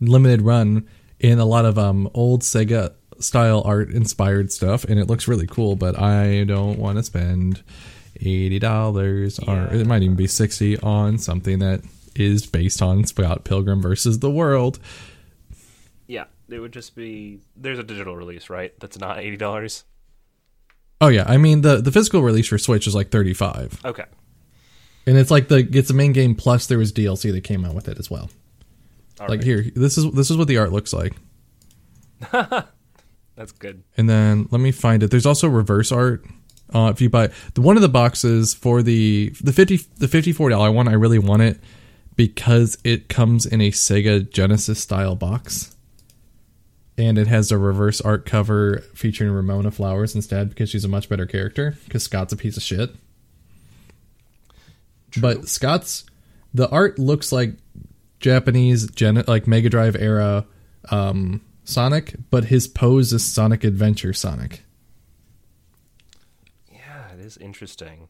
limited 0.00 0.42
run 0.42 0.86
in 1.18 1.38
a 1.38 1.44
lot 1.44 1.64
of 1.64 1.78
um 1.78 2.08
old 2.14 2.42
Sega 2.42 2.92
style 3.18 3.62
art 3.64 3.90
inspired 3.90 4.52
stuff 4.52 4.84
and 4.84 5.00
it 5.00 5.06
looks 5.08 5.26
really 5.26 5.46
cool, 5.46 5.74
but 5.74 5.98
I 5.98 6.44
don't 6.44 6.78
want 6.78 6.98
to 6.98 7.02
spend 7.02 7.62
eighty 8.20 8.58
dollars 8.58 9.38
or 9.38 9.68
it 9.72 9.86
might 9.86 10.02
even 10.02 10.16
be 10.16 10.26
sixty 10.26 10.78
on 10.78 11.18
something 11.18 11.58
that 11.60 11.80
is 12.16 12.46
based 12.46 12.82
on 12.82 13.04
Scott 13.04 13.44
Pilgrim 13.44 13.82
versus 13.82 14.18
the 14.18 14.30
World. 14.30 14.78
Yeah, 16.06 16.24
it 16.48 16.58
would 16.58 16.72
just 16.72 16.94
be. 16.94 17.40
There's 17.56 17.78
a 17.78 17.82
digital 17.82 18.16
release, 18.16 18.50
right? 18.50 18.72
That's 18.80 18.98
not 18.98 19.18
eighty 19.18 19.36
dollars. 19.36 19.84
Oh 21.00 21.08
yeah, 21.08 21.24
I 21.26 21.36
mean 21.36 21.62
the 21.62 21.78
the 21.78 21.90
physical 21.90 22.22
release 22.22 22.48
for 22.48 22.58
Switch 22.58 22.86
is 22.86 22.94
like 22.94 23.10
thirty 23.10 23.34
five. 23.34 23.80
Okay. 23.84 24.04
And 25.06 25.18
it's 25.18 25.30
like 25.30 25.48
the 25.48 25.68
it's 25.72 25.90
a 25.90 25.94
main 25.94 26.12
game 26.12 26.34
plus 26.34 26.66
there 26.66 26.78
was 26.78 26.92
DLC 26.92 27.32
that 27.32 27.42
came 27.42 27.64
out 27.64 27.74
with 27.74 27.88
it 27.88 27.98
as 27.98 28.10
well. 28.10 28.30
All 29.20 29.28
like 29.28 29.38
right. 29.38 29.44
here, 29.44 29.66
this 29.74 29.98
is 29.98 30.10
this 30.12 30.30
is 30.30 30.36
what 30.36 30.48
the 30.48 30.58
art 30.58 30.72
looks 30.72 30.92
like. 30.92 31.14
That's 32.30 33.52
good. 33.58 33.82
And 33.96 34.08
then 34.08 34.48
let 34.50 34.60
me 34.60 34.70
find 34.70 35.02
it. 35.02 35.10
There's 35.10 35.26
also 35.26 35.48
reverse 35.48 35.90
art. 35.90 36.24
Uh, 36.72 36.90
if 36.94 37.00
you 37.00 37.10
buy 37.10 37.30
the 37.54 37.60
one 37.60 37.76
of 37.76 37.82
the 37.82 37.88
boxes 37.88 38.54
for 38.54 38.82
the 38.82 39.30
the 39.40 39.52
fifty 39.52 39.80
the 39.98 40.08
fifty 40.08 40.32
four 40.32 40.50
dollar 40.50 40.70
one, 40.70 40.88
I 40.88 40.92
really 40.92 41.18
want 41.18 41.42
it 41.42 41.60
because 42.16 42.78
it 42.84 43.08
comes 43.08 43.46
in 43.46 43.60
a 43.60 43.70
Sega 43.70 44.30
Genesis 44.30 44.80
style 44.80 45.16
box, 45.16 45.74
and 46.98 47.18
it 47.18 47.26
has 47.26 47.50
a 47.50 47.58
reverse 47.58 48.00
art 48.00 48.26
cover 48.26 48.82
featuring 48.94 49.32
Ramona 49.32 49.70
Flowers 49.70 50.14
instead 50.14 50.50
because 50.50 50.70
she's 50.70 50.84
a 50.84 50.88
much 50.88 51.08
better 51.08 51.26
character. 51.26 51.76
Because 51.84 52.02
Scott's 52.02 52.32
a 52.32 52.36
piece 52.36 52.56
of 52.56 52.62
shit. 52.62 52.94
True. 55.10 55.22
But 55.22 55.48
Scott's 55.48 56.04
the 56.54 56.68
art 56.68 56.98
looks 56.98 57.32
like 57.32 57.54
Japanese 58.20 58.90
Gen 58.90 59.24
like 59.26 59.46
Mega 59.46 59.68
Drive 59.68 59.96
era 59.96 60.46
um, 60.90 61.40
Sonic, 61.64 62.14
but 62.30 62.46
his 62.46 62.66
pose 62.68 63.12
is 63.12 63.24
Sonic 63.24 63.64
Adventure 63.64 64.12
Sonic. 64.12 64.62
Yeah, 66.70 67.12
it 67.14 67.20
is 67.20 67.36
interesting. 67.36 68.08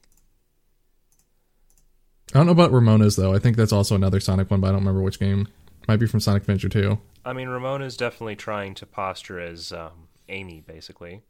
I 2.35 2.39
don't 2.39 2.47
know 2.47 2.53
about 2.53 2.73
Ramona's 2.73 3.17
though. 3.17 3.35
I 3.35 3.39
think 3.39 3.57
that's 3.57 3.73
also 3.73 3.95
another 3.95 4.21
Sonic 4.21 4.51
one, 4.51 4.61
but 4.61 4.69
I 4.69 4.71
don't 4.71 4.81
remember 4.81 5.03
which 5.03 5.19
game. 5.21 5.49
Might 5.89 5.97
be 5.97 6.07
from 6.07 6.21
Sonic 6.21 6.43
Adventure 6.45 6.69
2. 6.69 6.99
I 7.25 7.33
mean, 7.33 7.49
Ramona 7.49 7.85
is 7.85 7.97
definitely 7.97 8.37
trying 8.37 8.75
to 8.77 8.87
posture 8.87 9.41
as 9.41 9.73
um, 9.73 10.09
Amy, 10.29 10.61
basically, 10.67 11.23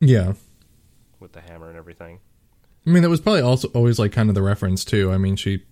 Yeah. 0.00 0.32
with 1.20 1.32
the 1.32 1.40
hammer 1.40 1.68
and 1.68 1.78
everything. 1.78 2.20
I 2.86 2.90
mean, 2.90 3.02
that 3.02 3.08
was 3.10 3.20
probably 3.20 3.40
also 3.42 3.68
always 3.68 3.98
like 3.98 4.12
kind 4.12 4.28
of 4.28 4.34
the 4.34 4.42
reference 4.42 4.84
too. 4.84 5.10
I 5.12 5.18
mean, 5.18 5.36
she 5.36 5.62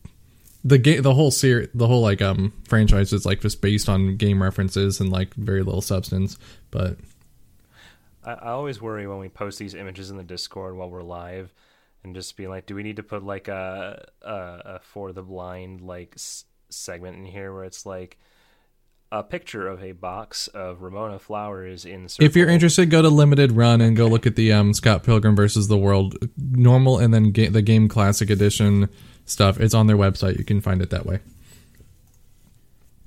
the 0.65 0.79
game 0.79 1.03
the 1.03 1.15
whole 1.15 1.31
series 1.33 1.69
the 1.75 1.89
whole 1.89 2.01
like 2.03 2.23
um 2.23 2.53
franchise 2.69 3.13
is 3.13 3.27
like 3.27 3.41
just 3.41 3.61
based 3.61 3.89
on 3.89 4.17
game 4.17 4.41
references 4.43 5.01
and 5.01 5.11
like 5.11 5.35
very 5.35 5.63
little 5.63 5.83
substance, 5.83 6.39
but 6.71 6.97
I, 8.25 8.33
I 8.35 8.49
always 8.51 8.81
worry 8.81 9.07
when 9.07 9.19
we 9.19 9.29
post 9.29 9.59
these 9.59 9.75
images 9.75 10.11
in 10.11 10.17
the 10.17 10.23
Discord 10.23 10.77
while 10.77 10.89
we're 10.89 11.03
live, 11.03 11.53
and 12.05 12.15
just 12.15 12.37
being 12.37 12.49
like, 12.51 12.67
do 12.67 12.75
we 12.75 12.83
need 12.83 12.97
to 12.97 13.03
put 13.03 13.23
like 13.25 13.49
a 13.49 14.09
a, 14.23 14.33
a 14.33 14.81
for 14.83 15.13
the 15.13 15.23
blind 15.23 15.81
like 15.81 16.15
s- 16.17 16.45
segment 16.71 17.17
in 17.19 17.25
here 17.25 17.53
where 17.53 17.65
it's 17.65 17.85
like 17.87 18.19
a 19.11 19.23
picture 19.23 19.69
of 19.69 19.83
a 19.83 19.93
box 19.93 20.49
of 20.49 20.81
Ramona 20.81 21.19
flowers 21.19 21.85
in. 21.85 22.09
if 22.19 22.35
you're 22.35 22.49
interested, 22.49 22.89
go 22.89 23.03
to 23.03 23.11
Limited 23.11 23.53
Run 23.53 23.83
and 23.83 23.95
go 23.95 24.07
look 24.07 24.27
at 24.27 24.37
the 24.37 24.53
um 24.53 24.73
Scott 24.73 25.03
Pilgrim 25.05 25.37
versus 25.37 25.69
the 25.69 25.77
World 25.77 26.17
normal 26.39 26.99
and 26.99 27.13
then 27.13 27.31
ga- 27.33 27.49
the 27.49 27.61
game 27.63 27.89
classic 27.89 28.31
edition 28.31 28.89
stuff. 29.27 29.61
It's 29.61 29.75
on 29.75 29.87
their 29.87 29.99
website. 29.99 30.39
You 30.39 30.45
can 30.45 30.61
find 30.63 30.81
it 30.81 30.91
that 30.91 31.05
way. 31.07 31.21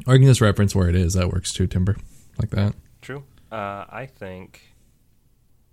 Or 0.08 0.14
you 0.14 0.20
can 0.20 0.28
just 0.28 0.41
reference 0.41 0.76
where 0.76 0.88
it 0.88 0.96
is. 0.96 1.14
That 1.14 1.30
works 1.30 1.52
too, 1.52 1.66
Timber. 1.66 1.96
Like 2.39 2.52
that. 2.52 2.76
True. 3.02 3.24
Uh, 3.52 3.86
I 3.89 4.08
think. 4.12 4.62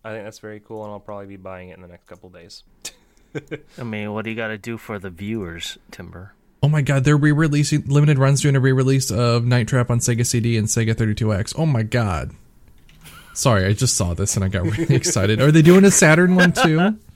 I 0.04 0.12
think 0.12 0.24
that's 0.24 0.38
very 0.38 0.60
cool, 0.60 0.82
and 0.84 0.92
I'll 0.92 0.98
probably 1.00 1.26
be 1.26 1.36
buying 1.36 1.68
it 1.68 1.76
in 1.76 1.82
the 1.82 1.88
next 1.88 2.06
couple 2.06 2.28
days. 2.30 2.62
I 3.78 3.82
mean, 3.82 4.12
what 4.12 4.24
do 4.24 4.30
you 4.30 4.36
got 4.36 4.48
to 4.48 4.58
do 4.58 4.76
for 4.78 4.98
the 4.98 5.10
viewers, 5.10 5.78
Timber? 5.90 6.34
Oh 6.62 6.68
my 6.68 6.80
god, 6.82 7.04
they're 7.04 7.16
re-releasing 7.16 7.82
Limited 7.86 8.18
Run's 8.18 8.40
doing 8.40 8.54
a 8.56 8.60
re-release 8.60 9.10
of 9.10 9.44
Night 9.44 9.66
Trap 9.68 9.90
on 9.90 9.98
Sega 9.98 10.24
CD 10.24 10.56
and 10.56 10.68
Sega 10.68 10.94
32X. 10.94 11.54
Oh 11.58 11.66
my 11.66 11.82
god. 11.82 12.30
Sorry, 13.34 13.64
I 13.64 13.72
just 13.72 13.96
saw 13.96 14.14
this 14.14 14.36
and 14.36 14.44
I 14.44 14.48
got 14.48 14.62
really 14.64 14.94
excited. 14.94 15.40
Are 15.40 15.50
they 15.50 15.62
doing 15.62 15.84
a 15.84 15.90
Saturn 15.90 16.36
one 16.36 16.52
too? 16.52 16.98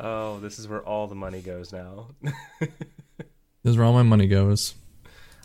Oh, 0.00 0.38
this 0.38 0.60
is 0.60 0.68
where 0.68 0.80
all 0.80 1.08
the 1.08 1.16
money 1.16 1.40
goes 1.42 1.72
now. 1.72 2.06
This 2.22 2.70
is 3.64 3.76
where 3.76 3.84
all 3.84 3.92
my 3.92 4.04
money 4.04 4.28
goes. 4.28 4.76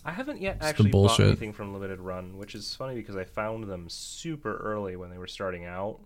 I 0.05 0.11
haven't 0.11 0.41
yet 0.41 0.59
the 0.59 0.65
actually 0.67 0.91
bought 0.91 1.07
bullshit. 1.07 1.27
anything 1.27 1.53
from 1.53 1.73
Limited 1.73 1.99
Run, 1.99 2.37
which 2.37 2.53
is 2.53 2.75
funny 2.75 2.93
because 2.93 3.15
I 3.15 3.23
found 3.23 3.63
them 3.63 3.89
super 3.89 4.55
early 4.57 4.95
when 4.95 5.09
they 5.09 5.17
were 5.17 5.25
starting 5.25 5.65
out. 5.65 6.01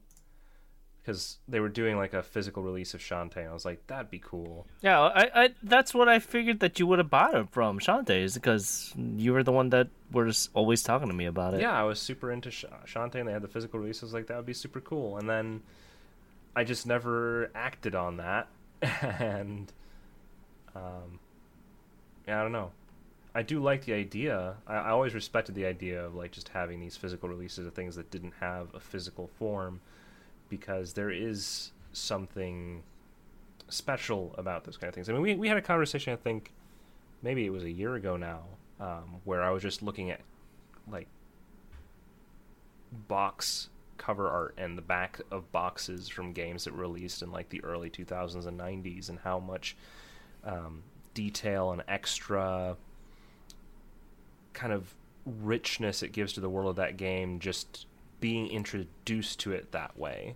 Because 1.08 1.38
they 1.48 1.62
were 1.62 1.70
doing 1.70 1.96
like 1.96 2.14
a 2.14 2.22
physical 2.22 2.62
release 2.62 2.94
of 2.94 3.00
Shantae, 3.00 3.38
and 3.38 3.48
I 3.48 3.54
was 3.54 3.64
like, 3.64 3.88
that'd 3.88 4.12
be 4.12 4.20
cool. 4.20 4.68
Yeah, 4.82 5.00
I, 5.00 5.44
I 5.44 5.50
that's 5.64 5.94
what 5.94 6.10
I 6.10 6.20
figured 6.20 6.60
that 6.60 6.80
you 6.80 6.88
would 6.88 7.00
have 7.00 7.10
bought 7.10 7.34
it 7.34 7.48
from 7.50 7.80
Shantae's 7.80 8.34
because 8.34 8.94
you 9.16 9.32
were 9.32 9.42
the 9.42 9.54
one 9.54 9.70
that 9.70 9.88
was 10.12 10.50
always 10.54 10.84
talking 10.84 11.08
to 11.08 11.14
me 11.14 11.26
about 11.26 11.54
it. 11.54 11.62
Yeah, 11.62 11.72
I 11.72 11.84
was 11.84 12.02
super 12.02 12.30
into 12.30 12.52
Sh- 12.52 12.66
Shantae, 12.86 13.16
and 13.16 13.28
they 13.30 13.32
had 13.32 13.42
the 13.42 13.48
physical 13.48 13.80
release. 13.80 14.04
I 14.04 14.06
was 14.06 14.14
like, 14.14 14.28
that 14.28 14.36
would 14.36 14.46
be 14.46 14.52
super 14.52 14.82
cool. 14.82 15.18
And 15.18 15.30
then 15.30 15.62
I 16.58 16.66
just 16.66 16.86
never 16.86 17.52
acted 17.56 17.96
on 17.96 18.18
that, 18.18 18.50
and 18.82 19.72
um, 20.76 21.20
yeah, 22.28 22.42
I 22.42 22.44
don't 22.44 22.52
know. 22.52 22.72
I 23.34 23.44
do 23.44 23.62
like 23.62 23.86
the 23.86 23.94
idea. 23.94 24.56
I, 24.68 24.76
I 24.76 24.90
always 24.90 25.14
respected 25.14 25.56
the 25.56 25.68
idea 25.68 26.04
of 26.04 26.16
like 26.16 26.32
just 26.34 26.50
having 26.50 26.82
these 26.82 26.98
physical 26.98 27.30
releases 27.30 27.66
of 27.66 27.74
things 27.74 27.96
that 27.96 28.12
didn't 28.12 28.34
have 28.42 28.76
a 28.76 28.82
physical 28.82 29.28
form, 29.40 29.80
because 30.50 30.94
there 30.94 31.12
is 31.12 31.72
something 31.94 32.84
special 33.70 34.34
about 34.38 34.64
those 34.64 34.78
kind 34.78 34.90
of 34.90 34.96
things. 34.96 35.10
I 35.10 35.14
mean, 35.14 35.22
we 35.22 35.36
we 35.36 35.48
had 35.48 35.58
a 35.58 35.62
conversation. 35.62 36.14
I 36.14 36.16
think 36.16 36.54
maybe 37.22 37.46
it 37.46 37.50
was 37.50 37.64
a 37.64 37.72
year 37.72 37.96
ago 37.96 38.18
now, 38.18 38.44
um, 38.80 39.22
where 39.24 39.44
I 39.44 39.52
was 39.52 39.64
just 39.64 39.82
looking 39.82 40.12
at 40.12 40.22
like 40.90 41.08
box 43.08 43.70
cover 43.98 44.30
art 44.30 44.54
and 44.58 44.78
the 44.78 44.82
back 44.82 45.20
of 45.32 45.52
boxes 45.52 46.08
from 46.08 46.32
games 46.32 46.64
that 46.64 46.74
were 46.74 46.82
released 46.82 47.22
in 47.22 47.32
like 47.32 47.50
the 47.50 47.64
early 47.64 47.90
2000s 47.90 48.46
and 48.46 48.60
90s 48.60 49.10
and 49.10 49.20
how 49.20 49.40
much 49.40 49.76
um, 50.44 50.84
detail 51.14 51.72
and 51.72 51.84
extra 51.88 52.78
kind 54.54 54.72
of 54.72 54.94
richness 55.26 56.04
it 56.04 56.12
gives 56.12 56.34
to 56.34 56.40
the 56.40 56.50
world 56.50 56.70
of 56.70 56.76
that 56.78 56.96
game 56.96 57.40
just 57.40 57.86
being 58.20 58.48
introduced 58.48 59.40
to 59.40 59.52
it 59.52 59.72
that 59.72 59.98
way 59.98 60.36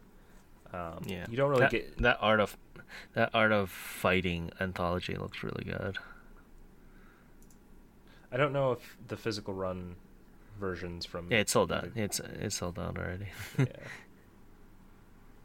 um, 0.73 1.01
yeah. 1.05 1.25
you 1.29 1.35
don't 1.35 1.49
really 1.49 1.61
that, 1.61 1.71
get 1.71 1.97
that 1.97 2.17
art 2.21 2.39
of 2.39 2.57
that 3.13 3.29
art 3.33 3.51
of 3.51 3.69
fighting 3.69 4.51
anthology 4.59 5.15
looks 5.15 5.43
really 5.43 5.63
good. 5.63 5.97
i 8.31 8.37
don't 8.37 8.53
know 8.53 8.71
if 8.73 8.97
the 9.07 9.17
physical 9.17 9.53
run 9.53 9.95
versions 10.61 11.05
from 11.05 11.29
Yeah, 11.29 11.39
it's 11.39 11.51
sold 11.51 11.73
out. 11.73 11.89
It's 11.95 12.21
it's 12.39 12.55
sold 12.55 12.79
out 12.79 12.97
already. 12.97 13.27
yeah. 13.57 13.65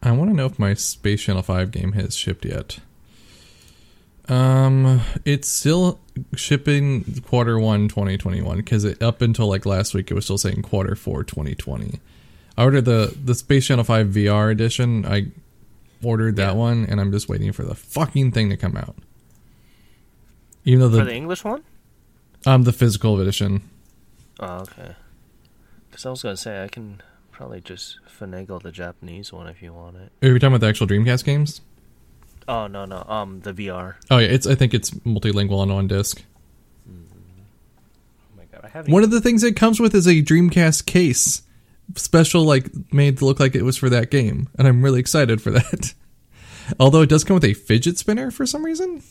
I 0.03 0.13
want 0.13 0.31
to 0.31 0.37
know 0.37 0.47
if 0.47 0.59
my 0.59 0.75
Space 0.75 1.23
Channel 1.23 1.43
5 1.43 1.73
game 1.73 1.93
has 1.93 2.15
shipped 2.15 2.45
yet. 2.45 2.79
Um, 4.29 5.01
it's 5.25 5.49
still 5.49 6.01
shipping 6.37 7.23
quarter 7.27 7.59
one 7.59 7.89
2021 7.89 8.57
because 8.59 8.85
it 8.85 9.03
up 9.03 9.23
until 9.23 9.49
like 9.49 9.65
last 9.65 9.95
week 9.95 10.11
it 10.11 10.15
was 10.15 10.25
still 10.25 10.39
saying 10.39 10.63
quarter 10.63 10.95
four 10.95 11.25
2020. 11.25 12.01
I 12.57 12.65
ordered 12.65 12.85
the 12.87 13.15
the 13.25 13.35
Space 13.35 13.67
Channel 13.67 13.85
5 13.85 14.09
VR 14.09 14.51
edition. 14.51 15.05
I 15.07 15.27
ordered 16.03 16.37
that 16.37 16.53
Yeah. 16.53 16.53
one 16.53 16.87
and 16.87 17.01
I'm 17.01 17.13
just 17.13 17.29
waiting 17.29 17.53
for 17.53 17.63
the 17.65 17.75
fucking 17.75 18.33
thing 18.33 18.49
to 18.51 18.57
come 18.57 18.77
out. 18.77 18.97
Even 20.65 20.81
though 20.81 20.91
For 20.91 20.97
the, 20.97 21.05
the 21.05 21.15
English 21.15 21.45
one? 21.45 21.63
um 22.47 22.63
the 22.65 22.73
physical 22.73 23.21
edition. 23.21 23.63
Oh, 24.41 24.61
okay. 24.61 24.95
Because 25.91 26.07
I 26.07 26.11
was 26.11 26.23
gonna 26.23 26.37
say 26.37 26.63
I 26.63 26.69
can 26.69 27.03
probably 27.33 27.61
just 27.61 27.99
finagle 28.19 28.63
the 28.63 28.73
Japanese 28.73 29.33
one 29.33 29.47
if 29.47 29.61
you 29.63 29.73
want 29.73 29.97
it. 29.97 30.13
Are 30.23 30.33
you 30.33 30.39
talking 30.39 30.55
about 30.55 30.61
the 30.61 30.69
actual 30.69 30.87
Dreamcast 30.87 31.25
games? 31.25 31.61
Oh 32.49 32.67
no 32.69 32.85
no 32.85 33.03
um 33.09 33.41
the 33.41 33.53
VR. 33.53 33.95
Oh 34.11 34.19
yeah, 34.19 34.29
it's 34.29 34.47
I 34.47 34.55
think 34.55 34.73
it's 34.75 34.91
multilingual 34.91 35.59
on 35.59 35.73
one 35.73 35.89
disc. 35.89 36.23
oh 36.89 36.93
my 38.37 38.45
god 38.53 38.61
i 38.65 38.69
haven't 38.69 38.93
One 38.93 39.03
of 39.03 39.11
the 39.11 39.21
things 39.21 39.43
it 39.43 39.57
comes 39.57 39.81
with 39.81 39.95
is 39.95 40.07
a 40.07 40.23
Dreamcast 40.23 40.87
case, 40.87 41.43
special 41.95 42.45
like 42.45 42.71
made 42.93 43.19
to 43.19 43.25
look 43.25 43.39
like 43.41 43.55
it 43.55 43.63
was 43.63 43.77
for 43.77 43.89
that 43.91 44.11
game, 44.11 44.49
and 44.59 44.67
I'm 44.67 44.83
really 44.83 45.01
excited 45.01 45.41
for 45.41 45.51
that. 45.53 45.95
Although 46.81 47.03
it 47.03 47.09
does 47.09 47.23
come 47.25 47.35
with 47.35 47.45
a 47.45 47.55
fidget 47.55 47.97
spinner 47.99 48.31
for 48.31 48.45
some 48.45 48.65
reason. 48.65 49.03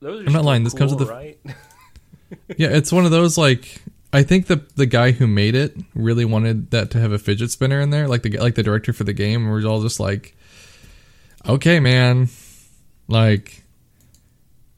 Those 0.00 0.22
are 0.22 0.26
I'm 0.26 0.32
not 0.32 0.44
lying, 0.44 0.64
this 0.64 0.74
comes 0.74 0.92
cool, 0.92 0.98
with 1.00 1.08
the- 1.08 1.14
right. 1.14 1.38
Yeah, 2.56 2.68
it's 2.70 2.90
one 2.90 3.04
of 3.04 3.12
those 3.12 3.38
like 3.38 3.80
I 4.12 4.24
think 4.24 4.46
the 4.46 4.66
the 4.74 4.86
guy 4.86 5.12
who 5.12 5.26
made 5.28 5.54
it 5.54 5.76
really 5.94 6.24
wanted 6.24 6.72
that 6.72 6.90
to 6.92 6.98
have 7.00 7.12
a 7.12 7.18
fidget 7.18 7.52
spinner 7.52 7.80
in 7.80 7.90
there, 7.90 8.08
like 8.08 8.22
the 8.22 8.30
like 8.38 8.56
the 8.56 8.64
director 8.64 8.92
for 8.92 9.04
the 9.04 9.12
game. 9.12 9.48
We're 9.48 9.64
all 9.64 9.80
just 9.80 10.00
like, 10.00 10.36
okay, 11.48 11.78
man, 11.78 12.28
like 13.06 13.62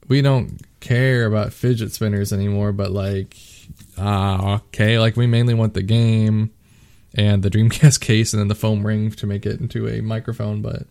we 0.07 0.21
don't 0.21 0.61
care 0.79 1.25
about 1.25 1.51
fidget 1.53 1.91
spinners 1.91 2.31
anymore, 2.31 2.71
but 2.71 2.91
like, 2.91 3.35
ah, 3.99 4.55
okay, 4.55 4.99
like 4.99 5.15
we 5.15 5.27
mainly 5.27 5.53
want 5.53 5.73
the 5.73 5.83
game 5.83 6.51
and 7.15 7.43
the 7.43 7.49
Dreamcast 7.49 7.99
case 8.01 8.33
and 8.33 8.39
then 8.39 8.47
the 8.47 8.55
foam 8.55 8.85
ring 8.85 9.11
to 9.11 9.27
make 9.27 9.45
it 9.45 9.59
into 9.59 9.87
a 9.87 10.01
microphone, 10.01 10.61
but. 10.61 10.87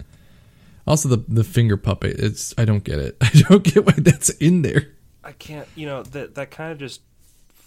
Also 0.86 1.06
the 1.10 1.22
the 1.28 1.44
finger 1.44 1.76
puppet. 1.76 2.18
It's 2.18 2.55
I 2.56 2.64
don't 2.64 2.82
get 2.82 2.98
it. 2.98 3.18
I 3.20 3.28
don't 3.48 3.62
get 3.62 3.85
why 3.85 3.93
that's 3.98 4.30
in 4.30 4.62
there. 4.62 4.89
I 5.22 5.32
can't. 5.32 5.68
You 5.74 5.85
know 5.85 6.02
that 6.02 6.35
that 6.36 6.51
kind 6.51 6.72
of 6.72 6.78
just 6.78 7.02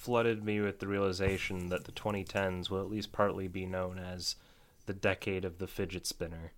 flooded 0.01 0.43
me 0.43 0.59
with 0.59 0.79
the 0.79 0.87
realization 0.87 1.69
that 1.69 1.83
the 1.83 1.91
2010s 1.91 2.71
will 2.71 2.81
at 2.81 2.89
least 2.89 3.11
partly 3.11 3.47
be 3.47 3.67
known 3.67 3.99
as 3.99 4.35
the 4.87 4.93
decade 4.93 5.45
of 5.45 5.59
the 5.59 5.67
fidget 5.67 6.07
spinner. 6.07 6.53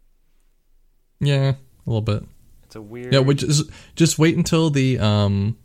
Yeah, 1.19 1.49
a 1.49 1.55
little 1.85 2.01
bit. 2.01 2.23
It's 2.63 2.77
a 2.77 2.81
weird. 2.81 3.11
Yeah, 3.13 3.19
which 3.19 3.43
is 3.43 3.69
just 3.97 4.17
wait 4.17 4.37
until 4.37 4.69
the 4.69 4.99
um 4.99 5.57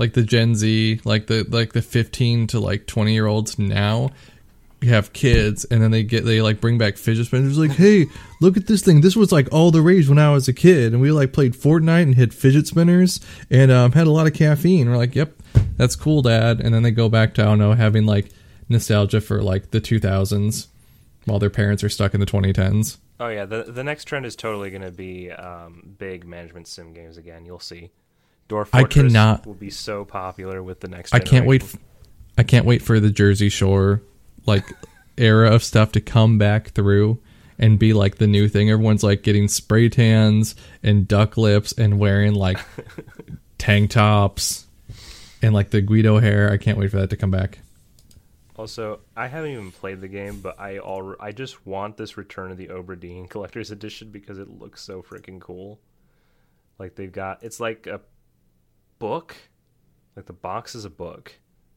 like 0.00 0.14
the 0.14 0.22
Gen 0.22 0.54
Z, 0.54 1.02
like 1.04 1.26
the 1.26 1.46
like 1.50 1.74
the 1.74 1.82
15 1.82 2.46
to 2.48 2.58
like 2.58 2.86
20 2.86 3.12
year 3.12 3.26
olds 3.26 3.58
now 3.58 4.10
have 4.82 5.12
kids 5.12 5.66
and 5.66 5.82
then 5.82 5.90
they 5.90 6.02
get 6.02 6.24
they 6.24 6.40
like 6.40 6.58
bring 6.58 6.78
back 6.78 6.96
fidget 6.96 7.26
spinners 7.26 7.58
like 7.58 7.72
hey 7.72 8.06
look 8.40 8.56
at 8.56 8.66
this 8.66 8.80
thing. 8.80 9.02
This 9.02 9.14
was 9.14 9.30
like 9.30 9.46
all 9.52 9.70
the 9.70 9.82
rage 9.82 10.08
when 10.08 10.18
i 10.18 10.32
was 10.32 10.48
a 10.48 10.54
kid. 10.54 10.94
And 10.94 11.02
we 11.02 11.12
like 11.12 11.34
played 11.34 11.52
fortnite 11.52 12.04
and 12.04 12.14
hit 12.14 12.32
fidget 12.32 12.66
spinners 12.66 13.20
and 13.50 13.70
um, 13.70 13.92
had 13.92 14.06
a 14.06 14.10
lot 14.10 14.26
of 14.26 14.32
caffeine. 14.32 14.88
We're 14.88 14.96
like 14.96 15.14
yep 15.14 15.34
that's 15.76 15.96
cool 15.96 16.22
dad. 16.22 16.60
And 16.60 16.74
then 16.74 16.82
they 16.82 16.92
go 16.92 17.10
back 17.10 17.34
to 17.34 17.42
i 17.42 17.44
don't 17.44 17.58
know 17.58 17.74
having 17.74 18.06
like 18.06 18.30
nostalgia 18.70 19.20
for 19.20 19.42
like 19.42 19.70
the 19.70 19.82
2000s 19.82 20.68
while 21.26 21.38
their 21.38 21.50
parents 21.50 21.84
are 21.84 21.90
stuck 21.90 22.14
in 22.14 22.20
the 22.20 22.26
2010s 22.26 22.96
Oh 23.20 23.28
yeah, 23.28 23.44
the 23.44 23.64
the 23.64 23.84
next 23.84 24.06
trend 24.06 24.24
is 24.24 24.34
totally 24.34 24.70
going 24.70 24.80
to 24.80 24.90
be 24.90 25.30
um, 25.30 25.94
big 25.98 26.26
management 26.26 26.66
sim 26.66 26.94
games 26.94 27.18
again. 27.18 27.44
You'll 27.44 27.60
see. 27.60 27.90
Dwarf 28.50 28.68
I 28.72 28.84
cannot- 28.84 29.46
will 29.46 29.54
be 29.54 29.70
so 29.70 30.04
popular 30.04 30.62
with 30.62 30.80
the 30.80 30.88
next. 30.88 31.14
I 31.14 31.20
can't 31.20 31.46
wait. 31.46 31.62
F- 31.62 31.76
I 32.36 32.42
can't 32.42 32.66
wait 32.66 32.82
for 32.82 33.00
the 33.00 33.10
Jersey 33.10 33.48
Shore 33.48 34.02
like 34.46 34.64
era 35.18 35.50
of 35.54 35.62
stuff 35.64 35.92
to 35.92 36.00
come 36.00 36.36
back 36.38 36.70
through 36.70 37.18
and 37.58 37.78
be 37.78 37.92
like 37.92 38.16
the 38.16 38.26
new 38.26 38.48
thing. 38.48 38.70
Everyone's 38.70 39.02
like 39.04 39.22
getting 39.22 39.46
spray 39.48 39.88
tans 39.88 40.54
and 40.82 41.06
duck 41.06 41.36
lips 41.36 41.72
and 41.72 41.98
wearing 41.98 42.34
like 42.34 42.58
tank 43.58 43.90
tops 43.90 44.66
and 45.42 45.54
like 45.54 45.70
the 45.70 45.80
Guido 45.80 46.18
hair. 46.18 46.50
I 46.50 46.56
can't 46.56 46.78
wait 46.78 46.90
for 46.90 46.98
that 46.98 47.10
to 47.10 47.16
come 47.16 47.30
back. 47.30 47.58
Also, 48.56 49.00
I 49.16 49.26
haven't 49.28 49.52
even 49.52 49.70
played 49.72 50.00
the 50.02 50.08
game, 50.08 50.40
but 50.40 50.58
I 50.60 50.76
al- 50.78 51.16
I 51.18 51.32
just 51.32 51.66
want 51.66 51.96
this 51.96 52.16
Return 52.18 52.50
of 52.50 52.56
the 52.58 52.66
Obra 52.68 52.98
Dinn 52.98 53.26
Collector's 53.28 53.70
Edition 53.70 54.10
because 54.10 54.38
it 54.38 54.48
looks 54.58 54.82
so 54.82 55.02
freaking 55.02 55.40
cool. 55.40 55.78
Like 56.78 56.94
they've 56.94 57.12
got 57.12 57.42
it's 57.42 57.60
like 57.60 57.86
a 57.86 58.00
book, 59.00 59.34
like 60.14 60.26
the 60.26 60.32
box 60.32 60.76
is 60.76 60.84
a 60.84 60.90
book, 60.90 61.32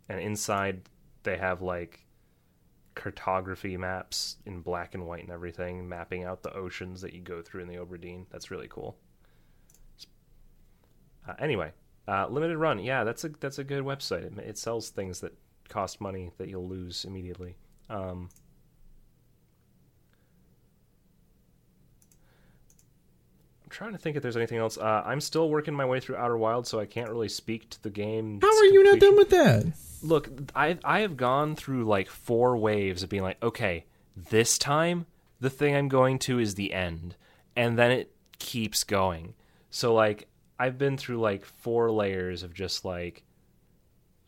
and 0.08 0.20
inside 0.20 0.82
they 1.24 1.38
have 1.38 1.64
like 1.64 2.06
cartography 2.94 3.76
maps 3.76 4.38
in 4.46 4.62
black 4.62 4.94
and 4.94 5.08
white 5.08 5.24
and 5.24 5.32
everything, 5.32 5.90
mapping 5.90 6.24
out 6.24 6.44
the 6.44 6.54
oceans 6.54 7.02
that 7.02 7.14
you 7.14 7.22
go 7.22 7.42
through 7.42 7.64
in 7.64 7.68
the 7.68 7.78
Obra 7.78 8.00
Dinn. 8.00 8.28
That's 8.30 8.52
really 8.52 8.68
cool. 8.68 8.96
Uh, 11.28 11.34
anyway, 11.40 11.72
uh, 12.08 12.28
limited 12.28 12.58
run, 12.58 12.78
yeah, 12.78 13.04
that's 13.04 13.24
a 13.24 13.30
that's 13.30 13.58
a 13.58 13.64
good 13.64 13.84
website. 13.84 14.24
It, 14.24 14.38
it 14.38 14.58
sells 14.60 14.90
things 14.90 15.22
that 15.22 15.34
cost 15.70 16.02
money 16.02 16.32
that 16.38 16.50
you'll 16.50 16.68
lose 16.68 17.06
immediately. 17.06 17.56
Um, 17.90 18.30
trying 23.74 23.92
to 23.92 23.98
think 23.98 24.16
if 24.16 24.24
there's 24.24 24.38
anything 24.38 24.60
else. 24.60 24.78
Uh, 24.78 25.04
I'm 25.06 25.20
still 25.20 25.50
working 25.50 25.74
my 25.74 25.86
way 25.86 26.00
through 26.00 26.16
Outer 26.16 26.38
Wilds, 26.38 26.70
so 26.70 26.80
I 26.80 26.86
can't 26.86 27.10
really 27.10 27.28
speak 27.28 27.70
to 27.72 27.84
the 27.84 27.90
game. 27.90 28.40
How 28.42 28.48
are 28.48 28.66
you 28.66 28.84
not 28.84 29.00
done 29.00 29.18
with 29.18 29.30
that? 29.32 29.74
Look, 30.02 30.30
I 30.56 30.78
I 30.84 31.00
have 31.00 31.18
gone 31.18 31.56
through 31.56 31.86
like 31.86 32.10
four 32.10 32.56
waves 32.56 33.04
of 33.04 33.10
being 33.10 33.24
like, 33.24 33.42
okay, 33.44 33.86
this 34.30 34.58
time 34.58 35.08
the 35.40 35.50
thing 35.50 35.76
I'm 35.76 35.90
going 35.90 36.20
to 36.20 36.40
is 36.40 36.56
the 36.56 36.74
end, 36.74 37.16
and 37.56 37.78
then 37.78 37.92
it 37.92 38.14
keeps 38.40 38.84
going. 38.84 39.34
So 39.70 39.94
like 39.94 40.28
I've 40.60 40.78
been 40.78 40.98
through 40.98 41.20
like 41.20 41.44
four 41.44 41.92
layers 41.92 42.44
of 42.44 42.54
just 42.54 42.86
like, 42.86 43.24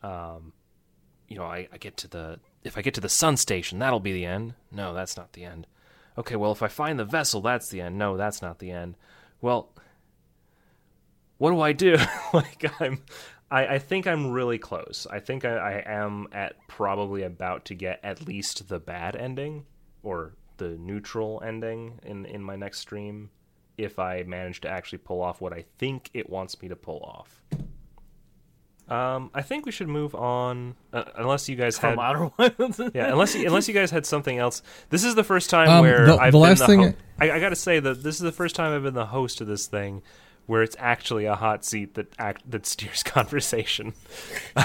um, 0.02 0.52
you 1.28 1.36
know, 1.36 1.44
I, 1.44 1.68
I 1.72 1.78
get 1.78 1.96
to 1.98 2.08
the 2.08 2.40
if 2.64 2.76
I 2.76 2.82
get 2.82 2.94
to 2.94 3.00
the 3.00 3.08
sun 3.08 3.36
station, 3.36 3.78
that'll 3.78 4.00
be 4.00 4.12
the 4.12 4.26
end. 4.26 4.54
No, 4.72 4.92
that's 4.92 5.16
not 5.16 5.32
the 5.32 5.44
end. 5.44 5.66
Okay, 6.18 6.36
well 6.36 6.52
if 6.52 6.62
I 6.62 6.68
find 6.68 6.98
the 6.98 7.04
vessel, 7.04 7.40
that's 7.40 7.68
the 7.68 7.80
end. 7.80 7.96
No, 7.96 8.16
that's 8.16 8.42
not 8.42 8.58
the 8.58 8.70
end. 8.70 8.96
Well, 9.40 9.68
what 11.38 11.50
do 11.50 11.60
I 11.60 11.72
do? 11.72 11.96
like 12.32 12.64
I'm 12.80 13.02
I, 13.50 13.66
I 13.66 13.78
think 13.78 14.06
I'm 14.06 14.32
really 14.32 14.58
close. 14.58 15.06
I 15.10 15.20
think 15.20 15.44
I, 15.44 15.56
I 15.56 15.82
am 15.86 16.26
at 16.32 16.56
probably 16.68 17.22
about 17.22 17.66
to 17.66 17.74
get 17.74 18.00
at 18.02 18.26
least 18.26 18.68
the 18.68 18.80
bad 18.80 19.14
ending 19.14 19.66
or 20.02 20.34
the 20.56 20.70
neutral 20.70 21.42
ending 21.44 22.00
in, 22.02 22.26
in 22.26 22.42
my 22.42 22.56
next 22.56 22.80
stream 22.80 23.30
if 23.78 23.98
I 23.98 24.22
manage 24.22 24.62
to 24.62 24.68
actually 24.68 24.98
pull 24.98 25.22
off 25.22 25.40
what 25.40 25.52
I 25.52 25.64
think 25.78 26.10
it 26.14 26.30
wants 26.30 26.60
me 26.60 26.68
to 26.68 26.76
pull 26.76 27.00
off. 27.00 27.42
Um, 28.88 29.30
I 29.34 29.42
think 29.42 29.66
we 29.66 29.72
should 29.72 29.88
move 29.88 30.14
on, 30.14 30.76
uh, 30.92 31.04
unless 31.16 31.48
you 31.48 31.56
guys 31.56 31.76
From 31.78 31.98
had 31.98 31.98
Outer 31.98 32.30
Wilds. 32.38 32.80
yeah, 32.94 33.10
unless 33.10 33.34
you, 33.34 33.44
unless 33.46 33.66
you 33.66 33.74
guys 33.74 33.90
had 33.90 34.06
something 34.06 34.38
else. 34.38 34.62
This 34.90 35.02
is 35.02 35.16
the 35.16 35.24
first 35.24 35.50
time 35.50 35.68
Um, 35.68 35.80
where 35.82 36.06
the- 36.06 36.14
I've 36.16 36.32
the 36.32 36.38
been 36.38 36.40
last 36.40 36.58
the 36.60 36.66
thing- 36.66 36.82
ho- 36.82 36.94
I, 37.20 37.30
I 37.32 37.40
got 37.40 37.48
to 37.48 37.56
say 37.56 37.80
that 37.80 38.02
this 38.04 38.14
is 38.16 38.20
the 38.20 38.30
first 38.32 38.54
time 38.54 38.72
I've 38.72 38.84
been 38.84 38.94
the 38.94 39.06
host 39.06 39.40
of 39.40 39.48
this 39.48 39.66
thing, 39.66 40.02
where 40.46 40.62
it's 40.62 40.76
actually 40.78 41.24
a 41.24 41.34
hot 41.34 41.64
seat 41.64 41.94
that 41.94 42.12
act 42.18 42.48
that 42.48 42.64
steers 42.64 43.02
conversation. 43.04 43.92
well, 44.54 44.64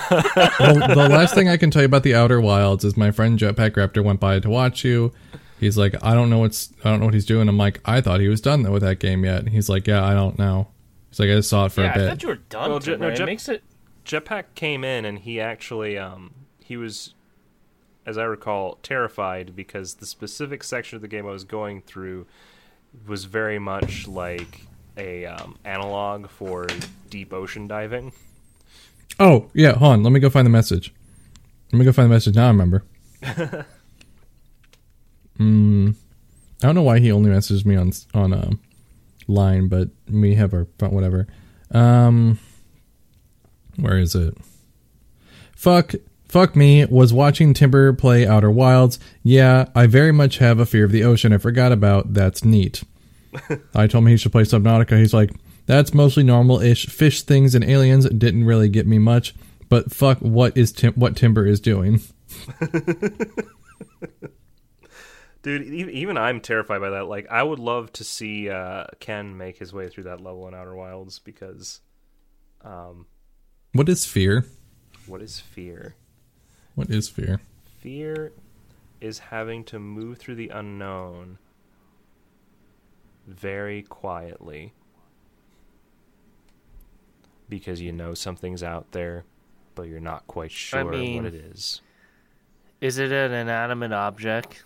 the 0.87 1.07
last 1.09 1.33
thing 1.33 1.49
I 1.49 1.57
can 1.57 1.71
tell 1.71 1.81
you 1.81 1.87
about 1.87 2.03
the 2.03 2.13
Outer 2.15 2.39
Wilds 2.39 2.83
is 2.85 2.95
my 2.95 3.09
friend 3.11 3.39
Jetpack 3.39 3.71
Raptor 3.71 4.03
went 4.03 4.19
by 4.19 4.39
to 4.39 4.49
watch 4.49 4.83
you. 4.83 5.11
He's 5.59 5.77
like, 5.77 5.95
I 6.03 6.13
don't 6.13 6.29
know 6.29 6.39
what's, 6.39 6.71
I 6.83 6.89
don't 6.89 6.99
know 6.99 7.05
what 7.05 7.13
he's 7.13 7.25
doing. 7.25 7.47
I'm 7.47 7.57
like, 7.57 7.79
I 7.85 8.01
thought 8.01 8.19
he 8.19 8.27
was 8.27 8.41
done 8.41 8.69
with 8.71 8.81
that 8.83 8.99
game 8.99 9.23
yet. 9.25 9.47
He's 9.49 9.69
like, 9.69 9.87
Yeah, 9.87 10.03
I 10.05 10.13
don't 10.13 10.37
know. 10.39 10.67
He's 11.09 11.19
like, 11.19 11.29
I 11.29 11.33
just 11.33 11.49
saw 11.49 11.65
it 11.65 11.71
for 11.71 11.81
yeah, 11.81 11.87
a 11.87 11.91
I 11.91 11.93
bit. 11.95 12.03
I 12.05 12.09
thought 12.09 12.23
you 12.23 12.29
were 12.29 12.35
done. 12.35 12.69
Well, 12.71 12.79
Tim, 12.79 12.93
Jet- 12.93 12.99
no, 12.99 13.07
right? 13.07 13.15
Jet- 13.17 13.23
it 13.23 13.25
makes 13.25 13.49
it. 13.49 13.63
Jetpack 14.05 14.45
came 14.55 14.83
in 14.83 15.05
and 15.05 15.19
he 15.19 15.39
actually 15.39 15.97
um 15.97 16.33
he 16.63 16.77
was 16.77 17.13
as 18.05 18.17
I 18.17 18.23
recall 18.23 18.79
terrified 18.81 19.55
because 19.55 19.95
the 19.95 20.05
specific 20.05 20.63
section 20.63 20.95
of 20.95 21.01
the 21.01 21.07
game 21.07 21.27
I 21.27 21.31
was 21.31 21.43
going 21.43 21.81
through 21.81 22.25
was 23.07 23.25
very 23.25 23.59
much 23.59 24.07
like 24.07 24.65
a 24.97 25.25
um, 25.25 25.57
analog 25.63 26.29
for 26.29 26.67
deep 27.09 27.31
ocean 27.33 27.67
diving. 27.67 28.11
Oh, 29.19 29.49
yeah, 29.53 29.73
hold 29.73 29.93
on. 29.93 30.03
Let 30.03 30.11
me 30.11 30.19
go 30.19 30.29
find 30.29 30.45
the 30.45 30.51
message. 30.51 30.93
Let 31.71 31.79
me 31.79 31.85
go 31.85 31.91
find 31.91 32.09
the 32.09 32.13
message. 32.13 32.35
Now 32.35 32.45
I 32.45 32.49
remember. 32.49 32.83
mm, 35.39 35.89
I 35.89 35.95
don't 36.59 36.75
know 36.75 36.81
why 36.81 36.99
he 36.99 37.11
only 37.11 37.29
messages 37.29 37.65
me 37.65 37.75
on 37.75 37.91
on 38.13 38.33
um, 38.33 38.59
line, 39.27 39.67
but 39.67 39.89
we 40.09 40.35
have 40.35 40.53
our 40.53 40.67
whatever. 40.79 41.27
Um, 41.71 42.39
where 43.77 43.97
is 43.97 44.15
it? 44.15 44.37
Fuck, 45.55 45.93
fuck 46.27 46.55
me. 46.55 46.85
Was 46.85 47.13
watching 47.13 47.53
Timber 47.53 47.93
play 47.93 48.25
Outer 48.25 48.51
Wilds. 48.51 48.99
Yeah, 49.23 49.65
I 49.75 49.87
very 49.87 50.11
much 50.11 50.39
have 50.39 50.59
a 50.59 50.65
fear 50.65 50.85
of 50.85 50.91
the 50.91 51.03
ocean. 51.03 51.33
I 51.33 51.37
forgot 51.37 51.71
about. 51.71 52.13
That's 52.13 52.43
neat. 52.43 52.83
I 53.75 53.87
told 53.87 54.03
him 54.03 54.07
he 54.07 54.17
should 54.17 54.31
play 54.31 54.43
Subnautica. 54.43 54.97
He's 54.97 55.13
like, 55.13 55.31
that's 55.65 55.93
mostly 55.93 56.23
normal-ish. 56.23 56.87
Fish 56.87 57.21
things 57.21 57.55
and 57.55 57.63
aliens 57.63 58.09
didn't 58.09 58.45
really 58.45 58.69
get 58.69 58.87
me 58.87 58.97
much. 58.99 59.35
But 59.69 59.91
fuck, 59.91 60.19
what 60.19 60.57
is 60.57 60.71
Tim- 60.73 60.95
what 60.95 61.15
Timber 61.15 61.45
is 61.45 61.61
doing? 61.61 62.01
Dude, 65.43 65.63
even 65.63 66.17
I'm 66.17 66.39
terrified 66.41 66.81
by 66.81 66.91
that. 66.91 67.07
Like, 67.07 67.27
I 67.31 67.41
would 67.41 67.57
love 67.57 67.91
to 67.93 68.03
see 68.03 68.49
uh, 68.49 68.83
Ken 68.99 69.37
make 69.37 69.57
his 69.57 69.73
way 69.73 69.89
through 69.89 70.03
that 70.03 70.21
level 70.21 70.47
in 70.47 70.53
Outer 70.53 70.75
Wilds 70.75 71.17
because, 71.19 71.79
um, 72.63 73.07
What 73.73 73.87
is 73.87 74.05
fear? 74.05 74.45
what 75.07 75.21
is 75.21 75.39
fear? 75.39 75.95
What 76.75 76.89
is 76.89 77.09
fear? 77.09 77.39
Fear 77.79 78.31
is 78.99 79.19
having 79.19 79.63
to 79.65 79.79
move 79.79 80.17
through 80.17 80.35
the 80.35 80.49
unknown 80.49 81.37
very 83.27 83.81
quietly 83.81 84.73
because 87.49 87.81
you 87.81 87.91
know 87.91 88.13
something's 88.13 88.63
out 88.63 88.91
there, 88.91 89.25
but 89.75 89.83
you're 89.83 89.99
not 89.99 90.27
quite 90.27 90.51
sure 90.51 90.85
mean- 90.85 91.23
what 91.23 91.33
it 91.33 91.35
is. 91.35 91.81
Is 92.79 92.97
it 92.97 93.11
an 93.11 93.31
inanimate 93.31 93.91
object? 93.91 94.63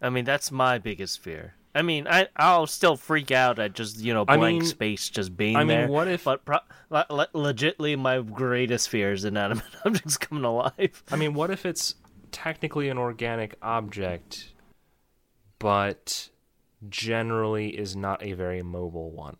I 0.00 0.08
mean, 0.08 0.24
that's 0.24 0.50
my 0.50 0.78
biggest 0.78 1.20
fear. 1.20 1.54
I 1.74 1.82
mean, 1.82 2.08
I 2.08 2.26
I'll 2.36 2.66
still 2.66 2.96
freak 2.96 3.30
out 3.30 3.58
at 3.60 3.74
just 3.74 3.98
you 4.00 4.12
know 4.12 4.24
I 4.26 4.36
blank 4.36 4.60
mean- 4.62 4.68
space 4.68 5.08
just 5.08 5.36
being 5.36 5.56
I 5.56 5.60
mean, 5.60 5.68
there. 5.68 5.88
what 5.88 6.08
if- 6.08 6.24
But 6.24 6.44
pro- 6.44 6.58
le- 6.90 7.06
le- 7.10 7.28
legitly, 7.34 7.96
my 7.98 8.20
greatest 8.20 8.88
fear 8.88 9.12
is 9.12 9.24
inanimate 9.24 9.64
objects 9.84 10.16
coming 10.16 10.44
alive. 10.44 11.02
I 11.12 11.16
mean, 11.16 11.34
what 11.34 11.50
if 11.50 11.64
it's 11.64 11.94
technically 12.32 12.88
an 12.88 12.98
organic 12.98 13.54
object, 13.62 14.52
but 15.60 16.28
generally 16.88 17.68
is 17.78 17.94
not 17.94 18.22
a 18.22 18.32
very 18.32 18.62
mobile 18.62 19.10
one? 19.10 19.36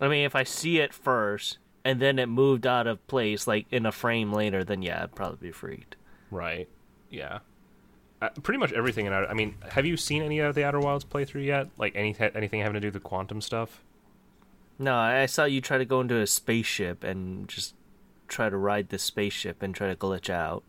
I 0.00 0.08
mean, 0.08 0.24
if 0.24 0.34
I 0.34 0.44
see 0.44 0.78
it 0.78 0.94
first 0.94 1.58
and 1.84 2.00
then 2.00 2.18
it 2.18 2.26
moved 2.26 2.66
out 2.66 2.86
of 2.86 3.06
place, 3.06 3.46
like 3.46 3.66
in 3.70 3.84
a 3.84 3.92
frame 3.92 4.32
later, 4.32 4.64
then 4.64 4.80
yeah, 4.80 5.02
I'd 5.02 5.14
probably 5.14 5.48
be 5.48 5.52
freaked. 5.52 5.96
Right. 6.30 6.68
Yeah. 7.10 7.40
Uh, 8.22 8.28
pretty 8.42 8.58
much 8.58 8.72
everything 8.72 9.06
in 9.06 9.12
Outer. 9.12 9.28
I 9.28 9.34
mean, 9.34 9.54
have 9.70 9.86
you 9.86 9.96
seen 9.96 10.22
any 10.22 10.40
of 10.40 10.54
the 10.54 10.64
Outer 10.64 10.80
Wilds 10.80 11.04
playthrough 11.04 11.44
yet? 11.46 11.68
Like 11.78 11.94
any 11.96 12.14
anything 12.34 12.60
having 12.60 12.74
to 12.74 12.80
do 12.80 12.88
with 12.88 12.94
the 12.94 13.00
quantum 13.00 13.40
stuff? 13.40 13.82
No, 14.78 14.94
I 14.94 15.22
I 15.22 15.26
saw 15.26 15.44
you 15.44 15.60
try 15.60 15.78
to 15.78 15.84
go 15.84 16.00
into 16.00 16.18
a 16.18 16.26
spaceship 16.26 17.02
and 17.02 17.48
just 17.48 17.74
try 18.28 18.48
to 18.48 18.56
ride 18.56 18.90
the 18.90 18.98
spaceship 18.98 19.62
and 19.62 19.74
try 19.74 19.88
to 19.88 19.96
glitch 19.96 20.28
out. 20.28 20.64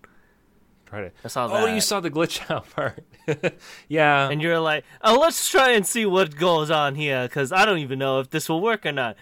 Try 0.85 1.01
to. 1.01 1.11
I 1.23 1.27
saw 1.27 1.47
that. 1.47 1.63
Oh, 1.63 1.65
you 1.65 1.81
saw 1.81 1.99
the 1.99 2.11
glitch 2.11 2.49
out 2.51 2.69
part. 2.69 3.03
yeah. 3.87 4.29
and 4.29 4.41
you're 4.41 4.59
like, 4.59 4.83
oh, 5.01 5.19
let's 5.19 5.49
try 5.49 5.71
and 5.71 5.85
see 5.85 6.05
what 6.05 6.35
goes 6.35 6.69
on 6.71 6.95
here, 6.95 7.23
because 7.23 7.51
I 7.51 7.65
don't 7.65 7.79
even 7.79 7.99
know 7.99 8.19
if 8.19 8.29
this 8.29 8.49
will 8.49 8.61
work 8.61 8.85
or 8.85 8.91
not. 8.91 9.15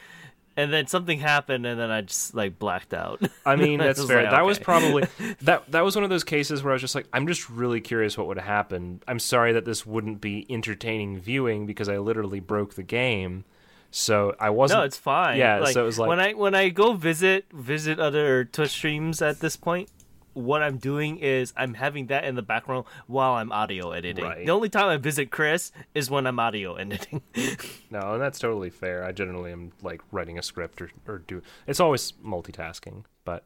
And 0.59 0.73
then 0.73 0.87
something 0.87 1.19
happened, 1.19 1.65
and 1.65 1.79
then 1.79 1.89
I 1.89 2.01
just 2.01 2.33
like 2.35 2.59
blacked 2.59 2.93
out. 2.93 3.21
I 3.45 3.55
mean, 3.55 3.79
that's 3.79 3.99
was 3.99 4.09
fair. 4.09 4.23
like, 4.23 4.31
that 4.31 4.45
was 4.45 4.59
probably 4.59 5.05
that. 5.43 5.71
That 5.71 5.85
was 5.85 5.95
one 5.95 6.03
of 6.03 6.09
those 6.09 6.25
cases 6.25 6.61
where 6.61 6.71
I 6.71 6.75
was 6.75 6.81
just 6.81 6.95
like, 6.95 7.07
I'm 7.13 7.27
just 7.27 7.49
really 7.49 7.79
curious 7.79 8.17
what 8.17 8.27
would 8.27 8.37
happen. 8.37 9.01
I'm 9.07 9.19
sorry 9.19 9.53
that 9.53 9.63
this 9.63 9.85
wouldn't 9.85 10.19
be 10.19 10.45
entertaining 10.49 11.17
viewing 11.17 11.65
because 11.65 11.87
I 11.87 11.97
literally 11.99 12.41
broke 12.41 12.73
the 12.73 12.83
game. 12.83 13.45
So 13.91 14.35
I 14.39 14.49
wasn't. 14.49 14.81
no, 14.81 14.83
it's 14.83 14.97
fine. 14.97 15.37
Yeah, 15.37 15.59
like, 15.59 15.73
so 15.73 15.81
it 15.81 15.85
was 15.85 15.97
like- 15.97 16.09
when 16.09 16.19
I 16.19 16.33
when 16.33 16.53
I 16.55 16.69
go 16.69 16.93
visit 16.93 17.45
visit 17.53 17.99
other 17.99 18.43
Twitch 18.45 18.71
streams 18.71 19.21
at 19.21 19.39
this 19.39 19.55
point, 19.55 19.89
what 20.39 20.63
I'm 20.63 20.77
doing 20.77 21.17
is 21.17 21.53
I'm 21.57 21.73
having 21.73 22.07
that 22.07 22.23
in 22.23 22.35
the 22.35 22.41
background 22.41 22.85
while 23.07 23.33
I'm 23.33 23.51
audio 23.51 23.91
editing. 23.91 24.23
Right. 24.23 24.45
The 24.45 24.51
only 24.51 24.69
time 24.69 24.87
I 24.87 24.97
visit 24.97 25.31
Chris 25.31 25.71
is 25.93 26.09
when 26.09 26.25
I'm 26.25 26.39
audio 26.39 26.75
editing. 26.75 27.21
No, 27.91 28.13
and 28.13 28.21
that's 28.21 28.37
totally 28.37 28.69
fair. 28.69 29.03
I 29.03 29.11
generally 29.11 29.51
am 29.51 29.71
like 29.81 30.01
writing 30.11 30.37
a 30.37 30.43
script 30.43 30.79
or 30.79 30.91
or 31.07 31.17
do. 31.17 31.41
It's 31.65 31.79
always 31.79 32.11
multitasking, 32.23 33.05
but. 33.25 33.45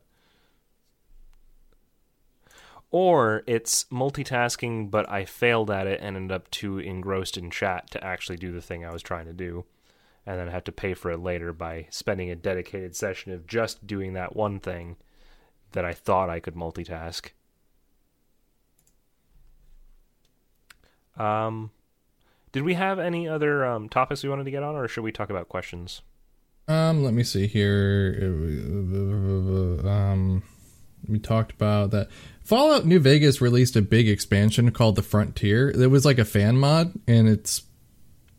Or 2.92 3.44
it's 3.48 3.86
multitasking, 3.86 4.92
but 4.92 5.10
I 5.10 5.24
failed 5.24 5.72
at 5.72 5.88
it 5.88 6.02
and 6.02 6.18
ended 6.18 6.36
up 6.36 6.52
too 6.52 6.78
engrossed 6.78 7.38
in 7.38 7.52
chat 7.52 7.90
to 7.92 8.04
actually 8.04 8.36
do 8.36 8.52
the 8.52 8.62
thing 8.62 8.86
I 8.86 8.92
was 8.92 9.02
trying 9.02 9.28
to 9.28 9.34
do. 9.34 9.64
And 10.26 10.38
then 10.38 10.50
I 10.50 10.52
have 10.52 10.66
to 10.66 10.74
pay 10.74 10.94
for 10.94 11.10
it 11.10 11.20
later 11.20 11.54
by 11.54 11.88
spending 11.90 12.30
a 12.30 12.36
dedicated 12.36 12.98
session 12.98 13.32
of 13.32 13.48
just 13.48 13.88
doing 13.88 14.12
that 14.14 14.36
one 14.36 14.60
thing 14.60 14.98
that 15.74 15.86
I 15.86 15.94
thought 15.94 16.30
I 16.30 16.40
could 16.40 16.56
multitask. 16.56 17.30
Um, 21.18 21.72
did 22.52 22.64
we 22.64 22.74
have 22.76 23.00
any 23.00 23.28
other 23.28 23.66
um, 23.66 23.90
topics 23.90 24.24
we 24.24 24.30
wanted 24.30 24.46
to 24.46 24.52
get 24.52 24.64
on, 24.64 24.76
or 24.76 24.88
should 24.88 25.04
we 25.04 25.12
talk 25.12 25.30
about 25.30 25.50
questions? 25.50 26.02
Um, 26.68 27.04
let 27.04 27.14
me 27.14 27.24
see 27.24 27.48
here. 27.48 28.18
Um, 29.86 30.44
we 31.08 31.20
talked 31.20 31.52
about 31.52 31.92
that. 31.92 32.10
Fallout 32.44 32.86
New 32.86 33.00
Vegas 33.00 33.42
released 33.42 33.76
a 33.76 33.82
big 33.82 34.08
expansion 34.08 34.72
called 34.72 34.96
the 34.96 35.02
Frontier. 35.02 35.70
It 35.70 35.88
was 35.88 36.06
like 36.06 36.18
a 36.18 36.26
fan 36.26 36.58
mod, 36.58 36.94
and 37.08 37.28
it's 37.28 37.64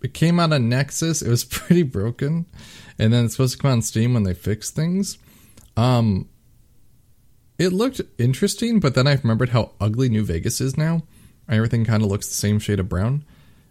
it 0.02 0.15
came 0.15 0.40
out 0.40 0.52
on 0.52 0.69
Nexus. 0.69 1.23
It 1.23 1.28
was 1.28 1.44
pretty 1.44 1.82
broken, 1.82 2.47
and 2.98 3.12
then 3.12 3.27
it's 3.27 3.35
supposed 3.35 3.56
to 3.56 3.62
come 3.62 3.73
on 3.73 3.82
Steam 3.82 4.15
when 4.15 4.23
they 4.23 4.35
fix 4.35 4.70
things. 4.70 5.19
Um, 5.77 6.28
it 7.59 7.72
looked 7.72 8.01
interesting, 8.18 8.81
but 8.81 8.94
then 8.94 9.06
I 9.06 9.14
remembered 9.14 9.51
how 9.51 9.72
ugly 9.81 10.09
New 10.09 10.24
Vegas 10.24 10.60
is 10.60 10.76
now. 10.76 11.02
Everything 11.48 11.85
kind 11.85 12.02
of 12.02 12.09
looks 12.09 12.26
the 12.26 12.35
same 12.35 12.59
shade 12.59 12.81
of 12.81 12.89
brown. 12.89 13.24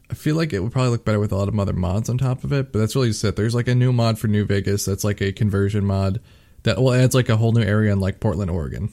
I 0.09 0.13
feel 0.15 0.35
like 0.35 0.53
it 0.53 0.59
would 0.59 0.71
probably 0.71 0.91
look 0.91 1.05
better 1.05 1.19
with 1.19 1.31
a 1.31 1.35
lot 1.35 1.47
of 1.47 1.59
other 1.59 1.73
mods 1.73 2.09
on 2.09 2.17
top 2.17 2.43
of 2.43 2.53
it, 2.53 2.71
but 2.71 2.79
that's 2.79 2.95
really 2.95 3.07
just 3.09 3.23
it. 3.23 3.35
There's 3.35 3.55
like 3.55 3.67
a 3.67 3.75
new 3.75 3.91
mod 3.91 4.19
for 4.19 4.27
New 4.27 4.45
Vegas 4.45 4.85
that's 4.85 5.03
like 5.03 5.21
a 5.21 5.31
conversion 5.31 5.85
mod 5.85 6.21
that 6.63 6.81
well 6.81 6.93
adds 6.93 7.15
like 7.15 7.29
a 7.29 7.37
whole 7.37 7.51
new 7.51 7.63
area 7.63 7.91
in 7.91 7.99
like 7.99 8.19
Portland, 8.19 8.51
Oregon. 8.51 8.89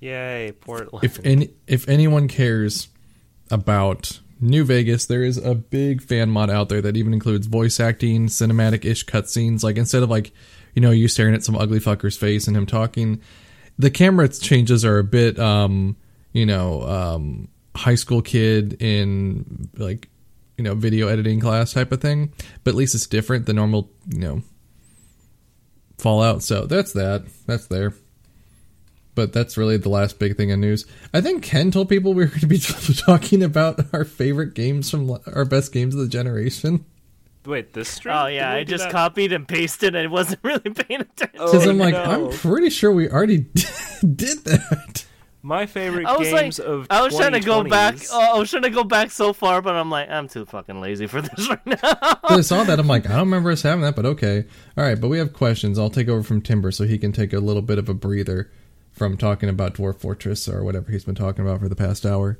Yay, 0.00 0.52
Portland! 0.60 1.04
If 1.04 1.24
any 1.24 1.50
if 1.66 1.88
anyone 1.88 2.28
cares 2.28 2.88
about 3.50 4.20
New 4.40 4.64
Vegas, 4.64 5.06
there 5.06 5.22
is 5.22 5.38
a 5.38 5.54
big 5.54 6.02
fan 6.02 6.30
mod 6.30 6.50
out 6.50 6.68
there 6.68 6.82
that 6.82 6.96
even 6.96 7.12
includes 7.12 7.46
voice 7.46 7.80
acting, 7.80 8.26
cinematic 8.26 8.84
ish 8.84 9.06
cutscenes. 9.06 9.64
Like 9.64 9.76
instead 9.76 10.02
of 10.02 10.10
like, 10.10 10.32
you 10.74 10.82
know, 10.82 10.90
you 10.90 11.08
staring 11.08 11.34
at 11.34 11.42
some 11.42 11.56
ugly 11.56 11.80
fucker's 11.80 12.16
face 12.16 12.46
and 12.46 12.56
him 12.56 12.66
talking, 12.66 13.20
the 13.78 13.90
camera 13.90 14.28
changes 14.28 14.84
are 14.84 14.98
a 14.98 15.04
bit 15.04 15.38
um, 15.38 15.96
you 16.32 16.46
know, 16.46 16.82
um 16.82 17.48
high 17.74 17.94
school 17.94 18.22
kid 18.22 18.82
in 18.82 19.68
like 19.76 20.08
you 20.56 20.64
know, 20.64 20.74
video 20.74 21.06
editing 21.06 21.40
class 21.40 21.72
type 21.72 21.92
of 21.92 22.00
thing. 22.00 22.32
But 22.64 22.70
at 22.70 22.76
least 22.76 22.94
it's 22.94 23.06
different 23.06 23.46
than 23.46 23.56
normal, 23.56 23.90
you 24.08 24.18
know, 24.18 24.42
Fallout. 25.98 26.42
So 26.42 26.66
that's 26.66 26.92
that. 26.92 27.24
That's 27.46 27.66
there. 27.66 27.94
But 29.14 29.32
that's 29.32 29.56
really 29.56 29.76
the 29.76 29.88
last 29.88 30.18
big 30.18 30.36
thing 30.36 30.50
in 30.50 30.60
news. 30.60 30.86
I 31.12 31.20
think 31.20 31.42
Ken 31.42 31.70
told 31.70 31.88
people 31.88 32.14
we 32.14 32.24
were 32.24 32.30
going 32.30 32.40
to 32.40 32.46
be 32.46 32.58
talking 32.96 33.42
about 33.42 33.80
our 33.92 34.04
favorite 34.04 34.54
games 34.54 34.90
from 34.90 35.18
our 35.34 35.44
best 35.44 35.72
games 35.72 35.94
of 35.94 36.00
the 36.00 36.08
generation. 36.08 36.84
Wait, 37.48 37.72
this 37.72 37.88
stream? 37.88 38.14
oh 38.14 38.26
yeah, 38.26 38.52
I 38.52 38.62
just 38.64 38.84
that? 38.84 38.92
copied 38.92 39.32
and 39.32 39.48
pasted 39.48 39.94
and 39.94 40.04
it 40.04 40.10
wasn't 40.10 40.40
really 40.44 40.60
paying 40.70 41.00
attention. 41.00 41.30
Because 41.32 41.66
Oh, 41.66 41.70
I'm 41.70 41.78
like, 41.78 41.94
no. 41.94 42.02
I'm 42.02 42.30
pretty 42.38 42.70
sure 42.70 42.92
we 42.92 43.08
already 43.08 43.38
did 44.14 44.44
that. 44.44 45.04
My 45.40 45.66
favorite 45.66 46.04
I 46.04 46.16
was 46.16 46.30
like, 46.32 46.42
games 46.42 46.58
of 46.58 46.86
I 46.90 47.00
was 47.00 47.16
trying 47.16 47.32
to 47.32 47.40
go 47.40 47.64
back. 47.64 47.96
Oh, 48.12 48.36
I 48.36 48.38
was 48.38 48.50
trying 48.50 48.64
to 48.64 48.70
go 48.70 48.84
back 48.84 49.10
so 49.10 49.32
far, 49.32 49.62
but 49.62 49.74
I'm 49.76 49.88
like, 49.88 50.10
I'm 50.10 50.28
too 50.28 50.44
fucking 50.44 50.80
lazy 50.80 51.06
for 51.06 51.22
this 51.22 51.48
right 51.48 51.64
now. 51.66 51.76
So 52.28 52.36
I 52.36 52.40
saw 52.42 52.64
that. 52.64 52.78
I'm 52.78 52.88
like, 52.88 53.06
I 53.06 53.10
don't 53.10 53.20
remember 53.20 53.50
us 53.52 53.62
having 53.62 53.82
that, 53.82 53.96
but 53.96 54.04
okay. 54.04 54.44
All 54.76 54.84
right, 54.84 55.00
but 55.00 55.08
we 55.08 55.16
have 55.18 55.32
questions. 55.32 55.78
I'll 55.78 55.90
take 55.90 56.08
over 56.08 56.22
from 56.22 56.42
Timber 56.42 56.70
so 56.70 56.84
he 56.84 56.98
can 56.98 57.12
take 57.12 57.32
a 57.32 57.38
little 57.38 57.62
bit 57.62 57.78
of 57.78 57.88
a 57.88 57.94
breather 57.94 58.50
from 58.92 59.16
talking 59.16 59.48
about 59.48 59.74
Dwarf 59.74 60.00
Fortress 60.00 60.48
or 60.48 60.64
whatever 60.64 60.90
he's 60.90 61.04
been 61.04 61.14
talking 61.14 61.46
about 61.46 61.60
for 61.60 61.68
the 61.68 61.76
past 61.76 62.04
hour. 62.04 62.36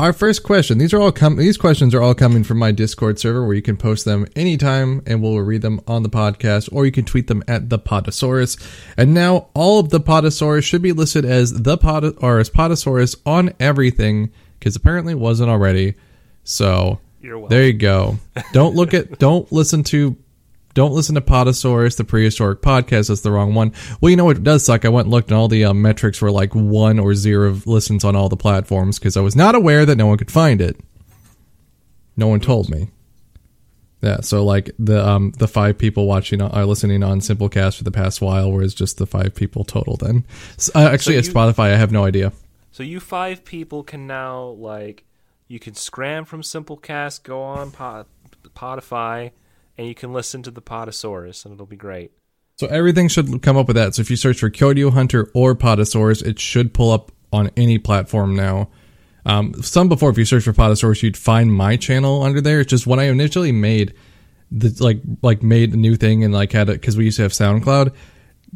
Our 0.00 0.14
first 0.14 0.44
question. 0.44 0.78
These 0.78 0.94
are 0.94 0.98
all 0.98 1.12
com- 1.12 1.36
these 1.36 1.58
questions 1.58 1.94
are 1.94 2.00
all 2.00 2.14
coming 2.14 2.42
from 2.42 2.56
my 2.56 2.72
Discord 2.72 3.18
server 3.18 3.44
where 3.44 3.54
you 3.54 3.60
can 3.60 3.76
post 3.76 4.06
them 4.06 4.26
anytime 4.34 5.02
and 5.04 5.20
we'll 5.22 5.36
read 5.40 5.60
them 5.60 5.78
on 5.86 6.02
the 6.02 6.08
podcast 6.08 6.70
or 6.72 6.86
you 6.86 6.90
can 6.90 7.04
tweet 7.04 7.26
them 7.26 7.44
at 7.46 7.68
the 7.68 7.78
Podosaurus. 7.78 8.58
And 8.96 9.12
now 9.12 9.48
all 9.52 9.78
of 9.78 9.90
the 9.90 10.00
Podosaurus 10.00 10.64
should 10.64 10.80
be 10.80 10.92
listed 10.92 11.26
as 11.26 11.52
the 11.52 11.76
Pod 11.76 12.16
or 12.22 12.38
as 12.38 12.48
Podosaurus 12.48 13.14
on 13.26 13.52
everything 13.60 14.32
because 14.58 14.74
apparently 14.74 15.12
it 15.12 15.18
wasn't 15.18 15.50
already. 15.50 15.96
So 16.44 16.98
there 17.20 17.66
you 17.66 17.74
go. 17.74 18.16
Don't 18.54 18.74
look 18.74 18.94
at 18.94 19.18
don't 19.18 19.52
listen 19.52 19.84
to 19.84 20.16
don't 20.80 20.92
listen 20.92 21.14
to 21.14 21.20
Podosaurus, 21.20 21.96
the 21.96 22.04
prehistoric 22.04 22.62
podcast. 22.62 23.08
That's 23.08 23.20
the 23.20 23.30
wrong 23.30 23.54
one. 23.54 23.72
Well, 24.00 24.08
you 24.10 24.16
know 24.16 24.24
what 24.24 24.42
does 24.42 24.64
suck? 24.64 24.84
I 24.84 24.88
went 24.88 25.06
and 25.06 25.12
looked, 25.12 25.28
and 25.30 25.36
all 25.38 25.46
the 25.48 25.64
um, 25.66 25.82
metrics 25.82 26.20
were 26.22 26.30
like 26.30 26.54
one 26.54 26.98
or 26.98 27.14
zero 27.14 27.56
listens 27.66 28.02
on 28.04 28.16
all 28.16 28.28
the 28.28 28.36
platforms 28.36 28.98
because 28.98 29.16
I 29.16 29.20
was 29.20 29.36
not 29.36 29.54
aware 29.54 29.84
that 29.84 29.96
no 29.96 30.06
one 30.06 30.16
could 30.18 30.30
find 30.30 30.60
it. 30.60 30.76
No 32.16 32.28
one 32.28 32.40
told 32.40 32.70
me. 32.70 32.88
Yeah, 34.02 34.20
so 34.22 34.42
like 34.42 34.70
the 34.78 35.06
um 35.06 35.32
the 35.38 35.46
five 35.46 35.76
people 35.76 36.06
watching 36.06 36.40
are 36.40 36.64
listening 36.64 37.02
on 37.02 37.20
Simplecast 37.20 37.76
for 37.76 37.84
the 37.84 37.90
past 37.90 38.22
while, 38.22 38.50
whereas 38.50 38.72
just 38.72 38.96
the 38.96 39.06
five 39.06 39.34
people 39.34 39.62
total. 39.64 39.96
Then, 39.98 40.24
S- 40.56 40.70
uh, 40.74 40.88
actually, 40.90 41.18
at 41.18 41.26
you- 41.26 41.32
Spotify, 41.34 41.72
I 41.74 41.76
have 41.76 41.92
no 41.92 42.04
idea. 42.06 42.32
So 42.72 42.82
you 42.82 42.98
five 43.00 43.44
people 43.44 43.82
can 43.82 44.06
now 44.06 44.44
like 44.56 45.04
you 45.48 45.58
can 45.58 45.74
scram 45.74 46.24
from 46.24 46.40
Simplecast, 46.40 47.24
go 47.24 47.42
on 47.42 47.72
Pod, 47.72 48.06
Podify, 48.56 49.32
and 49.80 49.88
you 49.88 49.94
can 49.94 50.12
listen 50.12 50.42
to 50.42 50.50
the 50.50 50.60
Podosaurus, 50.60 51.46
and 51.46 51.54
it'll 51.54 51.64
be 51.64 51.74
great. 51.74 52.12
So 52.58 52.66
everything 52.66 53.08
should 53.08 53.40
come 53.40 53.56
up 53.56 53.66
with 53.66 53.76
that. 53.76 53.94
So 53.94 54.02
if 54.02 54.10
you 54.10 54.16
search 54.16 54.40
for 54.40 54.50
Kyoto 54.50 54.90
Hunter 54.90 55.30
or 55.32 55.54
Podosaurus, 55.54 56.22
it 56.22 56.38
should 56.38 56.74
pull 56.74 56.90
up 56.90 57.10
on 57.32 57.50
any 57.56 57.78
platform 57.78 58.36
now. 58.36 58.68
Um, 59.24 59.54
some 59.62 59.88
before, 59.88 60.10
if 60.10 60.18
you 60.18 60.26
search 60.26 60.44
for 60.44 60.52
Podosaurus, 60.52 61.02
you'd 61.02 61.16
find 61.16 61.54
my 61.54 61.76
channel 61.76 62.22
under 62.22 62.42
there. 62.42 62.60
It's 62.60 62.68
just 62.68 62.86
when 62.86 62.98
I 63.00 63.04
initially 63.04 63.52
made 63.52 63.94
the 64.50 64.76
like 64.80 65.00
like 65.22 65.42
made 65.42 65.72
a 65.72 65.78
new 65.78 65.96
thing 65.96 66.24
and 66.24 66.34
like 66.34 66.52
had 66.52 66.68
it 66.68 66.78
because 66.78 66.98
we 66.98 67.06
used 67.06 67.16
to 67.16 67.22
have 67.22 67.32
SoundCloud. 67.32 67.94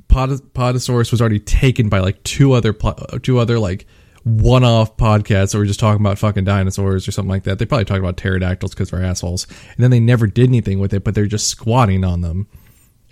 Pod, 0.09 0.29
Podosaurus 0.53 1.11
was 1.11 1.23
already 1.23 1.41
taken 1.41 1.89
by 1.89 2.01
like 2.01 2.23
two 2.23 2.53
other 2.53 2.75
pl- 2.75 3.19
two 3.23 3.39
other 3.39 3.59
like 3.59 3.87
one-off 4.25 4.97
podcasts 4.97 5.53
that 5.53 5.59
were 5.59 5.67
just 5.67 5.81
talking 5.81 6.01
about 6.01 6.19
fucking 6.19 6.45
dinosaurs 6.45 7.07
or 7.07 7.13
something 7.13 7.31
like 7.31 7.45
that. 7.45 7.59
They 7.59 7.67
probably 7.67 7.85
talked 7.85 8.01
about 8.01 8.17
pterodactyls 8.17 8.73
because 8.73 8.91
they're 8.91 9.03
assholes, 9.03 9.47
and 9.77 9.79
then 9.79 9.91
they 9.91 10.01
never 10.01 10.27
did 10.27 10.49
anything 10.49 10.79
with 10.79 10.93
it. 10.93 11.05
But 11.05 11.15
they're 11.15 11.27
just 11.27 11.49
squatting 11.49 12.05
on 12.05 12.23
them. 12.23 12.49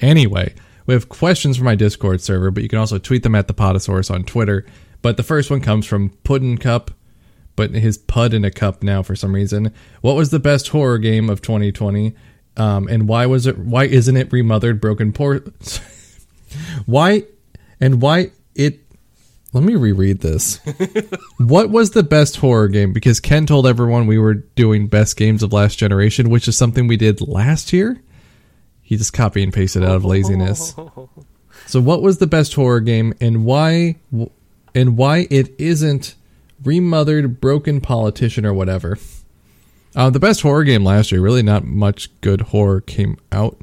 Anyway, 0.00 0.54
we 0.86 0.94
have 0.94 1.08
questions 1.08 1.56
from 1.56 1.66
my 1.66 1.74
Discord 1.74 2.20
server, 2.20 2.50
but 2.50 2.62
you 2.62 2.68
can 2.68 2.78
also 2.78 2.98
tweet 2.98 3.22
them 3.22 3.34
at 3.34 3.46
the 3.46 3.54
Podosaurus 3.54 4.12
on 4.12 4.24
Twitter. 4.24 4.66
but 5.02 5.16
the 5.16 5.22
first 5.22 5.50
one 5.50 5.60
comes 5.60 5.86
from 5.86 6.10
Puddin 6.24 6.58
Cup, 6.58 6.90
but 7.56 7.72
his 7.72 7.98
pud 7.98 8.32
in 8.32 8.44
a 8.44 8.50
cup 8.50 8.82
now 8.82 9.02
for 9.02 9.14
some 9.14 9.34
reason. 9.34 9.72
What 10.00 10.16
was 10.16 10.30
the 10.30 10.38
best 10.38 10.68
horror 10.68 10.98
game 10.98 11.28
of 11.28 11.42
2020? 11.42 12.14
Um, 12.56 12.88
and 12.88 13.08
why 13.08 13.26
was 13.26 13.46
it? 13.46 13.58
Why 13.58 13.84
isn't 13.84 14.16
it 14.16 14.32
remothered 14.32 14.80
broken 14.80 15.12
por? 15.12 15.42
why 16.86 17.24
and 17.80 18.00
why 18.00 18.30
it? 18.54 18.80
Let 19.52 19.64
me 19.64 19.74
reread 19.74 20.20
this. 20.20 20.60
what 21.38 21.68
was 21.68 21.90
the 21.90 22.02
best 22.02 22.36
horror 22.36 22.68
game? 22.68 22.92
Because 22.92 23.20
Ken 23.20 23.44
told 23.44 23.66
everyone 23.66 24.06
we 24.06 24.18
were 24.18 24.34
doing 24.34 24.86
best 24.86 25.16
games 25.16 25.42
of 25.42 25.52
last 25.52 25.78
generation, 25.78 26.30
which 26.30 26.48
is 26.48 26.56
something 26.56 26.86
we 26.86 26.96
did 26.96 27.20
last 27.20 27.72
year. 27.72 28.00
He 28.80 28.96
just 28.96 29.12
copy 29.12 29.42
and 29.42 29.52
pasted 29.52 29.84
out 29.84 29.96
of 29.96 30.04
laziness. 30.04 30.74
So, 31.66 31.80
what 31.80 32.02
was 32.02 32.18
the 32.18 32.26
best 32.26 32.54
horror 32.54 32.80
game, 32.80 33.14
and 33.20 33.44
why? 33.44 33.96
And 34.74 34.96
why 34.96 35.26
it 35.30 35.54
isn't 35.58 36.16
remothered, 36.64 37.40
broken 37.40 37.80
politician 37.80 38.44
or 38.44 38.52
whatever? 38.52 38.98
Uh, 39.94 40.10
the 40.10 40.18
best 40.18 40.40
horror 40.40 40.64
game 40.64 40.84
last 40.84 41.12
year. 41.12 41.20
Really, 41.20 41.42
not 41.42 41.64
much 41.64 42.08
good 42.20 42.40
horror 42.40 42.80
came 42.80 43.16
out. 43.30 43.60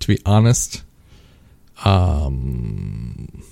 To 0.00 0.08
be 0.08 0.18
honest, 0.26 0.82
um, 1.84 3.42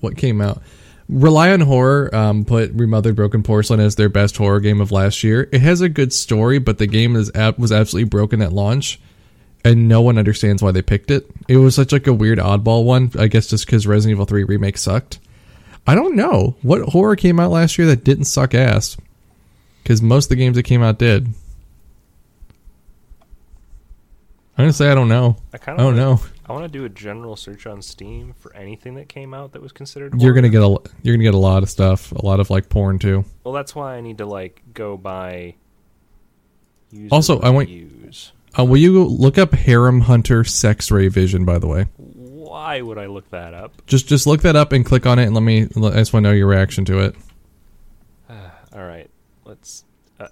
what 0.00 0.16
came 0.16 0.40
out? 0.40 0.62
Rely 1.08 1.52
on 1.52 1.60
Horror 1.60 2.14
um, 2.14 2.44
put 2.44 2.70
Remothered 2.72 3.16
Broken 3.16 3.42
Porcelain 3.42 3.80
as 3.80 3.96
their 3.96 4.10
best 4.10 4.36
horror 4.36 4.60
game 4.60 4.80
of 4.80 4.92
last 4.92 5.24
year. 5.24 5.48
It 5.52 5.62
has 5.62 5.80
a 5.80 5.88
good 5.88 6.12
story, 6.12 6.58
but 6.58 6.78
the 6.78 6.86
game 6.86 7.16
is 7.16 7.32
was 7.56 7.72
absolutely 7.72 8.08
broken 8.08 8.42
at 8.42 8.52
launch 8.52 9.00
and 9.64 9.88
no 9.88 10.00
one 10.00 10.18
understands 10.18 10.62
why 10.62 10.70
they 10.70 10.82
picked 10.82 11.10
it. 11.10 11.30
It 11.48 11.56
was 11.56 11.74
such 11.74 11.92
like 11.92 12.06
a 12.06 12.12
weird 12.12 12.38
oddball 12.38 12.84
one. 12.84 13.10
I 13.18 13.26
guess 13.28 13.48
just 13.48 13.66
because 13.66 13.86
Resident 13.86 14.16
Evil 14.16 14.26
Three 14.26 14.44
remake 14.44 14.78
sucked. 14.78 15.18
I 15.86 15.94
don't 15.94 16.16
know 16.16 16.56
what 16.62 16.82
horror 16.82 17.16
came 17.16 17.40
out 17.40 17.50
last 17.50 17.78
year 17.78 17.86
that 17.88 18.04
didn't 18.04 18.26
suck 18.26 18.54
ass. 18.54 18.96
Because 19.82 20.02
most 20.02 20.26
of 20.26 20.30
the 20.30 20.36
games 20.36 20.56
that 20.56 20.64
came 20.64 20.82
out 20.82 20.98
did. 20.98 21.28
I'm 24.56 24.64
gonna 24.64 24.72
say 24.72 24.90
I 24.90 24.94
don't 24.94 25.08
know. 25.08 25.36
I 25.52 25.56
I 25.56 25.58
kind 25.58 25.78
of 25.78 25.86
don't 25.86 25.96
know. 25.96 26.20
I 26.48 26.52
want 26.52 26.64
to 26.64 26.68
do 26.78 26.84
a 26.84 26.88
general 26.88 27.36
search 27.36 27.66
on 27.66 27.82
Steam 27.82 28.34
for 28.38 28.54
anything 28.54 28.94
that 28.94 29.08
came 29.08 29.34
out 29.34 29.52
that 29.52 29.60
was 29.60 29.70
considered. 29.72 30.20
You're 30.20 30.32
gonna 30.32 30.48
get 30.48 30.62
a 30.62 30.78
you're 31.02 31.14
gonna 31.14 31.24
get 31.24 31.34
a 31.34 31.38
lot 31.38 31.62
of 31.62 31.68
stuff, 31.70 32.10
a 32.12 32.24
lot 32.24 32.40
of 32.40 32.48
like 32.50 32.68
porn 32.70 32.98
too. 32.98 33.24
Well, 33.44 33.52
that's 33.52 33.74
why 33.74 33.96
I 33.96 34.00
need 34.00 34.18
to 34.18 34.26
like 34.26 34.62
go 34.72 34.96
by. 34.96 35.54
Also, 37.10 37.38
I 37.40 37.50
want- 37.50 37.68
use. 37.68 38.32
Uh, 38.58 38.64
will 38.64 38.78
you 38.78 39.04
look 39.04 39.36
up 39.36 39.52
Harem 39.54 40.00
Hunter 40.00 40.42
Sex 40.42 40.90
Ray 40.90 41.08
Vision? 41.08 41.44
By 41.44 41.58
the 41.58 41.66
way, 41.66 41.84
Why 41.98 42.80
would 42.80 42.96
I 42.96 43.04
look 43.06 43.28
that 43.30 43.52
up? 43.52 43.82
just 43.86 44.08
just 44.08 44.26
look 44.26 44.40
that 44.42 44.56
up 44.56 44.72
and 44.72 44.86
click 44.86 45.04
on 45.04 45.18
it, 45.18 45.24
and 45.26 45.34
let 45.34 45.42
me. 45.42 45.64
I 45.64 45.66
just 45.98 46.14
want 46.14 46.24
to 46.24 46.30
know 46.30 46.32
your 46.32 46.46
reaction 46.46 46.86
to 46.86 46.98
it. 47.00 47.14
All 48.30 48.84
right, 48.84 49.10
let's. 49.44 49.84
Uh, 50.18 50.28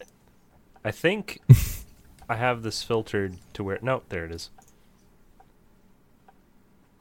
I 0.83 0.93
think 0.93 1.41
I 2.29 2.37
have 2.37 2.63
this 2.63 2.83
filtered 2.83 3.37
to 3.53 3.63
where. 3.63 3.79
No, 3.83 4.03
there 4.09 4.25
it 4.25 4.33
is. 4.33 4.49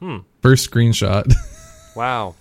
Hmm. 0.00 0.18
First 0.42 0.70
screenshot. 0.70 1.32
Wow. 1.96 2.34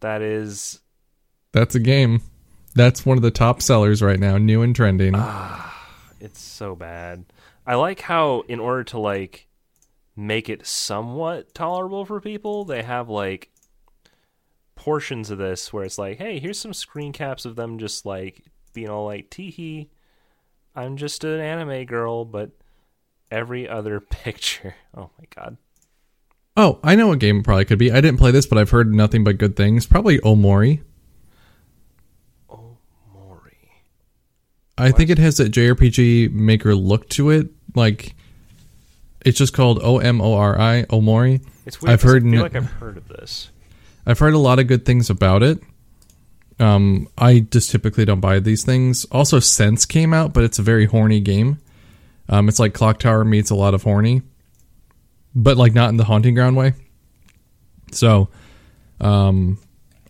That 0.00 0.22
is 0.22 0.80
That's 1.52 1.74
a 1.74 1.80
game. 1.80 2.22
That's 2.76 3.04
one 3.04 3.16
of 3.18 3.22
the 3.22 3.32
top 3.32 3.60
sellers 3.62 4.00
right 4.00 4.20
now, 4.20 4.38
new 4.38 4.62
and 4.62 4.76
trending. 4.76 5.14
it's 6.20 6.40
so 6.40 6.76
bad. 6.76 7.24
I 7.66 7.74
like 7.74 8.00
how 8.00 8.42
in 8.46 8.60
order 8.60 8.84
to 8.84 8.98
like 9.00 9.48
make 10.14 10.48
it 10.48 10.66
somewhat 10.66 11.52
tolerable 11.54 12.04
for 12.04 12.20
people, 12.20 12.64
they 12.64 12.84
have 12.84 13.08
like 13.08 13.50
portions 14.76 15.30
of 15.30 15.38
this 15.38 15.72
where 15.72 15.84
it's 15.84 15.98
like, 15.98 16.18
hey, 16.18 16.38
here's 16.38 16.60
some 16.60 16.72
screen 16.72 17.12
caps 17.12 17.44
of 17.44 17.56
them 17.56 17.78
just 17.78 18.06
like 18.06 18.44
being 18.72 18.88
all 18.88 19.06
like, 19.06 19.30
teehee, 19.30 19.88
I'm 20.78 20.96
just 20.96 21.24
an 21.24 21.40
anime 21.40 21.86
girl, 21.86 22.24
but 22.24 22.50
every 23.32 23.68
other 23.68 23.98
picture. 24.10 24.76
Oh 24.96 25.10
my 25.18 25.24
god. 25.34 25.56
Oh, 26.56 26.78
I 26.82 26.94
know 26.94 27.08
what 27.08 27.18
game 27.18 27.38
it 27.38 27.44
probably 27.44 27.64
could 27.64 27.78
be. 27.78 27.90
I 27.90 28.00
didn't 28.00 28.18
play 28.18 28.30
this, 28.30 28.46
but 28.46 28.58
I've 28.58 28.70
heard 28.70 28.92
nothing 28.92 29.24
but 29.24 29.38
good 29.38 29.56
things. 29.56 29.86
Probably 29.86 30.18
Omori. 30.20 30.82
Mori. 33.12 33.52
I 34.76 34.90
think 34.90 35.10
it 35.10 35.18
has 35.18 35.36
that 35.36 35.52
JRPG 35.52 36.32
maker 36.32 36.74
look 36.74 37.08
to 37.10 37.30
it. 37.30 37.48
Like, 37.74 38.14
it's 39.24 39.38
just 39.38 39.52
called 39.52 39.80
O 39.82 39.98
M 39.98 40.20
O 40.20 40.34
R 40.34 40.60
I, 40.60 40.84
Omori. 40.84 41.44
It's 41.66 41.80
weird. 41.82 41.92
I've 41.92 42.02
heard 42.02 42.26
I 42.26 42.30
feel 42.30 42.42
like 42.42 42.56
I've 42.56 42.70
heard 42.70 42.96
of 42.96 43.08
this. 43.08 43.50
I've 44.06 44.18
heard 44.18 44.34
a 44.34 44.38
lot 44.38 44.58
of 44.58 44.66
good 44.68 44.84
things 44.84 45.10
about 45.10 45.42
it. 45.42 45.60
Um, 46.60 47.08
I 47.16 47.40
just 47.40 47.70
typically 47.70 48.04
don't 48.04 48.20
buy 48.20 48.40
these 48.40 48.64
things. 48.64 49.04
Also, 49.06 49.38
Sense 49.38 49.86
came 49.86 50.12
out, 50.12 50.32
but 50.32 50.42
it's 50.44 50.58
a 50.58 50.62
very 50.62 50.86
horny 50.86 51.20
game. 51.20 51.58
Um, 52.28 52.48
it's 52.48 52.58
like 52.58 52.74
Clock 52.74 52.98
Tower 52.98 53.24
meets 53.24 53.50
a 53.50 53.54
lot 53.54 53.74
of 53.74 53.82
horny, 53.84 54.22
but 55.34 55.56
like 55.56 55.72
not 55.74 55.88
in 55.90 55.96
the 55.96 56.04
haunting 56.04 56.34
ground 56.34 56.56
way. 56.56 56.74
So, 57.92 58.28
um, 59.00 59.58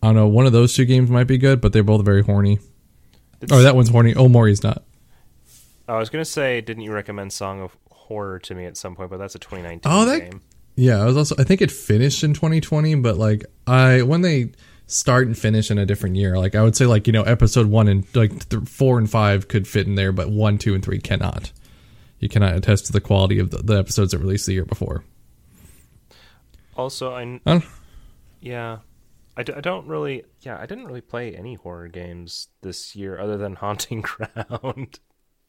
I 0.02 0.08
don't 0.08 0.16
know. 0.16 0.26
One 0.28 0.46
of 0.46 0.52
those 0.52 0.74
two 0.74 0.84
games 0.84 1.10
might 1.10 1.24
be 1.28 1.38
good, 1.38 1.60
but 1.60 1.72
they're 1.72 1.82
both 1.84 2.04
very 2.04 2.22
horny. 2.22 2.54
It's- 3.40 3.50
Oh, 3.56 3.62
that 3.62 3.76
one's 3.76 3.88
horny. 3.90 4.14
Oh, 4.14 4.28
Mori's 4.28 4.62
not. 4.62 4.82
I 5.86 5.98
was 5.98 6.10
gonna 6.10 6.24
say, 6.24 6.60
didn't 6.60 6.82
you 6.82 6.92
recommend 6.92 7.32
Song 7.32 7.60
of 7.62 7.76
Horror 7.90 8.38
to 8.40 8.54
me 8.54 8.64
at 8.64 8.76
some 8.76 8.94
point? 8.96 9.10
But 9.10 9.18
that's 9.18 9.34
a 9.34 9.38
2019 9.38 9.90
Oh, 9.92 10.04
that- 10.06 10.30
game. 10.30 10.40
Yeah, 10.76 11.00
I 11.02 11.06
was 11.06 11.16
also. 11.16 11.34
I 11.38 11.44
think 11.44 11.60
it 11.60 11.70
finished 11.72 12.22
in 12.22 12.34
2020, 12.34 12.94
but 12.96 13.16
like 13.16 13.44
I 13.66 14.02
when 14.02 14.20
they 14.22 14.50
start 14.88 15.26
and 15.28 15.38
finish 15.38 15.70
in 15.70 15.78
a 15.78 15.86
different 15.86 16.16
year, 16.16 16.36
like 16.38 16.54
I 16.56 16.62
would 16.64 16.74
say, 16.74 16.86
like 16.86 17.06
you 17.06 17.12
know, 17.12 17.22
episode 17.22 17.68
one 17.68 17.86
and 17.86 18.04
like 18.16 18.48
th- 18.48 18.64
four 18.68 18.98
and 18.98 19.08
five 19.08 19.46
could 19.46 19.68
fit 19.68 19.86
in 19.86 19.94
there, 19.94 20.10
but 20.12 20.30
one, 20.30 20.58
two, 20.58 20.74
and 20.74 20.84
three 20.84 20.98
cannot. 20.98 21.52
You 22.18 22.28
cannot 22.28 22.56
attest 22.56 22.86
to 22.86 22.92
the 22.92 23.00
quality 23.00 23.38
of 23.38 23.50
the, 23.50 23.58
the 23.58 23.78
episodes 23.78 24.10
that 24.10 24.18
released 24.18 24.46
the 24.46 24.52
year 24.54 24.64
before. 24.64 25.04
Also, 26.76 27.12
I 27.14 27.40
Huh? 27.46 27.60
yeah, 28.40 28.78
I, 29.36 29.42
d- 29.44 29.52
I 29.52 29.60
don't 29.60 29.86
really 29.86 30.24
yeah 30.40 30.58
I 30.60 30.66
didn't 30.66 30.86
really 30.86 31.00
play 31.00 31.34
any 31.34 31.54
horror 31.54 31.88
games 31.88 32.48
this 32.62 32.96
year 32.96 33.18
other 33.20 33.36
than 33.36 33.54
Haunting 33.56 34.00
Ground. 34.02 34.98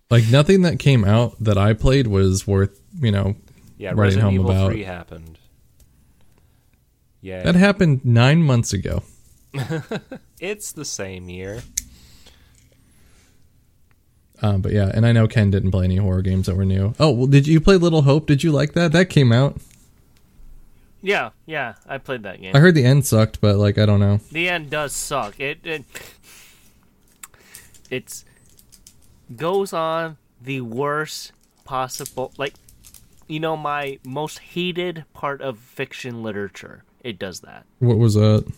Like 0.09 0.27
nothing 0.29 0.63
that 0.63 0.79
came 0.79 1.05
out 1.05 1.35
that 1.43 1.57
I 1.57 1.73
played 1.73 2.07
was 2.07 2.45
worth 2.47 2.81
you 2.99 3.11
know. 3.11 3.35
yeah, 3.77 3.89
Writing 3.89 3.99
Resident 3.99 4.23
home 4.25 4.33
Evil 4.35 4.51
about- 4.51 4.71
3 4.71 4.83
happened. 4.83 5.39
Yeah, 7.21 7.43
That 7.43 7.55
happened 7.55 8.05
nine 8.05 8.41
months 8.43 8.71
ago. 8.73 9.03
it's 10.39 10.71
the 10.71 10.85
same 10.85 11.29
year. 11.29 11.61
Um, 14.41 14.61
but 14.61 14.71
yeah, 14.71 14.91
and 14.93 15.05
I 15.05 15.11
know 15.11 15.27
Ken 15.27 15.51
didn't 15.51 15.71
play 15.71 15.83
any 15.83 15.97
horror 15.97 16.21
games 16.21 16.45
that 16.45 16.55
were 16.55 16.65
new. 16.65 16.93
Oh, 16.99 17.11
well, 17.11 17.27
did 17.27 17.47
you 17.47 17.59
play 17.59 17.75
Little 17.75 18.03
Hope? 18.03 18.25
Did 18.25 18.43
you 18.43 18.51
like 18.51 18.73
that? 18.73 18.91
That 18.91 19.09
came 19.09 19.31
out. 19.31 19.57
Yeah, 21.01 21.29
yeah, 21.45 21.75
I 21.87 21.97
played 21.97 22.23
that 22.23 22.41
game. 22.41 22.55
I 22.55 22.59
heard 22.59 22.75
the 22.75 22.85
end 22.85 23.05
sucked, 23.05 23.39
but 23.39 23.55
like 23.55 23.77
I 23.77 23.85
don't 23.85 23.99
know. 23.99 24.19
The 24.31 24.49
end 24.49 24.69
does 24.69 24.93
suck. 24.93 25.39
It 25.39 25.59
it 25.63 25.85
it's 27.89 28.25
goes 29.35 29.71
on 29.71 30.17
the 30.41 30.61
worst 30.61 31.31
possible 31.63 32.33
like 32.37 32.53
you 33.27 33.39
know 33.39 33.55
my 33.55 33.99
most 34.03 34.39
hated 34.39 35.05
part 35.13 35.41
of 35.41 35.57
fiction 35.59 36.21
literature. 36.21 36.83
It 37.01 37.17
does 37.17 37.41
that. 37.41 37.65
What 37.79 37.97
was 37.97 38.15
that? 38.15 38.51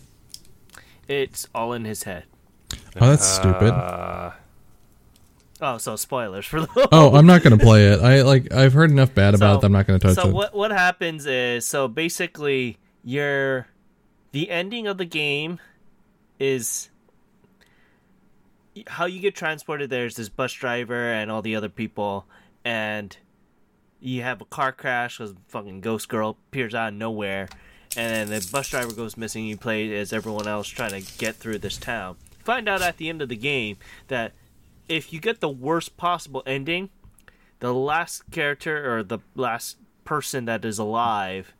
It's 1.11 1.47
all 1.53 1.73
in 1.73 1.83
his 1.85 2.03
head. 2.03 2.23
Oh, 2.99 3.09
that's 3.09 3.25
stupid. 3.27 3.73
Uh, 3.73 4.31
Oh, 5.63 5.77
so 5.77 5.95
spoilers 5.95 6.47
for 6.47 6.61
the 6.61 6.89
Oh, 6.91 7.15
I'm 7.15 7.27
not 7.27 7.43
gonna 7.43 7.57
play 7.57 7.85
it. 7.89 7.99
I 8.01 8.23
like 8.23 8.51
I've 8.51 8.73
heard 8.73 8.89
enough 8.89 9.13
bad 9.13 9.35
about 9.35 9.55
So- 9.55 9.59
it. 9.59 9.65
I'm 9.65 9.71
not 9.71 9.85
gonna 9.85 9.99
touch 9.99 10.15
so 10.15 10.27
it. 10.29 10.33
what 10.33 10.55
what 10.55 10.71
happens 10.71 11.27
is 11.27 11.67
so 11.67 11.87
basically 11.87 12.77
your 13.03 13.67
the 14.31 14.49
ending 14.49 14.87
of 14.87 14.97
the 14.97 15.05
game 15.05 15.59
is 16.39 16.89
how 18.87 19.05
you 19.05 19.19
get 19.19 19.35
transported 19.35 19.89
there's 19.91 20.15
this 20.15 20.29
bus 20.29 20.53
driver 20.53 21.11
and 21.11 21.29
all 21.29 21.41
the 21.43 21.55
other 21.55 21.69
people 21.69 22.25
and 22.65 23.17
you 23.99 24.23
have 24.23 24.41
a 24.41 24.45
car 24.45 24.71
crash 24.71 25.17
because 25.19 25.35
fucking 25.49 25.81
ghost 25.81 26.09
girl 26.09 26.37
appears 26.49 26.73
out 26.73 26.87
of 26.87 26.93
nowhere 26.95 27.47
and 27.97 28.29
then 28.31 28.39
the 28.39 28.49
bus 28.51 28.69
driver 28.69 28.93
goes 28.93 29.17
missing. 29.17 29.45
You 29.45 29.57
play 29.57 29.93
as 29.95 30.13
everyone 30.13 30.47
else 30.47 30.67
trying 30.67 31.01
to 31.01 31.17
get 31.17 31.35
through 31.35 31.59
this 31.59 31.77
town. 31.77 32.17
Find 32.43 32.67
out 32.67 32.81
at 32.81 32.97
the 32.97 33.09
end 33.09 33.21
of 33.21 33.29
the 33.29 33.35
game 33.35 33.77
that 34.07 34.33
if 34.87 35.13
you 35.13 35.19
get 35.19 35.39
the 35.39 35.49
worst 35.49 35.97
possible 35.97 36.43
ending 36.45 36.89
the 37.61 37.73
last 37.73 38.23
character 38.31 38.93
or 38.93 39.03
the 39.03 39.19
last 39.35 39.77
person 40.03 40.45
that 40.45 40.65
is 40.65 40.79
alive 40.79 41.53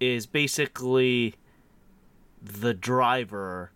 is 0.00 0.26
basically 0.26 1.34
the 2.42 2.74
driver 2.74 3.70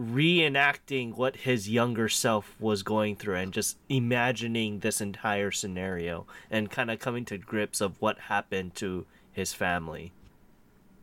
reenacting 0.00 1.14
what 1.14 1.38
his 1.38 1.68
younger 1.68 2.08
self 2.08 2.54
was 2.58 2.82
going 2.82 3.16
through 3.16 3.34
and 3.34 3.52
just 3.52 3.76
imagining 3.88 4.78
this 4.78 5.00
entire 5.00 5.50
scenario 5.50 6.26
and 6.50 6.70
kind 6.70 6.90
of 6.90 6.98
coming 6.98 7.24
to 7.24 7.36
grips 7.36 7.80
of 7.80 8.00
what 8.00 8.18
happened 8.18 8.74
to 8.74 9.04
his 9.32 9.52
family 9.52 10.12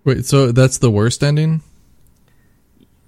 Wait, 0.07 0.25
so 0.25 0.53
that's 0.53 0.77
the 0.77 0.89
worst 0.89 1.21
ending? 1.21 1.61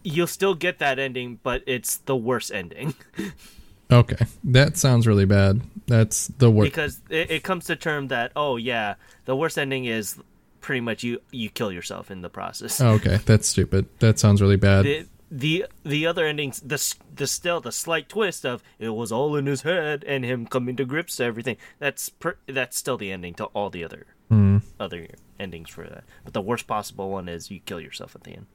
You'll 0.03 0.27
still 0.27 0.53
get 0.53 0.79
that 0.79 0.99
ending, 0.99 1.39
but 1.41 1.63
it's 1.65 1.95
the 1.95 2.15
worst 2.15 2.51
ending 2.51 2.93
Okay, 3.91 4.17
that 4.43 4.75
sounds 4.77 5.07
really 5.07 5.25
bad. 5.25 5.61
That's 5.87 6.27
the 6.27 6.51
worst. 6.51 6.71
because 6.71 7.01
it, 7.09 7.31
it 7.31 7.43
comes 7.43 7.65
to 7.65 7.75
term 7.75 8.09
that 8.09 8.33
oh 8.35 8.57
yeah, 8.57 8.95
the 9.25 9.35
worst 9.35 9.57
ending 9.57 9.85
is 9.85 10.19
pretty 10.61 10.81
much 10.81 11.01
you 11.01 11.21
you 11.31 11.49
kill 11.49 11.71
yourself 11.71 12.11
in 12.11 12.21
the 12.21 12.29
process. 12.29 12.79
Oh, 12.81 12.89
okay, 12.95 13.17
that's 13.25 13.47
stupid. 13.47 13.87
That 13.99 14.19
sounds 14.19 14.41
really 14.41 14.57
bad. 14.57 14.83
the 14.85 15.07
the 15.31 15.65
the 15.83 16.05
other 16.05 16.25
endings 16.25 16.59
the 16.59 16.95
the 17.15 17.25
still 17.25 17.61
the 17.61 17.71
slight 17.71 18.09
twist 18.09 18.45
of 18.45 18.61
it 18.77 18.89
was 18.89 19.11
all 19.11 19.35
in 19.35 19.45
his 19.45 19.61
head 19.61 20.03
and 20.05 20.25
him 20.25 20.45
coming 20.45 20.75
to 20.75 20.85
grips 20.85 21.15
to 21.15 21.23
everything 21.23 21.55
that's 21.79 22.09
per, 22.09 22.35
that's 22.45 22.77
still 22.77 22.97
the 22.97 23.11
ending 23.11 23.33
to 23.35 23.45
all 23.45 23.69
the 23.69 23.83
other 23.83 24.05
Hmm. 24.29 24.57
other 24.79 25.07
endings 25.39 25.69
for 25.69 25.83
that 25.85 26.03
but 26.23 26.33
the 26.33 26.41
worst 26.41 26.67
possible 26.67 27.09
one 27.09 27.27
is 27.27 27.49
you 27.49 27.59
kill 27.61 27.79
yourself 27.81 28.15
at 28.15 28.23
the 28.23 28.31
end 28.31 28.45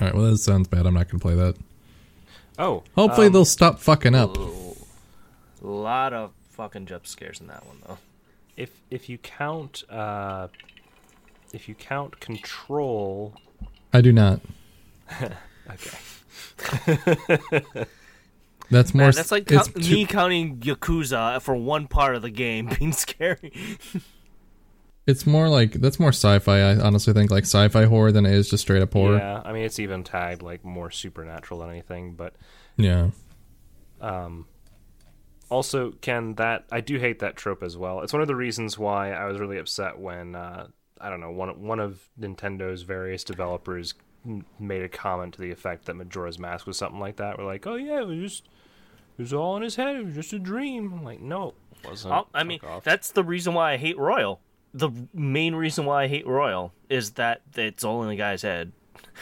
All 0.00 0.06
right, 0.06 0.14
well 0.14 0.24
that 0.30 0.38
sounds 0.38 0.68
bad. 0.68 0.86
I'm 0.86 0.94
not 0.94 1.08
gonna 1.08 1.20
play 1.20 1.34
that. 1.34 1.56
Oh, 2.58 2.82
Hopefully 2.94 3.28
um, 3.28 3.32
they'll 3.32 3.44
stop 3.44 3.78
fucking 3.80 4.14
up. 4.14 4.36
a 4.36 4.46
lot 5.62 6.12
of 6.12 6.32
fucking 6.50 6.86
jump 6.86 7.06
scares 7.06 7.40
in 7.40 7.46
that 7.48 7.64
one 7.66 7.78
though 7.86 7.98
if 8.56 8.70
if 8.90 9.08
you 9.08 9.18
count 9.18 9.82
uh, 9.90 10.48
if 11.52 11.68
you 11.68 11.74
count 11.74 12.20
control, 12.20 13.34
I 13.92 14.00
do 14.00 14.12
not. 14.12 14.40
okay. 15.70 15.96
That's 18.70 18.94
more. 18.94 19.04
Man, 19.06 19.12
that's 19.14 19.30
like 19.30 19.50
it's 19.50 19.68
cou- 19.68 19.80
too- 19.80 19.94
me 19.94 20.06
counting 20.06 20.58
yakuza 20.58 21.40
for 21.42 21.54
one 21.54 21.86
part 21.86 22.16
of 22.16 22.22
the 22.22 22.30
game 22.30 22.70
being 22.78 22.92
scary 22.92 23.52
It's 25.06 25.26
more 25.26 25.48
like 25.50 25.72
that's 25.72 26.00
more 26.00 26.08
sci-fi. 26.10 26.60
I 26.60 26.76
honestly 26.78 27.12
think 27.12 27.30
like 27.30 27.44
sci-fi 27.44 27.84
horror 27.84 28.10
than 28.12 28.24
it 28.24 28.32
is 28.32 28.48
just 28.48 28.62
straight 28.62 28.80
up 28.82 28.92
horror. 28.92 29.18
Yeah, 29.18 29.42
I 29.44 29.52
mean 29.52 29.64
it's 29.64 29.78
even 29.78 30.02
tagged 30.02 30.40
like 30.42 30.64
more 30.64 30.90
supernatural 30.90 31.60
than 31.60 31.68
anything, 31.70 32.14
but 32.14 32.34
Yeah. 32.76 33.10
um, 34.00 34.46
also 35.50 35.92
Ken, 36.00 36.34
that 36.36 36.64
I 36.72 36.80
do 36.80 36.98
hate 36.98 37.18
that 37.18 37.36
trope 37.36 37.62
as 37.62 37.76
well. 37.76 38.00
It's 38.00 38.12
one 38.12 38.22
of 38.22 38.28
the 38.28 38.36
reasons 38.36 38.78
why 38.78 39.12
I 39.12 39.26
was 39.26 39.38
really 39.38 39.58
upset 39.58 39.98
when 39.98 40.34
uh, 40.34 40.68
I 41.00 41.10
don't 41.10 41.20
know 41.20 41.30
one 41.30 41.60
one 41.62 41.80
of 41.80 42.00
Nintendo's 42.18 42.82
various 42.82 43.24
developers 43.24 43.94
made 44.58 44.80
a 44.82 44.88
comment 44.88 45.34
to 45.34 45.40
the 45.42 45.50
effect 45.50 45.84
that 45.84 45.94
Majora's 45.96 46.38
Mask 46.38 46.66
was 46.66 46.78
something 46.78 46.98
like 46.98 47.16
that. 47.16 47.38
We're 47.38 47.44
like, 47.44 47.66
oh 47.66 47.74
yeah, 47.76 48.00
it 48.00 48.06
was 48.06 48.18
just 48.18 48.44
it 49.18 49.22
was 49.22 49.34
all 49.34 49.56
in 49.58 49.62
his 49.62 49.76
head. 49.76 49.96
It 49.96 50.04
was 50.06 50.14
just 50.14 50.32
a 50.32 50.38
dream. 50.38 50.92
I'm 50.94 51.04
like, 51.04 51.20
no, 51.20 51.52
it 51.82 51.86
wasn't. 51.90 52.14
Oh, 52.14 52.26
I 52.32 52.42
mean, 52.42 52.60
off. 52.66 52.84
that's 52.84 53.10
the 53.10 53.22
reason 53.22 53.52
why 53.52 53.74
I 53.74 53.76
hate 53.76 53.98
Royal. 53.98 54.40
The 54.74 54.90
main 55.14 55.54
reason 55.54 55.86
why 55.86 56.02
I 56.02 56.08
hate 56.08 56.26
Royal 56.26 56.72
is 56.88 57.12
that 57.12 57.42
it's 57.56 57.84
all 57.84 58.02
in 58.02 58.08
the 58.08 58.16
guy's 58.16 58.42
head. 58.42 58.72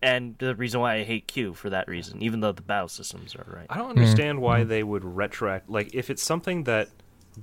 And 0.00 0.38
the 0.38 0.54
reason 0.54 0.80
why 0.80 0.94
I 0.94 1.02
hate 1.02 1.26
Q 1.26 1.54
for 1.54 1.70
that 1.70 1.88
reason, 1.88 2.22
even 2.22 2.38
though 2.38 2.52
the 2.52 2.62
battle 2.62 2.86
systems 2.86 3.34
are 3.34 3.44
right. 3.48 3.66
I 3.68 3.78
don't 3.78 3.90
understand 3.90 4.40
why 4.40 4.62
they 4.62 4.84
would 4.84 5.02
retroact 5.02 5.62
like 5.66 5.92
if 5.92 6.08
it's 6.08 6.22
something 6.22 6.62
that 6.64 6.88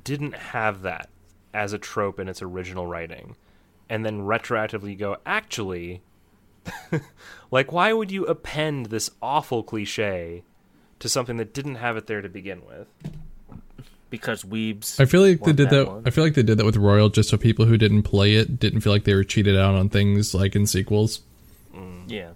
didn't 0.06 0.36
have 0.36 0.82
that 0.84 1.10
as 1.54 1.74
a 1.74 1.78
trope 1.78 2.18
in 2.18 2.30
its 2.30 2.42
original 2.42 2.88
writing 2.88 3.36
and 3.90 4.06
then 4.06 4.22
retroactively 4.22 4.98
go 4.98 5.18
actually 5.26 6.02
like 7.52 7.72
why 7.72 7.94
would 7.94 8.12
you 8.12 8.26
append 8.26 8.88
this 8.88 9.10
awful 9.22 9.64
cliche 9.64 10.44
to 11.00 11.10
something 11.10 11.38
that 11.38 11.54
didn't 11.54 11.76
have 11.76 11.98
it 11.98 12.08
there 12.08 12.22
to 12.22 12.30
begin 12.30 12.66
with? 12.66 12.88
Because 14.16 14.44
weebs. 14.44 15.00
I 15.00 15.06
feel 15.06 15.22
like 15.22 15.42
they 15.44 15.52
did 15.54 15.70
that. 15.72 16.04
I 16.06 16.10
feel 16.10 16.24
like 16.24 16.36
they 16.36 16.44
did 16.44 16.58
that 16.58 16.66
with 16.66 16.78
Royal 16.78 17.10
just 17.10 17.30
so 17.30 17.38
people 17.38 17.66
who 17.66 17.78
didn't 17.78 18.04
play 18.04 18.36
it 18.36 18.60
didn't 18.60 18.82
feel 18.82 18.94
like 18.94 19.04
they 19.04 19.14
were 19.14 19.24
cheated 19.24 19.58
out 19.58 19.76
on 19.76 19.90
things 19.90 20.34
like 20.34 20.56
in 20.56 20.66
sequels. 20.66 21.22
Mm, 21.76 22.10
yeah. 22.10 22.30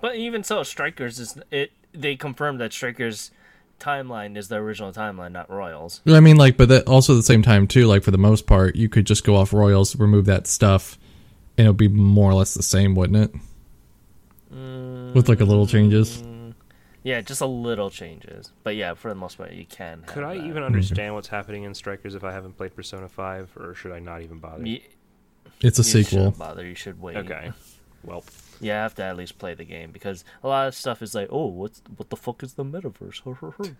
But 0.00 0.16
even 0.16 0.44
so, 0.44 0.62
Strikers 0.62 1.18
is 1.18 1.38
it. 1.50 1.72
They 1.92 2.14
confirmed 2.14 2.60
that 2.60 2.72
Strikers 2.72 3.32
timeline 3.80 4.36
is 4.36 4.48
the 4.48 4.56
original 4.56 4.92
timeline, 4.92 5.32
not 5.32 5.50
Royals. 5.50 6.00
I 6.06 6.20
mean, 6.20 6.36
like, 6.36 6.56
but 6.56 6.68
that 6.68 6.86
also 6.86 7.14
at 7.14 7.16
the 7.16 7.22
same 7.22 7.42
time 7.42 7.66
too. 7.66 7.86
Like 7.86 8.02
for 8.04 8.10
the 8.12 8.18
most 8.18 8.46
part, 8.46 8.76
you 8.76 8.88
could 8.88 9.06
just 9.06 9.24
go 9.24 9.34
off 9.34 9.52
Royals, 9.52 9.96
remove 9.96 10.26
that 10.26 10.46
stuff, 10.46 10.96
and 11.56 11.64
it'll 11.66 11.74
be 11.74 11.88
more 11.88 12.30
or 12.30 12.34
less 12.34 12.54
the 12.54 12.62
same, 12.62 12.94
wouldn't 12.94 13.34
it? 13.34 13.40
Mm. 14.54 15.14
With 15.14 15.28
like 15.28 15.40
a 15.40 15.44
little 15.44 15.66
changes. 15.66 16.22
Yeah, 17.04 17.20
just 17.20 17.40
a 17.40 17.46
little 17.46 17.90
changes. 17.90 18.52
But 18.64 18.76
yeah, 18.76 18.94
for 18.94 19.08
the 19.08 19.14
most 19.14 19.38
part, 19.38 19.52
you 19.52 19.64
can. 19.64 20.02
Could 20.06 20.22
have 20.24 20.32
I 20.32 20.36
that. 20.38 20.44
even 20.46 20.62
mhm. 20.62 20.66
understand 20.66 21.14
what's 21.14 21.28
happening 21.28 21.62
in 21.62 21.74
Strikers 21.74 22.14
if 22.14 22.24
I 22.24 22.32
haven't 22.32 22.56
played 22.56 22.74
Persona 22.74 23.08
5 23.08 23.56
or 23.56 23.74
should 23.74 23.92
I 23.92 24.00
not 24.00 24.22
even 24.22 24.38
bother? 24.38 24.66
You, 24.66 24.80
It's 25.60 25.78
a 25.78 25.82
you 25.82 25.84
sequel. 25.84 26.04
shouldn't 26.18 26.38
bother. 26.38 26.66
You 26.66 26.74
should 26.74 27.00
wait. 27.00 27.16
Okay. 27.16 27.52
Well, 28.04 28.22
You 28.60 28.70
have 28.70 28.94
to 28.94 29.02
at 29.02 29.16
least 29.16 29.38
play 29.38 29.54
the 29.54 29.64
game 29.64 29.90
because 29.90 30.24
a 30.44 30.48
lot 30.48 30.68
of 30.68 30.74
stuff 30.76 31.02
is 31.02 31.16
like, 31.16 31.28
oh, 31.32 31.46
what's 31.46 31.82
what 31.96 32.10
the 32.10 32.16
fuck 32.16 32.44
is 32.44 32.54
the 32.54 32.64
metaverse? 32.64 33.20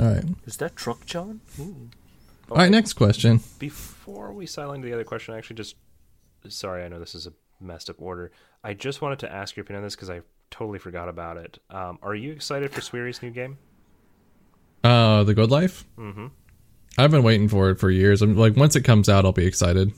All 0.00 0.06
right. 0.06 0.24
is 0.44 0.56
that 0.56 0.74
Truck 0.74 1.06
John? 1.06 1.40
Ooh. 1.60 1.88
All 2.50 2.56
right. 2.56 2.70
Next 2.70 2.94
question. 2.94 3.40
Before 3.60 4.32
we 4.32 4.46
sidle 4.46 4.72
into 4.72 4.86
the 4.88 4.92
other 4.92 5.04
question, 5.04 5.32
I 5.34 5.38
actually 5.38 5.56
just 5.56 5.76
sorry, 6.48 6.84
I 6.84 6.88
know 6.88 6.98
this 6.98 7.14
is 7.14 7.26
a 7.28 7.32
messed 7.60 7.88
up 7.88 7.96
order. 8.02 8.32
I 8.64 8.74
just 8.74 9.00
wanted 9.00 9.20
to 9.20 9.32
ask 9.32 9.56
your 9.56 9.62
opinion 9.62 9.82
on 9.82 9.86
this 9.86 9.94
because 9.94 10.10
I 10.10 10.22
totally 10.54 10.78
forgot 10.78 11.08
about 11.08 11.36
it. 11.36 11.58
Um, 11.68 11.98
are 12.00 12.14
you 12.14 12.30
excited 12.30 12.70
for 12.70 12.80
Swery's 12.80 13.20
new 13.20 13.30
game? 13.30 13.58
Uh, 14.84 15.24
the 15.24 15.34
Good 15.34 15.50
Life. 15.50 15.84
Mm-hmm. 15.98 16.28
I've 16.96 17.10
been 17.10 17.24
waiting 17.24 17.48
for 17.48 17.70
it 17.70 17.80
for 17.80 17.90
years. 17.90 18.22
I'm 18.22 18.36
like, 18.36 18.56
once 18.56 18.76
it 18.76 18.82
comes 18.82 19.08
out, 19.08 19.24
I'll 19.24 19.32
be 19.32 19.46
excited. 19.46 19.92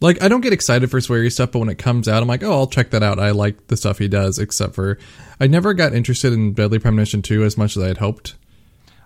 Like, 0.00 0.20
I 0.20 0.26
don't 0.26 0.40
get 0.40 0.52
excited 0.52 0.90
for 0.90 0.98
Sweary 0.98 1.30
stuff, 1.30 1.52
but 1.52 1.60
when 1.60 1.68
it 1.68 1.78
comes 1.78 2.08
out, 2.08 2.20
I'm 2.20 2.26
like, 2.26 2.42
oh, 2.42 2.50
I'll 2.50 2.66
check 2.66 2.90
that 2.90 3.04
out. 3.04 3.20
I 3.20 3.30
like 3.30 3.68
the 3.68 3.76
stuff 3.76 3.98
he 3.98 4.08
does, 4.08 4.40
except 4.40 4.74
for 4.74 4.98
I 5.38 5.46
never 5.46 5.72
got 5.72 5.94
interested 5.94 6.32
in 6.32 6.54
Deadly 6.54 6.80
Premonition 6.80 7.22
2 7.22 7.44
as 7.44 7.56
much 7.56 7.76
as 7.76 7.84
I 7.84 7.86
had 7.86 7.98
hoped. 7.98 8.34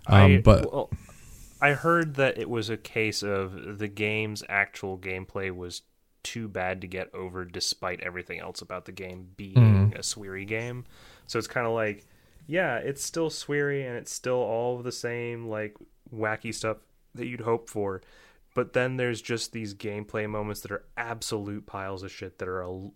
Um, 0.06 0.36
I, 0.36 0.40
but 0.43 0.72
well, 0.72 0.90
I 1.60 1.72
heard 1.72 2.14
that 2.14 2.38
it 2.38 2.48
was 2.48 2.70
a 2.70 2.78
case 2.78 3.22
of 3.22 3.78
the 3.78 3.88
game's 3.88 4.43
actual 4.48 4.97
gameplay 4.97 5.55
was 5.55 5.82
too 6.27 6.48
bad 6.48 6.81
to 6.81 6.89
get 6.89 7.15
over, 7.15 7.44
despite 7.44 8.01
everything 8.01 8.40
else 8.40 8.61
about 8.61 8.85
the 8.85 8.90
game 8.90 9.28
being 9.36 9.94
a 9.94 10.03
Swery 10.03 10.44
game. 10.44 10.85
So 11.28 11.39
it's 11.39 11.47
kind 11.47 11.69
of 11.69 11.73
like, 11.73 12.05
yeah, 12.48 12.78
it's 12.78 13.05
still 13.05 13.31
Swery 13.31 13.86
and 13.86 13.97
it's 13.97 14.12
still 14.12 14.35
all 14.35 14.77
of 14.77 14.82
the 14.82 14.90
same 14.90 15.47
like 15.47 15.77
wacky 16.12 16.53
stuff 16.53 16.78
that 17.15 17.27
you'd 17.27 17.43
hope 17.43 17.70
for. 17.70 18.03
But 18.57 18.73
then 18.73 18.97
there's 18.97 19.23
just 19.23 19.53
these 19.53 19.73
gameplay 19.73 20.28
moments 20.28 20.62
that 20.62 20.73
are 20.73 20.85
absolute 20.97 21.65
piles 21.65 22.03
of 22.03 22.11
shit 22.11 22.39
that 22.39 22.48
are 22.48 22.62
a, 22.62 22.90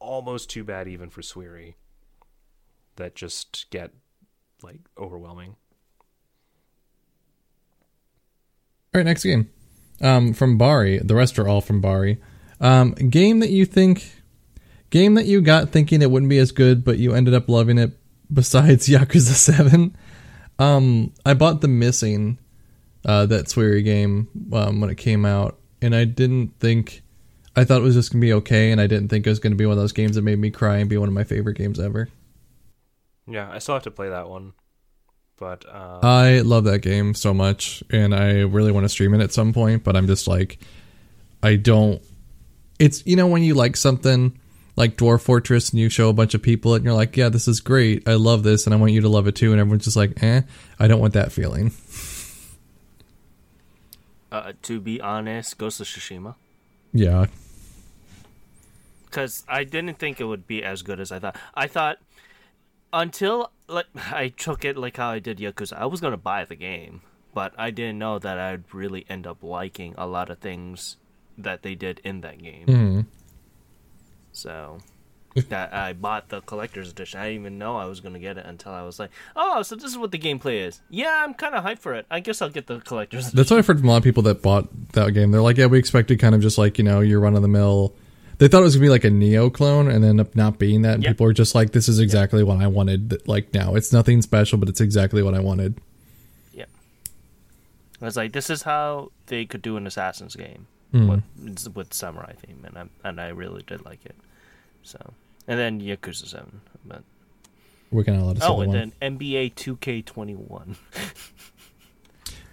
almost 0.00 0.50
too 0.50 0.64
bad 0.64 0.88
even 0.88 1.10
for 1.10 1.22
Swery. 1.22 1.76
That 2.96 3.14
just 3.14 3.66
get 3.70 3.92
like 4.64 4.80
overwhelming. 4.98 5.54
All 8.92 8.98
right, 8.98 9.06
next 9.06 9.22
game. 9.22 9.48
Um, 10.00 10.32
from 10.32 10.58
Bari. 10.58 10.98
The 10.98 11.14
rest 11.14 11.38
are 11.38 11.46
all 11.46 11.60
from 11.60 11.80
Bari. 11.80 12.20
Um, 12.60 12.92
game 12.92 13.40
that 13.40 13.50
you 13.50 13.64
think, 13.64 14.10
game 14.90 15.14
that 15.14 15.26
you 15.26 15.40
got 15.40 15.70
thinking 15.70 16.02
it 16.02 16.10
wouldn't 16.10 16.30
be 16.30 16.38
as 16.38 16.52
good, 16.52 16.84
but 16.84 16.98
you 16.98 17.14
ended 17.14 17.34
up 17.34 17.48
loving 17.48 17.78
it. 17.78 17.92
Besides 18.32 18.88
Yakuza 18.88 19.32
Seven, 19.32 19.96
um, 20.58 21.14
I 21.24 21.32
bought 21.32 21.62
the 21.62 21.68
Missing, 21.68 22.38
uh, 23.04 23.24
that 23.26 23.46
Swery 23.46 23.82
game 23.82 24.28
um, 24.52 24.80
when 24.80 24.90
it 24.90 24.96
came 24.96 25.24
out, 25.24 25.58
and 25.80 25.94
I 25.94 26.04
didn't 26.04 26.58
think. 26.60 27.02
I 27.56 27.64
thought 27.64 27.78
it 27.78 27.84
was 27.84 27.94
just 27.94 28.12
gonna 28.12 28.20
be 28.20 28.34
okay, 28.34 28.70
and 28.70 28.80
I 28.80 28.86
didn't 28.86 29.08
think 29.08 29.26
it 29.26 29.30
was 29.30 29.38
gonna 29.38 29.54
be 29.54 29.64
one 29.64 29.72
of 29.72 29.78
those 29.78 29.92
games 29.92 30.16
that 30.16 30.22
made 30.22 30.38
me 30.38 30.50
cry 30.50 30.76
and 30.76 30.90
be 30.90 30.98
one 30.98 31.08
of 31.08 31.14
my 31.14 31.24
favorite 31.24 31.56
games 31.56 31.80
ever. 31.80 32.08
Yeah, 33.26 33.50
I 33.50 33.58
still 33.58 33.74
have 33.74 33.84
to 33.84 33.90
play 33.90 34.10
that 34.10 34.28
one. 34.28 34.52
But 35.38 35.64
uh, 35.66 36.00
I 36.02 36.40
love 36.40 36.64
that 36.64 36.80
game 36.80 37.14
so 37.14 37.32
much, 37.32 37.82
and 37.90 38.14
I 38.14 38.40
really 38.40 38.72
want 38.72 38.84
to 38.84 38.88
stream 38.88 39.14
it 39.14 39.22
at 39.22 39.32
some 39.32 39.52
point. 39.52 39.84
But 39.84 39.96
I'm 39.96 40.06
just 40.06 40.26
like, 40.26 40.58
I 41.42 41.56
don't. 41.56 42.02
It's 42.78 43.04
you 43.06 43.16
know 43.16 43.26
when 43.26 43.42
you 43.42 43.54
like 43.54 43.76
something 43.76 44.38
like 44.76 44.96
Dwarf 44.96 45.22
Fortress, 45.22 45.70
and 45.70 45.80
you 45.80 45.88
show 45.88 46.08
a 46.08 46.12
bunch 46.12 46.34
of 46.34 46.42
people, 46.42 46.74
it, 46.74 46.78
and 46.78 46.84
you're 46.84 46.94
like, 46.94 47.16
yeah, 47.16 47.28
this 47.28 47.48
is 47.48 47.60
great. 47.60 48.08
I 48.08 48.14
love 48.14 48.44
this, 48.44 48.66
and 48.66 48.74
I 48.74 48.78
want 48.78 48.92
you 48.92 49.00
to 49.00 49.08
love 49.08 49.26
it 49.26 49.34
too. 49.34 49.52
And 49.52 49.60
everyone's 49.60 49.84
just 49.84 49.96
like, 49.96 50.22
eh, 50.22 50.42
I 50.78 50.86
don't 50.86 51.00
want 51.00 51.14
that 51.14 51.32
feeling. 51.32 51.72
Uh, 54.30 54.52
to 54.62 54.80
be 54.80 55.00
honest, 55.00 55.56
Ghost 55.56 55.80
of 55.80 55.86
Tsushima. 55.86 56.34
Yeah, 56.92 57.26
because 59.08 59.44
I 59.48 59.64
didn't 59.64 59.98
think 59.98 60.20
it 60.20 60.24
would 60.24 60.46
be 60.46 60.62
as 60.62 60.82
good 60.82 61.00
as 61.00 61.10
I 61.10 61.18
thought. 61.18 61.36
I 61.54 61.66
thought 61.66 61.98
until 62.92 63.50
like 63.66 63.86
I 64.12 64.28
took 64.28 64.64
it 64.64 64.76
like 64.76 64.96
how 64.96 65.10
I 65.10 65.18
did 65.18 65.38
Yakuza, 65.38 65.74
I 65.74 65.86
was 65.86 66.00
gonna 66.00 66.16
buy 66.16 66.44
the 66.44 66.54
game, 66.54 67.02
but 67.34 67.52
I 67.58 67.70
didn't 67.70 67.98
know 67.98 68.18
that 68.18 68.38
I'd 68.38 68.72
really 68.72 69.06
end 69.08 69.26
up 69.26 69.42
liking 69.42 69.94
a 69.98 70.06
lot 70.06 70.30
of 70.30 70.38
things 70.38 70.96
that 71.38 71.62
they 71.62 71.74
did 71.74 72.00
in 72.04 72.20
that 72.22 72.42
game. 72.42 72.66
Mhm. 72.66 73.06
So 74.32 74.78
that 75.48 75.72
I 75.72 75.92
bought 75.92 76.30
the 76.30 76.40
collector's 76.40 76.90
edition. 76.90 77.20
I 77.20 77.28
didn't 77.28 77.40
even 77.42 77.58
know 77.58 77.76
I 77.76 77.84
was 77.84 78.00
gonna 78.00 78.18
get 78.18 78.38
it 78.38 78.46
until 78.46 78.72
I 78.72 78.82
was 78.82 78.98
like, 78.98 79.10
"Oh, 79.36 79.62
so 79.62 79.76
this 79.76 79.84
is 79.84 79.96
what 79.98 80.10
the 80.10 80.18
gameplay 80.18 80.66
is." 80.66 80.80
Yeah, 80.90 81.22
I'm 81.24 81.32
kind 81.34 81.54
of 81.54 81.62
hyped 81.64 81.78
for 81.78 81.94
it. 81.94 82.06
I 82.10 82.18
guess 82.20 82.42
I'll 82.42 82.48
get 82.50 82.66
the 82.66 82.80
collector's 82.80 83.26
edition. 83.26 83.36
That's 83.36 83.50
what 83.50 83.58
I've 83.58 83.66
heard 83.66 83.78
from 83.78 83.88
a 83.88 83.92
lot 83.92 83.98
of 83.98 84.02
people 84.02 84.22
that 84.24 84.42
bought 84.42 84.68
that 84.92 85.12
game. 85.12 85.30
They're 85.30 85.40
like, 85.42 85.56
yeah, 85.56 85.66
we 85.66 85.78
expected 85.78 86.18
kind 86.18 86.34
of 86.34 86.40
just 86.40 86.58
like 86.58 86.76
you 86.78 86.82
know 86.84 87.00
your 87.00 87.20
run 87.20 87.36
of 87.36 87.42
the 87.42 87.48
mill. 87.48 87.94
They 88.38 88.48
thought 88.48 88.60
it 88.60 88.64
was 88.64 88.74
gonna 88.76 88.86
be 88.86 88.90
like 88.90 89.04
a 89.04 89.10
Nioh 89.10 89.52
clone, 89.52 89.88
and 89.88 90.04
ended 90.04 90.26
up 90.26 90.34
not 90.34 90.58
being 90.58 90.82
that. 90.82 90.94
And 90.94 91.02
Yep. 91.04 91.12
people 91.12 91.26
are 91.26 91.32
just 91.32 91.54
like, 91.54 91.70
"This 91.72 91.88
is 91.88 91.98
exactly 92.00 92.42
what 92.42 92.58
I 92.58 92.66
wanted." 92.66 93.22
Like 93.28 93.52
now, 93.54 93.74
it's 93.76 93.92
nothing 93.92 94.22
special, 94.22 94.58
but 94.58 94.68
it's 94.68 94.80
exactly 94.80 95.22
what 95.22 95.34
I 95.34 95.40
wanted. 95.40 95.80
Yeah, 96.52 96.64
I 98.00 98.04
was 98.06 98.16
like, 98.16 98.32
"This 98.32 98.50
is 98.50 98.62
how 98.62 99.10
they 99.26 99.44
could 99.44 99.62
do 99.62 99.76
an 99.76 99.86
Assassin's 99.86 100.34
game 100.36 100.66
Mm. 100.92 101.22
with, 101.38 101.76
with 101.76 101.94
samurai 101.94 102.32
theme," 102.34 102.64
and 102.64 102.78
I 102.78 103.08
and 103.08 103.20
I 103.20 103.28
really 103.28 103.62
did 103.66 103.84
like 103.84 104.04
it. 104.06 104.16
So, 104.82 105.12
and 105.46 105.58
then 105.58 105.80
Yakuza 105.80 106.26
Seven, 106.26 106.60
but 106.84 107.02
We're 107.90 108.04
gonna 108.04 108.24
let 108.24 108.36
us. 108.38 108.42
oh, 108.46 108.60
and 108.62 108.72
then 108.72 108.92
NBA 109.02 109.54
2K21. 109.54 110.76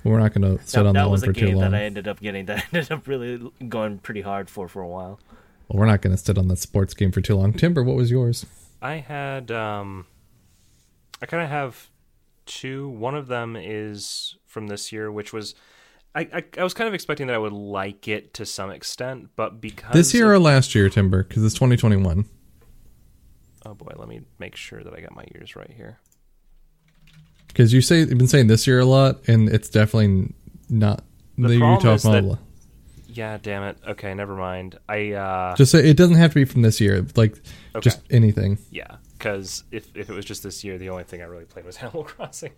we're 0.03 0.19
not 0.19 0.33
gonna 0.33 0.57
sit 0.65 0.71
That, 0.73 0.85
on 0.85 0.93
that, 0.93 0.93
that 0.93 1.03
one 1.05 1.11
was 1.11 1.23
a 1.23 1.27
for 1.27 1.33
too 1.33 1.45
game 1.47 1.55
long. 1.55 1.71
that 1.71 1.79
I 1.79 1.83
ended 1.83 2.07
up 2.07 2.19
getting 2.19 2.45
that 2.47 2.59
I 2.59 2.63
ended 2.77 2.91
up 2.91 3.07
really 3.07 3.51
going 3.69 3.99
pretty 3.99 4.21
hard 4.21 4.49
for 4.49 4.67
for 4.67 4.81
a 4.81 4.87
while. 4.87 5.19
Well, 5.67 5.79
we're 5.79 5.85
not 5.87 6.01
gonna 6.01 6.17
sit 6.17 6.37
on 6.37 6.47
that 6.49 6.57
sports 6.59 6.93
game 6.93 7.11
for 7.11 7.21
too 7.21 7.35
long. 7.35 7.53
Timber, 7.53 7.83
what 7.83 7.95
was 7.95 8.11
yours? 8.11 8.45
I 8.81 8.95
had 8.97 9.49
um 9.51 10.05
I 11.21 11.25
kind 11.25 11.41
of 11.43 11.49
have 11.49 11.89
two. 12.45 12.89
One 12.89 13.15
of 13.15 13.27
them 13.27 13.55
is 13.55 14.35
from 14.45 14.67
this 14.67 14.91
year, 14.91 15.11
which 15.11 15.31
was 15.33 15.55
I, 16.15 16.21
I 16.33 16.43
I 16.59 16.63
was 16.63 16.73
kind 16.73 16.87
of 16.87 16.93
expecting 16.93 17.27
that 17.27 17.35
I 17.35 17.37
would 17.39 17.53
like 17.53 18.07
it 18.07 18.33
to 18.35 18.45
some 18.45 18.71
extent, 18.71 19.29
but 19.35 19.59
because 19.59 19.93
This 19.93 20.13
year 20.13 20.31
or 20.31 20.39
last 20.39 20.73
year, 20.73 20.89
Timber? 20.89 21.23
Because 21.23 21.43
it's 21.43 21.55
2021. 21.55 22.25
oh 23.65 23.73
boy, 23.73 23.91
let 23.97 24.07
me 24.07 24.21
make 24.39 24.55
sure 24.55 24.81
that 24.81 24.93
I 24.93 25.01
got 25.01 25.13
my 25.15 25.25
years 25.33 25.55
right 25.55 25.71
here. 25.75 25.99
Because 27.47 27.73
you 27.73 27.81
say 27.81 27.99
you've 27.99 28.17
been 28.17 28.27
saying 28.27 28.47
this 28.47 28.65
year 28.67 28.79
a 28.79 28.85
lot, 28.85 29.27
and 29.27 29.49
it's 29.49 29.69
definitely 29.69 30.33
not 30.69 31.03
The 31.37 31.47
the, 31.49 31.55
year 31.55 31.59
you're 31.65 31.79
problem 31.79 31.97
talking 31.99 32.13
is 32.13 32.25
about. 32.25 32.39
Yeah, 33.07 33.37
damn 33.41 33.63
it. 33.63 33.77
Okay, 33.87 34.13
never 34.13 34.35
mind. 34.35 34.77
I 34.89 35.11
uh 35.13 35.55
Just 35.55 35.71
say 35.71 35.87
it 35.89 35.95
doesn't 35.97 36.15
have 36.15 36.31
to 36.31 36.35
be 36.35 36.45
from 36.45 36.61
this 36.63 36.81
year. 36.81 37.05
Like 37.15 37.37
okay. 37.75 37.81
just 37.81 38.01
anything. 38.09 38.57
yeah, 38.71 38.97
because 39.17 39.63
if 39.71 39.95
if 39.95 40.09
it 40.09 40.13
was 40.13 40.25
just 40.25 40.43
this 40.43 40.63
year, 40.63 40.77
the 40.77 40.89
only 40.89 41.03
thing 41.03 41.21
I 41.21 41.25
really 41.25 41.45
played 41.45 41.65
was 41.65 41.77
Animal 41.81 42.03
Crossing. 42.03 42.51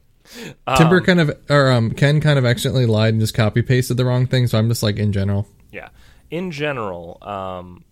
Timber 0.78 0.98
Um, 0.98 1.04
kind 1.06 1.20
of 1.22 1.38
or 1.50 1.72
um 1.72 1.92
Ken 1.92 2.20
kind 2.22 2.38
of 2.38 2.46
accidentally 2.46 2.86
lied 2.86 3.14
and 3.14 3.22
just 3.22 3.34
copy 3.34 3.62
pasted 3.62 3.98
the 3.98 4.06
wrong 4.06 4.28
thing. 4.28 4.48
So 4.48 4.58
I'm 4.58 4.68
just 4.70 4.84
like 4.84 4.98
in 4.98 5.12
general. 5.14 5.48
yeah. 5.72 5.90
In 6.30 6.52
general 6.52 7.18
um 7.22 7.84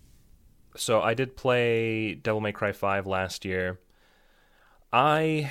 so 0.76 1.00
i 1.00 1.14
did 1.14 1.36
play 1.36 2.14
devil 2.14 2.40
may 2.42 2.52
cry 2.52 2.72
5 2.72 3.06
last 3.06 3.44
year. 3.46 3.78
I 4.92 5.50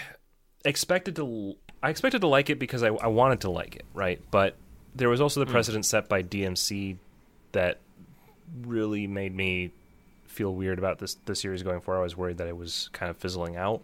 expected 0.63 1.15
to 1.17 1.55
i 1.81 1.89
expected 1.89 2.21
to 2.21 2.27
like 2.27 2.49
it 2.49 2.59
because 2.59 2.83
i, 2.83 2.87
I 2.87 3.07
wanted 3.07 3.41
to 3.41 3.49
like 3.51 3.75
it 3.75 3.85
right? 3.93 4.21
But 4.31 4.55
there 4.93 5.09
was 5.09 5.19
also 5.21 5.39
the 5.43 5.51
precedent 5.51 5.85
set 5.85 6.07
by 6.07 6.21
dmc 6.23 6.97
that 7.51 7.79
really 8.61 9.07
made 9.07 9.35
me 9.35 9.71
feel 10.27 10.53
weird 10.53 10.77
about 10.77 10.99
this 10.99 11.15
the 11.25 11.35
series 11.35 11.63
going 11.63 11.81
forward. 11.81 12.01
I 12.01 12.03
was 12.03 12.15
worried 12.17 12.37
that 12.37 12.47
it 12.47 12.57
was 12.57 12.89
kind 12.93 13.09
of 13.09 13.17
fizzling 13.17 13.55
out 13.55 13.81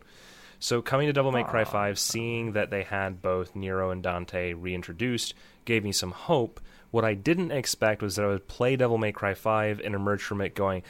so 0.61 0.81
coming 0.81 1.07
to 1.07 1.13
Devil 1.13 1.33
May 1.33 1.43
Cry 1.43 1.65
5, 1.65 1.99
seeing 1.99 2.53
that 2.53 2.69
they 2.69 2.83
had 2.83 3.21
both 3.21 3.55
Nero 3.55 3.91
and 3.91 4.01
Dante 4.01 4.53
reintroduced 4.53 5.33
gave 5.65 5.83
me 5.83 5.91
some 5.91 6.11
hope. 6.11 6.61
What 6.91 7.03
I 7.03 7.13
didn't 7.15 7.51
expect 7.51 8.01
was 8.01 8.15
that 8.15 8.23
I 8.25 8.29
would 8.29 8.47
play 8.47 8.75
Devil 8.77 8.97
May 8.97 9.11
Cry 9.11 9.33
5 9.33 9.81
and 9.83 9.93
emerge 9.95 10.21
from 10.21 10.39
it 10.39 10.55
going, 10.55 10.83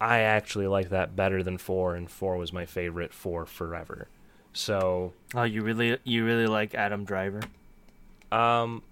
I 0.00 0.20
actually 0.20 0.66
like 0.66 0.90
that 0.90 1.16
better 1.16 1.42
than 1.42 1.58
4 1.58 1.94
and 1.96 2.10
4 2.10 2.36
was 2.36 2.52
my 2.52 2.66
favorite 2.66 3.12
for 3.12 3.46
forever. 3.46 4.08
So, 4.52 5.12
Oh, 5.34 5.42
you 5.44 5.62
really 5.62 5.98
you 6.04 6.24
really 6.24 6.46
like 6.46 6.74
Adam 6.74 7.04
Driver? 7.04 7.40
um 8.30 8.82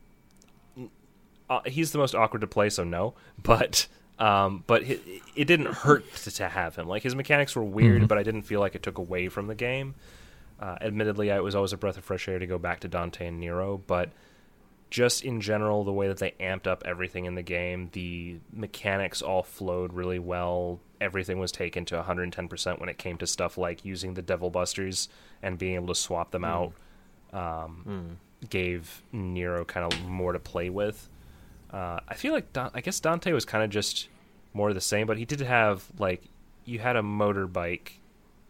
uh, 1.50 1.60
he's 1.66 1.92
the 1.92 1.98
most 1.98 2.14
awkward 2.14 2.40
to 2.40 2.46
play, 2.46 2.68
so 2.70 2.84
no. 2.84 3.14
But 3.42 3.88
um, 4.18 4.64
but 4.66 4.82
it, 4.82 5.00
it 5.36 5.44
didn't 5.44 5.72
hurt 5.72 6.12
to, 6.24 6.30
to 6.32 6.48
have 6.48 6.76
him. 6.76 6.88
Like 6.88 7.02
his 7.02 7.14
mechanics 7.14 7.54
were 7.56 7.64
weird, 7.64 8.08
but 8.08 8.18
I 8.18 8.22
didn't 8.22 8.42
feel 8.42 8.60
like 8.60 8.74
it 8.74 8.82
took 8.82 8.98
away 8.98 9.28
from 9.28 9.46
the 9.46 9.54
game. 9.54 9.94
Uh, 10.60 10.76
admittedly, 10.80 11.28
it 11.30 11.42
was 11.42 11.54
always 11.54 11.72
a 11.72 11.76
breath 11.76 11.96
of 11.96 12.04
fresh 12.04 12.26
air 12.28 12.38
to 12.38 12.46
go 12.46 12.58
back 12.58 12.80
to 12.80 12.88
Dante 12.88 13.26
and 13.28 13.38
Nero, 13.38 13.80
but 13.86 14.10
just 14.90 15.22
in 15.22 15.40
general, 15.40 15.84
the 15.84 15.92
way 15.92 16.08
that 16.08 16.18
they 16.18 16.32
amped 16.40 16.66
up 16.66 16.82
everything 16.86 17.26
in 17.26 17.34
the 17.34 17.42
game, 17.42 17.90
the 17.92 18.38
mechanics 18.52 19.20
all 19.22 19.42
flowed 19.42 19.92
really 19.92 20.18
well. 20.18 20.80
Everything 21.00 21.38
was 21.38 21.52
taken 21.52 21.84
to 21.86 22.02
110% 22.02 22.80
when 22.80 22.88
it 22.88 22.98
came 22.98 23.18
to 23.18 23.26
stuff 23.26 23.58
like 23.58 23.84
using 23.84 24.14
the 24.14 24.22
Devil 24.22 24.50
Busters 24.50 25.08
and 25.42 25.58
being 25.58 25.74
able 25.74 25.88
to 25.88 25.94
swap 25.94 26.30
them 26.30 26.44
out. 26.44 26.72
Um, 27.32 28.16
Gave 28.48 29.02
Nero 29.12 29.64
kind 29.64 29.92
of 29.92 30.00
more 30.08 30.32
to 30.32 30.38
play 30.38 30.70
with. 30.70 31.08
Uh, 31.72 32.00
I 32.08 32.14
feel 32.14 32.32
like 32.32 32.52
Don- 32.52 32.70
I 32.74 32.80
guess 32.80 32.98
Dante 33.00 33.32
was 33.32 33.44
kind 33.44 33.62
of 33.62 33.70
just 33.70 34.08
more 34.54 34.68
of 34.70 34.74
the 34.74 34.80
same, 34.80 35.06
but 35.06 35.18
he 35.18 35.24
did 35.24 35.40
have 35.40 35.84
like 35.98 36.22
you 36.64 36.78
had 36.78 36.96
a 36.96 37.02
motorbike, 37.02 37.90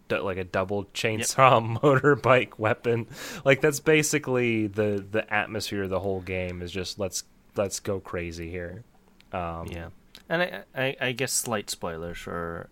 du- 0.09 0.23
like 0.23 0.37
a 0.39 0.45
double 0.45 0.85
chainsaw 0.87 1.79
motorbike 1.81 2.59
weapon. 2.59 3.07
Like 3.45 3.61
that's 3.61 3.81
basically 3.81 4.67
the 4.69 5.05
the 5.11 5.33
atmosphere 5.33 5.83
of 5.85 5.91
the 5.91 6.01
whole 6.01 6.21
game 6.21 6.63
is 6.63 6.71
just 6.71 6.99
let's 6.99 7.25
let's 7.57 7.81
go 7.81 7.99
crazy 8.01 8.51
here. 8.51 8.85
Um, 9.33 9.67
Yeah, 9.67 9.89
and 10.29 10.43
I, 10.43 10.63
I 10.77 10.97
I 11.01 11.13
guess 11.13 11.33
slight 11.33 11.71
spoilers 11.71 12.19
for 12.19 12.71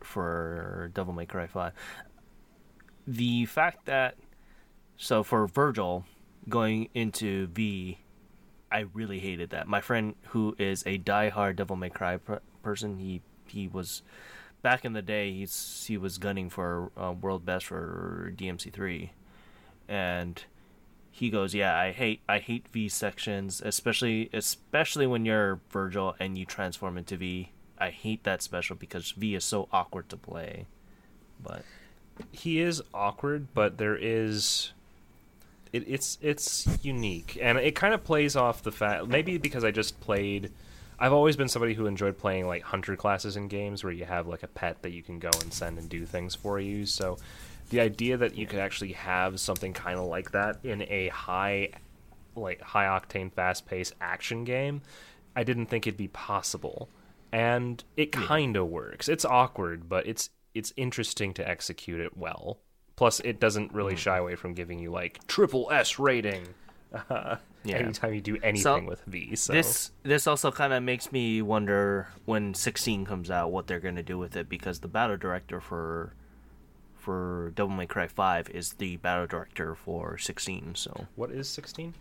for 0.00 0.90
Devil 0.94 1.14
May 1.14 1.26
Cry 1.26 1.46
Five. 1.46 1.72
The 3.06 3.46
fact 3.46 3.86
that 3.86 4.16
so 4.98 5.22
for 5.22 5.46
Virgil 5.46 6.04
going 6.48 6.88
into 6.94 7.46
V, 7.48 7.98
I 8.70 8.86
really 8.92 9.18
hated 9.18 9.50
that. 9.50 9.66
My 9.66 9.80
friend 9.80 10.14
who 10.28 10.54
is 10.58 10.82
a 10.86 10.98
diehard 10.98 11.56
Devil 11.56 11.76
May 11.76 11.90
Cry 11.90 12.18
per- 12.18 12.40
person, 12.62 12.98
he 12.98 13.22
he 13.46 13.66
was 13.66 14.02
back 14.62 14.84
in 14.84 14.92
the 14.92 15.02
day. 15.02 15.32
He's 15.32 15.84
he 15.86 15.96
was 15.96 16.18
gunning 16.18 16.50
for 16.50 16.90
uh, 16.96 17.12
world 17.12 17.44
best 17.44 17.66
for 17.66 18.32
DMC 18.36 18.72
three, 18.72 19.12
and 19.88 20.42
he 21.10 21.30
goes, 21.30 21.54
"Yeah, 21.54 21.78
I 21.78 21.92
hate 21.92 22.20
I 22.28 22.38
hate 22.38 22.68
V 22.68 22.88
sections, 22.88 23.62
especially 23.64 24.28
especially 24.32 25.06
when 25.06 25.24
you're 25.24 25.60
Virgil 25.70 26.14
and 26.20 26.36
you 26.36 26.44
transform 26.44 26.98
into 26.98 27.16
V. 27.16 27.52
I 27.78 27.90
hate 27.90 28.24
that 28.24 28.42
special 28.42 28.76
because 28.76 29.12
V 29.12 29.34
is 29.34 29.44
so 29.44 29.68
awkward 29.72 30.08
to 30.10 30.16
play." 30.16 30.66
But 31.42 31.62
he 32.32 32.60
is 32.60 32.82
awkward, 32.92 33.48
but 33.54 33.78
there 33.78 33.96
is 33.96 34.72
it, 35.72 35.84
it's 35.86 36.18
it's 36.20 36.66
unique, 36.82 37.38
and 37.40 37.58
it 37.58 37.74
kind 37.74 37.94
of 37.94 38.04
plays 38.04 38.36
off 38.36 38.62
the 38.62 38.72
fact 38.72 39.06
maybe 39.06 39.38
because 39.38 39.64
I 39.64 39.70
just 39.70 40.00
played. 40.00 40.50
I've 41.00 41.12
always 41.12 41.36
been 41.36 41.48
somebody 41.48 41.74
who 41.74 41.86
enjoyed 41.86 42.18
playing 42.18 42.48
like 42.48 42.62
hunter 42.62 42.96
classes 42.96 43.36
in 43.36 43.46
games 43.46 43.84
where 43.84 43.92
you 43.92 44.04
have 44.04 44.26
like 44.26 44.42
a 44.42 44.48
pet 44.48 44.82
that 44.82 44.90
you 44.90 45.02
can 45.02 45.20
go 45.20 45.30
and 45.40 45.52
send 45.52 45.78
and 45.78 45.88
do 45.88 46.04
things 46.04 46.34
for 46.34 46.58
you. 46.58 46.86
So 46.86 47.18
the 47.70 47.80
idea 47.80 48.16
that 48.16 48.36
you 48.36 48.46
could 48.46 48.58
actually 48.58 48.92
have 48.92 49.38
something 49.38 49.72
kind 49.72 49.98
of 49.98 50.06
like 50.06 50.32
that 50.32 50.58
in 50.64 50.82
a 50.82 51.08
high 51.08 51.70
like 52.34 52.60
high 52.60 52.86
octane 52.86 53.32
fast 53.32 53.66
paced 53.66 53.94
action 54.00 54.44
game, 54.44 54.82
I 55.36 55.44
didn't 55.44 55.66
think 55.66 55.86
it'd 55.86 55.96
be 55.96 56.08
possible. 56.08 56.88
And 57.32 57.82
it 57.96 58.14
hmm. 58.14 58.22
kind 58.22 58.56
of 58.56 58.68
works. 58.68 59.08
It's 59.08 59.24
awkward, 59.24 59.88
but 59.88 60.06
it's 60.06 60.30
it's 60.54 60.72
interesting 60.76 61.34
to 61.34 61.48
execute 61.48 62.00
it 62.00 62.16
well. 62.16 62.58
Plus, 62.98 63.20
it 63.20 63.38
doesn't 63.38 63.72
really 63.72 63.94
shy 63.94 64.16
away 64.18 64.34
from 64.34 64.54
giving 64.54 64.80
you 64.80 64.90
like 64.90 65.24
triple 65.28 65.68
S 65.70 66.00
rating 66.00 66.42
uh, 67.08 67.36
Yeah. 67.64 67.76
anytime 67.76 68.12
you 68.12 68.20
do 68.20 68.36
anything 68.42 68.86
with 68.86 69.02
V. 69.06 69.36
So 69.36 69.52
this 69.52 69.92
this 70.02 70.26
also 70.26 70.50
kind 70.50 70.72
of 70.72 70.82
makes 70.82 71.12
me 71.12 71.40
wonder 71.40 72.08
when 72.24 72.54
16 72.54 73.04
comes 73.04 73.30
out 73.30 73.52
what 73.52 73.68
they're 73.68 73.78
going 73.78 73.94
to 73.94 74.02
do 74.02 74.18
with 74.18 74.34
it 74.36 74.48
because 74.48 74.80
the 74.80 74.88
battle 74.88 75.16
director 75.16 75.60
for 75.60 76.12
for 76.96 77.52
Devil 77.54 77.76
May 77.76 77.86
Cry 77.86 78.08
5 78.08 78.50
is 78.50 78.72
the 78.74 78.96
battle 78.96 79.28
director 79.28 79.76
for 79.76 80.18
16. 80.18 80.74
So 80.74 81.06
what 81.14 81.30
is 81.30 81.48
sixteen? 81.48 81.94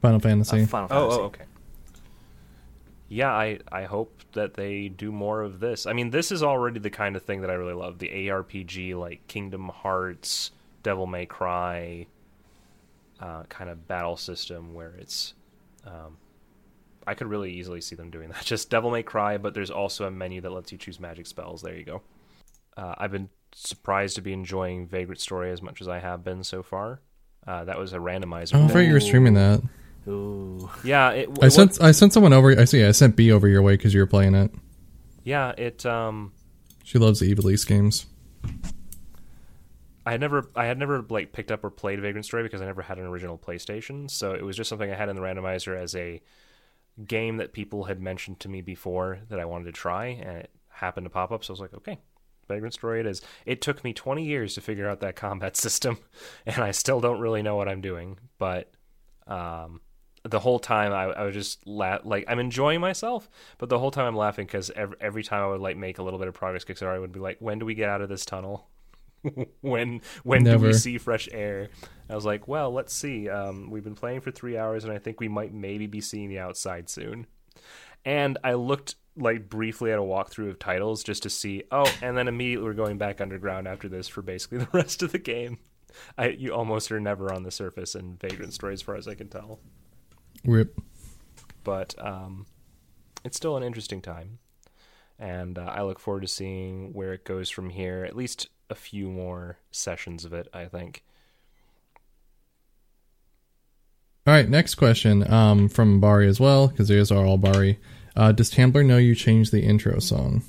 Final 0.00 0.18
uh, 0.18 0.20
Fantasy. 0.20 0.64
Final 0.66 0.88
Oh, 0.92 1.00
Fantasy. 1.10 1.20
oh, 1.20 1.24
okay. 1.24 1.44
Yeah, 3.12 3.32
I 3.32 3.58
I 3.72 3.82
hope 3.84 4.22
that 4.34 4.54
they 4.54 4.88
do 4.88 5.10
more 5.10 5.42
of 5.42 5.58
this. 5.58 5.84
I 5.84 5.92
mean, 5.92 6.10
this 6.10 6.30
is 6.30 6.44
already 6.44 6.78
the 6.78 6.90
kind 6.90 7.16
of 7.16 7.24
thing 7.24 7.40
that 7.40 7.50
I 7.50 7.54
really 7.54 7.74
love. 7.74 7.98
The 7.98 8.08
ARPG 8.08 8.96
like 8.96 9.26
Kingdom 9.26 9.68
Hearts, 9.68 10.52
Devil 10.84 11.08
May 11.08 11.26
Cry 11.26 12.06
uh, 13.20 13.42
kind 13.48 13.68
of 13.68 13.86
battle 13.86 14.16
system 14.16 14.74
where 14.74 14.94
it's 14.98 15.34
um, 15.84 16.18
I 17.04 17.14
could 17.14 17.26
really 17.26 17.52
easily 17.52 17.80
see 17.80 17.96
them 17.96 18.10
doing 18.10 18.28
that. 18.30 18.42
Just 18.44 18.70
Devil 18.70 18.92
May 18.92 19.02
Cry, 19.02 19.38
but 19.38 19.54
there's 19.54 19.70
also 19.72 20.06
a 20.06 20.10
menu 20.10 20.40
that 20.42 20.50
lets 20.50 20.70
you 20.70 20.78
choose 20.78 21.00
magic 21.00 21.26
spells. 21.26 21.62
There 21.62 21.74
you 21.74 21.84
go. 21.84 22.02
Uh, 22.76 22.94
I've 22.96 23.10
been 23.10 23.28
surprised 23.52 24.14
to 24.16 24.22
be 24.22 24.32
enjoying 24.32 24.86
Vagrant 24.86 25.20
Story 25.20 25.50
as 25.50 25.60
much 25.60 25.80
as 25.80 25.88
I 25.88 25.98
have 25.98 26.22
been 26.22 26.44
so 26.44 26.62
far. 26.62 27.00
Uh, 27.44 27.64
that 27.64 27.76
was 27.76 27.92
a 27.92 27.98
randomizer. 27.98 28.54
I 28.54 28.58
thing. 28.58 28.68
thought 28.68 28.78
you 28.80 28.92
were 28.92 29.00
streaming 29.00 29.34
that. 29.34 29.60
Ooh. 30.08 30.70
Yeah, 30.82 31.10
it, 31.10 31.28
I 31.42 31.46
it 31.46 31.50
sent 31.50 31.80
I 31.82 31.92
sent 31.92 32.12
someone 32.12 32.32
over. 32.32 32.58
I 32.58 32.64
see. 32.64 32.84
I 32.84 32.92
sent 32.92 33.16
B 33.16 33.30
over 33.30 33.48
your 33.48 33.62
way 33.62 33.76
because 33.76 33.94
you 33.94 34.00
were 34.00 34.06
playing 34.06 34.34
it. 34.34 34.50
Yeah, 35.24 35.50
it 35.56 35.84
um 35.86 36.32
She 36.84 36.98
loves 36.98 37.20
the 37.20 37.34
Ivalice 37.34 37.66
games. 37.66 38.06
I 40.06 40.12
had 40.12 40.20
never 40.20 40.50
I 40.56 40.64
had 40.64 40.78
never 40.78 41.04
like 41.08 41.32
picked 41.32 41.52
up 41.52 41.62
or 41.62 41.70
played 41.70 42.00
Vagrant 42.00 42.24
Story 42.24 42.42
because 42.42 42.62
I 42.62 42.66
never 42.66 42.82
had 42.82 42.98
an 42.98 43.04
original 43.04 43.38
PlayStation, 43.38 44.10
so 44.10 44.32
it 44.32 44.42
was 44.42 44.56
just 44.56 44.70
something 44.70 44.90
I 44.90 44.96
had 44.96 45.08
in 45.08 45.16
the 45.16 45.22
randomizer 45.22 45.76
as 45.76 45.94
a 45.94 46.22
game 47.06 47.36
that 47.36 47.52
people 47.52 47.84
had 47.84 48.00
mentioned 48.00 48.40
to 48.40 48.48
me 48.48 48.62
before 48.62 49.20
that 49.28 49.38
I 49.38 49.44
wanted 49.44 49.66
to 49.66 49.72
try, 49.72 50.06
and 50.06 50.38
it 50.38 50.50
happened 50.68 51.04
to 51.04 51.10
pop 51.10 51.30
up. 51.30 51.44
So 51.44 51.52
I 51.52 51.54
was 51.54 51.60
like, 51.60 51.74
okay, 51.74 51.98
Vagrant 52.48 52.74
Story 52.74 53.00
it 53.00 53.06
is. 53.06 53.20
It 53.46 53.60
took 53.60 53.84
me 53.84 53.92
20 53.92 54.24
years 54.24 54.54
to 54.54 54.60
figure 54.60 54.88
out 54.88 55.00
that 55.00 55.16
combat 55.16 55.56
system, 55.58 55.98
and 56.46 56.58
I 56.58 56.70
still 56.70 57.00
don't 57.00 57.20
really 57.20 57.42
know 57.42 57.56
what 57.56 57.68
I'm 57.68 57.82
doing. 57.82 58.18
But 58.38 58.72
um, 59.26 59.80
the 60.22 60.38
whole 60.38 60.58
time 60.58 60.92
I, 60.92 61.04
I 61.04 61.24
was 61.24 61.34
just 61.34 61.66
la- 61.66 61.98
like 62.04 62.24
I'm 62.28 62.38
enjoying 62.38 62.80
myself, 62.80 63.30
but 63.58 63.68
the 63.68 63.78
whole 63.78 63.90
time 63.90 64.06
I'm 64.06 64.16
laughing 64.16 64.46
because 64.46 64.70
every, 64.70 64.96
every 65.00 65.22
time 65.22 65.42
I 65.42 65.48
would 65.48 65.60
like 65.60 65.76
make 65.76 65.98
a 65.98 66.02
little 66.02 66.18
bit 66.18 66.28
of 66.28 66.34
progress, 66.34 66.64
Kickstarter 66.64 66.94
I 66.94 66.98
would 66.98 67.12
be 67.12 67.20
like, 67.20 67.38
when 67.40 67.58
do 67.58 67.66
we 67.66 67.74
get 67.74 67.88
out 67.88 68.02
of 68.02 68.08
this 68.08 68.24
tunnel? 68.24 68.68
when 69.60 70.00
when 70.22 70.44
do 70.44 70.58
we 70.58 70.72
see 70.72 70.98
fresh 70.98 71.28
air? 71.32 71.68
I 72.08 72.14
was 72.14 72.24
like, 72.24 72.48
well, 72.48 72.72
let's 72.72 72.94
see. 72.94 73.28
Um, 73.28 73.70
we've 73.70 73.84
been 73.84 73.94
playing 73.94 74.20
for 74.20 74.30
three 74.30 74.56
hours, 74.56 74.84
and 74.84 74.92
I 74.92 74.98
think 74.98 75.20
we 75.20 75.28
might 75.28 75.52
maybe 75.52 75.86
be 75.86 76.00
seeing 76.00 76.28
the 76.28 76.38
outside 76.38 76.88
soon. 76.88 77.26
And 78.04 78.38
I 78.42 78.54
looked 78.54 78.96
like 79.16 79.48
briefly 79.48 79.92
at 79.92 79.98
a 79.98 80.02
walkthrough 80.02 80.50
of 80.50 80.58
titles 80.58 81.02
just 81.02 81.22
to 81.24 81.30
see. 81.30 81.64
Oh, 81.70 81.92
and 82.02 82.16
then 82.16 82.28
immediately 82.28 82.64
we're 82.64 82.74
going 82.74 82.98
back 82.98 83.20
underground 83.20 83.68
after 83.68 83.88
this 83.88 84.08
for 84.08 84.22
basically 84.22 84.58
the 84.64 84.68
rest 84.72 85.02
of 85.02 85.12
the 85.12 85.18
game. 85.18 85.58
I 86.16 86.28
you 86.28 86.54
almost 86.54 86.90
are 86.92 87.00
never 87.00 87.32
on 87.32 87.42
the 87.42 87.50
surface 87.50 87.94
in 87.94 88.16
Vagrant 88.16 88.54
Story, 88.54 88.72
as 88.72 88.82
far 88.82 88.96
as 88.96 89.08
I 89.08 89.14
can 89.14 89.28
tell. 89.28 89.60
Rip. 90.44 90.80
But 91.64 91.94
um, 91.98 92.46
it's 93.24 93.36
still 93.36 93.56
an 93.56 93.62
interesting 93.62 94.00
time, 94.00 94.38
and 95.18 95.58
uh, 95.58 95.62
I 95.66 95.82
look 95.82 95.98
forward 95.98 96.22
to 96.22 96.28
seeing 96.28 96.92
where 96.92 97.12
it 97.12 97.24
goes 97.24 97.50
from 97.50 97.70
here. 97.70 98.04
At 98.04 98.16
least 98.16 98.48
a 98.70 98.74
few 98.74 99.08
more 99.08 99.58
sessions 99.70 100.24
of 100.24 100.32
it, 100.32 100.48
I 100.54 100.64
think. 100.66 101.02
All 104.26 104.34
right, 104.34 104.48
next 104.48 104.76
question 104.76 105.30
um, 105.32 105.68
from 105.68 106.00
Bari 106.00 106.28
as 106.28 106.38
well, 106.38 106.68
because 106.68 106.88
these 106.88 107.10
are 107.10 107.24
all 107.24 107.38
Bari. 107.38 107.78
Uh, 108.16 108.32
does 108.32 108.50
Tambler 108.50 108.84
know 108.84 108.98
you 108.98 109.14
changed 109.14 109.50
the 109.52 109.62
intro 109.62 109.98
song? 109.98 110.42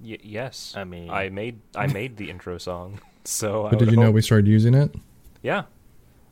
Y- 0.00 0.18
yes, 0.22 0.72
I 0.76 0.84
mean- 0.84 1.10
I 1.10 1.28
made 1.30 1.60
I 1.74 1.86
made 1.88 2.16
the 2.16 2.30
intro 2.30 2.58
song, 2.58 3.00
so. 3.24 3.66
I 3.66 3.70
But 3.70 3.78
did 3.80 3.86
would 3.86 3.94
you 3.94 4.00
know 4.00 4.10
we 4.10 4.22
started 4.22 4.46
using 4.46 4.74
it? 4.74 4.94
Yeah, 5.42 5.64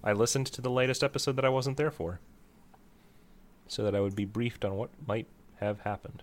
I 0.05 0.13
listened 0.13 0.47
to 0.49 0.61
the 0.61 0.71
latest 0.71 1.03
episode 1.03 1.37
that 1.37 1.45
I 1.45 1.49
wasn't 1.49 1.77
there 1.79 1.91
for, 1.91 2.21
so 3.67 3.83
that 3.83 3.95
I 3.95 4.01
would 4.01 4.15
be 4.15 4.27
briefed 4.27 4.65
on 4.65 4.77
what 4.77 4.91
might 5.07 5.27
have 5.61 5.81
happened. 5.81 6.23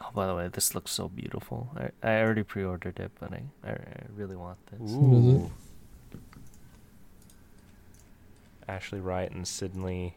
Oh, 0.00 0.10
by 0.14 0.26
the 0.26 0.34
way, 0.34 0.48
this 0.48 0.74
looks 0.74 0.92
so 0.92 1.08
beautiful. 1.08 1.68
I, 1.76 1.90
I 2.08 2.20
already 2.22 2.42
pre-ordered 2.44 2.98
it, 3.00 3.10
but 3.18 3.32
I, 3.32 3.42
I, 3.64 3.70
I 3.70 4.02
really 4.14 4.36
want 4.36 4.58
this. 4.70 4.80
What 4.92 5.18
is 5.18 5.42
it? 5.42 5.50
Ashley 8.68 9.00
Riot 9.00 9.32
and 9.32 9.46
Sydney. 9.46 10.14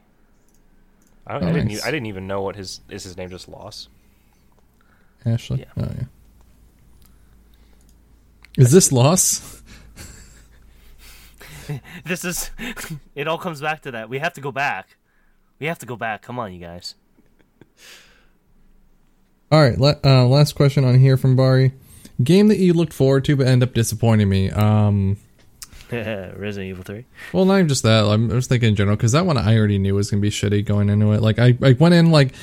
I, 1.26 1.34
don't, 1.34 1.44
Oh, 1.44 1.48
I 1.48 1.54
didn't. 1.54 1.68
nice. 1.70 1.80
e- 1.80 1.88
I 1.88 1.92
didn't 1.92 2.06
even 2.06 2.28
know 2.28 2.42
what 2.42 2.56
his 2.56 2.80
is. 2.90 3.04
His 3.04 3.18
name 3.18 3.30
just 3.30 3.50
Loss. 3.50 3.90
Ashley? 5.26 5.60
Yeah. 5.60 5.84
Oh, 5.84 5.92
yeah. 5.98 6.04
Is 8.58 8.72
this 8.72 8.92
loss? 8.92 9.62
This 12.06 12.24
is. 12.24 12.52
it 13.16 13.28
all 13.28 13.38
comes 13.38 13.62
back 13.62 13.82
to 13.84 13.92
that. 13.92 14.10
We 14.10 14.20
have 14.20 14.34
to 14.34 14.42
go 14.42 14.52
back. 14.52 14.98
We 15.60 15.68
have 15.68 15.80
to 15.80 15.86
go 15.86 15.96
back. 15.96 16.22
Come 16.22 16.40
on, 16.40 16.54
you 16.54 16.60
guys. 16.60 16.96
All 19.52 19.62
right, 19.62 19.80
uh, 20.04 20.26
last 20.26 20.56
question 20.56 20.84
on 20.84 21.00
here 21.00 21.16
from 21.16 21.36
Bari. 21.36 21.72
Game 22.22 22.50
that 22.50 22.58
you 22.58 22.74
looked 22.74 22.94
forward 22.94 23.24
to 23.26 23.36
but 23.36 23.48
end 23.48 23.64
up 23.64 23.74
disappointing 23.74 24.28
me. 24.28 24.50
Um, 24.52 25.18
Resident 25.92 26.70
Evil 26.70 26.84
Three. 26.84 27.06
well, 27.32 27.46
not 27.46 27.56
even 27.56 27.70
just 27.70 27.84
that. 27.84 28.04
I'm, 28.06 28.30
I 28.30 28.36
was 28.36 28.48
thinking 28.48 28.70
in 28.70 28.76
general 28.76 28.98
because 28.98 29.14
that 29.14 29.26
one 29.26 29.38
I 29.38 29.58
already 29.58 29.78
knew 29.78 29.96
was 29.96 30.12
gonna 30.12 30.22
be 30.22 30.30
shitty 30.30 30.66
going 30.66 30.90
into 30.90 31.14
it. 31.14 31.22
Like 31.22 31.40
I, 31.40 31.58
I 31.62 31.74
went 31.74 31.94
in 31.96 32.12
like 32.12 32.34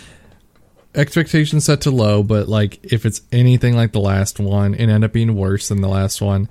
expectations 0.95 1.67
set 1.67 1.83
to 1.83 1.91
low, 1.91 2.23
but 2.23 2.49
like 2.49 2.81
if 2.85 3.05
it's 3.05 3.21
anything 3.33 3.77
like 3.77 3.93
the 3.93 4.01
last 4.01 4.41
one 4.41 4.75
and 4.75 4.91
end 4.91 5.05
up 5.05 5.13
being 5.13 5.35
worse 5.35 5.69
than 5.69 5.83
the 5.83 5.89
last 5.89 6.23
one, 6.23 6.49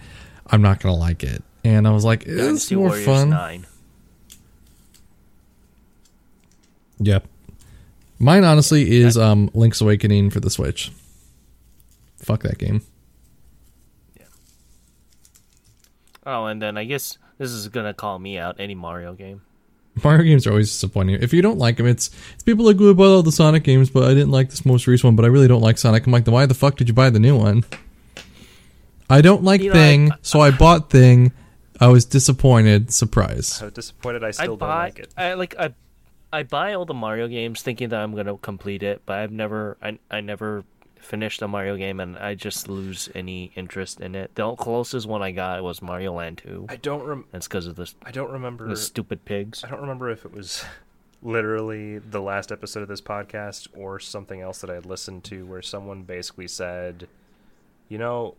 I'm 0.48 0.62
not 0.62 0.80
gonna 0.80 0.96
like 0.96 1.24
it. 1.24 1.44
And 1.64 1.88
I 1.88 1.92
was 1.92 2.04
like, 2.04 2.24
it's 2.26 2.38
Dynasty 2.38 2.76
more 2.76 2.90
Warriors 2.90 3.06
fun. 3.06 3.30
Nine. 3.30 3.66
Yep. 7.00 7.26
Mine 8.20 8.44
honestly 8.44 8.98
is 9.02 9.18
um 9.18 9.50
Link's 9.54 9.82
Awakening 9.82 10.30
for 10.30 10.40
the 10.40 10.50
Switch. 10.50 10.92
Fuck 12.18 12.44
that 12.44 12.58
game. 12.58 12.82
Yeah. 14.18 14.26
Oh, 16.26 16.46
and 16.46 16.62
then 16.62 16.78
I 16.78 16.86
guess 16.86 17.18
this 17.38 17.52
is 17.52 17.68
gonna 17.68 17.94
call 17.94 18.20
me 18.20 18.38
out. 18.38 18.58
Any 18.60 18.76
Mario 18.76 19.14
game. 19.14 19.42
Mario 20.04 20.24
games 20.24 20.48
are 20.48 20.52
always 20.52 20.72
disappointing. 20.72 21.22
If 21.22 21.34
you 21.34 21.42
don't 21.42 21.60
like 21.60 21.78
them, 21.78 21.86
it's 21.88 22.10
it's 22.34 22.44
people 22.44 22.66
like, 22.66 22.78
"Oh, 22.80 22.90
I 22.92 22.94
bought 22.94 23.14
all 23.14 23.24
the 23.24 23.32
Sonic 23.32 23.64
games, 23.64 23.90
but 23.90 24.04
I 24.04 24.14
didn't 24.14 24.32
like 24.32 24.50
this 24.50 24.66
most 24.66 24.88
recent 24.88 25.06
one. 25.06 25.16
But 25.16 25.26
I 25.26 25.28
really 25.28 25.48
don't 25.48 25.62
like 25.62 25.78
Sonic." 25.78 26.06
I'm 26.06 26.12
like, 26.14 26.26
then 26.26 26.34
why 26.34 26.46
the 26.46 26.54
fuck 26.54 26.78
did 26.78 26.88
you 26.88 26.94
buy 26.94 27.10
the 27.10 27.20
new 27.20 27.38
one? 27.38 27.64
I 29.10 29.22
don't 29.22 29.44
like 29.44 29.62
You 29.62 29.70
know, 29.70 29.74
Thing, 29.74 30.12
I- 30.12 30.16
so 30.22 30.40
I 30.40 30.52
bought 30.52 30.90
Thing. 30.90 31.32
I 31.80 31.88
was 31.88 32.06
disappointed. 32.06 32.92
Surprise. 32.92 33.62
I 33.62 33.66
was 33.66 33.74
disappointed. 33.74 34.24
I 34.24 34.32
still 34.32 34.44
I 34.44 34.48
don't 34.48 34.60
buy. 34.60 34.84
like 34.86 35.00
it. 35.00 35.14
I 35.18 35.34
like. 35.34 35.56
I. 35.58 35.74
I 36.32 36.42
buy 36.44 36.74
all 36.74 36.86
the 36.86 36.96
Mario 36.96 37.28
games 37.28 37.62
thinking 37.62 37.90
that 37.90 38.00
I'm 38.00 38.16
gonna 38.16 38.38
complete 38.38 38.82
it, 38.84 39.04
but 39.06 39.20
I've 39.20 39.32
never. 39.32 39.78
I. 39.82 40.00
I 40.10 40.22
never 40.22 40.64
finished 40.98 41.42
a 41.42 41.48
Mario 41.48 41.76
game, 41.76 42.00
and 42.00 42.18
I 42.18 42.34
just 42.34 42.70
lose 42.70 43.10
any 43.14 43.52
interest 43.56 44.00
in 44.00 44.16
it. 44.16 44.34
The 44.36 44.56
closest 44.56 45.06
one 45.06 45.22
I 45.22 45.32
got 45.32 45.62
was 45.64 45.82
Mario 45.82 46.14
Land 46.14 46.40
Two. 46.40 46.66
I 46.70 46.76
don't. 46.78 47.02
remember. 47.02 47.28
That's 47.32 47.48
because 47.48 47.68
of 47.68 47.76
the, 47.76 47.92
I 48.04 48.12
don't 48.12 48.32
remember. 48.32 48.68
the 48.68 48.78
stupid 48.78 49.26
pigs. 49.26 49.64
I 49.64 49.70
don't 49.70 49.82
remember 49.82 50.10
if 50.10 50.26
it 50.26 50.34
was 50.34 50.64
literally 51.22 52.00
the 52.00 52.22
last 52.22 52.52
episode 52.52 52.82
of 52.84 52.90
this 52.90 53.02
podcast 53.02 53.68
or 53.74 54.00
something 54.00 54.42
else 54.42 54.60
that 54.62 54.70
I 54.70 54.74
had 54.76 54.86
listened 54.86 55.24
to 55.26 55.46
where 55.46 55.62
someone 55.62 56.04
basically 56.04 56.48
said, 56.48 57.08
you 57.88 57.98
know, 57.98 58.36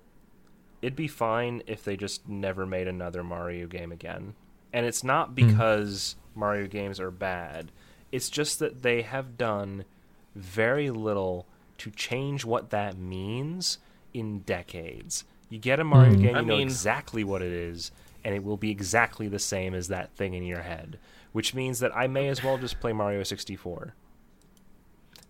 it'd 0.85 0.94
be 0.97 1.09
fine 1.09 1.62
if 1.66 1.82
they 1.82 1.97
just 1.97 2.28
never 2.28 2.66
made 2.66 2.86
another 2.86 3.24
Mario 3.24 3.66
game 3.66 3.90
again. 3.90 4.35
And 4.70 4.85
it's 4.85 5.02
not 5.02 5.35
because 5.35 6.16
Mario 6.35 6.66
games 6.66 7.01
are 7.01 7.11
bad, 7.11 7.70
it's 8.12 8.28
just 8.28 8.59
that 8.59 8.82
they 8.82 9.01
have 9.02 9.39
done 9.39 9.85
very 10.35 10.90
little 10.90 11.47
to 11.78 11.90
change 11.90 12.44
what 12.44 12.69
that 12.70 12.98
means 12.98 13.78
in 14.12 14.40
decades. 14.40 15.24
You 15.48 15.59
get 15.59 15.81
a 15.81 15.85
Mario 15.85 16.15
Hmm. 16.15 16.20
game, 16.23 16.31
you 16.35 16.36
I 16.36 16.40
know 16.43 16.56
mean- 16.59 16.62
exactly 16.69 17.24
what 17.24 17.40
it 17.40 17.52
is, 17.52 17.90
and 18.24 18.35
it 18.35 18.44
will 18.44 18.56
be 18.56 18.70
exactly 18.70 19.27
the 19.28 19.39
same 19.39 19.74
as 19.74 19.89
that 19.89 20.11
thing 20.16 20.35
in 20.35 20.43
your 20.44 20.62
head. 20.62 20.98
Which 21.32 21.55
means 21.55 21.78
that 21.81 21.97
I 21.97 22.06
may 22.09 22.28
as 22.28 22.44
well 22.44 22.59
just 22.59 22.78
play 22.81 22.93
Mario 22.93 23.23
64. 23.23 23.94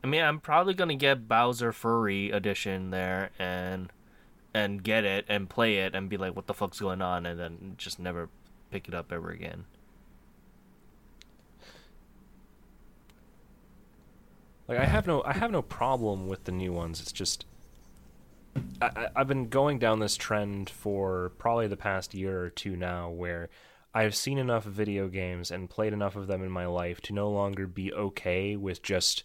I 0.02 0.06
mean, 0.06 0.22
I'm 0.22 0.40
probably 0.40 0.74
gonna 0.74 0.96
get 0.96 1.28
Bowser 1.28 1.72
Fury 1.72 2.30
edition 2.30 2.90
there 2.90 3.30
and 3.38 3.90
and 4.54 4.82
get 4.82 5.04
it 5.04 5.26
and 5.28 5.50
play 5.50 5.78
it 5.78 5.94
and 5.94 6.08
be 6.08 6.16
like, 6.16 6.36
"What 6.36 6.46
the 6.46 6.54
fuck's 6.54 6.80
going 6.80 7.02
on?" 7.02 7.26
and 7.26 7.38
then 7.38 7.74
just 7.76 7.98
never 7.98 8.30
pick 8.70 8.88
it 8.88 8.94
up 8.94 9.12
ever 9.12 9.30
again. 9.30 9.64
Like 14.66 14.78
I 14.78 14.84
have 14.84 15.06
no, 15.06 15.22
I 15.24 15.34
have 15.34 15.50
no 15.50 15.60
problem 15.60 16.28
with 16.28 16.44
the 16.44 16.52
new 16.52 16.72
ones. 16.72 17.00
It's 17.00 17.12
just 17.12 17.44
I, 18.80 19.08
I've 19.14 19.28
been 19.28 19.48
going 19.48 19.78
down 19.78 19.98
this 19.98 20.16
trend 20.16 20.70
for 20.70 21.32
probably 21.38 21.66
the 21.66 21.76
past 21.76 22.14
year 22.14 22.40
or 22.40 22.50
two 22.50 22.76
now, 22.76 23.10
where 23.10 23.48
I've 23.92 24.14
seen 24.14 24.38
enough 24.38 24.64
video 24.64 25.08
games 25.08 25.50
and 25.50 25.70
played 25.70 25.92
enough 25.92 26.16
of 26.16 26.26
them 26.26 26.42
in 26.42 26.50
my 26.50 26.66
life 26.66 27.00
to 27.02 27.12
no 27.12 27.30
longer 27.30 27.66
be 27.66 27.92
okay 27.92 28.56
with 28.56 28.82
just 28.82 29.24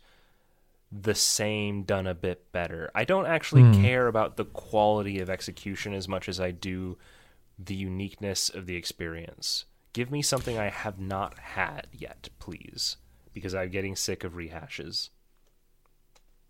the 0.91 1.16
same 1.16 1.84
done 1.84 2.07
a 2.07 2.16
bit 2.16 2.52
better. 2.52 2.90
I 2.95 3.03
don't 3.06 3.28
actually 3.28 3.61
Hmm. 3.61 3.82
care 3.82 4.07
about 4.07 4.38
the 4.38 4.45
quality 4.45 5.20
of 5.20 5.30
execution 5.30 5.94
as 5.94 6.07
much 6.07 6.28
as 6.28 6.40
I 6.40 6.52
do 6.52 6.98
the 7.57 7.76
uniqueness 7.76 8.49
of 8.49 8.66
the 8.66 8.76
experience. 8.76 9.66
Give 9.94 10.10
me 10.11 10.22
something 10.22 10.57
I 10.57 10.70
have 10.70 10.99
not 10.99 11.38
had 11.40 11.88
yet, 11.91 12.30
please, 12.40 12.98
because 13.34 13.53
I'm 13.53 13.70
getting 13.70 13.95
sick 13.95 14.24
of 14.24 14.34
rehashes. 14.34 15.10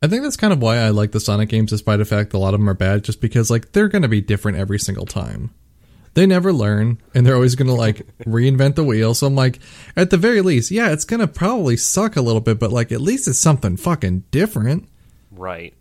I 0.02 0.08
think 0.08 0.24
that's 0.24 0.38
kind 0.38 0.54
of 0.54 0.62
why 0.62 0.78
I 0.78 0.90
like 0.90 1.12
the 1.12 1.20
Sonic 1.20 1.50
games, 1.50 1.72
despite 1.72 2.00
the 2.00 2.06
fact 2.06 2.32
that 2.32 2.38
a 2.38 2.40
lot 2.40 2.54
of 2.54 2.60
them 2.62 2.70
are 2.70 2.74
bad, 2.74 3.04
just 3.04 3.20
because 3.20 3.50
like 3.50 3.74
they're 3.74 3.90
going 3.90 4.02
to 4.04 4.08
be 4.08 4.22
different 4.22 4.58
every 4.58 4.80
single 4.80 5.06
time. 5.06 5.54
They 6.14 6.26
never 6.26 6.52
learn, 6.52 7.00
and 7.14 7.26
they're 7.26 7.36
always 7.36 7.56
going 7.56 7.68
to 7.68 7.74
like 7.74 8.06
reinvent 8.26 8.76
the 8.76 8.84
wheel. 8.84 9.14
So 9.14 9.28
I'm 9.28 9.36
like, 9.36 9.60
at 9.96 10.10
the 10.10 10.18
very 10.18 10.42
least, 10.42 10.72
yeah, 10.72 10.92
it's 10.92 11.06
going 11.06 11.20
to 11.20 11.28
probably 11.28 11.78
suck 11.78 12.16
a 12.16 12.22
little 12.22 12.42
bit, 12.42 12.60
but 12.60 12.72
like 12.72 12.92
at 12.92 13.02
least 13.02 13.28
it's 13.28 13.40
something 13.40 13.78
fucking 13.78 14.24
different. 14.32 14.90
Right. 15.32 15.74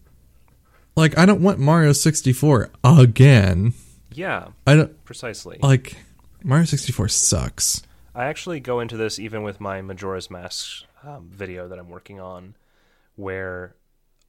Like 0.96 1.16
I 1.16 1.26
don't 1.26 1.42
want 1.42 1.58
Mario 1.58 1.92
64 1.92 2.70
again. 2.84 3.72
Yeah, 4.12 4.48
I 4.66 4.74
don't 4.74 5.04
precisely. 5.04 5.58
like 5.62 5.96
Mario 6.42 6.64
64 6.64 7.08
sucks. 7.08 7.82
I 8.14 8.24
actually 8.24 8.58
go 8.58 8.80
into 8.80 8.96
this 8.96 9.18
even 9.20 9.44
with 9.44 9.60
my 9.60 9.80
Majora's 9.80 10.28
Mask 10.28 10.84
um, 11.04 11.30
video 11.32 11.68
that 11.68 11.78
I'm 11.78 11.88
working 11.88 12.18
on, 12.18 12.56
where 13.14 13.76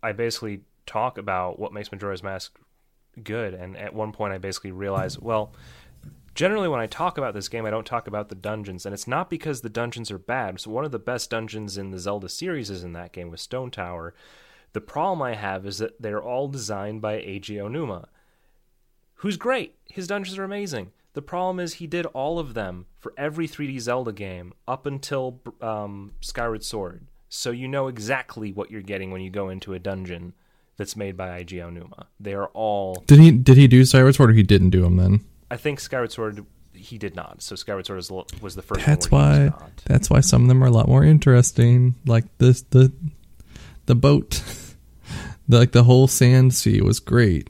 I 0.03 0.11
basically 0.11 0.61
talk 0.85 1.17
about 1.17 1.57
what 1.57 1.73
makes 1.73 1.91
Majora's 1.91 2.21
Mask 2.21 2.55
good, 3.23 3.55
and 3.55 3.75
at 3.75 3.93
one 3.95 4.11
point 4.11 4.33
I 4.33 4.37
basically 4.37 4.71
realized, 4.71 5.19
well, 5.19 5.53
generally 6.35 6.67
when 6.67 6.79
I 6.79 6.87
talk 6.87 7.17
about 7.17 7.33
this 7.33 7.49
game, 7.49 7.65
I 7.65 7.69
don't 7.69 7.85
talk 7.85 8.07
about 8.07 8.29
the 8.29 8.35
dungeons, 8.35 8.85
and 8.85 8.93
it's 8.93 9.07
not 9.07 9.29
because 9.29 9.61
the 9.61 9.69
dungeons 9.69 10.11
are 10.11 10.19
bad. 10.19 10.59
So 10.59 10.71
one 10.71 10.85
of 10.85 10.91
the 10.91 10.99
best 10.99 11.29
dungeons 11.29 11.77
in 11.77 11.91
the 11.91 11.99
Zelda 11.99 12.29
series 12.29 12.69
is 12.69 12.83
in 12.83 12.93
that 12.93 13.11
game 13.11 13.29
with 13.29 13.39
Stone 13.39 13.71
Tower. 13.71 14.13
The 14.73 14.81
problem 14.81 15.21
I 15.21 15.35
have 15.35 15.65
is 15.65 15.79
that 15.79 16.01
they're 16.01 16.21
all 16.21 16.47
designed 16.47 17.01
by 17.01 17.17
Eiji 17.17 17.57
Aonuma, 17.57 18.07
who's 19.15 19.37
great. 19.37 19.75
His 19.85 20.07
dungeons 20.07 20.37
are 20.37 20.43
amazing. 20.43 20.91
The 21.13 21.21
problem 21.21 21.59
is 21.59 21.75
he 21.75 21.87
did 21.87 22.05
all 22.07 22.37
of 22.37 22.53
them 22.53 22.85
for 22.99 23.13
every 23.17 23.47
3D 23.47 23.79
Zelda 23.79 24.13
game 24.13 24.53
up 24.67 24.85
until 24.85 25.41
um, 25.59 26.13
Skyward 26.21 26.63
Sword. 26.63 27.07
So 27.29 27.51
you 27.51 27.67
know 27.67 27.87
exactly 27.87 28.51
what 28.51 28.71
you're 28.71 28.81
getting 28.81 29.11
when 29.11 29.21
you 29.21 29.29
go 29.29 29.49
into 29.49 29.73
a 29.73 29.79
dungeon 29.79 30.33
that's 30.77 30.95
made 30.95 31.17
by 31.17 31.43
Eiji 31.43 31.57
Aonuma. 31.57 32.05
They 32.19 32.33
are 32.33 32.47
all. 32.47 33.03
Did 33.07 33.19
he 33.19 33.31
did 33.31 33.57
he 33.57 33.67
do 33.67 33.83
Skyward 33.85 34.15
Sword 34.15 34.31
or 34.31 34.33
he 34.33 34.43
didn't 34.43 34.69
do 34.69 34.81
them 34.81 34.97
then? 34.97 35.25
I 35.51 35.57
think 35.57 35.79
Skyward 35.79 36.11
Sword 36.11 36.45
he 36.73 36.97
did 36.97 37.15
not. 37.15 37.41
So 37.41 37.55
Skyward 37.55 37.85
Sword 37.85 37.97
was, 37.97 38.11
was 38.41 38.55
the 38.55 38.61
first. 38.61 38.85
That's 38.85 39.11
why. 39.11 39.45
not. 39.45 39.71
That's 39.85 40.09
why 40.09 40.21
some 40.21 40.43
of 40.43 40.47
them 40.47 40.63
are 40.63 40.67
a 40.67 40.71
lot 40.71 40.87
more 40.87 41.03
interesting. 41.03 41.95
Like 42.05 42.25
this 42.37 42.61
the 42.61 42.91
the 43.85 43.95
boat, 43.95 44.41
the, 45.47 45.57
like 45.59 45.71
the 45.71 45.83
whole 45.83 46.07
sand 46.07 46.53
sea 46.53 46.81
was 46.81 46.99
great. 46.99 47.47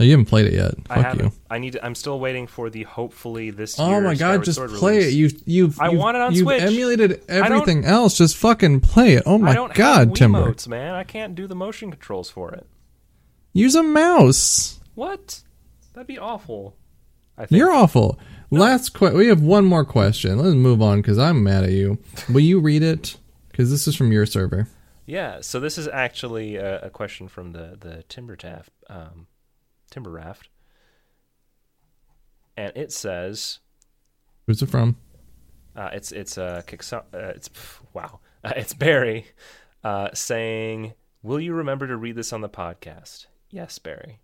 Oh, 0.00 0.04
you 0.04 0.12
haven't 0.12 0.26
played 0.26 0.46
it 0.46 0.52
yet. 0.52 0.74
I 0.88 0.96
Fuck 0.96 1.04
haven't. 1.04 1.24
you. 1.24 1.32
I 1.50 1.58
need. 1.58 1.72
To, 1.72 1.84
I'm 1.84 1.96
still 1.96 2.20
waiting 2.20 2.46
for 2.46 2.70
the 2.70 2.84
hopefully 2.84 3.50
this 3.50 3.78
year. 3.78 3.88
Oh 3.88 4.00
my 4.00 4.14
god, 4.14 4.44
Skyward 4.44 4.44
just 4.44 4.56
Sword 4.56 4.70
play 4.70 4.98
release. 4.98 5.12
it. 5.12 5.16
You 5.16 5.30
you've 5.44 5.80
I 5.80 5.88
you've, 5.90 5.98
want 5.98 6.16
it 6.16 6.22
on 6.22 6.34
you've 6.34 6.42
Switch. 6.44 6.62
emulated 6.62 7.22
everything 7.28 7.84
else. 7.84 8.16
Just 8.16 8.36
fucking 8.36 8.80
play 8.80 9.14
it. 9.14 9.24
Oh 9.26 9.34
I 9.34 9.38
my 9.38 9.54
don't 9.54 9.74
god, 9.74 10.08
have 10.08 10.14
Timber. 10.14 10.52
Wiimotes, 10.52 10.68
man. 10.68 10.94
I 10.94 11.02
can't 11.02 11.34
do 11.34 11.48
the 11.48 11.56
motion 11.56 11.90
controls 11.90 12.30
for 12.30 12.52
it. 12.52 12.64
Use 13.52 13.74
a 13.74 13.82
mouse. 13.82 14.78
What? 14.94 15.42
That'd 15.98 16.06
be 16.06 16.16
awful. 16.20 16.76
I 17.36 17.46
think. 17.46 17.58
You're 17.58 17.72
awful. 17.72 18.20
Last 18.52 18.90
question. 18.90 19.18
we 19.18 19.26
have 19.26 19.42
one 19.42 19.64
more 19.64 19.84
question. 19.84 20.38
Let's 20.38 20.54
move 20.54 20.80
on 20.80 20.98
because 21.02 21.18
I'm 21.18 21.42
mad 21.42 21.64
at 21.64 21.72
you. 21.72 21.98
Will 22.32 22.38
you 22.38 22.60
read 22.60 22.84
it? 22.84 23.16
Because 23.50 23.72
this 23.72 23.88
is 23.88 23.96
from 23.96 24.12
your 24.12 24.24
server. 24.24 24.68
Yeah, 25.06 25.40
so 25.40 25.58
this 25.58 25.76
is 25.76 25.88
actually 25.88 26.54
a, 26.54 26.82
a 26.82 26.90
question 26.90 27.26
from 27.26 27.50
the 27.50 27.76
the 27.80 28.04
Timber 28.04 28.36
Taft, 28.36 28.70
um, 28.88 29.26
Timber 29.90 30.12
Raft, 30.12 30.50
and 32.56 32.72
it 32.76 32.92
says 32.92 33.58
Who's 34.46 34.62
it 34.62 34.70
from? 34.70 34.98
uh, 35.74 35.90
it's 35.92 36.12
it's 36.12 36.38
uh, 36.38 36.62
Kiksa- 36.64 37.12
uh 37.12 37.32
it's 37.34 37.48
pff, 37.48 37.80
wow 37.92 38.20
uh, 38.44 38.52
it's 38.54 38.72
Barry 38.72 39.26
uh, 39.82 40.10
saying, 40.14 40.92
"Will 41.24 41.40
you 41.40 41.54
remember 41.54 41.88
to 41.88 41.96
read 41.96 42.14
this 42.14 42.32
on 42.32 42.40
the 42.40 42.48
podcast?" 42.48 43.26
Yes, 43.50 43.80
Barry, 43.80 44.20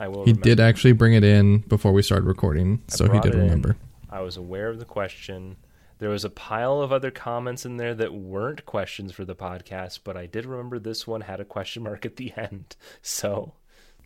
I 0.00 0.08
will. 0.08 0.24
He 0.24 0.32
remember. 0.32 0.42
did 0.42 0.60
actually 0.60 0.92
bring 0.92 1.12
it 1.14 1.22
in 1.22 1.58
before 1.58 1.92
we 1.92 2.02
started 2.02 2.24
recording, 2.26 2.82
I 2.88 2.92
so 2.96 3.10
he 3.10 3.20
did 3.20 3.34
remember. 3.34 3.76
I 4.08 4.22
was 4.22 4.36
aware 4.36 4.68
of 4.68 4.78
the 4.78 4.84
question. 4.84 5.56
There 5.98 6.08
was 6.08 6.24
a 6.24 6.30
pile 6.30 6.80
of 6.80 6.90
other 6.92 7.10
comments 7.10 7.66
in 7.66 7.76
there 7.76 7.94
that 7.94 8.14
weren't 8.14 8.64
questions 8.64 9.12
for 9.12 9.26
the 9.26 9.36
podcast, 9.36 10.00
but 10.02 10.16
I 10.16 10.24
did 10.24 10.46
remember 10.46 10.78
this 10.78 11.06
one 11.06 11.20
had 11.20 11.40
a 11.40 11.44
question 11.44 11.82
mark 11.82 12.06
at 12.06 12.16
the 12.16 12.32
end. 12.36 12.74
So 13.02 13.52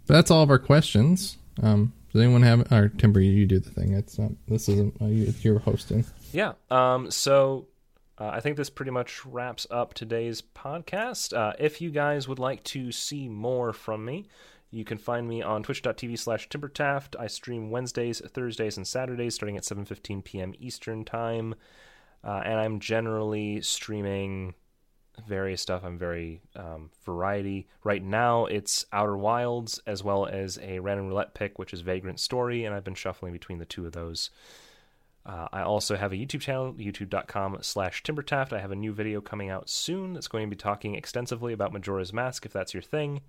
that's 0.07 0.31
all 0.31 0.43
of 0.43 0.51
our 0.51 0.59
questions. 0.59 1.39
Um, 1.63 1.93
does 2.13 2.23
anyone 2.23 2.43
have? 2.43 2.73
Or 2.73 2.89
Timber, 2.89 3.21
you 3.21 3.47
do 3.47 3.61
the 3.61 3.71
thing. 3.71 3.95
It's 3.95 4.19
not. 4.19 4.33
This 4.49 4.69
isn't. 4.69 5.01
Uh, 5.01 5.07
you, 5.07 5.33
you're 5.43 5.61
hosting. 5.61 6.05
Yeah. 6.33 6.55
Um, 6.71 7.11
so 7.13 7.69
uh, 8.19 8.29
I 8.29 8.41
think 8.41 8.57
this 8.57 8.71
pretty 8.71 8.93
much 8.93 9.25
wraps 9.25 9.67
up 9.71 9.95
today's 9.95 10.43
podcast. 10.43 11.37
Uh, 11.37 11.53
if 11.59 11.81
you 11.81 11.91
guys 11.91 12.29
would 12.29 12.39
like 12.39 12.63
to 12.65 12.93
see 12.93 13.29
more 13.29 13.73
from 13.73 14.05
me, 14.05 14.27
you 14.75 14.85
can 14.85 14.99
find 14.99 15.29
me 15.29 15.41
on 15.41 15.63
twitch.tv 15.63 16.19
slash 16.19 16.49
timbertaft. 16.49 17.15
I 17.19 17.29
stream 17.29 17.71
Wednesdays, 17.71 18.21
Thursdays, 18.21 18.77
and 18.77 18.87
Saturdays 18.87 19.37
starting 19.37 19.57
at 19.57 19.63
7.15 19.63 20.25
p.m. 20.25 20.53
Eastern 20.59 21.05
Time. 21.05 21.55
Uh, 22.25 22.43
and 22.45 22.59
I'm 22.59 22.81
generally 22.81 23.61
streaming 23.61 24.55
various 25.29 25.61
stuff. 25.61 25.85
I'm 25.85 25.97
very 25.97 26.41
um, 26.57 26.91
variety. 27.05 27.69
Right 27.85 28.03
now, 28.03 28.47
it's 28.47 28.85
Outer 28.93 29.17
Wilds 29.17 29.79
as 29.87 30.03
well 30.03 30.27
as 30.27 30.59
a 30.61 30.81
random 30.81 31.07
roulette 31.07 31.35
pick, 31.35 31.59
which 31.59 31.73
is 31.73 31.83
Vagrant 31.83 32.19
Story, 32.19 32.65
and 32.65 32.75
I've 32.75 32.85
been 32.85 32.95
shuffling 32.95 33.33
between 33.33 33.59
the 33.59 33.65
two 33.65 33.87
of 33.87 33.93
those. 33.93 34.31
Uh, 35.25 35.47
I 35.53 35.63
also 35.63 35.97
have 35.97 36.13
a 36.13 36.17
YouTube 36.17 36.41
channel, 36.41 36.75
youtube.com 36.75 37.59
slash 37.63 38.03
timbertaft. 38.03 38.53
I 38.53 38.61
have 38.61 38.73
a 38.73 38.77
new 38.77 38.93
video 38.93 39.21
coming 39.21 39.51
out 39.51 39.71
soon 39.71 40.15
that's 40.15 40.29
going 40.29 40.51
to 40.51 40.55
be 40.55 40.59
talking 40.59 40.97
extensively 40.97 41.53
about 41.53 41.73
Majora's 41.73 42.13
Mask, 42.13 42.45
if 42.45 42.53
that's 42.53 42.75
your 42.75 42.83
thing. 42.83 43.21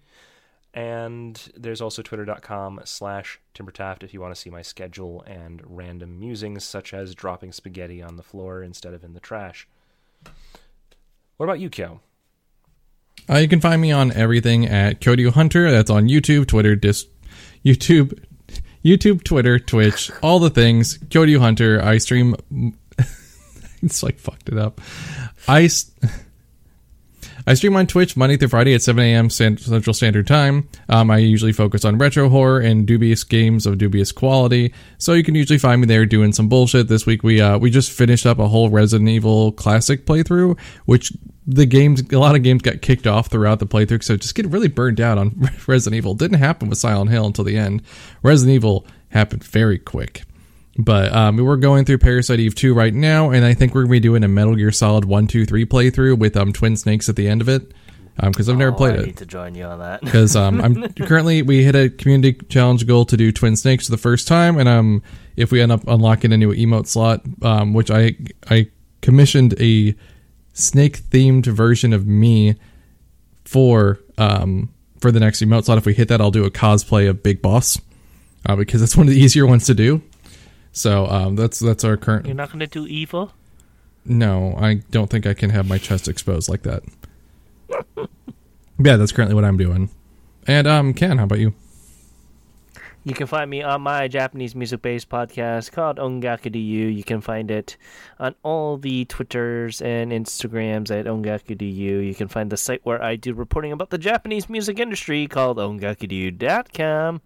And 0.76 1.42
there's 1.56 1.80
also 1.80 2.02
twitter.com 2.02 2.82
slash 2.84 3.40
timbertaft 3.56 4.04
if 4.04 4.14
you 4.14 4.20
want 4.20 4.36
to 4.36 4.40
see 4.40 4.50
my 4.50 4.62
schedule 4.62 5.24
and 5.26 5.62
random 5.66 6.20
musings, 6.20 6.66
such 6.66 6.94
as 6.94 7.16
dropping 7.16 7.54
spaghetti 7.54 8.04
on 8.04 8.18
the 8.18 8.24
floor 8.24 8.62
instead 8.62 8.94
of 8.94 9.02
in 9.02 9.14
the 9.14 9.22
trash. 9.22 9.70
What 11.38 11.46
about 11.46 11.62
you, 11.62 11.70
Kyo? 11.70 12.02
Uh, 13.30 13.38
you 13.38 13.48
can 13.48 13.62
find 13.62 13.82
me 13.82 13.94
on 13.94 14.12
everything 14.12 14.66
at 14.68 15.00
Cody 15.00 15.30
Hunter. 15.30 15.72
That's 15.72 15.90
on 15.90 16.10
YouTube, 16.10 16.46
Twitter, 16.46 16.76
dis, 16.76 17.08
YouTube, 17.64 18.22
YouTube, 18.84 19.24
Twitter, 19.24 19.58
Twitch, 19.58 20.12
all 20.22 20.40
the 20.40 20.50
things. 20.50 21.00
Cody 21.10 21.36
Hunter. 21.38 21.82
I 21.82 22.00
stream. 22.00 22.36
it's 23.82 24.04
like 24.04 24.20
fucked 24.20 24.50
it 24.50 24.58
up. 24.58 24.82
I. 25.48 25.64
s- 25.64 25.92
I 27.48 27.54
stream 27.54 27.76
on 27.76 27.86
Twitch 27.86 28.18
Monday 28.18 28.38
through 28.38 28.48
Friday 28.48 28.74
at 28.74 28.82
7 28.82 29.04
a.m. 29.04 29.30
Central 29.30 29.94
Standard 29.94 30.26
Time. 30.26 30.68
Um, 30.90 31.12
I 31.12 31.18
usually 31.18 31.52
focus 31.52 31.86
on 31.86 32.00
retro 32.00 32.28
horror 32.28 32.60
and 32.60 32.88
dubious 32.88 33.24
games 33.24 33.68
of 33.68 33.78
dubious 33.78 34.12
quality, 34.12 34.74
so 34.98 35.14
you 35.14 35.24
can 35.24 35.36
usually 35.36 35.60
find 35.60 35.80
me 35.80 35.86
there 35.86 36.08
doing 36.08 36.34
some 36.34 36.50
bullshit. 36.50 36.88
This 36.88 37.06
week 37.06 37.22
we 37.22 37.40
uh, 37.40 37.60
we 37.60 37.70
just 37.70 37.92
finished 37.92 38.26
up 38.26 38.40
a 38.40 38.48
whole 38.48 38.72
Resident 38.72 39.10
Evil 39.10 39.52
classic 39.52 40.08
playthrough, 40.08 40.60
which 40.86 41.14
the 41.46 41.68
games 41.68 42.02
a 42.12 42.18
lot 42.18 42.36
of 42.36 42.42
games 42.42 42.64
got 42.64 42.82
kicked 42.82 43.06
off 43.06 43.28
throughout 43.28 43.60
the 43.60 43.68
playthrough, 43.68 44.04
so 44.04 44.18
just 44.18 44.34
get 44.34 44.48
really 44.48 44.68
burned 44.68 45.00
out 45.00 45.20
on 45.20 45.48
Resident 45.68 45.98
Evil. 45.98 46.16
Didn't 46.16 46.40
happen 46.40 46.68
with 46.68 46.80
Silent 46.80 47.12
Hill 47.12 47.28
until 47.28 47.44
the 47.44 47.58
end. 47.58 47.84
Resident 48.24 48.56
Evil 48.56 48.88
happened 49.10 49.44
very 49.44 49.78
quick. 49.78 50.24
But 50.78 51.14
um, 51.14 51.38
we're 51.38 51.56
going 51.56 51.86
through 51.86 52.00
Parasite 52.00 52.40
Eve 52.42 52.54
2 52.54 52.74
right 52.74 52.94
now, 52.94 53.30
and 53.30 53.46
I 53.46 53.54
think 53.54 53.74
we're 53.74 53.82
going 53.84 53.92
to 53.92 53.92
be 53.94 54.00
doing 54.02 54.24
a 54.24 54.28
Metal 54.28 54.56
Gear 54.56 54.72
Solid 54.72 55.06
1, 55.06 55.28
2, 55.28 55.46
3 55.46 55.66
playthrough 55.66 56.18
with 56.20 56.36
um, 56.36 56.52
Twin 56.52 56.76
Snakes 56.76 57.08
at 57.08 57.16
the 57.16 57.28
end 57.30 57.40
of 57.42 57.48
it. 57.50 57.72
Because 58.22 58.48
I've 58.48 58.58
never 58.58 58.72
Oh, 58.72 58.76
played 58.78 58.96
I 59.00 59.04
it. 59.04 59.06
need 59.08 59.18
to 59.18 59.26
join 59.26 59.56
you 59.56 59.66
on 59.66 59.80
that. 59.80 60.02
Because 60.02 60.36
um, 60.38 60.62
I'm 60.62 60.88
currently, 60.94 61.42
we 61.42 61.64
hit 61.64 61.76
a 61.76 61.90
community 61.90 62.34
challenge 62.48 62.86
goal 62.88 63.06
to 63.06 63.18
do 63.18 63.32
Twin 63.34 63.56
Snakes 63.58 63.86
for 63.88 63.92
the 63.92 63.98
first 63.98 64.28
time, 64.28 64.58
and 64.58 64.68
um, 64.70 65.02
if 65.36 65.52
we 65.52 65.62
end 65.62 65.72
up 65.72 65.86
unlocking 65.88 66.32
a 66.32 66.38
new 66.38 66.54
emote 66.54 66.88
slot, 66.88 67.22
um, 67.42 67.74
which 67.74 67.92
I 67.92 68.16
I 68.50 68.68
commissioned 69.02 69.54
a 69.60 69.96
snake 70.54 71.00
themed 71.10 71.46
version 71.46 71.92
of 71.92 72.08
me 72.08 72.56
for 73.44 74.00
um 74.18 74.70
for 75.00 75.12
the 75.12 75.20
next 75.20 75.42
emote 75.42 75.66
slot. 75.66 75.78
If 75.78 75.86
we 75.86 75.94
hit 75.94 76.08
that, 76.08 76.22
I'll 76.22 76.32
do 76.32 76.46
a 76.46 76.52
cosplay 76.52 77.10
of 77.10 77.22
Big 77.22 77.42
Boss, 77.42 77.80
uh, 78.46 78.56
because 78.56 78.80
that's 78.80 78.96
one 78.96 79.08
of 79.08 79.14
the 79.14 79.20
easier 79.22 79.46
ones 79.46 79.66
to 79.66 79.74
do. 79.74 80.02
So 80.76 81.08
um, 81.08 81.38
that's 81.38 81.58
that's 81.58 81.86
our 81.86 81.96
current. 81.96 82.26
You're 82.26 82.36
not 82.36 82.50
going 82.50 82.60
to 82.60 82.68
do 82.68 82.86
evil? 82.86 83.32
No, 84.04 84.56
I 84.60 84.76
don't 84.92 85.10
think 85.10 85.26
I 85.26 85.34
can 85.34 85.50
have 85.50 85.68
my 85.68 85.78
chest 85.78 86.10
exposed 86.10 86.50
like 86.50 86.64
that. 86.64 86.84
yeah, 88.78 88.98
that's 88.98 89.14
currently 89.14 89.36
what 89.36 89.46
I'm 89.46 89.56
doing. 89.56 89.90
And 90.46 90.68
um, 90.68 90.94
Ken, 90.94 91.18
how 91.18 91.24
about 91.24 91.40
you? 91.40 91.54
You 93.06 93.14
can 93.14 93.28
find 93.28 93.50
me 93.50 93.62
on 93.62 93.84
my 93.84 94.08
Japanese 94.10 94.54
music 94.54 94.82
based 94.82 95.10
podcast 95.10 95.72
called 95.72 95.98
Ongaku 95.98 96.52
DU. 96.52 96.60
You 96.60 97.04
can 97.04 97.22
find 97.22 97.50
it 97.50 97.78
on 98.20 98.36
all 98.44 98.78
the 98.78 99.06
Twitters 99.06 99.82
and 99.82 100.12
Instagrams 100.12 100.92
at 100.92 101.06
Ongaku 101.06 101.58
DU. 101.58 101.66
You 101.66 102.16
can 102.16 102.28
find 102.28 102.52
the 102.52 102.58
site 102.58 102.82
where 102.84 103.02
I 103.02 103.16
do 103.16 103.34
reporting 103.34 103.72
about 103.72 103.92
the 103.92 103.98
Japanese 103.98 104.50
music 104.50 104.80
industry 104.80 105.28
called 105.28 105.58
ongakudu.com. 105.58 107.22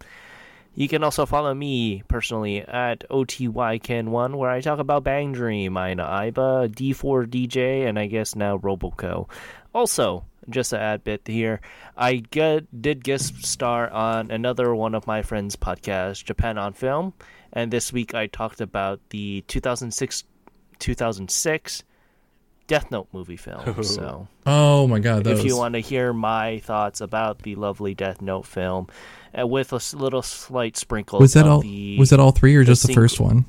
You 0.80 0.88
can 0.88 1.04
also 1.04 1.26
follow 1.26 1.54
me 1.54 2.04
personally 2.08 2.62
at 2.62 3.04
OTYKen1, 3.10 4.36
where 4.36 4.50
I 4.50 4.62
talk 4.62 4.80
about 4.80 5.04
Bang 5.04 5.34
Dream, 5.34 5.78
Ina 5.78 6.06
Iba, 6.06 6.70
D4DJ, 6.70 7.86
and 7.86 8.00
I 8.00 8.06
guess 8.06 8.34
now 8.34 8.58
Roboco. 8.58 9.28
Also, 9.76 10.24
just 10.50 10.70
to 10.70 10.80
add 10.80 11.04
bit 11.04 11.28
here, 11.28 11.60
I 11.98 12.16
get, 12.16 12.82
did 12.82 13.04
guest 13.04 13.46
star 13.46 13.90
on 13.90 14.32
another 14.32 14.74
one 14.74 14.96
of 14.96 15.06
my 15.06 15.22
friends' 15.22 15.58
podcasts, 15.58 16.24
Japan 16.24 16.58
on 16.58 16.72
Film, 16.72 17.12
and 17.52 17.72
this 17.72 17.92
week 17.92 18.16
I 18.16 18.28
talked 18.28 18.62
about 18.62 19.02
the 19.10 19.44
2006 19.50 20.24
2006 20.80 21.84
Death 22.68 22.90
Note 22.90 23.10
movie 23.12 23.36
film. 23.36 23.84
so 23.84 24.30
Oh 24.46 24.88
my 24.88 25.00
god, 25.00 25.26
those. 25.26 25.40
if 25.40 25.46
you 25.46 25.58
want 25.58 25.74
to 25.74 25.82
hear 25.82 26.14
my 26.14 26.60
thoughts 26.60 27.02
about 27.02 27.42
the 27.42 27.56
lovely 27.56 27.96
Death 27.96 28.22
Note 28.22 28.46
film, 28.46 28.88
uh, 29.38 29.46
with 29.48 29.72
a 29.74 29.82
little 29.96 30.22
slight 30.22 30.78
sprinkle 30.78 31.20
was 31.20 31.34
that 31.34 31.46
of 31.46 31.52
all? 31.52 31.62
the 31.62 31.98
Was 32.00 32.10
that 32.12 32.20
all 32.20 32.32
three 32.32 32.56
or 32.56 32.60
the 32.60 32.72
just 32.72 32.82
the 32.84 32.88
single- 32.88 33.04
first 33.04 33.20
one? 33.20 33.46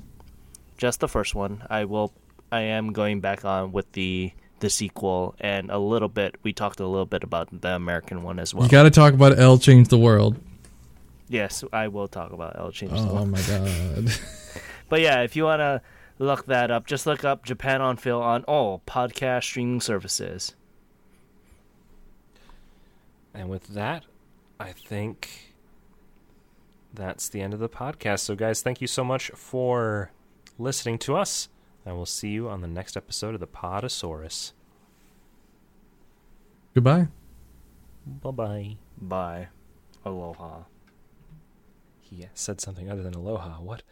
just 0.77 1.01
the 1.01 1.09
first 1.09 1.35
one. 1.35 1.63
I 1.69 1.85
will. 1.85 2.13
I 2.53 2.61
am 2.63 2.93
going 2.93 3.21
back 3.21 3.45
on 3.45 3.71
with 3.73 3.91
the 3.93 4.33
the 4.61 4.69
sequel, 4.71 5.35
and 5.41 5.71
a 5.71 5.79
little 5.79 6.09
bit. 6.09 6.37
We 6.43 6.53
talked 6.53 6.81
a 6.81 6.87
little 6.87 7.07
bit 7.07 7.23
about 7.23 7.49
the 7.61 7.75
American 7.75 8.23
one 8.23 8.39
as 8.39 8.53
well. 8.55 8.65
You 8.65 8.71
got 8.71 8.83
to 8.85 8.91
talk 8.91 9.13
about 9.15 9.39
L 9.39 9.57
change 9.59 9.89
the 9.89 9.99
world. 9.99 10.37
yes, 11.29 11.63
I 11.73 11.89
will 11.89 12.09
talk 12.09 12.33
about 12.33 12.59
L 12.59 12.71
Change 12.73 12.93
the 12.93 13.07
World. 13.07 13.19
Oh 13.19 13.25
my 13.27 13.41
god. 13.49 14.13
But 14.89 15.01
yeah, 15.01 15.21
if 15.23 15.37
you 15.37 15.45
want 15.45 15.61
to 15.61 15.81
look 16.19 16.47
that 16.47 16.71
up, 16.71 16.87
just 16.87 17.07
look 17.07 17.25
up 17.25 17.45
Japan 17.45 17.81
on 17.81 17.97
Film 17.97 18.23
on 18.23 18.43
all 18.45 18.83
podcast 18.87 19.45
streaming 19.45 19.81
services. 19.81 20.55
And 23.33 23.49
with 23.49 23.69
that, 23.69 24.05
I 24.59 24.73
think 24.73 25.50
that's 26.93 27.29
the 27.29 27.41
end 27.41 27.55
of 27.55 27.61
the 27.61 27.69
podcast. 27.69 28.21
So, 28.21 28.35
guys, 28.35 28.63
thank 28.63 28.81
you 28.81 28.87
so 28.87 29.05
much 29.05 29.31
for 29.35 30.13
listening 30.59 30.99
to 30.99 31.17
us. 31.17 31.49
And 31.85 31.97
we'll 31.97 32.07
see 32.07 32.29
you 32.29 32.49
on 32.49 32.61
the 32.61 32.69
next 32.69 32.97
episode 32.97 33.35
of 33.35 33.41
the 33.41 33.47
Podosaurus. 33.47 34.53
Goodbye. 36.75 37.09
Bye 38.07 38.31
bye. 38.31 38.77
Bye. 39.01 39.49
Aloha. 40.05 40.65
He 42.01 42.27
said 42.35 42.61
something 42.61 42.91
other 42.91 43.03
than 43.03 43.15
aloha. 43.15 43.61
What? 43.61 43.83